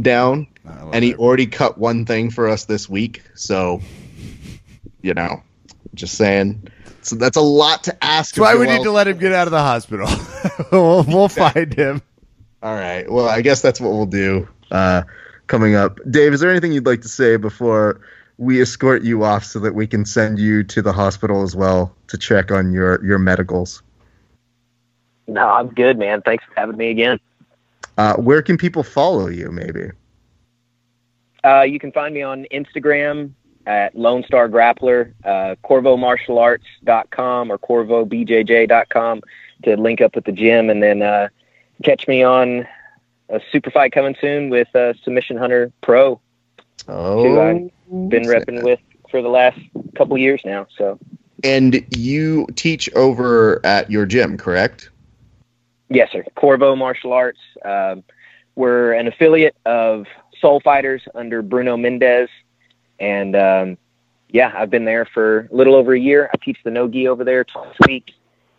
down, 0.00 0.46
and 0.92 1.02
he 1.02 1.10
it. 1.10 1.18
already 1.18 1.46
cut 1.46 1.76
one 1.78 2.04
thing 2.04 2.30
for 2.30 2.48
us 2.48 2.66
this 2.66 2.88
week. 2.88 3.22
So 3.34 3.80
you 5.02 5.14
know, 5.14 5.42
just 5.94 6.14
saying. 6.16 6.68
So 7.08 7.16
that's 7.16 7.36
a 7.36 7.42
lot 7.42 7.84
to 7.84 8.04
ask. 8.04 8.34
That's 8.34 8.40
why 8.40 8.58
we 8.58 8.66
need 8.66 8.82
to 8.82 8.90
let 8.90 9.08
him 9.08 9.18
get 9.18 9.32
out 9.32 9.46
of 9.46 9.50
the 9.50 9.60
hospital. 9.60 10.08
we'll, 10.72 11.02
we'll 11.04 11.28
find 11.28 11.72
him. 11.72 12.02
All 12.62 12.74
right. 12.74 13.10
Well, 13.10 13.26
I 13.26 13.40
guess 13.40 13.62
that's 13.62 13.80
what 13.80 13.92
we'll 13.92 14.06
do 14.06 14.46
uh, 14.70 15.02
coming 15.46 15.74
up. 15.74 15.98
Dave, 16.10 16.34
is 16.34 16.40
there 16.40 16.50
anything 16.50 16.72
you'd 16.72 16.86
like 16.86 17.02
to 17.02 17.08
say 17.08 17.36
before 17.36 18.00
we 18.36 18.60
escort 18.60 19.02
you 19.02 19.24
off 19.24 19.44
so 19.44 19.58
that 19.60 19.74
we 19.74 19.86
can 19.86 20.04
send 20.04 20.38
you 20.38 20.62
to 20.64 20.82
the 20.82 20.92
hospital 20.92 21.42
as 21.42 21.56
well 21.56 21.94
to 22.08 22.18
check 22.18 22.50
on 22.50 22.72
your 22.72 23.04
your 23.04 23.18
medicals? 23.18 23.82
No, 25.26 25.46
I'm 25.48 25.68
good, 25.68 25.98
man. 25.98 26.22
Thanks 26.22 26.44
for 26.44 26.54
having 26.56 26.76
me 26.76 26.90
again. 26.90 27.20
Uh, 27.96 28.16
where 28.16 28.42
can 28.42 28.56
people 28.56 28.82
follow 28.82 29.28
you? 29.28 29.50
Maybe. 29.50 29.90
Uh, 31.44 31.62
you 31.62 31.78
can 31.78 31.92
find 31.92 32.14
me 32.14 32.22
on 32.22 32.46
Instagram 32.52 33.32
at 33.68 33.94
Lone 33.94 34.24
Star 34.24 34.48
Grappler, 34.48 35.12
uh, 35.24 35.54
CorvoMartialArts.com 35.62 37.52
or 37.52 37.58
CorvoBJJ.com 37.58 39.22
to 39.64 39.76
link 39.76 40.00
up 40.00 40.14
with 40.14 40.24
the 40.24 40.32
gym, 40.32 40.70
and 40.70 40.82
then 40.82 41.02
uh, 41.02 41.28
catch 41.84 42.08
me 42.08 42.22
on 42.22 42.66
a 43.28 43.40
super 43.52 43.70
fight 43.70 43.92
coming 43.92 44.16
soon 44.20 44.48
with 44.48 44.74
uh, 44.74 44.94
Submission 45.04 45.36
Hunter 45.36 45.70
Pro, 45.82 46.18
Oh, 46.88 47.22
who 47.22 47.38
I've 47.40 48.08
been 48.08 48.22
repping 48.22 48.62
with 48.62 48.80
for 49.10 49.20
the 49.20 49.28
last 49.28 49.60
couple 49.96 50.16
years 50.16 50.40
now. 50.46 50.66
So 50.76 50.98
And 51.44 51.84
you 51.96 52.46
teach 52.56 52.90
over 52.94 53.60
at 53.64 53.90
your 53.90 54.06
gym, 54.06 54.38
correct? 54.38 54.88
yes, 55.90 56.10
sir. 56.12 56.24
Corvo 56.36 56.74
Martial 56.74 57.12
Arts. 57.12 57.40
Um, 57.64 58.02
we're 58.54 58.92
an 58.92 59.06
affiliate 59.08 59.56
of 59.66 60.06
Soul 60.40 60.60
Fighters 60.60 61.02
under 61.14 61.42
Bruno 61.42 61.76
Mendes, 61.76 62.28
and 62.98 63.36
um, 63.36 63.78
yeah, 64.28 64.52
I've 64.54 64.70
been 64.70 64.84
there 64.84 65.06
for 65.06 65.48
a 65.50 65.54
little 65.54 65.74
over 65.74 65.94
a 65.94 66.00
year. 66.00 66.30
I 66.32 66.36
teach 66.44 66.58
the 66.64 66.70
no 66.70 66.88
gi 66.88 67.08
over 67.08 67.24
there 67.24 67.44
twice 67.44 67.74
a 67.82 67.86
week, 67.88 68.12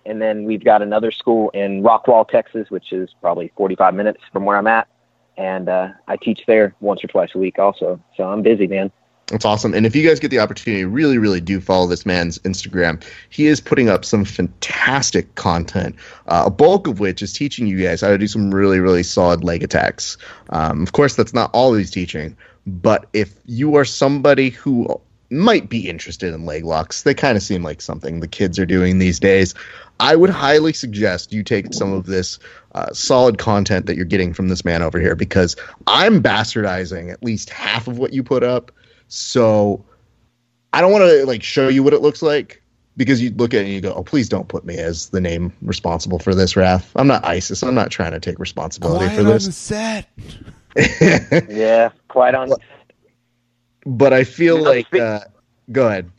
and 0.05 0.21
then 0.21 0.45
we've 0.45 0.63
got 0.63 0.81
another 0.81 1.11
school 1.11 1.49
in 1.51 1.83
Rockwall, 1.83 2.27
Texas, 2.27 2.69
which 2.69 2.91
is 2.91 3.09
probably 3.21 3.51
45 3.55 3.93
minutes 3.93 4.21
from 4.31 4.45
where 4.45 4.57
I'm 4.57 4.67
at, 4.67 4.87
and 5.37 5.69
uh, 5.69 5.89
I 6.07 6.17
teach 6.17 6.41
there 6.47 6.75
once 6.79 7.03
or 7.03 7.07
twice 7.07 7.29
a 7.35 7.37
week 7.37 7.59
also. 7.59 7.99
So 8.17 8.23
I'm 8.23 8.41
busy, 8.41 8.67
man. 8.67 8.91
That's 9.29 9.45
awesome. 9.45 9.75
And 9.75 9.85
if 9.85 9.95
you 9.95 10.07
guys 10.07 10.19
get 10.19 10.31
the 10.31 10.39
opportunity, 10.39 10.85
really, 10.85 11.19
really 11.19 11.39
do 11.39 11.61
follow 11.61 11.85
this 11.85 12.03
man's 12.03 12.39
Instagram. 12.39 13.03
He 13.29 13.45
is 13.45 13.61
putting 13.61 13.87
up 13.87 14.03
some 14.03 14.25
fantastic 14.25 15.35
content, 15.35 15.95
uh, 16.27 16.45
a 16.47 16.49
bulk 16.49 16.87
of 16.87 16.99
which 16.99 17.21
is 17.21 17.31
teaching 17.31 17.67
you 17.67 17.81
guys 17.83 18.01
how 18.01 18.07
to 18.07 18.17
do 18.17 18.27
some 18.27 18.53
really, 18.53 18.79
really 18.79 19.03
solid 19.03 19.43
leg 19.43 19.61
attacks. 19.61 20.17
Um, 20.49 20.81
of 20.81 20.93
course, 20.93 21.15
that's 21.15 21.33
not 21.33 21.51
all 21.53 21.75
he's 21.75 21.91
teaching, 21.91 22.35
but 22.69 23.07
if 23.13 23.33
you 23.45 23.75
are 23.75 23.85
somebody 23.85 24.49
who 24.49 24.99
might 25.31 25.69
be 25.69 25.87
interested 25.87 26.33
in 26.33 26.45
leg 26.45 26.65
locks, 26.65 27.03
they 27.03 27.13
kind 27.13 27.37
of 27.37 27.43
seem 27.43 27.63
like 27.63 27.81
something 27.81 28.19
the 28.19 28.27
kids 28.27 28.57
are 28.57 28.65
doing 28.65 28.99
these 28.99 29.19
days. 29.19 29.53
I 29.99 30.15
would 30.15 30.29
highly 30.29 30.73
suggest 30.73 31.33
you 31.33 31.43
take 31.43 31.73
some 31.73 31.91
of 31.91 32.05
this 32.05 32.39
uh, 32.73 32.91
solid 32.93 33.37
content 33.37 33.85
that 33.85 33.95
you're 33.95 34.05
getting 34.05 34.33
from 34.33 34.47
this 34.47 34.63
man 34.63 34.81
over 34.81 34.99
here 34.99 35.15
because 35.15 35.55
I'm 35.87 36.23
bastardizing 36.23 37.11
at 37.11 37.21
least 37.21 37.49
half 37.49 37.87
of 37.87 37.97
what 37.97 38.13
you 38.13 38.23
put 38.23 38.43
up. 38.43 38.71
So 39.07 39.83
I 40.73 40.81
don't 40.81 40.91
want 40.91 41.03
to 41.03 41.25
like 41.25 41.43
show 41.43 41.67
you 41.67 41.83
what 41.83 41.93
it 41.93 42.01
looks 42.01 42.21
like 42.21 42.61
because 42.95 43.21
you 43.21 43.31
look 43.31 43.53
at 43.53 43.61
it 43.61 43.65
and 43.65 43.73
you 43.73 43.81
go, 43.81 43.93
"Oh, 43.93 44.03
please 44.03 44.29
don't 44.29 44.47
put 44.47 44.65
me 44.65 44.77
as 44.77 45.09
the 45.09 45.21
name 45.21 45.51
responsible 45.61 46.19
for 46.19 46.33
this, 46.33 46.55
Raf. 46.55 46.91
I'm 46.95 47.07
not 47.07 47.25
ISIS. 47.25 47.63
I'm 47.63 47.75
not 47.75 47.91
trying 47.91 48.11
to 48.11 48.19
take 48.19 48.39
responsibility 48.39 49.05
Quiet 49.05 49.15
for 49.15 49.21
on 49.21 49.27
this." 49.27 49.45
the 49.45 49.51
set. 49.51 50.09
Yeah, 51.49 51.89
quite 52.09 52.35
on. 52.35 52.51
but 53.85 54.11
I 54.13 54.23
feel 54.23 54.57
You 54.57 54.63
know, 54.63 54.69
like 54.69 54.93
uh, 54.95 55.21
go 55.71 55.87
ahead. 55.87 56.11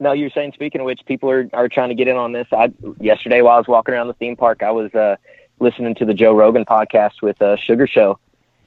No, 0.00 0.12
you 0.12 0.24
were 0.24 0.30
saying. 0.30 0.52
Speaking 0.54 0.80
of 0.80 0.84
which, 0.84 1.00
people 1.06 1.30
are, 1.30 1.48
are 1.52 1.68
trying 1.68 1.88
to 1.88 1.94
get 1.94 2.08
in 2.08 2.16
on 2.16 2.32
this. 2.32 2.46
I 2.52 2.72
yesterday 3.00 3.42
while 3.42 3.54
I 3.54 3.58
was 3.58 3.68
walking 3.68 3.94
around 3.94 4.08
the 4.08 4.14
theme 4.14 4.36
park, 4.36 4.62
I 4.62 4.70
was 4.70 4.94
uh, 4.94 5.16
listening 5.60 5.94
to 5.96 6.04
the 6.04 6.14
Joe 6.14 6.34
Rogan 6.34 6.64
podcast 6.64 7.22
with 7.22 7.40
uh, 7.42 7.56
Sugar 7.56 7.86
Show, 7.86 8.18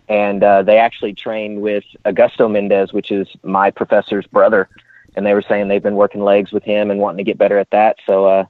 and 0.09 0.43
uh, 0.43 0.63
they 0.63 0.77
actually 0.77 1.13
trained 1.13 1.61
with 1.61 1.83
Augusto 2.05 2.51
Mendes, 2.51 2.91
which 2.91 3.11
is 3.11 3.27
my 3.43 3.71
professor's 3.71 4.27
brother, 4.27 4.67
and 5.15 5.25
they 5.25 5.33
were 5.33 5.41
saying 5.41 5.67
they've 5.67 5.81
been 5.83 5.95
working 5.95 6.21
legs 6.23 6.51
with 6.51 6.63
him 6.63 6.91
and 6.91 6.99
wanting 6.99 7.17
to 7.17 7.23
get 7.23 7.37
better 7.37 7.57
at 7.57 7.69
that. 7.71 7.97
So, 8.05 8.25
uh, 8.25 8.45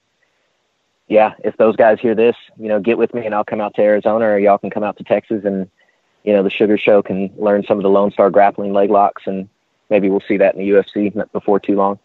yeah, 1.08 1.34
if 1.44 1.58
those 1.58 1.76
guys 1.76 2.00
hear 2.00 2.16
this, 2.16 2.36
you 2.58 2.68
know, 2.68 2.80
get 2.80 2.98
with 2.98 3.14
me 3.14 3.26
and 3.26 3.36
I'll 3.36 3.44
come 3.44 3.62
out 3.62 3.76
to 3.76 3.82
Arizona, 3.82 4.26
or 4.26 4.40
y'all 4.40 4.58
can 4.58 4.70
come 4.70 4.84
out 4.84 4.98
to 4.98 5.04
Texas, 5.04 5.44
and 5.46 5.70
you 6.24 6.34
know, 6.34 6.44
the 6.44 6.50
Sugar 6.50 6.78
Show 6.78 7.02
can 7.02 7.32
learn 7.38 7.64
some 7.68 7.78
of 7.78 7.84
the 7.84 7.90
Lone 7.90 8.12
Star 8.12 8.30
grappling 8.30 8.74
leg 8.74 8.90
locks, 8.90 9.24
and 9.26 9.48
maybe 9.90 10.10
we'll 10.10 10.24
see 10.28 10.38
that 10.38 10.56
in 10.56 10.62
the 10.62 10.70
UFC 10.70 11.32
before 11.32 11.60
too 11.60 11.76
long. 11.76 12.00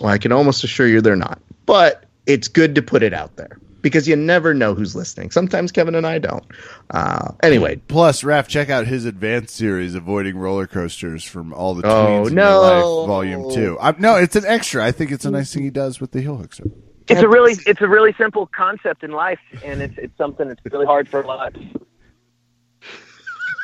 Well, 0.00 0.10
I 0.12 0.18
can 0.18 0.32
almost 0.32 0.64
assure 0.64 0.86
you 0.86 1.00
they're 1.00 1.16
not. 1.16 1.40
But 1.66 2.04
it's 2.26 2.48
good 2.48 2.74
to 2.76 2.82
put 2.82 3.02
it 3.02 3.12
out 3.14 3.36
there 3.36 3.58
because 3.82 4.06
you 4.08 4.16
never 4.16 4.52
know 4.54 4.74
who's 4.74 4.94
listening. 4.96 5.30
Sometimes 5.30 5.72
Kevin 5.72 5.94
and 5.94 6.06
I 6.06 6.18
don't. 6.18 6.44
Uh, 6.90 7.32
anyway, 7.42 7.76
Plus, 7.88 8.24
Raf, 8.24 8.48
check 8.48 8.70
out 8.70 8.86
his 8.86 9.04
advanced 9.04 9.54
series, 9.54 9.94
avoiding 9.94 10.36
roller 10.36 10.66
coasters 10.66 11.22
from 11.24 11.52
all 11.52 11.74
the 11.74 11.86
Oh, 11.86 11.90
tweens 12.24 12.28
in 12.28 12.34
no. 12.34 12.50
your 12.50 12.60
life, 12.60 13.06
volume 13.08 13.50
two. 13.54 13.78
i 13.80 13.94
no, 13.98 14.16
it's 14.16 14.36
an 14.36 14.44
extra. 14.46 14.84
I 14.84 14.92
think 14.92 15.10
it's 15.12 15.24
a 15.24 15.30
nice 15.30 15.52
thing 15.54 15.62
he 15.62 15.70
does 15.70 16.00
with 16.00 16.10
the 16.12 16.20
heel 16.20 16.36
hooks. 16.36 16.60
it's 17.08 17.20
a 17.22 17.28
really 17.28 17.56
it's 17.66 17.80
a 17.80 17.88
really 17.88 18.14
simple 18.18 18.46
concept 18.46 19.02
in 19.02 19.10
life 19.12 19.40
and 19.64 19.80
it's 19.82 19.94
it's 19.98 20.16
something 20.16 20.46
that's 20.48 20.60
really 20.70 20.86
hard 20.86 21.08
for 21.08 21.20
a 21.20 21.26
lot 21.26 21.56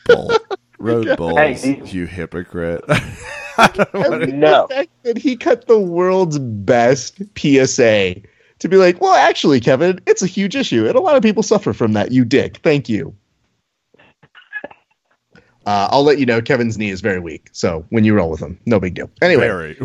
Bull. 0.06 0.30
Road 0.78 1.16
bulls, 1.16 1.38
Hey. 1.62 1.82
you 1.86 2.06
hypocrite. 2.06 2.84
I 2.88 3.68
don't 3.68 3.94
know 3.94 4.18
no 4.26 4.66
the 4.68 4.74
fact 4.74 4.90
that 5.04 5.16
he 5.16 5.36
cut 5.36 5.66
the 5.66 5.78
world's 5.78 6.38
best 6.38 7.22
PSA 7.38 8.16
to 8.58 8.68
be 8.68 8.76
like, 8.76 9.00
well, 9.00 9.14
actually, 9.14 9.60
Kevin, 9.60 10.00
it's 10.06 10.22
a 10.22 10.26
huge 10.26 10.54
issue, 10.54 10.86
and 10.86 10.94
a 10.96 11.00
lot 11.00 11.16
of 11.16 11.22
people 11.22 11.42
suffer 11.42 11.72
from 11.72 11.94
that. 11.94 12.12
You 12.12 12.24
dick. 12.24 12.58
Thank 12.58 12.88
you. 12.88 13.14
Uh, 15.66 15.88
I'll 15.90 16.04
let 16.04 16.20
you 16.20 16.26
know 16.26 16.40
Kevin's 16.40 16.78
knee 16.78 16.90
is 16.90 17.00
very 17.00 17.18
weak, 17.18 17.48
so 17.50 17.84
when 17.88 18.04
you 18.04 18.14
roll 18.14 18.30
with 18.30 18.38
him, 18.38 18.56
no 18.66 18.78
big 18.78 18.94
deal. 18.94 19.10
Anyway, 19.20 19.48
Very. 19.48 19.76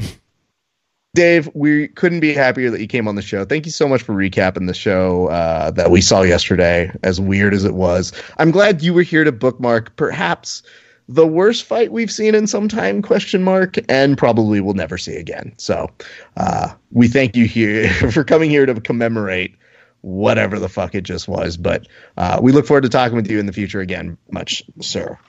Dave, 1.14 1.50
we 1.54 1.90
couldn't 1.90 2.22
be 2.22 2.34
happier 2.34 2.70
that 2.70 2.80
you 2.80 2.88
came 2.88 3.06
on 3.06 3.16
the 3.16 3.22
show. 3.22 3.44
Thank 3.44 3.66
you 3.66 3.72
so 3.72 3.86
much 3.86 4.02
for 4.02 4.14
recapping 4.14 4.68
the 4.68 4.74
show 4.74 5.28
uh, 5.28 5.70
that 5.72 5.92
we 5.92 6.00
saw 6.00 6.22
yesterday, 6.22 6.90
as 7.04 7.20
weird 7.20 7.54
as 7.54 7.66
it 7.66 7.74
was. 7.74 8.14
I'm 8.38 8.50
glad 8.52 8.82
you 8.82 8.94
were 8.94 9.02
here 9.02 9.26
to 9.26 9.32
bookmark 9.34 9.94
perhaps 9.98 10.64
the 11.10 11.28
worst 11.28 11.66
fight 11.66 11.92
we've 11.92 12.12
seen 12.12 12.34
in 12.34 12.48
some 12.48 12.70
time, 12.70 13.02
question 13.02 13.44
mark, 13.44 13.76
and 13.90 14.18
probably 14.18 14.62
will 14.62 14.74
never 14.74 14.98
see 14.98 15.18
again. 15.18 15.54
So 15.58 15.90
uh, 16.38 16.74
we 16.92 17.10
thank 17.10 17.36
you 17.36 17.46
here 17.46 17.90
for 18.12 18.24
coming 18.24 18.50
here 18.50 18.66
to 18.66 18.80
commemorate 18.80 19.54
whatever 20.00 20.60
the 20.60 20.70
fuck 20.70 20.96
it 20.96 21.02
just 21.02 21.28
was. 21.28 21.58
But 21.58 21.90
uh, 22.16 22.40
we 22.42 22.54
look 22.54 22.66
forward 22.66 22.84
to 22.84 22.90
talking 22.90 23.18
with 23.18 23.30
you 23.30 23.38
in 23.38 23.48
the 23.48 23.54
future 23.54 23.82
again, 23.82 24.18
much, 24.32 24.64
sir. 24.80 25.20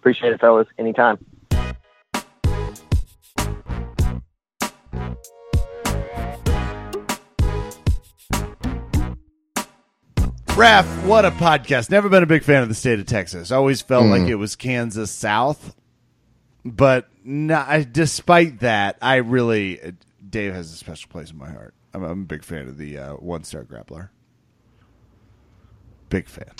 appreciate 0.00 0.32
it 0.32 0.40
fellas 0.40 0.66
anytime 0.76 1.24
Raf, 10.56 10.86
what 11.06 11.24
a 11.24 11.30
podcast. 11.30 11.90
Never 11.90 12.08
been 12.10 12.22
a 12.22 12.26
big 12.26 12.44
fan 12.44 12.62
of 12.62 12.68
the 12.68 12.74
state 12.74 13.00
of 13.00 13.06
Texas. 13.06 13.50
Always 13.50 13.80
felt 13.80 14.04
Hmm. 14.04 14.10
like 14.10 14.28
it 14.28 14.34
was 14.34 14.54
Kansas 14.54 15.10
South. 15.10 15.74
But 16.64 17.08
no, 17.24 17.56
I, 17.66 17.82
despite 17.90 18.60
that, 18.60 18.96
I 19.00 19.16
really, 19.16 19.80
Dave 20.28 20.52
has 20.52 20.70
a 20.72 20.76
special 20.76 21.08
place 21.10 21.30
in 21.30 21.38
my 21.38 21.50
heart. 21.50 21.72
I'm, 21.94 22.04
I'm 22.04 22.22
a 22.22 22.24
big 22.26 22.44
fan 22.44 22.68
of 22.68 22.76
the 22.76 22.98
uh, 22.98 23.12
one 23.14 23.44
star 23.44 23.64
grappler. 23.64 24.10
Big 26.10 26.28
fan. 26.28 26.52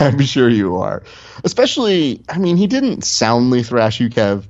I'm 0.00 0.18
sure 0.22 0.48
you 0.48 0.76
are. 0.78 1.02
Especially, 1.44 2.22
I 2.30 2.38
mean, 2.38 2.56
he 2.56 2.66
didn't 2.66 3.04
soundly 3.04 3.62
thrash 3.62 4.00
you, 4.00 4.08
Kev. 4.08 4.44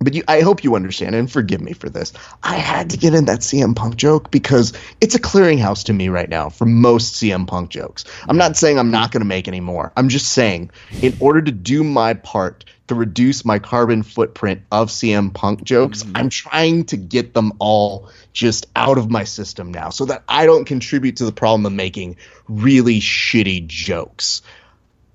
But 0.00 0.14
you, 0.14 0.22
I 0.28 0.40
hope 0.40 0.62
you 0.64 0.76
understand 0.76 1.14
and 1.14 1.30
forgive 1.30 1.60
me 1.60 1.72
for 1.72 1.88
this. 1.88 2.12
I 2.42 2.56
had 2.56 2.90
to 2.90 2.96
get 2.96 3.14
in 3.14 3.26
that 3.26 3.40
CM 3.40 3.74
Punk 3.74 3.96
joke 3.96 4.30
because 4.30 4.72
it's 5.00 5.14
a 5.14 5.20
clearinghouse 5.20 5.84
to 5.84 5.92
me 5.92 6.08
right 6.08 6.28
now 6.28 6.50
for 6.50 6.66
most 6.66 7.14
CM 7.14 7.46
Punk 7.46 7.70
jokes. 7.70 8.04
I'm 8.28 8.36
not 8.36 8.56
saying 8.56 8.78
I'm 8.78 8.90
not 8.90 9.10
going 9.10 9.22
to 9.22 9.26
make 9.26 9.48
any 9.48 9.60
more. 9.60 9.92
I'm 9.96 10.08
just 10.08 10.32
saying, 10.32 10.70
in 11.02 11.16
order 11.20 11.42
to 11.42 11.52
do 11.52 11.82
my 11.82 12.14
part 12.14 12.64
to 12.88 12.94
reduce 12.94 13.44
my 13.44 13.58
carbon 13.58 14.02
footprint 14.02 14.62
of 14.70 14.88
CM 14.88 15.34
Punk 15.34 15.62
jokes, 15.64 16.02
mm-hmm. 16.02 16.16
I'm 16.16 16.28
trying 16.30 16.84
to 16.86 16.96
get 16.96 17.34
them 17.34 17.52
all 17.58 18.08
just 18.32 18.66
out 18.76 18.98
of 18.98 19.10
my 19.10 19.24
system 19.24 19.72
now 19.72 19.90
so 19.90 20.04
that 20.06 20.22
I 20.28 20.46
don't 20.46 20.64
contribute 20.64 21.16
to 21.16 21.24
the 21.24 21.32
problem 21.32 21.66
of 21.66 21.72
making 21.72 22.16
really 22.48 23.00
shitty 23.00 23.66
jokes 23.66 24.42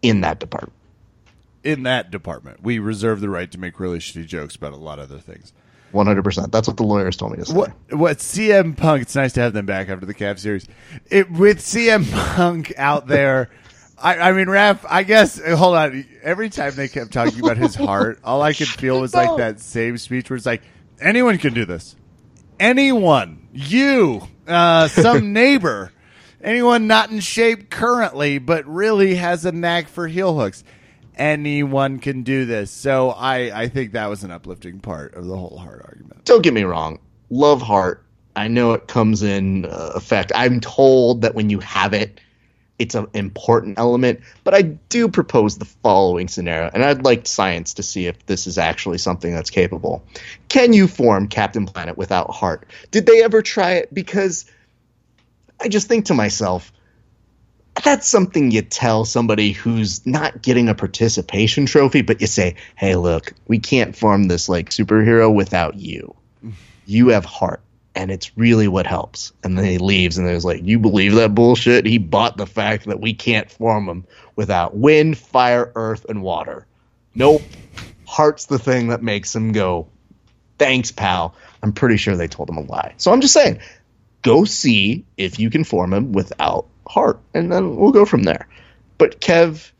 in 0.01 0.21
that 0.21 0.39
department 0.39 0.73
in 1.63 1.83
that 1.83 2.11
department. 2.11 2.61
We 2.61 2.79
reserve 2.79 3.21
the 3.21 3.29
right 3.29 3.49
to 3.51 3.59
make 3.59 3.79
really 3.79 3.99
shitty 3.99 4.27
jokes 4.27 4.55
about 4.55 4.73
a 4.73 4.77
lot 4.77 4.99
of 4.99 5.11
other 5.11 5.21
things. 5.21 5.53
One 5.91 6.07
hundred 6.07 6.23
percent. 6.23 6.51
That's 6.51 6.67
what 6.67 6.77
the 6.77 6.83
lawyers 6.83 7.15
told 7.15 7.33
me 7.33 7.37
to 7.37 7.45
say. 7.45 7.53
What, 7.53 7.71
what 7.91 8.17
CM 8.17 8.75
Punk? 8.75 9.03
It's 9.03 9.15
nice 9.15 9.33
to 9.33 9.41
have 9.41 9.53
them 9.53 9.67
back 9.67 9.89
after 9.89 10.07
the 10.07 10.13
Cav 10.15 10.39
series. 10.39 10.67
It, 11.09 11.29
with 11.29 11.59
CM 11.59 12.11
Punk 12.11 12.73
out 12.77 13.05
there, 13.05 13.51
I, 13.99 14.17
I 14.17 14.31
mean, 14.33 14.47
Raph. 14.47 14.83
I 14.89 15.03
guess. 15.03 15.39
Hold 15.39 15.75
on. 15.75 16.05
Every 16.23 16.49
time 16.49 16.73
they 16.75 16.87
kept 16.87 17.13
talking 17.13 17.39
about 17.39 17.57
his 17.57 17.75
heart, 17.75 18.19
all 18.23 18.41
I 18.41 18.53
could 18.53 18.67
feel 18.67 18.99
was 18.99 19.13
like 19.13 19.37
that 19.37 19.59
same 19.59 19.99
speech 19.99 20.31
where 20.31 20.37
it's 20.37 20.47
like, 20.47 20.63
anyone 20.99 21.37
can 21.37 21.53
do 21.53 21.63
this. 21.63 21.95
Anyone, 22.59 23.47
you, 23.53 24.27
uh, 24.47 24.87
some 24.87 25.33
neighbor, 25.33 25.91
anyone 26.41 26.87
not 26.87 27.11
in 27.11 27.19
shape 27.19 27.69
currently, 27.69 28.39
but 28.39 28.65
really 28.65 29.15
has 29.15 29.45
a 29.45 29.51
knack 29.51 29.87
for 29.87 30.07
heel 30.07 30.35
hooks 30.37 30.63
anyone 31.15 31.99
can 31.99 32.23
do 32.23 32.45
this. 32.45 32.71
So 32.71 33.11
I, 33.11 33.61
I 33.63 33.67
think 33.69 33.93
that 33.93 34.07
was 34.07 34.23
an 34.23 34.31
uplifting 34.31 34.79
part 34.79 35.15
of 35.15 35.25
the 35.25 35.37
whole 35.37 35.57
heart 35.57 35.81
argument. 35.85 36.25
Don't 36.25 36.41
get 36.41 36.53
me 36.53 36.63
wrong. 36.63 36.99
Love 37.29 37.61
heart. 37.61 38.05
I 38.35 38.47
know 38.47 38.73
it 38.73 38.87
comes 38.87 39.21
in 39.23 39.65
uh, 39.65 39.91
effect. 39.95 40.31
I'm 40.33 40.59
told 40.59 41.21
that 41.21 41.35
when 41.35 41.49
you 41.49 41.59
have 41.59 41.93
it, 41.93 42.19
it's 42.79 42.95
an 42.95 43.07
important 43.13 43.77
element. 43.77 44.21
But 44.43 44.55
I 44.55 44.63
do 44.63 45.07
propose 45.07 45.57
the 45.57 45.65
following 45.65 46.27
scenario, 46.27 46.69
and 46.73 46.83
I'd 46.83 47.05
like 47.05 47.27
science 47.27 47.75
to 47.75 47.83
see 47.83 48.07
if 48.07 48.25
this 48.25 48.47
is 48.47 48.57
actually 48.57 48.97
something 48.97 49.33
that's 49.33 49.49
capable. 49.49 50.03
Can 50.49 50.73
you 50.73 50.87
form 50.87 51.27
Captain 51.27 51.65
Planet 51.65 51.97
without 51.97 52.31
heart? 52.31 52.67
Did 52.91 53.05
they 53.05 53.23
ever 53.23 53.41
try 53.41 53.73
it? 53.73 53.93
Because 53.93 54.45
I 55.61 55.67
just 55.67 55.87
think 55.87 56.05
to 56.05 56.13
myself, 56.13 56.73
that's 57.81 58.07
something 58.07 58.51
you 58.51 58.61
tell 58.61 59.05
somebody 59.05 59.51
who's 59.51 60.05
not 60.05 60.41
getting 60.41 60.69
a 60.69 60.75
participation 60.75 61.65
trophy, 61.65 62.01
but 62.01 62.21
you 62.21 62.27
say, 62.27 62.55
"Hey, 62.75 62.95
look, 62.95 63.33
we 63.47 63.59
can't 63.59 63.95
form 63.95 64.25
this 64.25 64.47
like 64.47 64.69
superhero 64.69 65.33
without 65.33 65.75
you. 65.75 66.13
You 66.85 67.09
have 67.09 67.25
heart, 67.25 67.61
and 67.95 68.11
it's 68.11 68.37
really 68.37 68.67
what 68.67 68.85
helps." 68.85 69.31
And 69.43 69.57
then 69.57 69.65
he 69.65 69.77
leaves, 69.79 70.17
and 70.17 70.27
there's 70.27 70.45
like, 70.45 70.61
"You 70.63 70.77
believe 70.79 71.15
that 71.15 71.33
bullshit?" 71.33 71.85
He 71.85 71.97
bought 71.97 72.37
the 72.37 72.45
fact 72.45 72.85
that 72.85 73.01
we 73.01 73.13
can't 73.13 73.49
form 73.49 73.87
them 73.87 74.05
without 74.35 74.75
wind, 74.75 75.17
fire, 75.17 75.71
earth, 75.75 76.05
and 76.07 76.21
water. 76.21 76.67
Nope, 77.15 77.41
heart's 78.05 78.45
the 78.45 78.59
thing 78.59 78.89
that 78.89 79.01
makes 79.01 79.35
him 79.35 79.51
go. 79.51 79.87
Thanks, 80.59 80.91
pal. 80.91 81.35
I'm 81.63 81.73
pretty 81.73 81.97
sure 81.97 82.15
they 82.15 82.27
told 82.27 82.49
him 82.49 82.57
a 82.57 82.61
lie. 82.61 82.93
So 82.97 83.11
I'm 83.11 83.21
just 83.21 83.33
saying, 83.33 83.59
go 84.21 84.45
see 84.45 85.05
if 85.17 85.39
you 85.39 85.49
can 85.49 85.63
form 85.63 85.93
him 85.93 86.11
without 86.11 86.67
heart, 86.87 87.19
and 87.33 87.51
then 87.51 87.75
we'll 87.75 87.91
go 87.91 88.05
from 88.05 88.23
there. 88.23 88.47
But 88.97 89.21
Kev, 89.21 89.71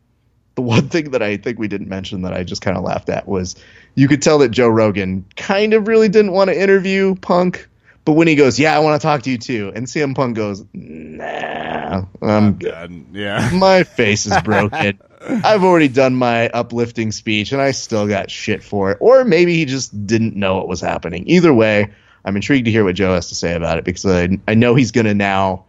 the 0.56 0.62
one 0.62 0.90
thing 0.90 1.12
that 1.12 1.22
I 1.22 1.38
think 1.38 1.60
we 1.60 1.68
didn't 1.68 1.90
mention 1.90 2.24
that 2.24 2.34
I 2.34 2.44
just 2.44 2.62
kind 2.62 2.78
of 2.78 2.84
laughed 2.84 3.10
at 3.10 3.28
was 3.28 3.56
you 3.96 4.08
could 4.08 4.22
tell 4.22 4.40
that 4.40 4.50
Joe 4.50 4.68
Rogan 4.68 5.26
kind 5.36 5.74
of 5.74 5.88
really 5.88 6.10
didn't 6.10 6.32
want 6.32 6.50
to 6.50 6.60
interview 6.60 7.16
Punk, 7.16 7.68
but 8.06 8.14
when 8.14 8.28
he 8.28 8.36
goes, 8.36 8.60
"Yeah, 8.60 8.76
I 8.76 8.80
want 8.80 9.02
to 9.02 9.06
talk 9.06 9.24
to 9.24 9.32
you 9.32 9.38
too," 9.38 9.72
and 9.76 9.88
CM 9.88 10.16
Punk 10.16 10.36
goes, 10.36 10.64
"Nah, 10.74 12.06
I'm 12.22 12.54
good. 12.54 13.06
Yeah, 13.14 13.50
my 13.54 13.84
face 13.84 14.26
is 14.26 14.40
broken." 14.42 15.00
I've 15.26 15.64
already 15.64 15.88
done 15.88 16.16
my 16.16 16.50
uplifting 16.50 17.12
speech 17.12 17.54
and 17.54 17.62
I 17.62 17.72
still 17.72 18.08
got 18.08 18.30
shit 18.30 18.64
for 18.64 18.92
it. 18.92 18.98
Or 19.00 19.24
maybe 19.24 19.56
he 19.56 19.66
just 19.66 20.06
didn't 20.06 20.36
know 20.36 20.58
what 20.58 20.68
was 20.68 20.82
happening. 20.82 21.24
Either 21.28 21.54
way, 21.54 21.94
I'm 22.26 22.36
intrigued 22.36 22.66
to 22.66 22.72
hear 22.72 22.84
what 22.84 22.96
Joe 22.96 23.14
has 23.14 23.30
to 23.30 23.36
say 23.36 23.56
about 23.56 23.78
it 23.78 23.86
because 23.86 24.06
I, 24.06 24.38
I 24.48 24.56
know 24.56 24.76
he's 24.76 24.92
going 24.92 25.06
to 25.06 25.14
now 25.14 25.66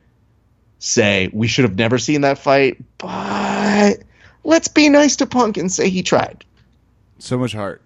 say 0.84 1.30
we 1.32 1.48
should 1.48 1.64
have 1.64 1.76
never 1.76 1.98
seen 1.98 2.20
that 2.20 2.38
fight, 2.38 2.82
but 2.98 3.98
let's 4.44 4.68
be 4.68 4.88
nice 4.88 5.16
to 5.16 5.26
Punk 5.26 5.56
and 5.56 5.72
say 5.72 5.88
he 5.88 6.02
tried. 6.02 6.44
So 7.18 7.38
much 7.38 7.52
heart. 7.52 7.80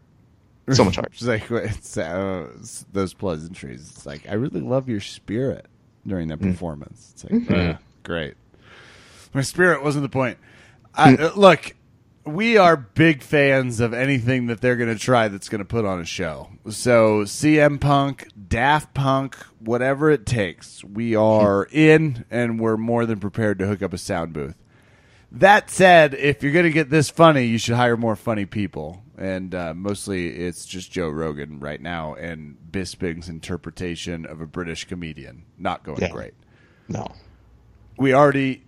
So 0.73 0.85
much 0.85 0.97
heart. 0.97 1.09
it's 1.13 1.23
like 1.23 1.51
it's, 1.51 1.97
uh, 1.97 2.49
those 2.93 3.15
pleasantries. 3.15 3.93
It's 3.95 4.05
like 4.05 4.29
I 4.29 4.35
really 4.35 4.61
love 4.61 4.89
your 4.89 5.01
spirit 5.01 5.67
during 6.07 6.29
that 6.29 6.41
mm. 6.41 6.51
performance. 6.51 7.13
It's 7.15 7.25
like 7.25 7.43
mm-hmm. 7.43 7.71
uh, 7.71 7.77
great. 8.03 8.35
My 9.33 9.43
spirit 9.43 9.83
wasn't 9.83 10.03
the 10.03 10.09
point. 10.09 10.39
I, 10.95 11.13
mm. 11.13 11.21
uh, 11.21 11.33
look, 11.37 11.75
we 12.29 12.57
are 12.57 12.77
big 12.77 13.23
fans 13.23 13.81
of 13.81 13.95
anything 13.95 14.47
that 14.47 14.61
they're 14.61 14.77
going 14.77 14.93
to 14.93 15.03
try 15.03 15.29
that's 15.29 15.49
going 15.49 15.61
to 15.61 15.65
put 15.65 15.85
on 15.85 16.01
a 16.01 16.05
show. 16.05 16.49
So 16.69 17.25
CM 17.25 17.81
Punk, 17.81 18.29
Daft 18.49 18.95
Punk, 18.95 19.37
whatever 19.59 20.11
it 20.11 20.27
takes, 20.27 20.85
we 20.85 21.17
are 21.17 21.67
in 21.71 22.25
and 22.31 22.61
we're 22.61 22.77
more 22.77 23.07
than 23.07 23.19
prepared 23.19 23.59
to 23.59 23.67
hook 23.67 23.83
up 23.83 23.93
a 23.93 23.99
sound 23.99 24.33
booth. 24.33 24.57
That 25.33 25.71
said, 25.71 26.15
if 26.15 26.43
you're 26.43 26.53
going 26.53 26.65
to 26.65 26.71
get 26.71 26.91
this 26.91 27.11
funny, 27.11 27.45
you 27.45 27.59
should 27.59 27.77
hire 27.77 27.97
more 27.97 28.17
funny 28.17 28.47
people. 28.47 29.03
And 29.17 29.55
uh, 29.55 29.75
mostly 29.75 30.29
it's 30.29 30.65
just 30.65 30.93
Joe 30.93 31.09
Rogan 31.09 31.61
right 31.61 31.81
now 31.81 32.15
and 32.15 32.57
Bisping's 32.71 33.29
interpretation 33.29 34.25
of 34.25 34.41
a 34.41 34.47
British 34.47 34.85
comedian. 34.85 35.45
Not 35.59 35.83
going 35.83 36.01
yeah. 36.01 36.11
great. 36.11 36.35
No. 36.89 37.09
We 37.99 38.15
already, 38.15 38.65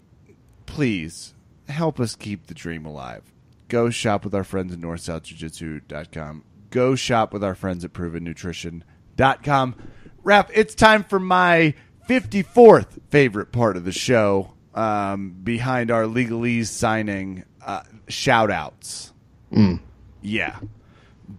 please 0.66 1.34
help 1.68 2.00
us 2.00 2.16
keep 2.16 2.46
the 2.46 2.54
dream 2.54 2.84
alive 2.84 3.22
go 3.70 3.88
shop 3.88 4.24
with 4.24 4.34
our 4.34 4.44
friends 4.44 4.74
at 4.74 4.80
northsouthjujitsu.com. 4.80 6.44
Go 6.68 6.94
shop 6.94 7.32
with 7.32 7.42
our 7.42 7.54
friends 7.54 7.84
at 7.84 7.94
provennutrition.com. 7.94 9.76
Raph, 10.22 10.50
it's 10.52 10.74
time 10.74 11.04
for 11.04 11.18
my 11.18 11.74
54th 12.08 12.98
favorite 13.08 13.52
part 13.52 13.78
of 13.78 13.84
the 13.84 13.92
show 13.92 14.52
um, 14.74 15.30
behind 15.42 15.90
our 15.90 16.02
legalese 16.02 16.66
signing 16.66 17.44
uh, 17.64 17.82
shout 18.08 18.50
outs. 18.50 19.12
Mm. 19.52 19.80
Yeah. 20.20 20.58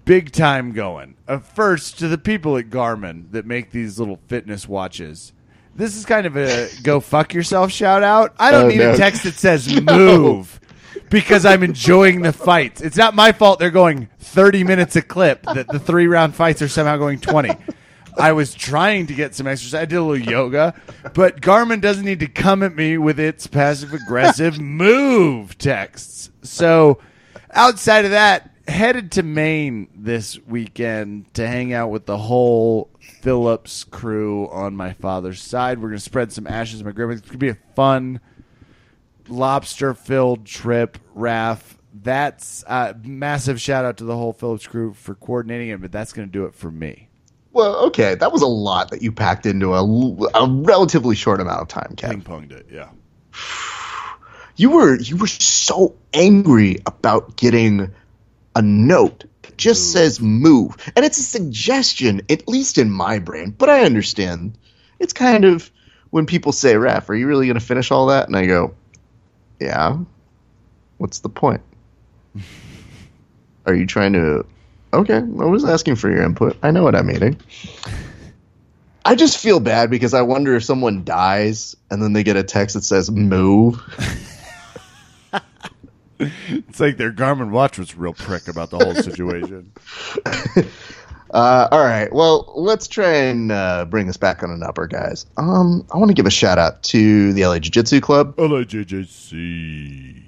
Big 0.05 0.31
time 0.31 0.71
going. 0.71 1.15
Uh, 1.27 1.39
first, 1.39 1.99
to 1.99 2.07
the 2.07 2.17
people 2.17 2.57
at 2.57 2.69
Garmin 2.69 3.31
that 3.31 3.45
make 3.45 3.71
these 3.71 3.99
little 3.99 4.19
fitness 4.27 4.67
watches. 4.67 5.33
This 5.75 5.95
is 5.95 6.05
kind 6.05 6.25
of 6.25 6.37
a 6.37 6.69
go 6.83 6.99
fuck 6.99 7.33
yourself 7.33 7.71
shout 7.71 8.03
out. 8.03 8.33
I 8.39 8.51
don't 8.51 8.65
oh, 8.65 8.69
need 8.69 8.77
no. 8.77 8.93
a 8.93 8.97
text 8.97 9.23
that 9.23 9.35
says 9.35 9.81
move 9.81 10.60
because 11.09 11.45
I'm 11.45 11.63
enjoying 11.63 12.21
the 12.21 12.33
fights. 12.33 12.81
It's 12.81 12.97
not 12.97 13.15
my 13.15 13.31
fault 13.31 13.59
they're 13.59 13.69
going 13.69 14.09
30 14.19 14.63
minutes 14.63 14.95
a 14.95 15.01
clip, 15.01 15.43
that 15.43 15.67
the 15.67 15.79
three 15.79 16.07
round 16.07 16.35
fights 16.35 16.61
are 16.61 16.67
somehow 16.67 16.97
going 16.97 17.19
20. 17.19 17.51
I 18.17 18.33
was 18.33 18.53
trying 18.53 19.07
to 19.07 19.13
get 19.13 19.35
some 19.35 19.47
exercise. 19.47 19.81
I 19.81 19.85
did 19.85 19.95
a 19.95 20.03
little 20.03 20.29
yoga, 20.29 20.73
but 21.13 21.41
Garmin 21.41 21.81
doesn't 21.81 22.05
need 22.05 22.19
to 22.19 22.27
come 22.27 22.63
at 22.63 22.75
me 22.75 22.97
with 22.97 23.19
its 23.19 23.47
passive 23.47 23.93
aggressive 23.93 24.59
move 24.61 25.57
texts. 25.57 26.29
So, 26.41 26.99
outside 27.51 28.05
of 28.05 28.11
that, 28.11 28.51
headed 28.67 29.11
to 29.13 29.23
Maine 29.23 29.87
this 29.95 30.39
weekend 30.47 31.33
to 31.35 31.47
hang 31.47 31.73
out 31.73 31.89
with 31.89 32.05
the 32.05 32.17
whole 32.17 32.89
Phillips 32.99 33.83
crew 33.83 34.47
on 34.49 34.75
my 34.75 34.93
father's 34.93 35.41
side. 35.41 35.79
We're 35.79 35.89
going 35.89 35.99
to 35.99 36.03
spread 36.03 36.31
some 36.31 36.47
ashes 36.47 36.79
in 36.79 36.85
my 36.85 36.91
grave. 36.91 37.11
It's 37.11 37.21
going 37.21 37.33
to 37.33 37.37
be 37.37 37.49
a 37.49 37.57
fun 37.75 38.19
lobster 39.31 39.93
filled 39.93 40.45
trip, 40.45 40.97
Raph. 41.15 41.61
That's 41.93 42.63
a 42.63 42.71
uh, 42.71 42.93
massive 43.03 43.59
shout 43.59 43.83
out 43.83 43.97
to 43.97 44.05
the 44.05 44.15
whole 44.15 44.31
Phillips 44.31 44.65
crew 44.65 44.93
for 44.93 45.13
coordinating 45.13 45.69
it, 45.69 45.81
but 45.81 45.91
that's 45.91 46.13
going 46.13 46.27
to 46.27 46.31
do 46.31 46.45
it 46.45 46.55
for 46.55 46.71
me. 46.71 47.09
Well, 47.53 47.87
okay, 47.87 48.15
that 48.15 48.31
was 48.31 48.41
a 48.41 48.47
lot 48.47 48.91
that 48.91 49.01
you 49.01 49.11
packed 49.11 49.45
into 49.45 49.73
a, 49.73 49.83
a 50.35 50.49
relatively 50.49 51.15
short 51.15 51.41
amount 51.41 51.61
of 51.61 51.67
time. 51.67 51.95
Ping 51.97 52.21
ponged 52.21 52.51
it, 52.51 52.67
yeah. 52.71 52.89
You 54.55 54.69
were 54.69 54.99
you 54.99 55.17
were 55.17 55.27
so 55.27 55.95
angry 56.13 56.77
about 56.85 57.35
getting 57.35 57.93
a 58.55 58.61
note 58.61 59.25
that 59.41 59.57
just 59.57 59.81
move. 59.81 59.91
says 59.91 60.21
move, 60.21 60.91
and 60.95 61.03
it's 61.03 61.17
a 61.17 61.23
suggestion, 61.23 62.21
at 62.29 62.47
least 62.47 62.77
in 62.77 62.89
my 62.89 63.19
brain. 63.19 63.51
But 63.57 63.69
I 63.69 63.81
understand. 63.81 64.57
It's 64.99 65.13
kind 65.13 65.45
of 65.45 65.71
when 66.11 66.25
people 66.25 66.51
say, 66.51 66.75
"Raph, 66.75 67.09
are 67.09 67.15
you 67.15 67.27
really 67.27 67.47
going 67.47 67.59
to 67.59 67.65
finish 67.65 67.91
all 67.91 68.07
that?" 68.07 68.27
And 68.27 68.35
I 68.35 68.45
go, 68.45 68.75
yeah. 69.61 69.97
What's 70.97 71.19
the 71.19 71.29
point? 71.29 71.61
Are 73.65 73.73
you 73.73 73.85
trying 73.85 74.13
to. 74.13 74.45
Okay, 74.93 75.17
I 75.17 75.19
was 75.19 75.63
asking 75.63 75.95
for 75.95 76.11
your 76.11 76.23
input. 76.23 76.57
I 76.61 76.71
know 76.71 76.83
what 76.83 76.95
I'm 76.95 77.09
eating. 77.09 77.39
I 79.05 79.15
just 79.15 79.37
feel 79.37 79.59
bad 79.59 79.89
because 79.89 80.13
I 80.13 80.21
wonder 80.21 80.55
if 80.55 80.63
someone 80.63 81.03
dies 81.03 81.75
and 81.89 82.03
then 82.03 82.13
they 82.13 82.23
get 82.23 82.35
a 82.35 82.43
text 82.43 82.75
that 82.75 82.83
says 82.83 83.09
move. 83.09 83.81
it's 86.19 86.79
like 86.79 86.97
their 86.97 87.11
Garmin 87.11 87.49
watch 87.51 87.79
was 87.79 87.95
real 87.95 88.13
prick 88.13 88.47
about 88.47 88.69
the 88.69 88.77
whole 88.77 88.95
situation. 88.95 89.71
Uh, 91.31 91.67
all 91.71 91.79
right. 91.79 92.11
Well, 92.11 92.51
let's 92.55 92.87
try 92.87 93.13
and 93.13 93.51
uh, 93.51 93.85
bring 93.85 94.07
this 94.07 94.17
back 94.17 94.43
on 94.43 94.51
an 94.51 94.63
upper, 94.63 94.85
guys. 94.85 95.25
Um, 95.37 95.87
I 95.91 95.97
want 95.97 96.09
to 96.09 96.13
give 96.13 96.25
a 96.25 96.31
shout 96.31 96.57
out 96.57 96.83
to 96.83 97.31
the 97.31 97.45
LA 97.45 97.59
Jiu 97.59 97.71
Jitsu 97.71 98.01
Club. 98.01 98.35
LAJJC. 98.35 100.23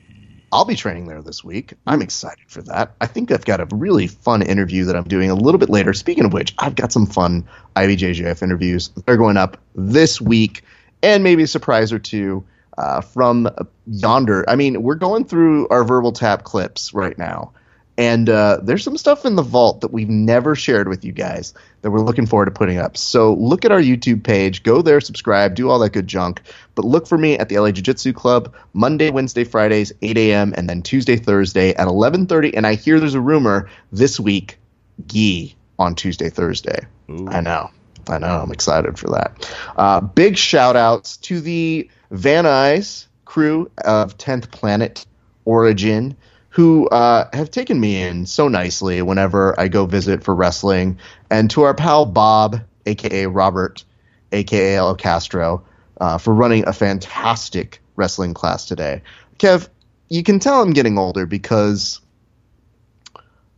I'll 0.54 0.66
be 0.66 0.76
training 0.76 1.08
there 1.08 1.22
this 1.22 1.44
week. 1.44 1.74
I'm 1.88 2.02
excited 2.02 2.46
for 2.48 2.62
that. 2.64 2.94
I 3.02 3.08
think 3.08 3.32
I've 3.32 3.44
got 3.44 3.60
a 3.60 3.66
really 3.76 4.08
fun 4.08 4.44
interview 4.44 4.86
that 4.86 4.96
I'm 4.96 5.04
doing 5.04 5.30
a 5.32 5.36
little 5.36 5.58
bit 5.58 5.70
later. 5.70 5.94
Speaking 5.94 6.26
of 6.26 6.32
which, 6.32 6.54
I've 6.60 6.76
got 6.76 6.92
some 6.92 7.08
fun 7.08 7.48
IBJJF 7.76 8.42
interviews. 8.44 8.92
They're 9.06 9.18
going 9.18 9.36
up 9.36 9.58
this 9.76 10.22
week, 10.22 10.62
and 11.02 11.24
maybe 11.24 11.44
a 11.44 11.48
surprise 11.48 11.92
or 11.92 11.98
two 11.98 12.46
uh, 12.78 13.02
from 13.02 13.50
yonder. 13.88 14.48
I 14.48 14.56
mean, 14.56 14.84
we're 14.84 14.96
going 14.96 15.26
through 15.26 15.68
our 15.70 15.84
verbal 15.84 16.12
tap 16.12 16.44
clips 16.44 16.94
right 16.94 17.18
now. 17.18 17.54
And 17.98 18.28
uh, 18.28 18.60
there's 18.64 18.84
some 18.84 18.98
stuff 18.98 19.24
in 19.24 19.36
the 19.36 19.44
vault 19.44 19.82
that 19.82 19.94
we've 19.94 20.10
never 20.10 20.56
shared 20.56 20.88
with 20.88 21.06
you 21.06 21.12
guys 21.12 21.54
that 21.84 21.92
we're 21.92 22.00
looking 22.00 22.26
forward 22.26 22.46
to 22.46 22.52
putting 22.52 22.80
up. 22.80 22.98
So 22.98 23.34
look 23.34 23.66
at 23.66 23.72
our 23.72 23.80
YouTube 23.80 24.24
page, 24.24 24.64
go 24.64 24.82
there, 24.82 25.00
subscribe, 25.00 25.54
do 25.54 25.70
all 25.70 25.78
that 25.80 25.92
good 25.92 26.08
junk. 26.08 26.42
But 26.74 26.86
look 26.86 27.06
for 27.06 27.18
me 27.18 27.38
at 27.38 27.50
the 27.50 27.60
LA 27.60 27.72
Jiu 27.72 27.84
Jitsu 27.84 28.14
Club 28.14 28.56
Monday, 28.74 29.12
Wednesday, 29.12 29.44
Fridays, 29.44 29.92
8 30.02 30.18
a.m., 30.18 30.54
and 30.58 30.68
then 30.68 30.82
Tuesday, 30.82 31.18
Thursday 31.18 31.76
at 31.76 31.88
11:30. 31.88 32.54
And 32.56 32.66
I 32.66 32.74
hear 32.74 33.00
there's 33.00 33.14
a 33.14 33.22
rumor 33.22 33.70
this 33.92 34.20
week, 34.20 34.58
Gi 35.06 35.56
on 35.78 35.94
Tuesday, 35.94 36.30
Thursday. 36.30 36.88
Ooh. 37.12 37.28
I 37.30 37.42
know, 37.42 37.70
I 38.08 38.18
know, 38.18 38.42
I'm 38.42 38.52
excited 38.52 38.98
for 38.98 39.10
that. 39.12 39.56
Uh, 39.78 40.02
big 40.02 40.38
shout 40.38 40.76
outs 40.76 41.18
to 41.18 41.42
the 41.42 41.90
Van 42.10 42.46
Nuys 42.46 43.06
crew 43.26 43.70
of 43.84 44.18
10th 44.18 44.52
Planet 44.52 45.06
Origin 45.46 46.16
who 46.54 46.88
uh, 46.90 47.28
have 47.34 47.50
taken 47.50 47.80
me 47.80 48.00
in 48.00 48.28
so 48.28 48.48
nicely 48.48 49.02
whenever 49.02 49.60
I 49.60 49.68
go 49.68 49.88
visit 49.88 50.24
for 50.24 50.36
wrestling, 50.36 51.00
and 51.32 51.50
to 51.50 51.64
our 51.64 51.74
pal 51.74 52.06
Bob, 52.06 52.62
aka 52.86 53.26
Robert, 53.26 53.84
aka 54.32 54.76
El 54.76 54.94
Castro, 54.96 55.66
uh, 56.00 56.20
for 56.20 56.32
running 56.32 56.64
a 56.68 56.72
fantastic 56.72 57.82
wrestling 57.96 58.36
class 58.36 58.66
today. 58.66 59.02
Kev, 59.40 59.68
you 60.10 60.22
can 60.22 60.38
tell 60.38 60.62
I'm 60.62 60.74
getting 60.74 61.00
older 61.00 61.26
because 61.26 62.00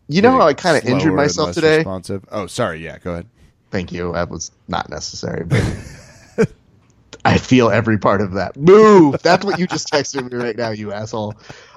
you 0.08 0.22
know 0.22 0.32
how 0.32 0.48
I 0.48 0.54
kind 0.54 0.78
of 0.78 0.90
injured 0.90 1.16
myself 1.16 1.54
today. 1.54 1.78
Responsive. 1.80 2.26
Oh, 2.32 2.48
sorry. 2.48 2.82
Yeah, 2.82 2.98
go 3.00 3.12
ahead. 3.12 3.28
Thank 3.72 3.92
you. 3.92 4.14
That 4.14 4.30
was 4.30 4.52
not 4.70 4.90
necessary, 4.90 5.44
but 5.44 6.48
I 7.26 7.40
feel 7.40 7.70
every 7.70 7.98
part 7.98 8.22
of 8.22 8.34
that. 8.34 8.56
Move. 8.56 9.22
That's 9.22 9.44
what 9.44 9.60
you 9.60 9.68
just 9.68 9.92
texted 9.92 10.32
me 10.32 10.38
right 10.38 10.56
now, 10.56 10.70
you 10.70 10.94
asshole. 10.94 11.34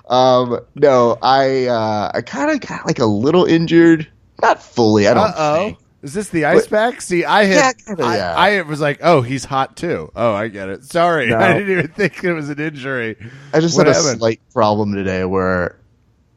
Um, 0.09 0.61
no, 0.75 1.19
I 1.23 1.67
uh, 1.67 2.11
I 2.15 2.23
kind 2.23 2.51
of 2.51 2.61
got 2.67 2.87
like 2.87 2.99
a 2.99 3.07
little 3.07 3.45
injured, 3.45 4.09
not 4.43 4.63
fully. 4.63 5.07
I 5.09 5.15
don't. 5.15 5.35
Oh. 5.37 5.77
Is 6.01 6.15
this 6.15 6.29
the 6.29 6.45
ice 6.45 6.69
pack? 6.69 7.01
See, 7.01 7.25
I 7.25 7.45
hit. 7.45 7.57
Yeah, 7.89 7.95
I, 7.99 8.17
yeah. 8.17 8.35
I 8.37 8.63
was 8.63 8.81
like, 8.81 9.01
oh, 9.03 9.21
he's 9.21 9.45
hot 9.45 9.77
too. 9.77 10.13
Oh, 10.15 10.33
I 10.33 10.47
get 10.47 10.69
it. 10.69 10.85
Sorry, 10.85 11.27
No. 11.27 11.37
I 11.41 11.55
didn't 11.55 11.71
even 11.73 11.89
think 11.89 12.23
it 12.23 12.33
was 12.33 12.49
an 12.51 12.61
injury. 12.61 13.17
I 13.53 13.59
just 13.59 13.77
What 13.77 13.89
had 13.89 13.97
a 13.97 13.99
happened? 13.99 14.21
slight 14.21 14.41
problem 14.55 14.95
today 14.95 15.25
where 15.25 15.77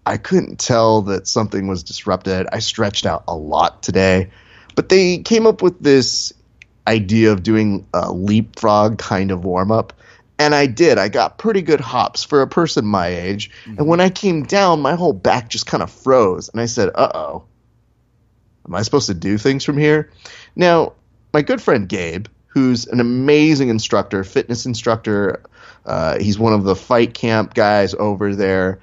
I 0.04 0.18
couldn't 0.18 0.60
tell 0.60 1.04
that 1.04 1.28
something 1.28 1.68
was 1.68 1.84
disrupted. 1.84 2.48
I 2.52 2.58
stretched 2.58 3.06
out 3.06 3.24
a 3.28 3.36
lot 3.36 3.84
today, 3.84 4.32
but 4.74 4.90
they 4.90 5.20
came 5.20 5.46
up 5.46 5.62
with 5.62 5.80
this 5.80 6.34
idea 6.88 7.32
of 7.32 7.44
doing 7.44 7.86
a 7.94 8.12
leapfrog 8.12 8.98
kind 8.98 9.30
of 9.30 9.46
warm 9.46 9.72
up. 9.72 9.94
And 10.42 10.56
I 10.56 10.66
did. 10.66 10.98
I 10.98 11.08
got 11.08 11.38
pretty 11.38 11.62
good 11.62 11.80
hops 11.80 12.24
for 12.24 12.42
a 12.42 12.48
person 12.48 12.84
my 12.84 13.10
age. 13.10 13.52
And 13.78 13.86
when 13.86 14.02
I 14.02 14.10
came 14.10 14.42
down, 14.42 14.82
my 14.82 14.96
whole 14.96 15.14
back 15.14 15.50
just 15.50 15.68
kind 15.68 15.84
of 15.84 15.92
froze. 15.92 16.50
And 16.50 16.60
I 16.60 16.66
said, 16.66 16.90
uh 16.96 17.12
oh, 17.14 17.44
am 18.68 18.74
I 18.74 18.82
supposed 18.82 19.06
to 19.06 19.14
do 19.14 19.38
things 19.38 19.64
from 19.64 19.78
here? 19.78 20.10
Now, 20.56 20.94
my 21.32 21.44
good 21.44 21.62
friend 21.62 21.88
Gabe, 21.88 22.26
who's 22.48 22.88
an 22.88 23.00
amazing 23.00 23.70
instructor, 23.70 24.24
fitness 24.24 24.66
instructor, 24.66 25.44
uh, 25.86 26.18
he's 26.18 26.40
one 26.40 26.54
of 26.54 26.64
the 26.64 26.76
fight 26.76 27.14
camp 27.14 27.54
guys 27.54 27.94
over 27.94 28.34
there. 28.34 28.82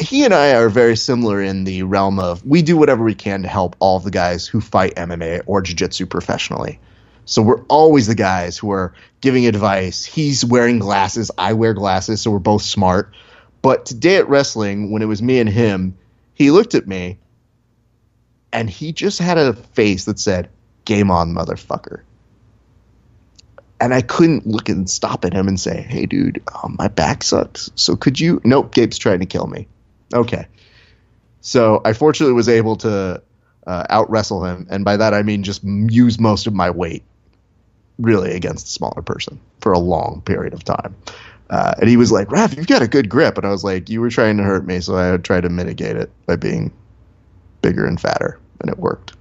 He 0.00 0.24
and 0.24 0.32
I 0.32 0.54
are 0.54 0.70
very 0.70 0.96
similar 0.96 1.42
in 1.42 1.64
the 1.64 1.82
realm 1.82 2.18
of 2.18 2.42
we 2.42 2.62
do 2.62 2.78
whatever 2.78 3.04
we 3.04 3.14
can 3.14 3.42
to 3.42 3.48
help 3.48 3.76
all 3.80 4.00
the 4.00 4.10
guys 4.10 4.46
who 4.46 4.62
fight 4.62 4.94
MMA 4.94 5.42
or 5.44 5.60
jiu 5.60 5.76
jitsu 5.76 6.06
professionally. 6.06 6.80
So 7.26 7.42
we're 7.42 7.62
always 7.64 8.06
the 8.06 8.14
guys 8.14 8.58
who 8.58 8.70
are 8.72 8.94
giving 9.20 9.46
advice. 9.46 10.04
He's 10.04 10.44
wearing 10.44 10.78
glasses, 10.78 11.30
I 11.38 11.54
wear 11.54 11.74
glasses, 11.74 12.20
so 12.20 12.30
we're 12.30 12.38
both 12.38 12.62
smart. 12.62 13.12
But 13.62 13.86
today 13.86 14.16
at 14.16 14.28
wrestling, 14.28 14.90
when 14.90 15.00
it 15.00 15.06
was 15.06 15.22
me 15.22 15.40
and 15.40 15.48
him, 15.48 15.96
he 16.34 16.50
looked 16.50 16.74
at 16.74 16.86
me 16.86 17.18
and 18.52 18.68
he 18.68 18.92
just 18.92 19.18
had 19.18 19.38
a 19.38 19.54
face 19.54 20.04
that 20.04 20.18
said, 20.18 20.50
Game 20.84 21.10
on, 21.10 21.34
motherfucker. 21.34 22.02
And 23.80 23.94
I 23.94 24.02
couldn't 24.02 24.46
look 24.46 24.68
and 24.68 24.88
stop 24.88 25.24
at 25.24 25.32
him 25.32 25.48
and 25.48 25.58
say, 25.58 25.80
Hey, 25.80 26.04
dude, 26.04 26.42
um, 26.54 26.76
my 26.78 26.88
back 26.88 27.22
sucks. 27.22 27.70
So 27.74 27.96
could 27.96 28.20
you? 28.20 28.42
Nope, 28.44 28.74
Gabe's 28.74 28.98
trying 28.98 29.20
to 29.20 29.26
kill 29.26 29.46
me. 29.46 29.66
Okay. 30.12 30.46
So 31.40 31.80
I 31.84 31.94
fortunately 31.94 32.34
was 32.34 32.50
able 32.50 32.76
to 32.76 33.22
uh, 33.66 33.86
out 33.88 34.10
wrestle 34.10 34.44
him. 34.44 34.66
And 34.70 34.84
by 34.84 34.98
that, 34.98 35.14
I 35.14 35.22
mean 35.22 35.42
just 35.42 35.64
use 35.64 36.20
most 36.20 36.46
of 36.46 36.52
my 36.52 36.70
weight 36.70 37.02
really 37.98 38.32
against 38.32 38.66
a 38.66 38.70
smaller 38.70 39.02
person 39.02 39.40
for 39.60 39.72
a 39.72 39.78
long 39.78 40.22
period 40.24 40.52
of 40.52 40.64
time. 40.64 40.94
Uh, 41.50 41.74
and 41.78 41.88
he 41.88 41.96
was 41.96 42.10
like, 42.10 42.28
Raph, 42.28 42.56
you've 42.56 42.66
got 42.66 42.82
a 42.82 42.88
good 42.88 43.08
grip. 43.08 43.36
And 43.36 43.46
I 43.46 43.50
was 43.50 43.64
like, 43.64 43.88
You 43.88 44.00
were 44.00 44.10
trying 44.10 44.36
to 44.38 44.42
hurt 44.42 44.66
me. 44.66 44.80
So 44.80 44.96
I 44.96 45.16
tried 45.18 45.42
to 45.42 45.50
mitigate 45.50 45.96
it 45.96 46.10
by 46.26 46.36
being 46.36 46.72
bigger 47.62 47.86
and 47.86 48.00
fatter. 48.00 48.38
And 48.60 48.70
it 48.70 48.78
worked. 48.78 49.14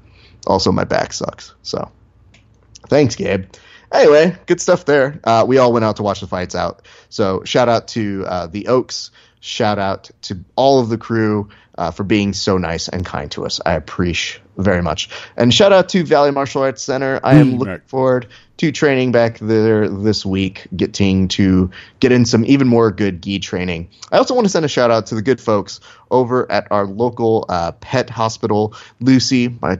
Also, 0.48 0.72
my 0.72 0.84
back 0.84 1.14
sucks. 1.14 1.54
So 1.64 1.92
thanks, 2.88 3.16
Gabe. 3.16 3.46
Anyway, 3.92 4.36
good 4.48 4.60
stuff 4.60 4.86
there. 4.86 5.20
Uh, 5.24 5.46
we 5.48 5.58
all 5.58 5.72
went 5.72 5.86
out 5.86 5.98
to 5.98 6.04
watch 6.04 6.20
the 6.20 6.28
fights 6.28 6.56
out. 6.56 6.88
So 7.10 7.44
shout 7.44 7.70
out 7.70 7.88
to 7.90 8.26
uh, 8.28 8.48
the 8.48 8.68
Oaks. 8.68 9.12
Shout 9.40 9.78
out 9.78 10.10
to 10.24 10.44
all 10.56 10.80
of 10.80 10.90
the 10.90 10.98
crew 10.98 11.50
uh, 11.78 11.92
for 11.92 12.04
being 12.04 12.34
so 12.34 12.58
nice 12.58 12.88
and 12.88 13.06
kind 13.06 13.32
to 13.32 13.46
us. 13.46 13.60
I 13.66 13.74
appreciate 13.74 14.44
very 14.58 14.82
much. 14.82 15.10
And 15.36 15.54
shout 15.54 15.72
out 15.72 15.90
to 15.90 16.04
Valley 16.04 16.32
Martial 16.32 16.62
Arts 16.62 16.82
Center. 16.82 17.20
I 17.24 17.36
am 17.36 17.54
looking 17.58 17.72
right. 17.72 17.90
forward 17.90 18.28
to 18.58 18.72
training 18.72 19.12
back 19.12 19.40
there 19.40 19.90
this 19.90 20.26
week, 20.26 20.68
getting 20.76 21.28
to 21.30 21.72
get 22.00 22.12
in 22.12 22.26
some 22.26 22.46
even 22.46 22.68
more 22.68 22.92
good 22.92 23.22
gi 23.22 23.40
training. 23.40 23.90
I 24.12 24.18
also 24.18 24.36
want 24.36 24.46
to 24.46 24.50
send 24.50 24.66
a 24.66 24.68
shout 24.68 24.92
out 24.92 25.08
to 25.08 25.16
the 25.16 25.22
good 25.22 25.42
folks 25.42 25.80
over 26.12 26.50
at 26.52 26.68
our 26.72 26.86
local 26.86 27.46
uh, 27.50 27.72
pet 27.74 28.10
hospital. 28.10 28.76
Lucy, 29.00 29.58
my 29.62 29.80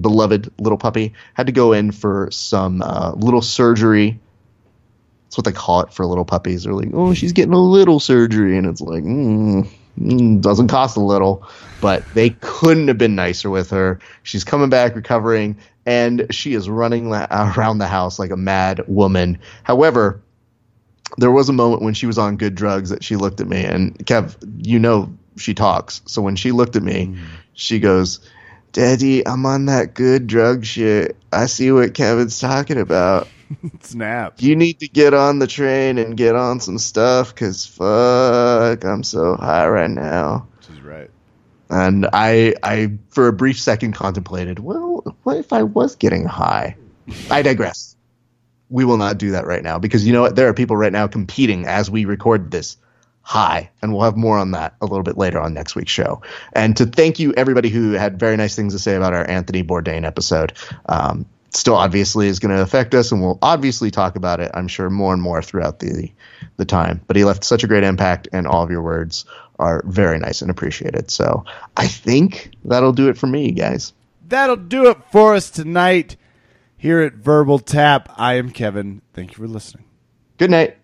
beloved 0.00 0.52
little 0.58 0.78
puppy, 0.78 1.14
had 1.34 1.46
to 1.46 1.52
go 1.52 1.72
in 1.72 1.92
for 1.92 2.28
some 2.32 2.82
uh, 2.82 3.12
little 3.12 3.42
surgery. 3.42 4.18
That's 5.26 5.38
what 5.38 5.44
they 5.44 5.52
call 5.52 5.82
it 5.82 5.92
for 5.92 6.06
little 6.06 6.24
puppies. 6.24 6.64
They're 6.64 6.72
like, 6.72 6.90
oh, 6.92 7.14
she's 7.14 7.32
getting 7.32 7.52
a 7.52 7.58
little 7.58 8.00
surgery, 8.00 8.56
and 8.56 8.66
it's 8.66 8.80
like, 8.80 9.04
mm, 9.04 9.68
Mm, 9.98 10.40
doesn't 10.40 10.68
cost 10.68 10.96
a 10.96 11.00
little, 11.00 11.46
but 11.80 12.04
they 12.14 12.30
couldn't 12.40 12.88
have 12.88 12.98
been 12.98 13.14
nicer 13.14 13.50
with 13.50 13.70
her. 13.70 13.98
She's 14.22 14.44
coming 14.44 14.70
back, 14.70 14.94
recovering, 14.94 15.56
and 15.86 16.26
she 16.30 16.54
is 16.54 16.68
running 16.68 17.10
la- 17.10 17.26
around 17.56 17.78
the 17.78 17.86
house 17.86 18.18
like 18.18 18.30
a 18.30 18.36
mad 18.36 18.84
woman. 18.86 19.38
However, 19.62 20.22
there 21.16 21.30
was 21.30 21.48
a 21.48 21.52
moment 21.52 21.82
when 21.82 21.94
she 21.94 22.06
was 22.06 22.18
on 22.18 22.36
good 22.36 22.54
drugs 22.54 22.90
that 22.90 23.02
she 23.02 23.16
looked 23.16 23.40
at 23.40 23.48
me, 23.48 23.64
and 23.64 23.96
Kev, 24.06 24.36
you 24.58 24.78
know 24.78 25.12
she 25.36 25.54
talks. 25.54 26.02
So 26.06 26.22
when 26.22 26.36
she 26.36 26.52
looked 26.52 26.76
at 26.76 26.82
me, 26.82 27.06
mm. 27.06 27.18
she 27.54 27.80
goes, 27.80 28.20
Daddy, 28.72 29.26
I'm 29.26 29.46
on 29.46 29.66
that 29.66 29.94
good 29.94 30.26
drug 30.26 30.64
shit. 30.64 31.16
I 31.32 31.46
see 31.46 31.72
what 31.72 31.94
Kevin's 31.94 32.38
talking 32.38 32.78
about. 32.78 33.28
Snap. 33.80 34.40
You 34.40 34.56
need 34.56 34.80
to 34.80 34.88
get 34.88 35.14
on 35.14 35.38
the 35.38 35.46
train 35.46 35.98
and 35.98 36.16
get 36.16 36.34
on 36.34 36.60
some 36.60 36.78
stuff 36.78 37.34
because 37.34 37.66
fuck, 37.66 38.84
I'm 38.84 39.02
so 39.02 39.36
high 39.36 39.68
right 39.68 39.90
now. 39.90 40.48
She's 40.66 40.80
right. 40.80 41.10
And 41.70 42.08
I, 42.12 42.54
I, 42.62 42.98
for 43.10 43.28
a 43.28 43.32
brief 43.32 43.60
second, 43.60 43.92
contemplated, 43.92 44.58
well, 44.58 45.16
what 45.22 45.36
if 45.36 45.52
I 45.52 45.64
was 45.64 45.96
getting 45.96 46.24
high? 46.24 46.76
I 47.30 47.42
digress. 47.42 47.96
We 48.70 48.84
will 48.84 48.96
not 48.96 49.18
do 49.18 49.32
that 49.32 49.46
right 49.46 49.62
now 49.62 49.78
because 49.78 50.06
you 50.06 50.12
know 50.12 50.22
what? 50.22 50.36
There 50.36 50.48
are 50.48 50.54
people 50.54 50.76
right 50.76 50.92
now 50.92 51.06
competing 51.06 51.66
as 51.66 51.90
we 51.90 52.04
record 52.04 52.50
this 52.50 52.76
high, 53.22 53.70
and 53.82 53.92
we'll 53.92 54.02
have 54.02 54.16
more 54.16 54.38
on 54.38 54.52
that 54.52 54.74
a 54.80 54.86
little 54.86 55.02
bit 55.02 55.18
later 55.18 55.40
on 55.40 55.54
next 55.54 55.74
week's 55.74 55.92
show. 55.92 56.22
And 56.52 56.76
to 56.78 56.86
thank 56.86 57.18
you, 57.18 57.34
everybody 57.34 57.68
who 57.68 57.92
had 57.92 58.18
very 58.18 58.36
nice 58.36 58.56
things 58.56 58.74
to 58.74 58.78
say 58.78 58.94
about 58.94 59.14
our 59.14 59.28
Anthony 59.28 59.62
Bourdain 59.62 60.04
episode. 60.06 60.54
Um, 60.86 61.26
still, 61.50 61.76
obviously, 61.76 62.28
is 62.28 62.38
going 62.38 62.54
to 62.54 62.62
affect 62.62 62.94
us, 62.94 63.12
and 63.12 63.20
we'll 63.20 63.38
obviously 63.42 63.90
talk 63.90 64.16
about 64.16 64.40
it. 64.40 64.50
I'm 64.54 64.68
sure 64.68 64.90
more 64.90 65.12
and 65.12 65.22
more 65.22 65.42
throughout 65.42 65.78
the 65.78 66.10
the 66.56 66.64
time. 66.64 67.00
But 67.06 67.16
he 67.16 67.24
left 67.24 67.44
such 67.44 67.64
a 67.64 67.66
great 67.66 67.84
impact, 67.84 68.28
and 68.32 68.46
all 68.46 68.62
of 68.62 68.70
your 68.70 68.82
words 68.82 69.24
are 69.58 69.82
very 69.86 70.18
nice 70.18 70.42
and 70.42 70.50
appreciated. 70.50 71.10
So 71.10 71.44
I 71.76 71.86
think 71.86 72.52
that'll 72.64 72.92
do 72.92 73.08
it 73.08 73.18
for 73.18 73.26
me, 73.26 73.52
guys. 73.52 73.92
That'll 74.26 74.56
do 74.56 74.90
it 74.90 74.98
for 75.10 75.34
us 75.34 75.50
tonight 75.50 76.16
here 76.76 77.00
at 77.00 77.14
Verbal 77.14 77.58
Tap. 77.58 78.10
I 78.16 78.34
am 78.34 78.50
Kevin. 78.50 79.02
Thank 79.14 79.32
you 79.32 79.36
for 79.38 79.48
listening. 79.48 79.84
Good 80.36 80.50
night 80.50 80.76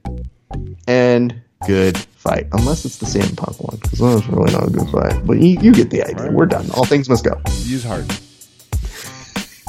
and 0.88 1.42
good 1.66 1.96
fight. 1.96 2.48
Unless 2.52 2.84
it's 2.84 2.98
the 2.98 3.06
CM 3.06 3.36
Punk 3.36 3.60
one, 3.60 3.78
because 3.80 3.98
that's 3.98 4.26
really 4.26 4.52
not 4.52 4.68
a 4.68 4.70
good 4.70 4.88
fight. 4.90 5.24
But 5.26 5.38
you, 5.38 5.60
you 5.60 5.72
get 5.72 5.90
the 5.90 6.02
idea. 6.02 6.30
We're 6.32 6.46
done. 6.46 6.70
All 6.72 6.84
things 6.84 7.08
must 7.08 7.24
go. 7.24 7.40
Use 7.62 7.84
hard. 7.84 8.06